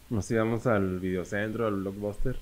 nos 0.09 0.29
íbamos 0.31 0.65
al 0.65 0.99
videocentro, 0.99 1.67
al 1.67 1.75
blockbuster, 1.75 2.35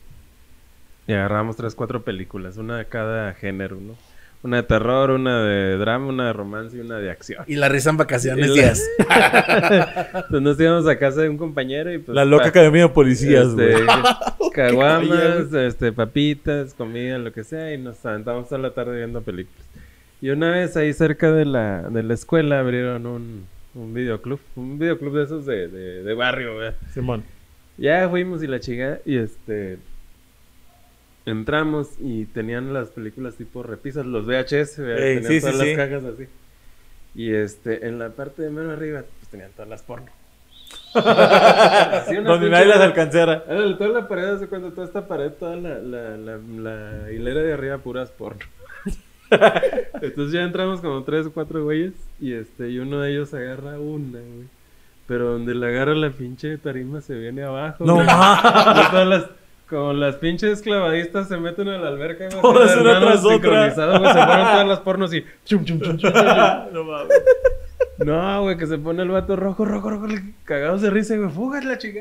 y 1.06 1.12
agarrábamos 1.14 1.58
tres, 1.58 1.76
cuatro 1.76 2.02
películas, 2.04 2.56
una 2.58 2.78
de 2.78 2.86
cada 2.86 3.34
género, 3.34 3.76
¿no? 3.76 3.96
Una 4.42 4.58
de 4.58 4.64
terror, 4.64 5.12
una 5.12 5.44
de 5.44 5.78
drama, 5.78 6.08
una 6.08 6.28
de 6.28 6.34
romance 6.34 6.78
y 6.78 6.80
una 6.80 6.98
de 6.98 7.12
acción. 7.12 7.44
Y 7.48 7.56
la 7.56 7.68
risa 7.68 7.90
en 7.90 7.98
vacaciones, 7.98 8.50
la-. 8.50 8.74
Entonces 10.14 10.42
nos 10.42 10.60
íbamos 10.60 10.88
a 10.88 10.98
casa 10.98 11.22
de 11.22 11.30
un 11.30 11.38
compañero 11.38 11.92
y 11.94 11.98
pues... 11.98 12.16
La 12.16 12.24
loca 12.24 12.44
pa- 12.44 12.50
academia 12.50 12.84
de 12.84 12.90
policías, 12.90 13.48
este, 13.48 13.74
güey. 13.74 13.86
caguamas, 14.54 15.54
este, 15.54 15.92
papitas, 15.92 16.74
comida, 16.74 17.18
lo 17.18 17.34
que 17.34 17.44
sea, 17.44 17.74
y 17.74 17.78
nos 17.78 18.04
aventamos 18.06 18.48
toda 18.48 18.62
la 18.62 18.72
tarde 18.72 18.96
viendo 18.98 19.22
películas. 19.22 19.66
Y 20.22 20.30
una 20.30 20.52
vez 20.52 20.76
ahí 20.78 20.92
cerca 20.94 21.32
de 21.32 21.46
la, 21.46 21.90
de 21.90 22.04
la 22.04 22.14
escuela 22.14 22.60
abrieron 22.60 23.06
un, 23.06 23.46
un 23.76 23.94
videoclub, 23.94 24.40
un 24.56 24.80
videoclub 24.80 25.16
de 25.18 25.24
esos 25.24 25.46
de, 25.46 25.68
de, 25.68 26.04
de 26.04 26.14
barrio, 26.14 26.56
güey. 26.56 26.72
Simón. 26.94 27.24
Ya 27.78 28.08
fuimos 28.10 28.42
y 28.44 28.48
la 28.48 28.60
chica, 28.60 29.00
y 29.06 29.18
este. 29.18 29.78
Entramos 31.30 31.90
y 32.00 32.26
tenían 32.26 32.74
las 32.74 32.90
películas 32.90 33.36
tipo 33.36 33.62
repisas, 33.62 34.06
los 34.06 34.26
VHS, 34.26 34.80
Ey, 34.80 35.22
tenían 35.22 35.24
sí, 35.26 35.40
todas 35.42 35.58
sí, 35.58 35.76
las 35.76 35.78
cajas 35.78 36.04
así. 36.06 36.28
Y 37.16 37.34
este, 37.34 37.88
en 37.88 38.00
la 38.00 38.10
parte 38.10 38.42
de 38.42 38.50
menos 38.50 38.74
arriba, 38.74 39.04
pues 39.20 39.30
tenían 39.30 39.52
todas 39.52 39.70
las 39.70 39.84
porno. 39.84 40.08
Donde 40.94 42.50
nadie 42.50 42.66
las 42.66 42.80
alcanzara. 42.80 43.44
Toda 43.44 43.90
la 43.90 44.08
pared, 44.08 44.26
hace 44.26 44.48
cuando 44.48 44.72
toda 44.72 44.88
esta 44.88 45.08
pared, 45.08 45.32
toda 45.32 45.56
la, 45.56 45.80
la, 45.80 46.18
la, 46.18 46.38
la 46.38 47.12
hilera 47.12 47.42
de 47.42 47.54
arriba 47.54 47.78
puras 47.78 48.10
porno. 48.12 48.46
Entonces 50.02 50.34
ya 50.34 50.42
entramos 50.42 50.82
como 50.82 51.04
tres 51.04 51.28
o 51.28 51.32
cuatro 51.32 51.64
güeyes 51.64 51.94
y 52.20 52.34
este 52.34 52.70
y 52.70 52.80
uno 52.80 53.00
de 53.02 53.12
ellos 53.12 53.34
agarra 53.34 53.80
una, 53.80 54.20
güey. 54.20 54.48
Pero 55.08 55.32
donde 55.32 55.56
le 55.56 55.68
agarra 55.68 55.96
la 55.96 56.12
pinche 56.12 56.58
tarima 56.58 57.02
se 57.02 57.16
viene 57.16 57.44
abajo. 57.44 57.84
No 57.84 57.96
güey. 57.96 58.08
todas 58.08 59.08
las, 59.08 59.26
como 59.70 59.94
las 59.94 60.16
pinches 60.16 60.62
clavadistas 60.62 61.28
se 61.28 61.38
meten 61.38 61.68
a 61.70 61.78
la 61.78 61.90
alberca, 61.90 62.28
güey. 62.30 62.42
Todas 62.42 62.76
una 62.76 63.00
tras 63.00 63.20
otra. 63.20 63.32
sincronizados, 63.34 64.00
güey, 64.00 64.14
Se 64.14 64.26
fueron 64.26 64.46
todas 64.52 64.68
las 64.68 64.80
pornos 64.80 65.14
y 65.14 65.26
chum, 65.46 65.64
chum, 65.66 65.80
chum, 65.80 65.98
chum, 65.98 66.12
chum, 66.12 66.24
chum. 66.24 66.24
No 66.74 66.84
mames. 66.84 67.22
No, 68.00 68.42
güey, 68.44 68.58
que 68.58 68.66
se 68.66 68.78
pone 68.78 69.04
el 69.04 69.10
vato 69.10 69.36
rojo, 69.36 69.66
rojo, 69.66 69.90
rojo, 69.90 70.08
cagados 70.46 70.82
de 70.82 70.90
risa, 70.90 71.16
güey. 71.18 71.30
Fugas 71.30 71.66
la 71.66 71.78
chica. 71.78 72.00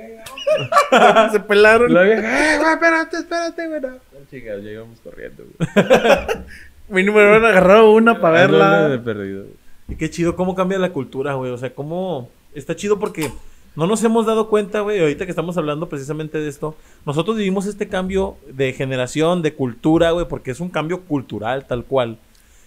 ya. 0.90 1.30
Se 1.32 1.40
pelaron. 1.40 1.92
La 1.92 2.02
vieja, 2.02 2.54
eh, 2.54 2.58
güey, 2.58 2.72
espérate, 2.72 3.16
espérate, 3.18 3.66
güey. 3.68 3.80
No, 3.80 3.88
chica, 4.30 4.56
ya 4.58 4.70
íbamos 4.70 5.00
corriendo, 5.00 5.44
güey. 5.44 5.68
Mínimo 6.88 7.18
me 7.18 7.24
hubieran 7.24 7.44
agarrado 7.44 7.90
una 7.92 8.20
para 8.20 8.44
Ándale 8.44 8.82
de 8.82 8.88
verla. 8.96 9.04
perdido. 9.04 9.44
Y 9.88 9.96
qué 9.96 10.08
chido 10.08 10.36
cómo 10.36 10.54
cambia 10.54 10.78
la 10.78 10.90
cultura, 10.92 11.34
güey. 11.34 11.50
O 11.52 11.58
sea, 11.58 11.74
cómo... 11.74 12.30
Está 12.54 12.74
chido 12.76 12.98
porque 12.98 13.30
no 13.76 13.86
nos 13.86 14.02
hemos 14.02 14.26
dado 14.26 14.48
cuenta, 14.48 14.80
güey, 14.80 15.00
ahorita 15.00 15.24
que 15.24 15.30
estamos 15.30 15.56
hablando 15.56 15.88
precisamente 15.88 16.38
de 16.38 16.48
esto. 16.48 16.74
Nosotros 17.06 17.36
vivimos 17.36 17.66
este 17.66 17.88
cambio 17.88 18.36
de 18.52 18.72
generación, 18.72 19.42
de 19.42 19.54
cultura, 19.54 20.10
güey, 20.10 20.26
porque 20.26 20.50
es 20.50 20.60
un 20.60 20.68
cambio 20.68 21.02
cultural 21.02 21.66
tal 21.66 21.84
cual. 21.84 22.18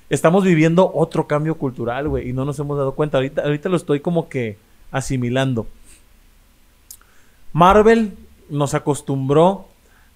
estamos 0.09 0.43
viviendo 0.43 0.91
otro 0.93 1.25
cambio 1.27 1.55
cultural, 1.55 2.09
güey, 2.09 2.29
y 2.29 2.33
no 2.33 2.43
nos 2.45 2.59
hemos 2.59 2.77
dado 2.77 2.93
cuenta. 2.95 3.17
Ahorita, 3.17 3.43
ahorita 3.43 3.69
lo 3.69 3.77
estoy 3.77 4.01
como 4.01 4.27
que 4.29 4.57
asimilando. 4.91 5.67
Marvel 7.53 8.13
nos 8.49 8.73
acostumbró 8.73 9.67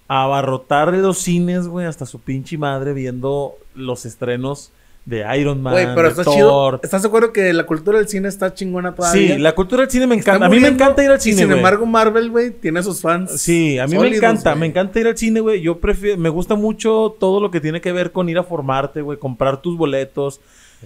a 0.08 0.22
abarrotar 0.22 0.92
los 0.94 1.18
cines, 1.18 1.66
güey, 1.66 1.86
hasta 1.86 2.06
su 2.06 2.20
pinche 2.20 2.58
madre 2.58 2.92
viendo 2.92 3.54
los 3.74 4.06
estrenos 4.06 4.70
de 5.06 5.24
Iron 5.38 5.62
Man, 5.62 5.72
Güey, 5.72 5.86
pero 5.94 6.02
de 6.02 6.08
está 6.08 6.24
Thor. 6.24 6.34
chido. 6.34 6.80
¿Estás 6.82 7.02
de 7.02 7.08
acuerdo 7.08 7.32
que 7.32 7.52
la 7.52 7.64
cultura 7.64 7.98
del 7.98 8.08
cine 8.08 8.28
está 8.28 8.52
chingona 8.52 8.92
todavía? 8.92 9.36
Sí, 9.36 9.40
la 9.40 9.54
cultura 9.54 9.82
del 9.82 9.90
cine 9.90 10.06
me 10.08 10.16
Está 10.16 10.32
encanta. 10.32 10.46
A 10.46 10.48
mí 10.50 10.58
me 10.58 10.66
encanta 10.68 11.04
ir 11.04 11.10
al 11.10 11.18
y 11.18 11.20
cine, 11.20 11.36
sin 11.36 11.46
güey. 11.46 11.58
embargo, 11.58 11.86
Marvel, 11.86 12.28
güey, 12.28 12.50
tiene 12.50 12.82
sus 12.82 13.00
fans. 13.00 13.30
Sí, 13.40 13.78
a 13.78 13.86
mí 13.86 13.96
me 13.96 14.08
encanta, 14.14 14.54
me 14.56 14.66
encanta 14.66 14.98
ir 14.98 15.06
al 15.06 15.16
cine, 15.16 15.38
güey. 15.40 15.60
Yo 15.62 15.78
prefiero, 15.78 16.18
me 16.18 16.28
gusta 16.28 16.56
mucho 16.56 17.16
todo 17.20 17.40
lo 17.40 17.52
que 17.52 17.60
tiene 17.60 17.80
que 17.80 17.92
ver 17.92 18.10
con 18.10 18.28
ir 18.28 18.36
a 18.36 18.42
formarte, 18.42 19.00
güey, 19.00 19.16
comprar 19.16 19.62
tus 19.62 19.78
boletos, 19.78 20.40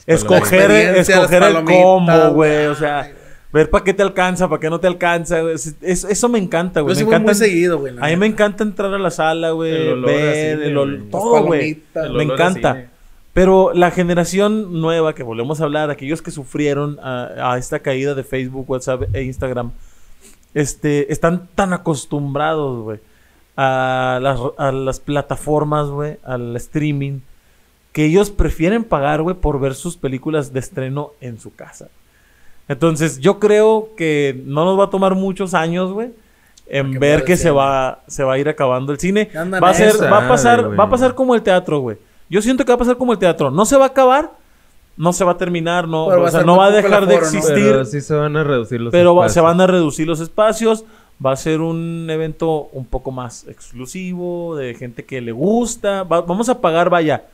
escoger, 0.07 0.71
escoger 0.99 1.43
el 1.43 1.65
combo, 1.65 2.31
güey, 2.35 2.67
o 2.67 2.75
sea, 2.75 3.11
ver 3.53 3.71
para 3.71 3.85
qué 3.85 3.95
te 3.95 4.03
alcanza, 4.03 4.49
para 4.49 4.61
qué 4.61 4.69
no 4.69 4.79
te 4.81 4.87
alcanza, 4.87 5.41
güey. 5.41 5.55
Es- 5.55 5.75
es- 5.81 6.05
eso 6.05 6.29
me 6.29 6.39
encanta, 6.39 6.81
Yo 6.81 6.85
güey. 6.85 6.95
sí 6.97 7.03
Me 7.03 7.07
voy 7.07 7.15
encanta. 7.15 7.33
muy 7.33 7.39
seguido, 7.39 7.79
güey. 7.79 7.95
A 7.99 8.07
mí 8.09 8.17
me 8.17 8.27
encanta 8.27 8.65
entrar 8.65 8.93
a 8.93 8.99
la 8.99 9.11
sala, 9.11 9.53
güey, 9.53 9.75
El 9.75 9.89
olor 9.93 10.11
a 10.11 10.13
ver 10.13 10.63
el 10.63 11.09
todo, 11.11 11.43
güey. 11.45 11.83
Me 12.15 12.23
encanta. 12.25 12.87
Pero 13.33 13.73
la 13.75 13.91
generación 13.91 14.81
nueva 14.81 15.15
que 15.15 15.23
volvemos 15.23 15.61
a 15.61 15.65
hablar, 15.65 15.91
aquellos 15.91 16.21
que 16.21 16.31
sufrieron 16.31 16.99
a, 17.01 17.53
a 17.53 17.59
esta 17.59 17.79
caída 17.79 18.15
de 18.15 18.25
Facebook, 18.25 18.69
WhatsApp 18.69 19.15
e 19.15 19.23
Instagram, 19.23 19.71
este, 20.55 21.13
están 21.13 21.49
tan 21.55 21.73
acostumbrados, 21.73 22.83
güey, 22.83 22.99
a 23.57 24.19
las, 24.21 24.41
a 24.59 24.73
las 24.73 25.01
plataformas, 25.01 25.89
güey, 25.89 26.17
al 26.25 26.57
streaming, 26.57 27.21
que 27.93 28.05
ellos 28.05 28.31
prefieren 28.31 28.85
pagar, 28.85 29.23
güey, 29.23 29.37
por 29.37 29.61
ver 29.61 29.75
sus 29.75 29.97
películas 29.97 30.53
de 30.53 30.61
estreno 30.61 31.13
en 31.21 31.39
su 31.39 31.55
casa. 31.55 31.89
Entonces, 32.69 33.19
yo 33.19 33.39
creo 33.39 33.91
que 33.97 34.41
no 34.45 34.65
nos 34.65 34.79
va 34.79 34.85
a 34.85 34.91
tomar 34.91 35.15
muchos 35.15 35.55
años, 35.55 35.93
güey, 35.93 36.11
en 36.67 37.01
ver 37.01 37.25
que 37.25 37.37
ser, 37.37 37.47
se 37.47 37.51
va, 37.51 38.03
se 38.07 38.23
va 38.23 38.35
a 38.35 38.39
ir 38.39 38.49
acabando 38.49 38.93
el 38.93 38.99
cine. 38.99 39.29
Va 39.35 39.71
a 39.71 39.75
ser, 39.75 39.89
esa, 39.89 40.09
va 40.09 40.25
a 40.25 40.29
pasar, 40.29 40.79
va 40.79 40.85
a 40.85 40.91
pasar 40.91 41.15
como 41.15 41.35
el 41.35 41.43
teatro, 41.43 41.81
güey. 41.81 41.97
Yo 42.31 42.41
siento 42.41 42.65
que 42.65 42.71
va 42.71 42.77
a 42.77 42.79
pasar 42.79 42.97
como 42.97 43.13
el 43.13 43.19
teatro. 43.19 43.51
No 43.51 43.67
se 43.67 43.77
va 43.77 43.85
a 43.85 43.89
acabar, 43.89 44.31
no 44.97 45.13
se 45.13 45.25
va 45.25 45.33
a 45.33 45.37
terminar, 45.37 45.87
no, 45.89 46.07
Pero 46.09 46.21
va 46.21 46.25
o 46.25 46.29
a 46.29 46.31
sea, 46.31 46.43
no 46.45 46.57
va 46.57 46.67
a 46.67 46.71
dejar 46.71 47.07
de 47.07 47.17
existir, 47.17 47.53
Pero 47.55 47.85
sí 47.85 48.01
se 48.01 48.15
van 48.15 48.37
a 48.37 48.45
reducir 48.45 48.81
los 48.81 48.91
pero 48.93 49.15
va- 49.15 49.25
se 49.29 49.33
espacios. 49.41 49.45
van 49.45 49.61
a 49.61 49.67
reducir 49.67 50.07
los 50.07 50.21
espacios. 50.21 50.85
Va 51.25 51.33
a 51.33 51.37
ser 51.37 51.61
un 51.61 52.07
evento 52.09 52.71
un 52.73 52.87
poco 52.87 53.11
más 53.11 53.47
exclusivo, 53.47 54.57
de 54.57 54.75
gente 54.75 55.05
que 55.05 55.21
le 55.21 55.33
gusta. 55.33 56.05
Va- 56.05 56.23
vamos 56.23 56.49
a 56.49 56.61
pagar, 56.63 56.89
vaya. 56.89 57.25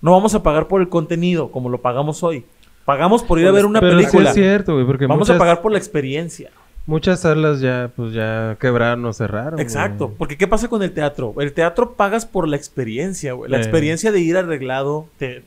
No 0.00 0.12
vamos 0.12 0.34
a 0.34 0.42
pagar 0.42 0.66
por 0.68 0.80
el 0.80 0.88
contenido 0.88 1.50
como 1.52 1.68
lo 1.68 1.80
pagamos 1.80 2.22
hoy. 2.22 2.44
Pagamos 2.84 3.22
por 3.22 3.38
ir 3.38 3.46
a 3.46 3.50
ver 3.52 3.66
una 3.66 3.80
Pero 3.80 3.92
sí 3.98 4.04
película. 4.06 4.30
es 4.30 4.34
cierto, 4.34 4.72
güey, 4.74 4.86
porque 4.86 5.06
vamos 5.06 5.20
muchas, 5.20 5.36
a 5.36 5.38
pagar 5.38 5.60
por 5.60 5.70
la 5.72 5.78
experiencia. 5.78 6.50
Muchas 6.88 7.20
salas 7.20 7.60
ya, 7.60 7.90
pues 7.94 8.12
ya 8.12 8.56
quebraron 8.58 9.04
o 9.04 9.12
cerraron. 9.12 9.60
Exacto. 9.60 10.06
güey. 10.06 10.18
Porque 10.18 10.36
¿qué 10.36 10.48
pasa 10.48 10.66
con 10.68 10.82
el 10.82 10.90
teatro? 10.92 11.34
El 11.38 11.52
teatro 11.52 11.92
pagas 11.94 12.26
por 12.26 12.48
la 12.48 12.56
experiencia, 12.56 13.34
güey. 13.34 13.48
La 13.50 13.58
Eh. 13.58 13.60
experiencia 13.60 14.10
de 14.10 14.18
ir 14.20 14.36
arreglado. 14.36 15.06
te- 15.18 15.44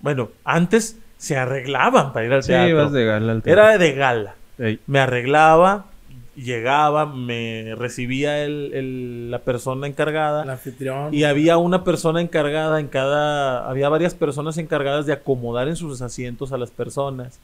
Bueno, 0.00 0.30
antes 0.44 0.98
se 1.18 1.36
arreglaban 1.36 2.12
para 2.12 2.26
ir 2.26 2.32
al 2.32 2.42
Sí, 2.42 2.48
teatro. 2.48 2.68
ibas 2.70 2.92
de 2.92 3.04
gala 3.04 3.32
al 3.32 3.42
teatro. 3.42 3.62
Era 3.62 3.78
de 3.78 3.92
gala. 3.92 4.34
Ey, 4.58 4.78
Me 4.86 4.98
arreglaba, 5.00 5.86
llegaba, 6.34 7.06
me 7.06 7.74
recibía 7.76 8.44
el- 8.44 8.70
el- 8.74 9.30
la 9.30 9.38
persona 9.40 9.86
encargada. 9.86 10.42
El 10.44 10.50
anfitrión. 10.50 11.12
Y 11.14 11.24
había 11.24 11.56
una 11.58 11.84
persona 11.84 12.20
encargada 12.20 12.80
en 12.80 12.88
cada... 12.88 13.68
Había 13.68 13.88
varias 13.88 14.14
personas 14.14 14.58
encargadas 14.58 15.06
de 15.06 15.12
acomodar 15.12 15.68
en 15.68 15.76
sus 15.76 16.02
asientos 16.02 16.52
a 16.52 16.58
las 16.58 16.70
personas. 16.70 17.38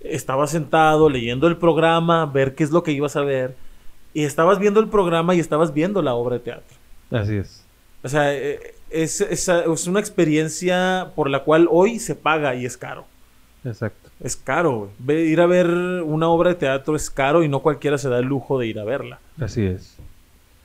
Estaba 0.00 0.46
sentado 0.46 1.08
leyendo 1.10 1.46
el 1.48 1.56
programa, 1.56 2.26
ver 2.26 2.54
qué 2.54 2.64
es 2.64 2.70
lo 2.70 2.82
que 2.82 2.92
ibas 2.92 3.16
a 3.16 3.22
ver. 3.22 3.56
Y 4.14 4.24
estabas 4.24 4.58
viendo 4.58 4.80
el 4.80 4.88
programa 4.88 5.34
y 5.34 5.40
estabas 5.40 5.74
viendo 5.74 6.02
la 6.02 6.14
obra 6.14 6.34
de 6.36 6.40
teatro. 6.40 6.76
Así 7.10 7.36
es. 7.36 7.64
O 8.02 8.08
sea, 8.08 8.34
eh, 8.34 8.74
es, 8.90 9.20
es- 9.20 9.48
es 9.48 9.86
una 9.86 10.00
experiencia 10.00 11.10
por 11.14 11.28
la 11.30 11.42
cual 11.44 11.68
hoy 11.70 11.98
se 11.98 12.14
paga 12.14 12.54
y 12.54 12.64
es 12.64 12.76
caro. 12.76 13.06
Exacto. 13.64 14.08
Es 14.20 14.36
caro, 14.36 14.90
güey. 15.04 15.28
Ir 15.30 15.40
a 15.40 15.46
ver 15.46 15.68
una 15.68 16.28
obra 16.28 16.50
de 16.50 16.54
teatro 16.56 16.94
es 16.96 17.10
caro 17.10 17.42
y 17.42 17.48
no 17.48 17.60
cualquiera 17.60 17.98
se 17.98 18.08
da 18.08 18.18
el 18.18 18.26
lujo 18.26 18.58
de 18.58 18.66
ir 18.68 18.78
a 18.78 18.84
verla. 18.84 19.18
Así 19.40 19.64
es. 19.64 19.96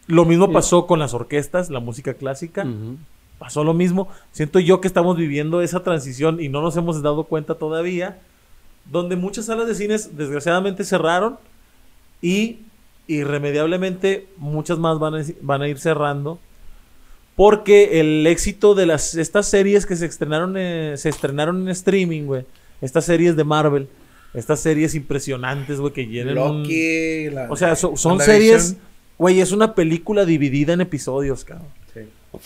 Lo 0.08 0.26
mismo 0.26 0.52
pasó 0.52 0.86
con 0.86 1.00
las 1.00 1.14
orquestas, 1.14 1.70
la 1.70 1.80
música 1.80 2.14
clásica. 2.14 2.66
Pasó 3.40 3.64
lo 3.64 3.74
mismo. 3.74 4.08
Siento 4.32 4.60
yo 4.60 4.80
que 4.80 4.88
estamos 4.88 5.18
viviendo 5.18 5.62
esa 5.62 5.82
transición 5.84 6.40
y 6.42 6.50
no 6.50 6.62
nos 6.62 6.78
hemos 6.78 7.02
dado 7.02 7.24
cuenta 7.26 7.56
todavía, 7.56 8.20
donde 8.86 9.16
muchas 9.16 9.46
salas 9.46 9.68
de 9.68 9.76
cines 9.76 10.16
desgraciadamente 10.18 10.84
cerraron 10.84 11.38
y 12.22 12.60
irremediablemente 13.08 14.28
muchas 14.38 14.78
más 14.80 15.00
van 15.00 15.16
a, 15.16 15.24
van 15.42 15.62
a 15.62 15.68
ir 15.68 15.80
cerrando 15.80 16.40
porque 17.36 18.00
el 18.00 18.28
éxito 18.28 18.76
de 18.76 18.86
las 18.86 19.16
estas 19.16 19.48
series 19.48 19.86
que 19.86 19.96
se 19.96 20.06
estrenaron 20.06 20.56
eh, 20.58 20.94
se 20.98 21.10
estrenaron 21.10 21.62
en 21.64 21.70
streaming, 21.70 22.26
güey. 22.26 22.46
Estas 22.82 23.06
series 23.06 23.36
de 23.36 23.44
Marvel, 23.44 23.88
estas 24.34 24.60
series 24.60 24.94
impresionantes, 24.94 25.80
güey, 25.80 25.94
que 25.94 26.06
llenan 26.06 26.38
un- 26.38 26.62
Loki. 26.64 27.30
la- 27.32 27.48
o 27.50 27.56
sea, 27.56 27.76
so- 27.76 27.96
son 27.98 28.18
series, 28.26 28.76
güey, 29.18 29.40
es 29.42 29.52
una 29.52 29.74
película 29.74 30.26
dividida 30.26 30.74
en 30.74 30.82
episodios, 30.82 31.44
cabrón. 31.44 31.68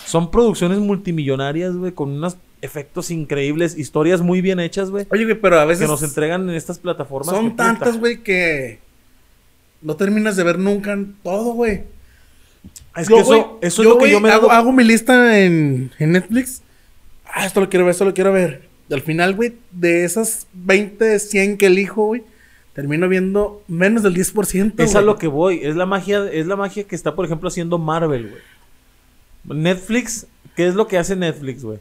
Son 0.06 0.32
producciones 0.32 0.80
multimillonarias, 0.80 1.76
güey, 1.76 1.92
con 1.94 2.12
unos 2.12 2.36
efectos 2.62 3.12
increíbles, 3.12 3.78
historias 3.78 4.22
muy 4.22 4.42
bien 4.42 4.60
hechas, 4.60 4.90
güey, 4.90 5.06
Oye, 5.10 5.26
güey, 5.26 5.40
pero 5.40 5.60
a 5.60 5.64
que 5.64 5.68
veces 5.70 5.88
nos 5.88 6.02
entregan 6.04 6.50
en 6.50 6.56
estas 6.56 6.80
plataformas. 6.80 7.36
son 7.36 7.52
que 7.52 7.56
tantas, 7.56 8.00
güey, 8.00 8.24
que 8.24 8.80
no 9.82 9.96
terminas 9.96 10.36
de 10.36 10.44
ver 10.44 10.58
nunca 10.58 10.98
todo, 11.24 11.54
güey. 11.54 11.84
Es 12.96 13.08
Yo, 13.08 13.16
que 13.18 13.22
eso, 13.22 13.60
eso 13.62 13.82
es 13.84 13.88
lo 13.88 13.98
que 14.00 14.10
yo 14.10 14.20
me 14.20 14.32
hago, 14.32 14.52
hago. 14.52 14.72
mi 14.72 14.84
lista 14.84 15.40
en, 15.40 15.92
en 16.00 16.12
Netflix. 16.14 16.62
Ah, 17.26 17.46
esto 17.46 17.60
lo 17.60 17.70
quiero 17.70 17.86
ver, 17.86 17.92
esto 17.92 18.06
lo 18.06 18.14
quiero 18.14 18.34
ver. 18.34 18.68
Y 18.90 18.94
al 18.94 19.02
final, 19.02 19.36
güey, 19.36 19.54
de 19.72 20.04
esas 20.04 20.48
20, 20.54 21.20
100 21.20 21.58
que 21.58 21.68
elijo, 21.68 22.06
güey, 22.06 22.24
termino 22.74 23.08
viendo 23.08 23.62
menos 23.68 24.02
del 24.02 24.16
10%. 24.16 24.74
Es 24.78 24.96
a 24.96 25.02
lo 25.02 25.18
que 25.18 25.28
voy. 25.28 25.60
Es 25.62 25.76
la 25.76 25.86
magia, 25.86 26.26
es 26.32 26.48
la 26.48 26.56
magia 26.56 26.86
que 26.86 26.96
está, 26.96 27.14
por 27.14 27.26
ejemplo, 27.26 27.50
haciendo 27.50 27.78
Marvel, 27.78 28.30
güey. 28.30 28.42
Netflix, 29.62 30.26
¿qué 30.56 30.68
es 30.68 30.76
lo 30.76 30.88
que 30.88 30.98
hace 30.98 31.16
Netflix, 31.16 31.64
güey? 31.64 31.80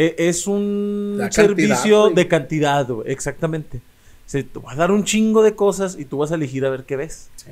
E- 0.00 0.14
es 0.28 0.46
un 0.46 1.14
La 1.18 1.32
servicio 1.32 2.10
de 2.10 2.28
cantidad, 2.28 2.86
güey. 2.86 3.10
Exactamente. 3.10 3.80
Se 4.26 4.44
te 4.44 4.60
va 4.60 4.72
a 4.72 4.76
dar 4.76 4.92
un 4.92 5.02
chingo 5.02 5.42
de 5.42 5.56
cosas 5.56 5.96
y 5.98 6.04
tú 6.04 6.18
vas 6.18 6.30
a 6.30 6.36
elegir 6.36 6.64
a 6.64 6.70
ver 6.70 6.84
qué 6.84 6.94
ves. 6.96 7.30
Sí. 7.34 7.50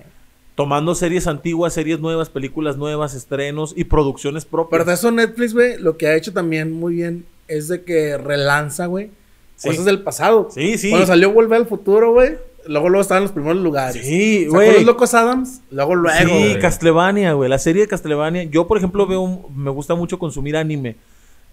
Tomando 0.54 0.94
series 0.94 1.26
antiguas, 1.26 1.72
series 1.74 1.98
nuevas, 2.00 2.30
películas 2.30 2.76
nuevas, 2.76 3.14
estrenos 3.14 3.72
y 3.76 3.84
producciones 3.84 4.44
propias. 4.44 4.70
Pero 4.70 4.84
de 4.84 4.94
eso 4.94 5.10
Netflix, 5.10 5.54
güey, 5.54 5.76
lo 5.78 5.96
que 5.96 6.06
ha 6.06 6.14
hecho 6.14 6.32
también 6.32 6.72
muy 6.72 6.94
bien 6.94 7.26
es 7.48 7.66
de 7.68 7.82
que 7.82 8.16
relanza, 8.16 8.86
güey, 8.86 9.10
Sí. 9.56 9.68
cosas 9.70 9.84
del 9.84 10.02
pasado. 10.02 10.48
Sí, 10.52 10.78
sí. 10.78 10.90
Cuando 10.90 11.06
salió 11.08 11.32
Volver 11.32 11.58
al 11.60 11.66
Futuro, 11.66 12.12
güey, 12.12 12.36
luego 12.68 12.88
luego 12.90 13.02
estaban 13.02 13.22
en 13.22 13.24
los 13.24 13.32
primeros 13.32 13.60
lugares. 13.60 14.06
Sí, 14.06 14.46
güey. 14.46 14.72
los 14.74 14.84
Locos 14.84 15.14
Adams, 15.14 15.62
luego 15.72 15.94
luego, 15.96 16.18
sí. 16.28 16.56
Castlevania, 16.60 17.32
güey. 17.32 17.50
La 17.50 17.58
serie 17.58 17.82
de 17.82 17.88
Castlevania. 17.88 18.44
Yo, 18.44 18.66
por 18.68 18.78
ejemplo, 18.78 19.06
veo 19.06 19.48
me 19.54 19.70
gusta 19.70 19.94
mucho 19.96 20.18
consumir 20.18 20.56
anime. 20.56 20.94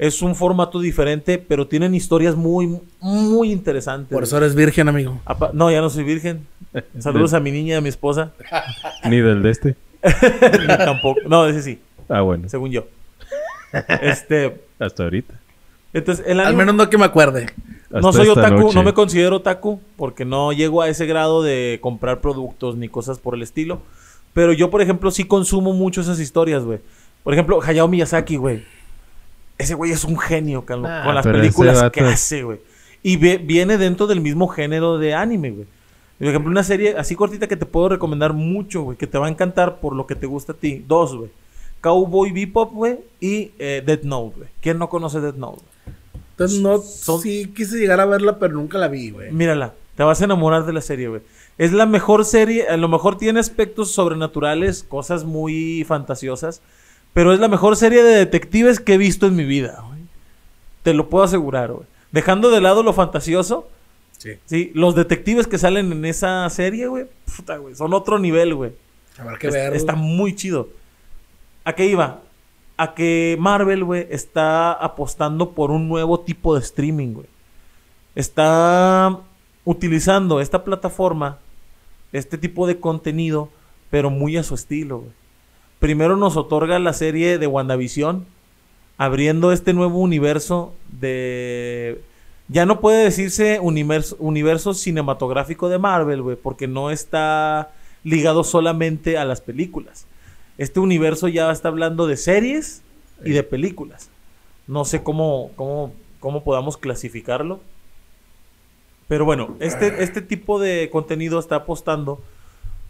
Es 0.06 0.22
un 0.22 0.36
formato 0.36 0.80
diferente, 0.82 1.38
pero 1.38 1.68
tienen 1.68 1.96
historias 1.96 2.36
muy, 2.36 2.80
muy 3.00 3.52
interesantes. 3.52 4.12
Por 4.14 4.24
eso 4.24 4.36
eres 4.38 4.54
virgen, 4.54 4.90
amigo. 4.90 5.22
Apa- 5.26 5.52
No, 5.54 5.72
ya 5.72 5.80
no 5.82 5.90
soy 5.90 6.04
virgen. 6.04 6.46
Saludos 7.00 7.34
a 7.34 7.40
mi 7.40 7.52
niña 7.52 7.76
y 7.76 7.78
a 7.78 7.82
mi 7.82 7.90
esposa. 7.90 8.32
Ni 9.10 9.18
del 9.22 9.42
de 9.44 9.52
este. 9.52 9.76
Tampoco. 10.78 11.22
No, 11.28 11.46
ese 11.48 11.62
sí, 11.62 11.80
Ah, 12.10 12.22
bueno. 12.22 12.50
según 12.50 12.72
yo. 12.72 12.86
Este. 14.02 14.62
Hasta 14.80 15.04
ahorita. 15.04 15.34
Entonces, 15.94 16.26
el 16.28 16.40
Al 16.40 16.56
menos 16.56 16.76
no 16.76 16.90
que 16.90 16.98
me 16.98 17.06
acuerde. 17.06 17.46
no 17.90 18.12
soy 18.12 18.28
otaku, 18.28 18.60
noche. 18.62 18.76
no 18.76 18.84
me 18.84 18.94
considero 18.94 19.38
otaku, 19.38 19.80
porque 19.96 20.26
no 20.26 20.52
llego 20.52 20.82
a 20.82 20.90
ese 20.90 21.06
grado 21.06 21.44
de 21.44 21.80
comprar 21.82 22.20
productos 22.20 22.76
ni 22.76 22.90
cosas 22.90 23.20
por 23.20 23.36
el 23.36 23.42
estilo. 23.44 23.82
Pero 24.34 24.52
yo, 24.54 24.70
por 24.72 24.82
ejemplo, 24.82 25.12
sí 25.12 25.24
consumo 25.26 25.74
mucho 25.74 26.02
esas 26.02 26.20
historias, 26.20 26.64
güey. 26.64 26.80
Por 27.24 27.34
ejemplo, 27.34 27.62
Hayao 27.64 27.88
Miyazaki, 27.88 28.36
güey. 28.36 28.66
Ese 29.58 29.74
güey 29.76 29.92
es 29.92 30.04
un 30.04 30.18
genio 30.18 30.64
Nah, 30.68 31.04
con 31.06 31.16
las 31.16 31.26
películas 31.26 31.92
que 31.92 32.02
hace, 32.02 32.44
güey. 32.44 32.60
Y 33.04 33.18
ve- 33.18 33.38
viene 33.38 33.78
dentro 33.78 34.08
del 34.08 34.22
mismo 34.22 34.48
género 34.48 34.98
de 34.98 35.14
anime, 35.14 35.52
güey. 35.52 35.68
Por 36.20 36.28
ejemplo, 36.28 36.50
una 36.52 36.64
serie 36.64 36.96
así 36.98 37.16
cortita 37.16 37.48
que 37.48 37.58
te 37.58 37.66
puedo 37.66 37.90
recomendar 37.90 38.34
mucho, 38.34 38.82
güey. 38.84 38.98
Que 38.98 39.08
te 39.08 39.18
va 39.18 39.28
a 39.28 39.30
encantar 39.30 39.80
por 39.80 39.96
lo 39.96 40.08
que 40.08 40.16
te 40.16 40.26
gusta 40.26 40.54
a 40.54 40.56
ti. 40.56 40.84
Dos, 40.88 41.16
güey. 41.16 41.30
Cowboy 41.82 42.32
Bebop, 42.32 42.72
güey. 42.74 43.00
Y 43.20 43.52
eh, 43.60 43.84
Death 43.86 44.04
Note, 44.04 44.38
güey. 44.38 44.50
¿Quién 44.62 44.78
no 44.80 44.88
conoce 44.90 45.20
Death 45.20 45.36
Note? 45.36 45.62
güey? 45.62 45.96
Entonces, 46.32 46.60
no, 46.62 46.80
Son- 46.80 47.22
sí 47.22 47.52
quise 47.56 47.78
llegar 47.78 48.00
a 48.00 48.06
verla, 48.06 48.40
pero 48.40 48.54
nunca 48.56 48.78
la 48.78 48.88
vi, 48.88 49.12
güey. 49.12 49.32
Mírala, 49.32 49.74
te 49.96 50.04
vas 50.04 50.22
a 50.22 50.24
enamorar 50.26 50.66
de 50.66 50.74
la 50.74 50.82
serie, 50.82 51.10
güey. 51.10 51.22
Es 51.58 51.72
la 51.74 51.86
mejor 51.86 52.26
serie, 52.26 52.68
a 52.70 52.78
lo 52.78 52.88
mejor 52.88 53.18
tiene 53.18 53.40
aspectos 53.40 53.92
sobrenaturales, 53.92 54.84
cosas 54.84 55.26
muy 55.26 55.84
fantasiosas, 55.88 56.62
pero 57.14 57.34
es 57.34 57.40
la 57.40 57.48
mejor 57.48 57.76
serie 57.76 58.04
de 58.04 58.16
detectives 58.18 58.80
que 58.80 58.94
he 58.96 58.98
visto 58.98 59.28
en 59.28 59.36
mi 59.36 59.46
vida, 59.46 59.84
güey. 59.88 60.00
Te 60.84 60.94
lo 60.94 61.10
puedo 61.10 61.24
asegurar, 61.24 61.72
güey. 61.72 61.86
Dejando 62.12 62.50
de 62.52 62.62
lado 62.62 62.84
lo 62.84 62.94
fantasioso, 62.94 63.70
Sí. 64.18 64.32
sí, 64.46 64.72
los 64.74 64.96
detectives 64.96 65.48
que 65.48 65.58
salen 65.58 65.92
en 65.92 66.06
esa 66.06 66.50
serie, 66.50 66.88
güey, 66.88 67.06
puta, 67.36 67.58
güey, 67.58 67.76
son 67.76 67.94
otro 67.94 68.20
nivel, 68.20 68.56
güey. 68.56 68.72
Habrá 69.18 69.38
que 69.38 69.48
Es- 69.48 69.54
ver. 69.54 69.74
Está 69.76 69.96
muy 69.96 70.36
chido. 70.36 70.70
¿A 71.66 71.74
qué 71.74 71.86
iba? 71.88 72.22
A 72.78 72.94
que 72.96 73.38
Marvel, 73.40 73.84
güey, 73.84 74.08
está 74.10 74.72
apostando 74.74 75.52
por 75.52 75.72
un 75.72 75.88
nuevo 75.88 76.20
tipo 76.22 76.56
de 76.56 76.62
streaming, 76.62 77.14
güey. 77.14 77.28
Está 78.16 79.20
utilizando 79.66 80.40
esta 80.42 80.64
plataforma, 80.64 81.40
este 82.12 82.38
tipo 82.38 82.68
de 82.68 82.80
contenido, 82.80 83.50
pero 83.90 84.10
muy 84.10 84.38
a 84.38 84.44
su 84.44 84.56
estilo, 84.56 85.00
güey. 85.00 85.12
Primero 85.84 86.16
nos 86.16 86.38
otorga 86.38 86.80
la 86.80 86.94
serie 86.94 87.38
de 87.38 87.46
WandaVision, 87.46 88.26
abriendo 88.98 89.52
este 89.52 89.74
nuevo 89.74 90.00
universo 90.00 90.74
de... 90.88 92.00
Ya 92.48 92.66
no 92.66 92.80
puede 92.80 93.04
decirse 93.04 93.60
universo, 93.60 94.74
cinematográfico 94.76 95.68
de 95.68 95.80
Marvel, 95.80 96.22
güey, 96.22 96.38
porque 96.38 96.70
no 96.70 96.90
está 96.90 97.74
ligado 98.06 98.46
solamente 98.46 99.18
a 99.18 99.26
las 99.26 99.42
películas. 99.42 100.08
Este 100.58 100.80
universo 100.80 101.28
ya 101.28 101.52
está 101.52 101.68
hablando 101.68 102.08
de 102.08 102.16
series 102.16 102.82
y 103.26 103.32
de 103.32 103.44
películas. 103.44 104.10
No 104.68 104.86
sé 104.86 105.04
cómo, 105.04 105.52
cómo, 105.58 105.92
cómo 106.22 106.46
podamos 106.46 106.78
clasificarlo. 106.78 107.60
Pero 109.10 109.26
bueno, 109.26 109.58
este, 109.60 110.02
este 110.02 110.22
tipo 110.22 110.62
de 110.62 110.90
contenido 110.90 111.40
está 111.40 111.58
apostando 111.58 112.22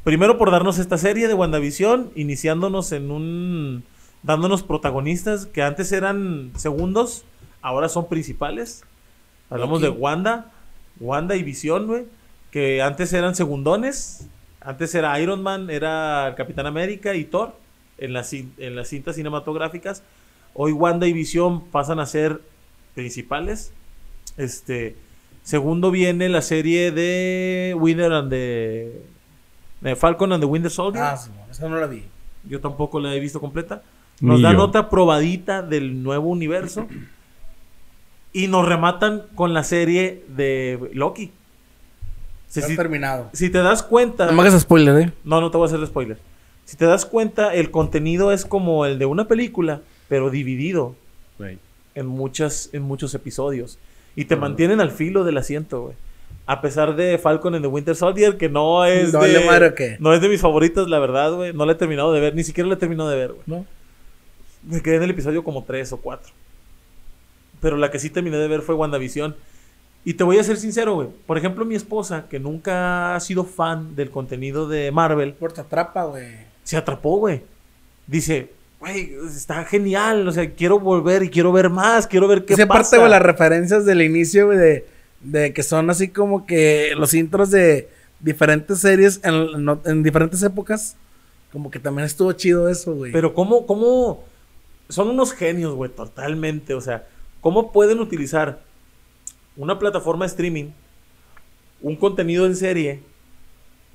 primero 0.03 0.37
por 0.37 0.51
darnos 0.51 0.79
esta 0.79 0.97
serie 0.97 1.27
de 1.27 1.33
WandaVision, 1.33 2.11
iniciándonos 2.15 2.91
en 2.91 3.11
un. 3.11 3.83
dándonos 4.21 4.63
protagonistas 4.63 5.45
que 5.45 5.61
antes 5.61 5.91
eran 5.91 6.51
segundos, 6.55 7.25
ahora 7.61 7.89
son 7.89 8.07
principales. 8.07 8.83
Hablamos 9.49 9.81
de. 9.81 9.89
Wanda, 9.89 10.51
Wanda 10.99 11.35
y 11.35 11.43
Visión, 11.43 11.87
güey, 11.87 12.05
que 12.51 12.81
antes 12.81 13.13
eran 13.13 13.35
segundones. 13.35 14.27
Antes 14.61 14.95
era 14.95 15.19
Iron 15.19 15.43
Man, 15.43 15.69
era 15.69 16.35
Capitán 16.37 16.65
América 16.65 17.15
y 17.15 17.25
Thor 17.25 17.53
en 17.97 18.13
las, 18.13 18.31
en 18.33 18.75
las 18.75 18.87
cintas 18.87 19.15
cinematográficas. 19.15 20.03
Hoy 20.53 20.71
Wanda 20.71 21.05
y 21.05 21.13
Visión 21.13 21.65
pasan 21.65 21.99
a 21.99 22.05
ser 22.05 22.41
principales. 22.95 23.73
Este, 24.37 24.95
segundo 25.43 25.91
viene 25.91 26.29
la 26.29 26.41
serie 26.41 26.91
de 26.91 27.75
Winter 27.77 28.13
and 28.13 28.29
the, 28.29 29.01
de 29.83 29.95
Falcon 29.95 30.31
and 30.33 30.41
the 30.41 30.47
Winter 30.47 30.71
Soldier. 30.71 31.03
Ah, 31.03 31.17
sí, 31.17 31.29
esa 31.51 31.67
no 31.69 31.77
la 31.77 31.87
vi. 31.87 32.03
Yo 32.49 32.59
tampoco 32.59 32.99
la 32.99 33.13
he 33.13 33.19
visto 33.19 33.39
completa. 33.39 33.83
Ni 34.19 34.29
Nos 34.29 34.41
dan 34.41 34.53
yo. 34.57 34.63
otra 34.63 34.89
probadita 34.89 35.61
del 35.61 36.01
nuevo 36.03 36.29
universo. 36.29 36.87
y 38.35 38.47
nos 38.47 38.67
rematan 38.67 39.23
con 39.35 39.53
la 39.53 39.63
serie 39.63 40.23
de 40.27 40.89
Loki. 40.93 41.31
Si, 42.47 42.59
Está 42.59 42.69
si- 42.71 42.75
terminado. 42.77 43.29
si 43.33 43.49
te 43.49 43.59
das 43.59 43.83
cuenta. 43.83 44.25
No 44.27 44.33
me 44.33 44.41
hagas 44.41 44.59
spoiler, 44.61 44.97
eh. 45.07 45.11
No, 45.23 45.39
no 45.41 45.51
te 45.51 45.57
voy 45.57 45.65
a 45.65 45.71
hacer 45.73 45.85
spoiler. 45.85 46.17
Si 46.65 46.75
te 46.77 46.85
das 46.85 47.05
cuenta, 47.05 47.53
el 47.53 47.69
contenido 47.71 48.31
es 48.31 48.45
como 48.45 48.85
el 48.85 48.97
de 48.97 49.05
una 49.05 49.27
película, 49.27 49.81
pero 50.07 50.29
dividido 50.29 50.95
en, 51.95 52.07
muchas, 52.07 52.69
en 52.73 52.81
muchos 52.83 53.13
episodios. 53.13 53.77
Y 54.15 54.25
te 54.25 54.35
mantienen 54.35 54.79
al 54.81 54.91
filo 54.91 55.23
del 55.23 55.37
asiento, 55.37 55.81
güey. 55.83 55.95
A 56.45 56.61
pesar 56.61 56.95
de 56.95 57.17
Falcon 57.17 57.55
and 57.55 57.63
the 57.63 57.67
Winter 57.69 57.95
Soldier, 57.95 58.37
que 58.37 58.49
no 58.49 58.83
es 58.85 59.13
¿No 59.13 59.21
de... 59.21 59.45
madre 59.45 59.73
qué? 59.75 59.95
No 59.99 60.13
es 60.13 60.19
de 60.21 60.27
mis 60.27 60.41
favoritas, 60.41 60.87
la 60.89 60.99
verdad, 60.99 61.33
güey. 61.33 61.53
No 61.53 61.65
la 61.65 61.71
he 61.71 61.75
terminado 61.75 62.11
de 62.11 62.19
ver. 62.19 62.35
Ni 62.35 62.43
siquiera 62.43 62.67
la 62.67 62.75
he 62.75 62.77
terminado 62.77 63.09
de 63.09 63.15
ver, 63.15 63.29
güey. 63.31 63.43
¿No? 63.45 63.65
Me 64.63 64.81
quedé 64.81 64.95
en 64.97 65.03
el 65.03 65.11
episodio 65.11 65.43
como 65.43 65.63
3 65.63 65.93
o 65.93 65.97
4. 65.97 66.33
Pero 67.61 67.77
la 67.77 67.91
que 67.91 67.99
sí 67.99 68.09
terminé 68.09 68.37
de 68.37 68.47
ver 68.49 68.61
fue 68.61 68.75
WandaVision. 68.75 69.35
Y 70.05 70.15
te 70.15 70.25
voy 70.25 70.37
a 70.37 70.43
ser 70.43 70.57
sincero, 70.57 70.95
güey. 70.95 71.07
Por 71.25 71.37
ejemplo, 71.37 71.63
mi 71.63 71.75
esposa, 71.75 72.25
que 72.29 72.39
nunca 72.39 73.15
ha 73.15 73.19
sido 73.21 73.45
fan 73.45 73.95
del 73.95 74.11
contenido 74.11 74.67
de 74.67 74.91
Marvel, 74.91 75.33
Por 75.33 75.53
te 75.53 75.61
atrapa, 75.61 76.03
güey. 76.03 76.27
se 76.63 76.75
atrapó, 76.75 77.17
güey. 77.19 77.41
Dice, 78.05 78.51
güey, 78.81 79.13
está 79.33 79.63
genial. 79.63 80.27
O 80.27 80.31
sea, 80.33 80.51
quiero 80.51 80.77
volver 80.77 81.23
y 81.23 81.29
quiero 81.29 81.53
ver 81.53 81.69
más. 81.69 82.05
Quiero 82.05 82.27
ver 82.27 82.43
qué 82.43 82.53
Esa 82.55 82.67
pasa. 82.67 82.81
parte, 82.81 82.97
güey, 82.97 83.09
las 83.09 83.21
referencias 83.21 83.85
del 83.85 84.01
inicio, 84.01 84.47
güey, 84.47 84.57
de, 84.57 84.85
de 85.23 85.53
que 85.53 85.63
son 85.63 85.89
así 85.89 86.09
como 86.09 86.45
que 86.45 86.93
los 86.97 87.13
intros 87.13 87.51
de 87.51 87.89
diferentes 88.19 88.79
series 88.79 89.19
en, 89.23 89.63
no- 89.63 89.81
en 89.85 90.03
diferentes 90.03 90.41
épocas. 90.43 90.95
Como 91.51 91.69
que 91.69 91.79
también 91.79 92.05
estuvo 92.05 92.31
chido 92.33 92.67
eso, 92.69 92.93
güey. 92.95 93.11
Pero 93.11 93.33
cómo, 93.33 93.65
cómo... 93.65 94.23
Son 94.89 95.09
unos 95.09 95.33
genios, 95.33 95.75
güey, 95.75 95.89
totalmente. 95.91 96.73
O 96.73 96.81
sea, 96.81 97.07
¿cómo 97.41 97.71
pueden 97.71 97.99
utilizar 97.99 98.61
una 99.55 99.77
plataforma 99.79 100.25
de 100.25 100.29
streaming, 100.29 100.65
un 101.81 101.95
contenido 101.95 102.45
en 102.45 102.55
serie, 102.55 103.01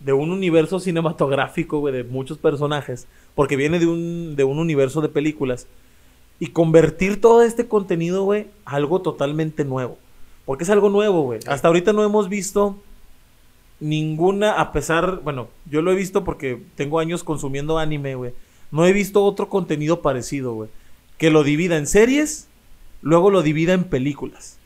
de 0.00 0.12
un 0.12 0.30
universo 0.30 0.78
cinematográfico, 0.78 1.80
güey, 1.80 1.92
de 1.92 2.04
muchos 2.04 2.38
personajes, 2.38 3.08
porque 3.34 3.56
viene 3.56 3.80
de 3.80 3.86
un, 3.86 4.36
de 4.36 4.44
un 4.44 4.58
universo 4.60 5.00
de 5.00 5.08
películas, 5.08 5.66
y 6.38 6.48
convertir 6.48 7.20
todo 7.20 7.42
este 7.42 7.66
contenido, 7.66 8.22
güey, 8.22 8.46
a 8.64 8.76
algo 8.76 9.02
totalmente 9.02 9.64
nuevo? 9.64 9.98
Porque 10.48 10.64
es 10.64 10.70
algo 10.70 10.88
nuevo, 10.88 11.24
güey. 11.24 11.40
Hasta 11.46 11.68
ahorita 11.68 11.92
no 11.92 12.02
hemos 12.02 12.30
visto 12.30 12.78
ninguna, 13.80 14.52
a 14.52 14.72
pesar, 14.72 15.20
bueno, 15.22 15.48
yo 15.66 15.82
lo 15.82 15.92
he 15.92 15.94
visto 15.94 16.24
porque 16.24 16.62
tengo 16.74 17.00
años 17.00 17.22
consumiendo 17.22 17.76
anime, 17.76 18.14
güey. 18.14 18.32
No 18.70 18.86
he 18.86 18.94
visto 18.94 19.22
otro 19.24 19.50
contenido 19.50 20.00
parecido, 20.00 20.54
güey. 20.54 20.70
Que 21.18 21.28
lo 21.28 21.44
divida 21.44 21.76
en 21.76 21.86
series, 21.86 22.48
luego 23.02 23.28
lo 23.28 23.42
divida 23.42 23.74
en 23.74 23.84
películas. 23.84 24.56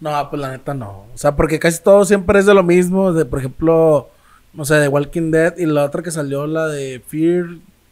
No, 0.00 0.30
pues 0.30 0.40
la 0.40 0.50
neta 0.50 0.72
no. 0.72 1.04
O 1.12 1.18
sea, 1.18 1.36
porque 1.36 1.58
casi 1.58 1.82
todo 1.82 2.06
siempre 2.06 2.38
es 2.38 2.46
de 2.46 2.54
lo 2.54 2.62
mismo. 2.62 3.12
De, 3.12 3.26
por 3.26 3.40
ejemplo, 3.40 4.08
no 4.54 4.64
sé, 4.64 4.76
de 4.76 4.88
Walking 4.88 5.30
Dead 5.30 5.58
y 5.58 5.66
la 5.66 5.84
otra 5.84 6.02
que 6.02 6.10
salió, 6.10 6.46
la 6.46 6.68
de 6.68 7.02
Fear, 7.06 7.48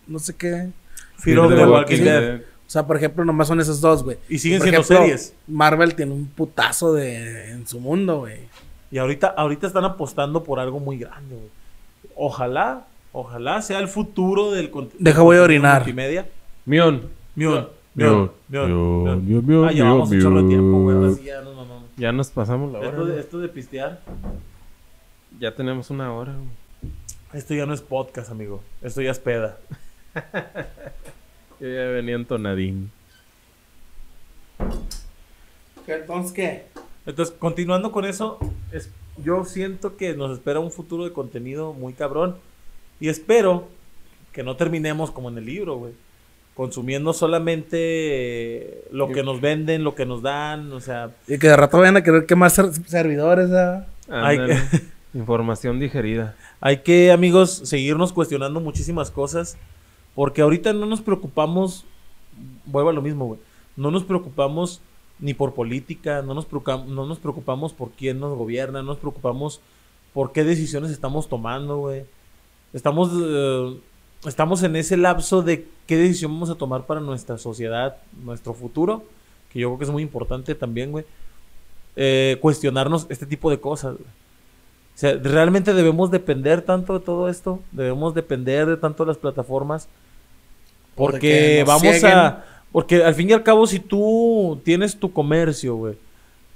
no 0.06 0.18
sé 0.20 0.34
qué. 0.34 0.70
Fear 1.18 1.40
of 1.40 1.54
the 1.54 1.66
Walking 1.66 2.02
Dead. 2.02 2.40
O 2.66 2.70
sea, 2.70 2.86
por 2.86 2.97
ejemplo, 2.97 3.24
nomás 3.24 3.47
son 3.48 3.60
esas 3.60 3.80
dos, 3.80 4.02
güey. 4.02 4.18
Y 4.28 4.38
siguen 4.38 4.59
Por 4.59 4.68
siendo 4.68 4.80
ejemplo, 4.82 5.05
series. 5.06 5.34
Marvel 5.47 5.94
tiene 5.94 6.12
un 6.12 6.26
putazo 6.26 6.93
de 6.94 7.52
en 7.52 7.66
su 7.66 7.78
mundo, 7.80 8.18
güey. 8.20 8.40
Y 8.90 8.98
ahorita, 8.98 9.28
ahorita 9.28 9.66
están 9.68 9.84
apostando 9.84 10.43
por 10.43 10.59
algo 10.59 10.80
muy 10.80 10.98
grande, 10.98 11.36
güey. 11.36 11.48
Ojalá, 12.16 12.86
ojalá 13.12 13.62
sea 13.62 13.78
el 13.78 13.88
futuro 13.88 14.51
del 14.51 14.70
contenido. 14.70 15.05
Deja, 15.05 15.22
voy 15.22 15.36
a 15.36 15.43
orinar. 15.43 15.78
Multimedia. 15.82 16.28
Mion, 16.64 17.02
Mion, 17.36 17.68
Mion, 17.94 18.30
mion, 18.48 18.68
mion, 18.68 19.05
mion. 19.05 19.26
mion, 19.26 19.47
mion, 19.47 19.68
Ah, 19.68 19.72
llevamos 19.72 20.10
un 20.10 20.16
mion, 20.16 20.22
chorro 20.22 20.43
de 20.43 20.48
tiempo, 20.48 20.78
güey. 20.82 20.97
Ahora 20.97 21.06
mion. 21.09 21.18
sí 21.18 21.24
ya 21.24 21.40
nos 21.43 21.55
mamamos. 21.56 21.84
ya 21.97 22.12
nos 22.12 22.30
pasamos 22.30 22.72
la 22.72 22.78
hora. 22.80 22.88
Esto 22.88 23.05
de, 23.06 23.20
esto 23.20 23.38
de 23.38 23.48
pistear, 23.48 24.01
Ya 25.38 25.55
tenemos 25.55 25.90
una 25.90 26.12
hora. 26.12 26.32
güey. 26.34 26.93
esto 27.32 27.55
ya 27.55 27.64
no 27.66 27.74
es 27.74 27.80
podcast, 27.82 28.30
amigo. 28.30 28.60
Esto 28.82 29.01
ya 29.02 29.12
es 29.12 29.18
peda. 29.20 29.56
Yo 31.60 31.68
ya 31.68 31.84
venía 31.90 32.14
entonadín. 32.16 32.90
Entonces, 35.86 36.32
¿qué? 36.32 36.66
Entonces, 37.06 37.34
continuando 37.38 37.92
con 37.92 38.04
eso, 38.04 38.38
es, 38.72 38.90
yo 39.22 39.44
siento 39.44 39.96
que 39.96 40.14
nos 40.14 40.32
espera 40.32 40.58
un 40.60 40.72
futuro 40.72 41.04
de 41.04 41.12
contenido 41.12 41.72
muy 41.72 41.92
cabrón. 41.92 42.36
Y 42.98 43.08
espero 43.08 43.68
que 44.32 44.42
no 44.42 44.56
terminemos 44.56 45.10
como 45.10 45.28
en 45.28 45.38
el 45.38 45.46
libro, 45.46 45.76
güey. 45.76 45.92
Consumiendo 46.54 47.12
solamente 47.12 47.76
eh, 47.78 48.84
lo 48.90 49.12
que 49.12 49.22
nos 49.22 49.40
venden, 49.42 49.84
lo 49.84 49.94
que 49.94 50.06
nos 50.06 50.22
dan, 50.22 50.72
o 50.72 50.80
sea... 50.80 51.10
Y 51.28 51.38
que 51.38 51.48
de 51.48 51.56
rato 51.56 51.78
vayan 51.78 51.98
a 51.98 52.02
querer 52.02 52.24
quemar 52.24 52.50
ser- 52.50 52.72
servidores, 52.86 53.50
¿ah? 53.52 53.86
Ay, 54.08 54.38
Ándale. 54.38 54.60
Información 55.12 55.78
digerida. 55.78 56.34
Hay 56.60 56.78
que, 56.78 57.12
amigos, 57.12 57.60
seguirnos 57.64 58.12
cuestionando 58.14 58.60
muchísimas 58.60 59.10
cosas. 59.10 59.58
Porque 60.16 60.43
ahorita 60.43 60.72
no 60.72 60.86
nos 60.86 61.01
preocupamos. 61.01 61.84
Vuelvo 62.64 62.90
a 62.90 62.93
lo 62.93 63.02
mismo, 63.02 63.26
güey. 63.26 63.40
No 63.76 63.93
nos 63.93 64.02
preocupamos 64.02 64.80
ni 65.18 65.34
por 65.34 65.55
política, 65.55 66.22
no 66.22 66.34
nos, 66.34 66.47
no 66.86 67.06
nos 67.06 67.18
preocupamos 67.18 67.72
por 67.72 67.90
quién 67.90 68.18
nos 68.18 68.36
gobierna, 68.36 68.80
no 68.80 68.88
nos 68.88 68.98
preocupamos 68.98 69.60
por 70.12 70.32
qué 70.32 70.44
decisiones 70.44 70.90
estamos 70.90 71.28
tomando, 71.28 71.78
güey. 71.78 72.05
Estamos, 72.72 73.10
eh, 73.14 73.78
estamos 74.26 74.62
en 74.62 74.76
ese 74.76 74.97
lapso 74.97 75.43
de 75.43 75.68
qué 75.86 75.97
decisión 75.97 76.32
vamos 76.32 76.51
a 76.51 76.56
tomar 76.56 76.86
para 76.86 77.01
nuestra 77.01 77.38
sociedad, 77.38 77.98
nuestro 78.24 78.55
futuro, 78.55 79.05
que 79.52 79.60
yo 79.60 79.68
creo 79.68 79.78
que 79.78 79.84
es 79.84 79.90
muy 79.90 80.02
importante 80.02 80.55
también, 80.55 80.93
güey. 80.93 81.05
Eh, 81.94 82.38
cuestionarnos 82.40 83.06
este 83.09 83.26
tipo 83.26 83.51
de 83.51 83.60
cosas. 83.60 83.97
O 83.97 84.98
sea, 84.98 85.14
¿realmente 85.14 85.74
debemos 85.74 86.10
depender 86.10 86.62
tanto 86.62 86.98
de 86.98 87.05
todo 87.05 87.28
esto? 87.28 87.60
¿Debemos 87.72 88.14
depender 88.14 88.66
de 88.66 88.78
tanto 88.78 89.05
las 89.05 89.18
plataformas? 89.18 89.88
Porque 90.97 91.62
vamos 91.66 91.82
cieguen. 91.82 92.10
a... 92.10 92.44
Porque 92.73 93.05
al 93.05 93.14
fin 93.14 93.31
y 93.31 93.32
al 93.32 93.43
cabo, 93.43 93.66
si 93.66 93.78
tú 93.78 94.60
tienes 94.64 94.98
tu 94.98 95.12
comercio, 95.12 95.77
güey, 95.77 95.94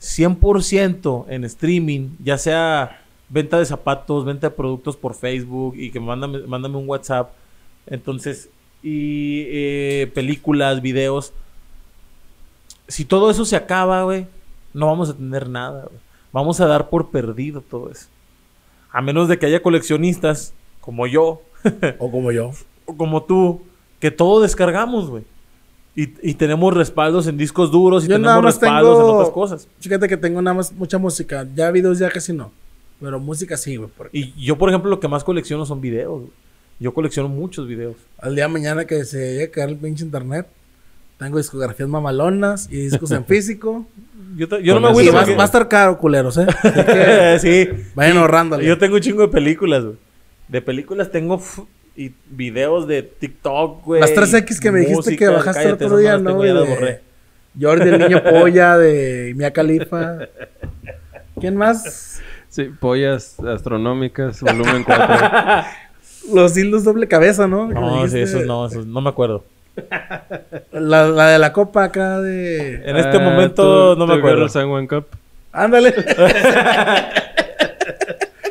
100% 0.01 1.27
en 1.29 1.45
streaming, 1.45 2.11
ya 2.23 2.37
sea 2.37 3.01
venta 3.29 3.59
de 3.59 3.65
zapatos, 3.65 4.25
venta 4.25 4.49
de 4.49 4.57
productos 4.57 4.97
por 4.97 5.15
Facebook 5.15 5.75
y 5.77 5.91
que 5.91 6.01
mándame, 6.01 6.41
mándame 6.41 6.77
un 6.77 6.89
WhatsApp, 6.89 7.31
entonces, 7.87 8.51
y 8.83 9.45
eh, 9.49 10.11
películas, 10.15 10.83
videos, 10.83 11.33
si 12.89 13.05
todo 13.05 13.31
eso 13.31 13.45
se 13.45 13.57
acaba, 13.57 14.03
güey, 14.03 14.27
no 14.75 14.87
vamos 14.87 15.11
a 15.11 15.15
tener 15.17 15.49
nada. 15.49 15.85
güey. 15.85 16.01
Vamos 16.33 16.61
a 16.61 16.67
dar 16.67 16.91
por 16.91 17.11
perdido 17.11 17.61
todo 17.61 17.91
eso. 17.91 18.09
A 18.91 19.01
menos 19.01 19.29
de 19.29 19.39
que 19.39 19.47
haya 19.47 19.63
coleccionistas 19.63 20.53
como 20.81 21.07
yo 21.07 21.43
O 21.99 22.11
como 22.11 22.33
yo. 22.33 22.53
o 22.87 22.97
como 22.97 23.23
tú, 23.23 23.63
que 24.01 24.11
todo 24.11 24.41
descargamos, 24.41 25.09
güey. 25.09 25.23
Y, 25.95 26.15
y 26.23 26.35
tenemos 26.35 26.75
respaldos 26.75 27.27
en 27.27 27.37
discos 27.37 27.71
duros 27.71 28.05
y 28.05 28.09
Yo 28.09 28.17
tenemos 28.17 28.45
respaldos 28.45 28.99
en 28.99 29.05
otras 29.05 29.31
cosas. 29.31 29.69
Fíjate 29.81 30.09
que 30.09 30.17
tengo 30.17 30.41
nada 30.41 30.55
más 30.55 30.73
mucha 30.73 30.99
música. 30.99 31.47
Ya 31.55 31.71
videos 31.71 31.99
ya 31.99 32.11
casi 32.11 32.33
no. 32.33 32.51
Pero 33.01 33.19
música 33.19 33.57
sí, 33.57 33.77
güey. 33.77 33.91
porque 33.97 34.17
Y 34.17 34.33
yo, 34.45 34.57
por 34.57 34.69
ejemplo, 34.69 34.91
lo 34.91 35.01
que 35.01 35.09
más 35.09 35.25
colecciono 35.25 35.67
son 35.67 35.81
videos. 35.81 36.21
güey. 36.21 36.33
Yo 36.79 36.95
colecciono 36.95 37.29
muchos 37.29 37.67
videos. 37.67 37.97
Al 38.19 38.35
día 38.35 38.45
de 38.45 38.53
mañana 38.53 38.87
que 38.87 39.05
se 39.05 39.19
llegue 39.19 39.45
a 39.45 39.51
caer 39.51 39.69
el 39.71 39.77
pinche 39.77 40.03
internet, 40.03 40.47
tengo 41.19 41.37
discografías 41.37 41.89
mamalonas 41.89 42.69
y 42.71 42.77
discos 42.77 43.11
en 43.11 43.25
físico. 43.27 43.87
Yo, 44.37 44.47
yo 44.61 44.81
no 44.81 44.81
me 44.81 45.03
Y 45.03 45.09
eso 45.09 45.17
agüito 45.19 45.37
va, 45.37 45.43
a 45.43 45.47
estar 45.47 45.69
caro, 45.69 45.99
culeros, 45.99 46.39
¿eh? 46.39 46.47
Así 47.35 47.49
que 47.49 47.75
sí. 47.77 47.91
vayan 47.95 48.17
ahorrándole. 48.17 48.65
Yo 48.65 48.79
tengo 48.79 48.95
un 48.95 49.01
chingo 49.03 49.23
de 49.23 49.29
películas, 49.29 49.85
güey. 49.85 49.97
De 50.49 50.63
películas 50.63 51.11
tengo 51.11 51.41
y 51.97 52.13
videos 52.29 52.87
de 52.87 53.03
TikTok, 53.03 53.85
güey. 53.85 54.01
Las 54.01 54.15
3X 54.15 54.59
que 54.61 54.71
me 54.71 54.81
dijiste 54.81 55.17
que 55.17 55.29
bajaste 55.29 55.65
el 55.65 55.75
otro 55.75 55.97
día, 55.97 56.19
¿no? 56.19 56.31
tengo, 56.31 56.45
ya 56.45 56.55
borré. 56.55 57.01
Jordi 57.61 57.89
el 57.89 57.99
niño 57.99 58.23
polla, 58.31 58.79
de 58.79 59.33
Mia 59.37 59.53
Califa. 59.53 60.29
¿Quién 61.41 61.57
más? 61.57 62.21
Sí, 62.49 62.71
pollas 62.81 63.39
astronómicas, 63.41 64.41
volumen 64.41 64.85
4. 64.85 65.17
Los 66.35 66.57
hildos 66.57 66.85
doble 66.85 67.09
cabeza, 67.09 67.47
¿no? 67.47 67.69
No, 67.69 68.07
sí, 68.07 68.19
esos 68.19 68.45
no, 68.45 68.67
esos 68.67 68.87
no 68.87 69.01
me 69.01 69.09
acuerdo. 69.09 69.45
La, 70.73 71.09
la 71.09 71.29
de 71.29 71.39
la 71.39 71.53
copa 71.53 71.85
acá 71.85 72.21
de. 72.21 72.83
En 72.85 72.97
este 72.97 73.19
momento 73.19 73.97
no 73.97 74.07
me 74.07 74.15
acuerdo. 74.15 74.47
El 74.47 74.67
One 74.67 74.89
Cup. 74.89 75.07
Ándale. 75.53 75.95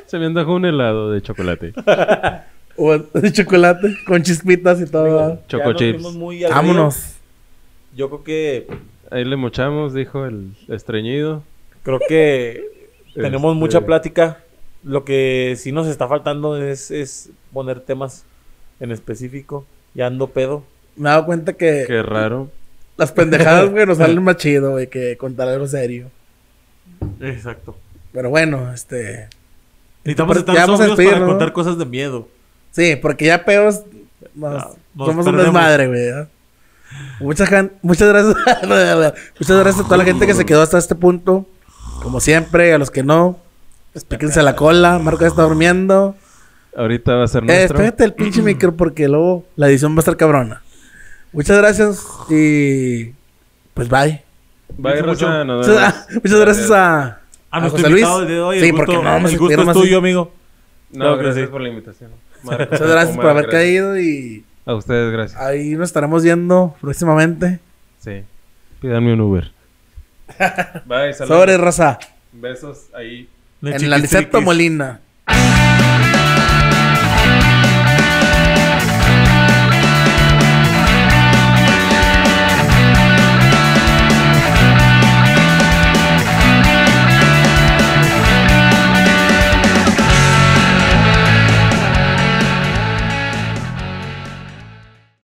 Se 0.07 0.17
me 0.17 0.25
antojó 0.25 0.55
un 0.55 0.65
helado 0.65 1.11
de 1.11 1.21
chocolate. 1.21 1.73
O 2.79 2.97
de 2.97 3.31
chocolate 3.33 3.95
con 4.07 4.23
chispitas 4.23 4.79
y 4.81 4.85
todo. 4.85 5.39
Choco 5.47 5.63
Ya 5.65 5.69
nos 5.71 5.75
chips. 5.77 5.93
fuimos 6.01 6.15
muy 6.15 6.43
al 6.43 6.51
Vámonos. 6.51 6.95
río. 6.95 7.97
Yo 7.97 8.07
creo 8.09 8.23
que 8.23 8.67
Ahí 9.11 9.25
le 9.25 9.35
mochamos, 9.35 9.93
dijo 9.93 10.25
el 10.25 10.53
estreñido. 10.67 11.43
creo 11.83 11.99
que 12.07 12.63
tenemos 13.15 13.51
Este- 13.53 13.59
mucha 13.59 13.81
plática. 13.85 14.39
Lo 14.83 15.03
que 15.03 15.55
sí 15.57 15.71
nos 15.73 15.87
está 15.87 16.07
faltando 16.07 16.55
es, 16.61 16.89
es 16.89 17.29
poner 17.51 17.81
temas 17.81 18.23
en 18.79 18.91
específico. 18.91 19.65
Ya 19.93 20.07
ando 20.07 20.27
pedo. 20.27 20.63
Me 20.95 21.09
he 21.09 21.11
dado 21.11 21.25
cuenta 21.25 21.53
que 21.53 21.83
Qué 21.87 22.01
raro. 22.01 22.49
las 22.97 23.11
pendejadas, 23.11 23.69
güey, 23.71 23.85
nos 23.85 23.97
salen 23.99 24.23
más 24.23 24.37
chido, 24.37 24.71
güey, 24.71 24.87
que 24.87 25.17
contar 25.17 25.47
algo 25.49 25.67
serio. 25.67 26.07
Exacto. 27.19 27.75
Pero 28.13 28.29
bueno, 28.29 28.71
este. 28.73 29.27
Necesitamos 30.03 30.37
estar 30.37 30.65
sobrios 30.65 30.95
para 31.11 31.25
contar 31.25 31.51
cosas 31.53 31.77
de 31.77 31.85
miedo. 31.85 32.27
Sí, 32.71 32.95
porque 32.95 33.25
ya 33.25 33.43
peos. 33.45 33.81
nos- 34.35 34.75
somos 34.97 35.25
un 35.25 35.37
desmadre, 35.37 35.87
güey. 35.87 36.01
¿eh? 36.09 36.27
Muchas, 37.19 37.49
muchas 37.81 38.07
gracias. 38.09 38.35
muchas 39.39 39.57
gracias 39.59 39.79
a 39.79 39.83
toda 39.83 39.97
la 39.97 40.03
gente 40.05 40.25
que 40.27 40.33
se 40.33 40.45
quedó 40.45 40.61
hasta 40.61 40.77
este 40.77 40.95
punto. 40.95 41.45
Como 42.01 42.19
siempre, 42.19 42.73
a 42.73 42.77
los 42.77 42.91
que 42.91 43.03
no, 43.03 43.37
explíquense 43.93 44.41
la 44.41 44.55
cola. 44.55 44.99
Marco 44.99 45.21
ya 45.21 45.27
está 45.27 45.43
durmiendo. 45.43 46.15
Ahorita 46.75 47.15
va 47.15 47.23
a 47.25 47.27
ser 47.27 47.43
Eh, 47.43 47.47
nuestro. 47.47 47.77
espérate 47.77 48.03
el 48.05 48.13
pinche 48.13 48.41
micro 48.41 48.75
porque 48.75 49.07
luego 49.07 49.45
la 49.55 49.67
edición 49.67 49.93
va 49.93 49.97
a 49.97 49.99
estar 49.99 50.15
cabrona. 50.17 50.61
Muchas 51.33 51.57
gracias 51.57 52.03
y 52.29 53.13
pues 53.73 53.89
bye. 53.89 54.23
Bye, 54.77 54.95
Mucho, 55.01 55.05
Rosa. 55.05 55.43
nos 55.43 55.67
Muchas, 55.67 56.05
vemos. 56.07 56.23
muchas 56.23 56.39
gracias 56.39 56.71
a, 56.71 57.03
A 57.05 57.17
a 57.51 57.59
nuestro 57.59 57.81
José 57.81 57.89
Luis. 57.91 58.27
de 58.27 58.39
hoy. 58.39 58.59
Sí, 58.59 58.69
el 58.69 58.75
porque 58.75 58.91
gusto, 58.93 59.03
no 59.03 59.09
vamos 59.11 59.29
a 59.29 59.33
el 59.33 59.39
gusto 59.39 59.49
despedir 59.49 59.59
es 59.59 59.65
más 59.65 59.75
tuyo, 59.83 59.97
amigo. 59.97 60.31
No, 60.91 61.17
gracias 61.17 61.45
sí. 61.45 61.51
por 61.51 61.61
la 61.61 61.69
invitación. 61.69 62.11
Muchas 62.43 62.81
gracias 62.81 63.15
por 63.17 63.25
haber 63.27 63.43
gracias. 63.43 63.61
caído 63.61 63.99
y 63.99 64.43
A 64.65 64.75
ustedes, 64.75 65.11
gracias. 65.11 65.39
ahí 65.41 65.71
nos 65.71 65.89
estaremos 65.89 66.23
viendo 66.23 66.75
próximamente. 66.81 67.59
Sí. 67.99 68.23
Pídanme 68.81 69.13
un 69.13 69.21
Uber. 69.21 69.51
Bye, 70.85 71.13
saludos. 71.13 71.27
Sobre 71.39 71.57
raza. 71.57 71.99
Besos 72.31 72.85
ahí. 72.93 73.27
En 73.61 73.89
la 73.89 73.97
Niceto 73.97 74.41
Molina. 74.41 74.99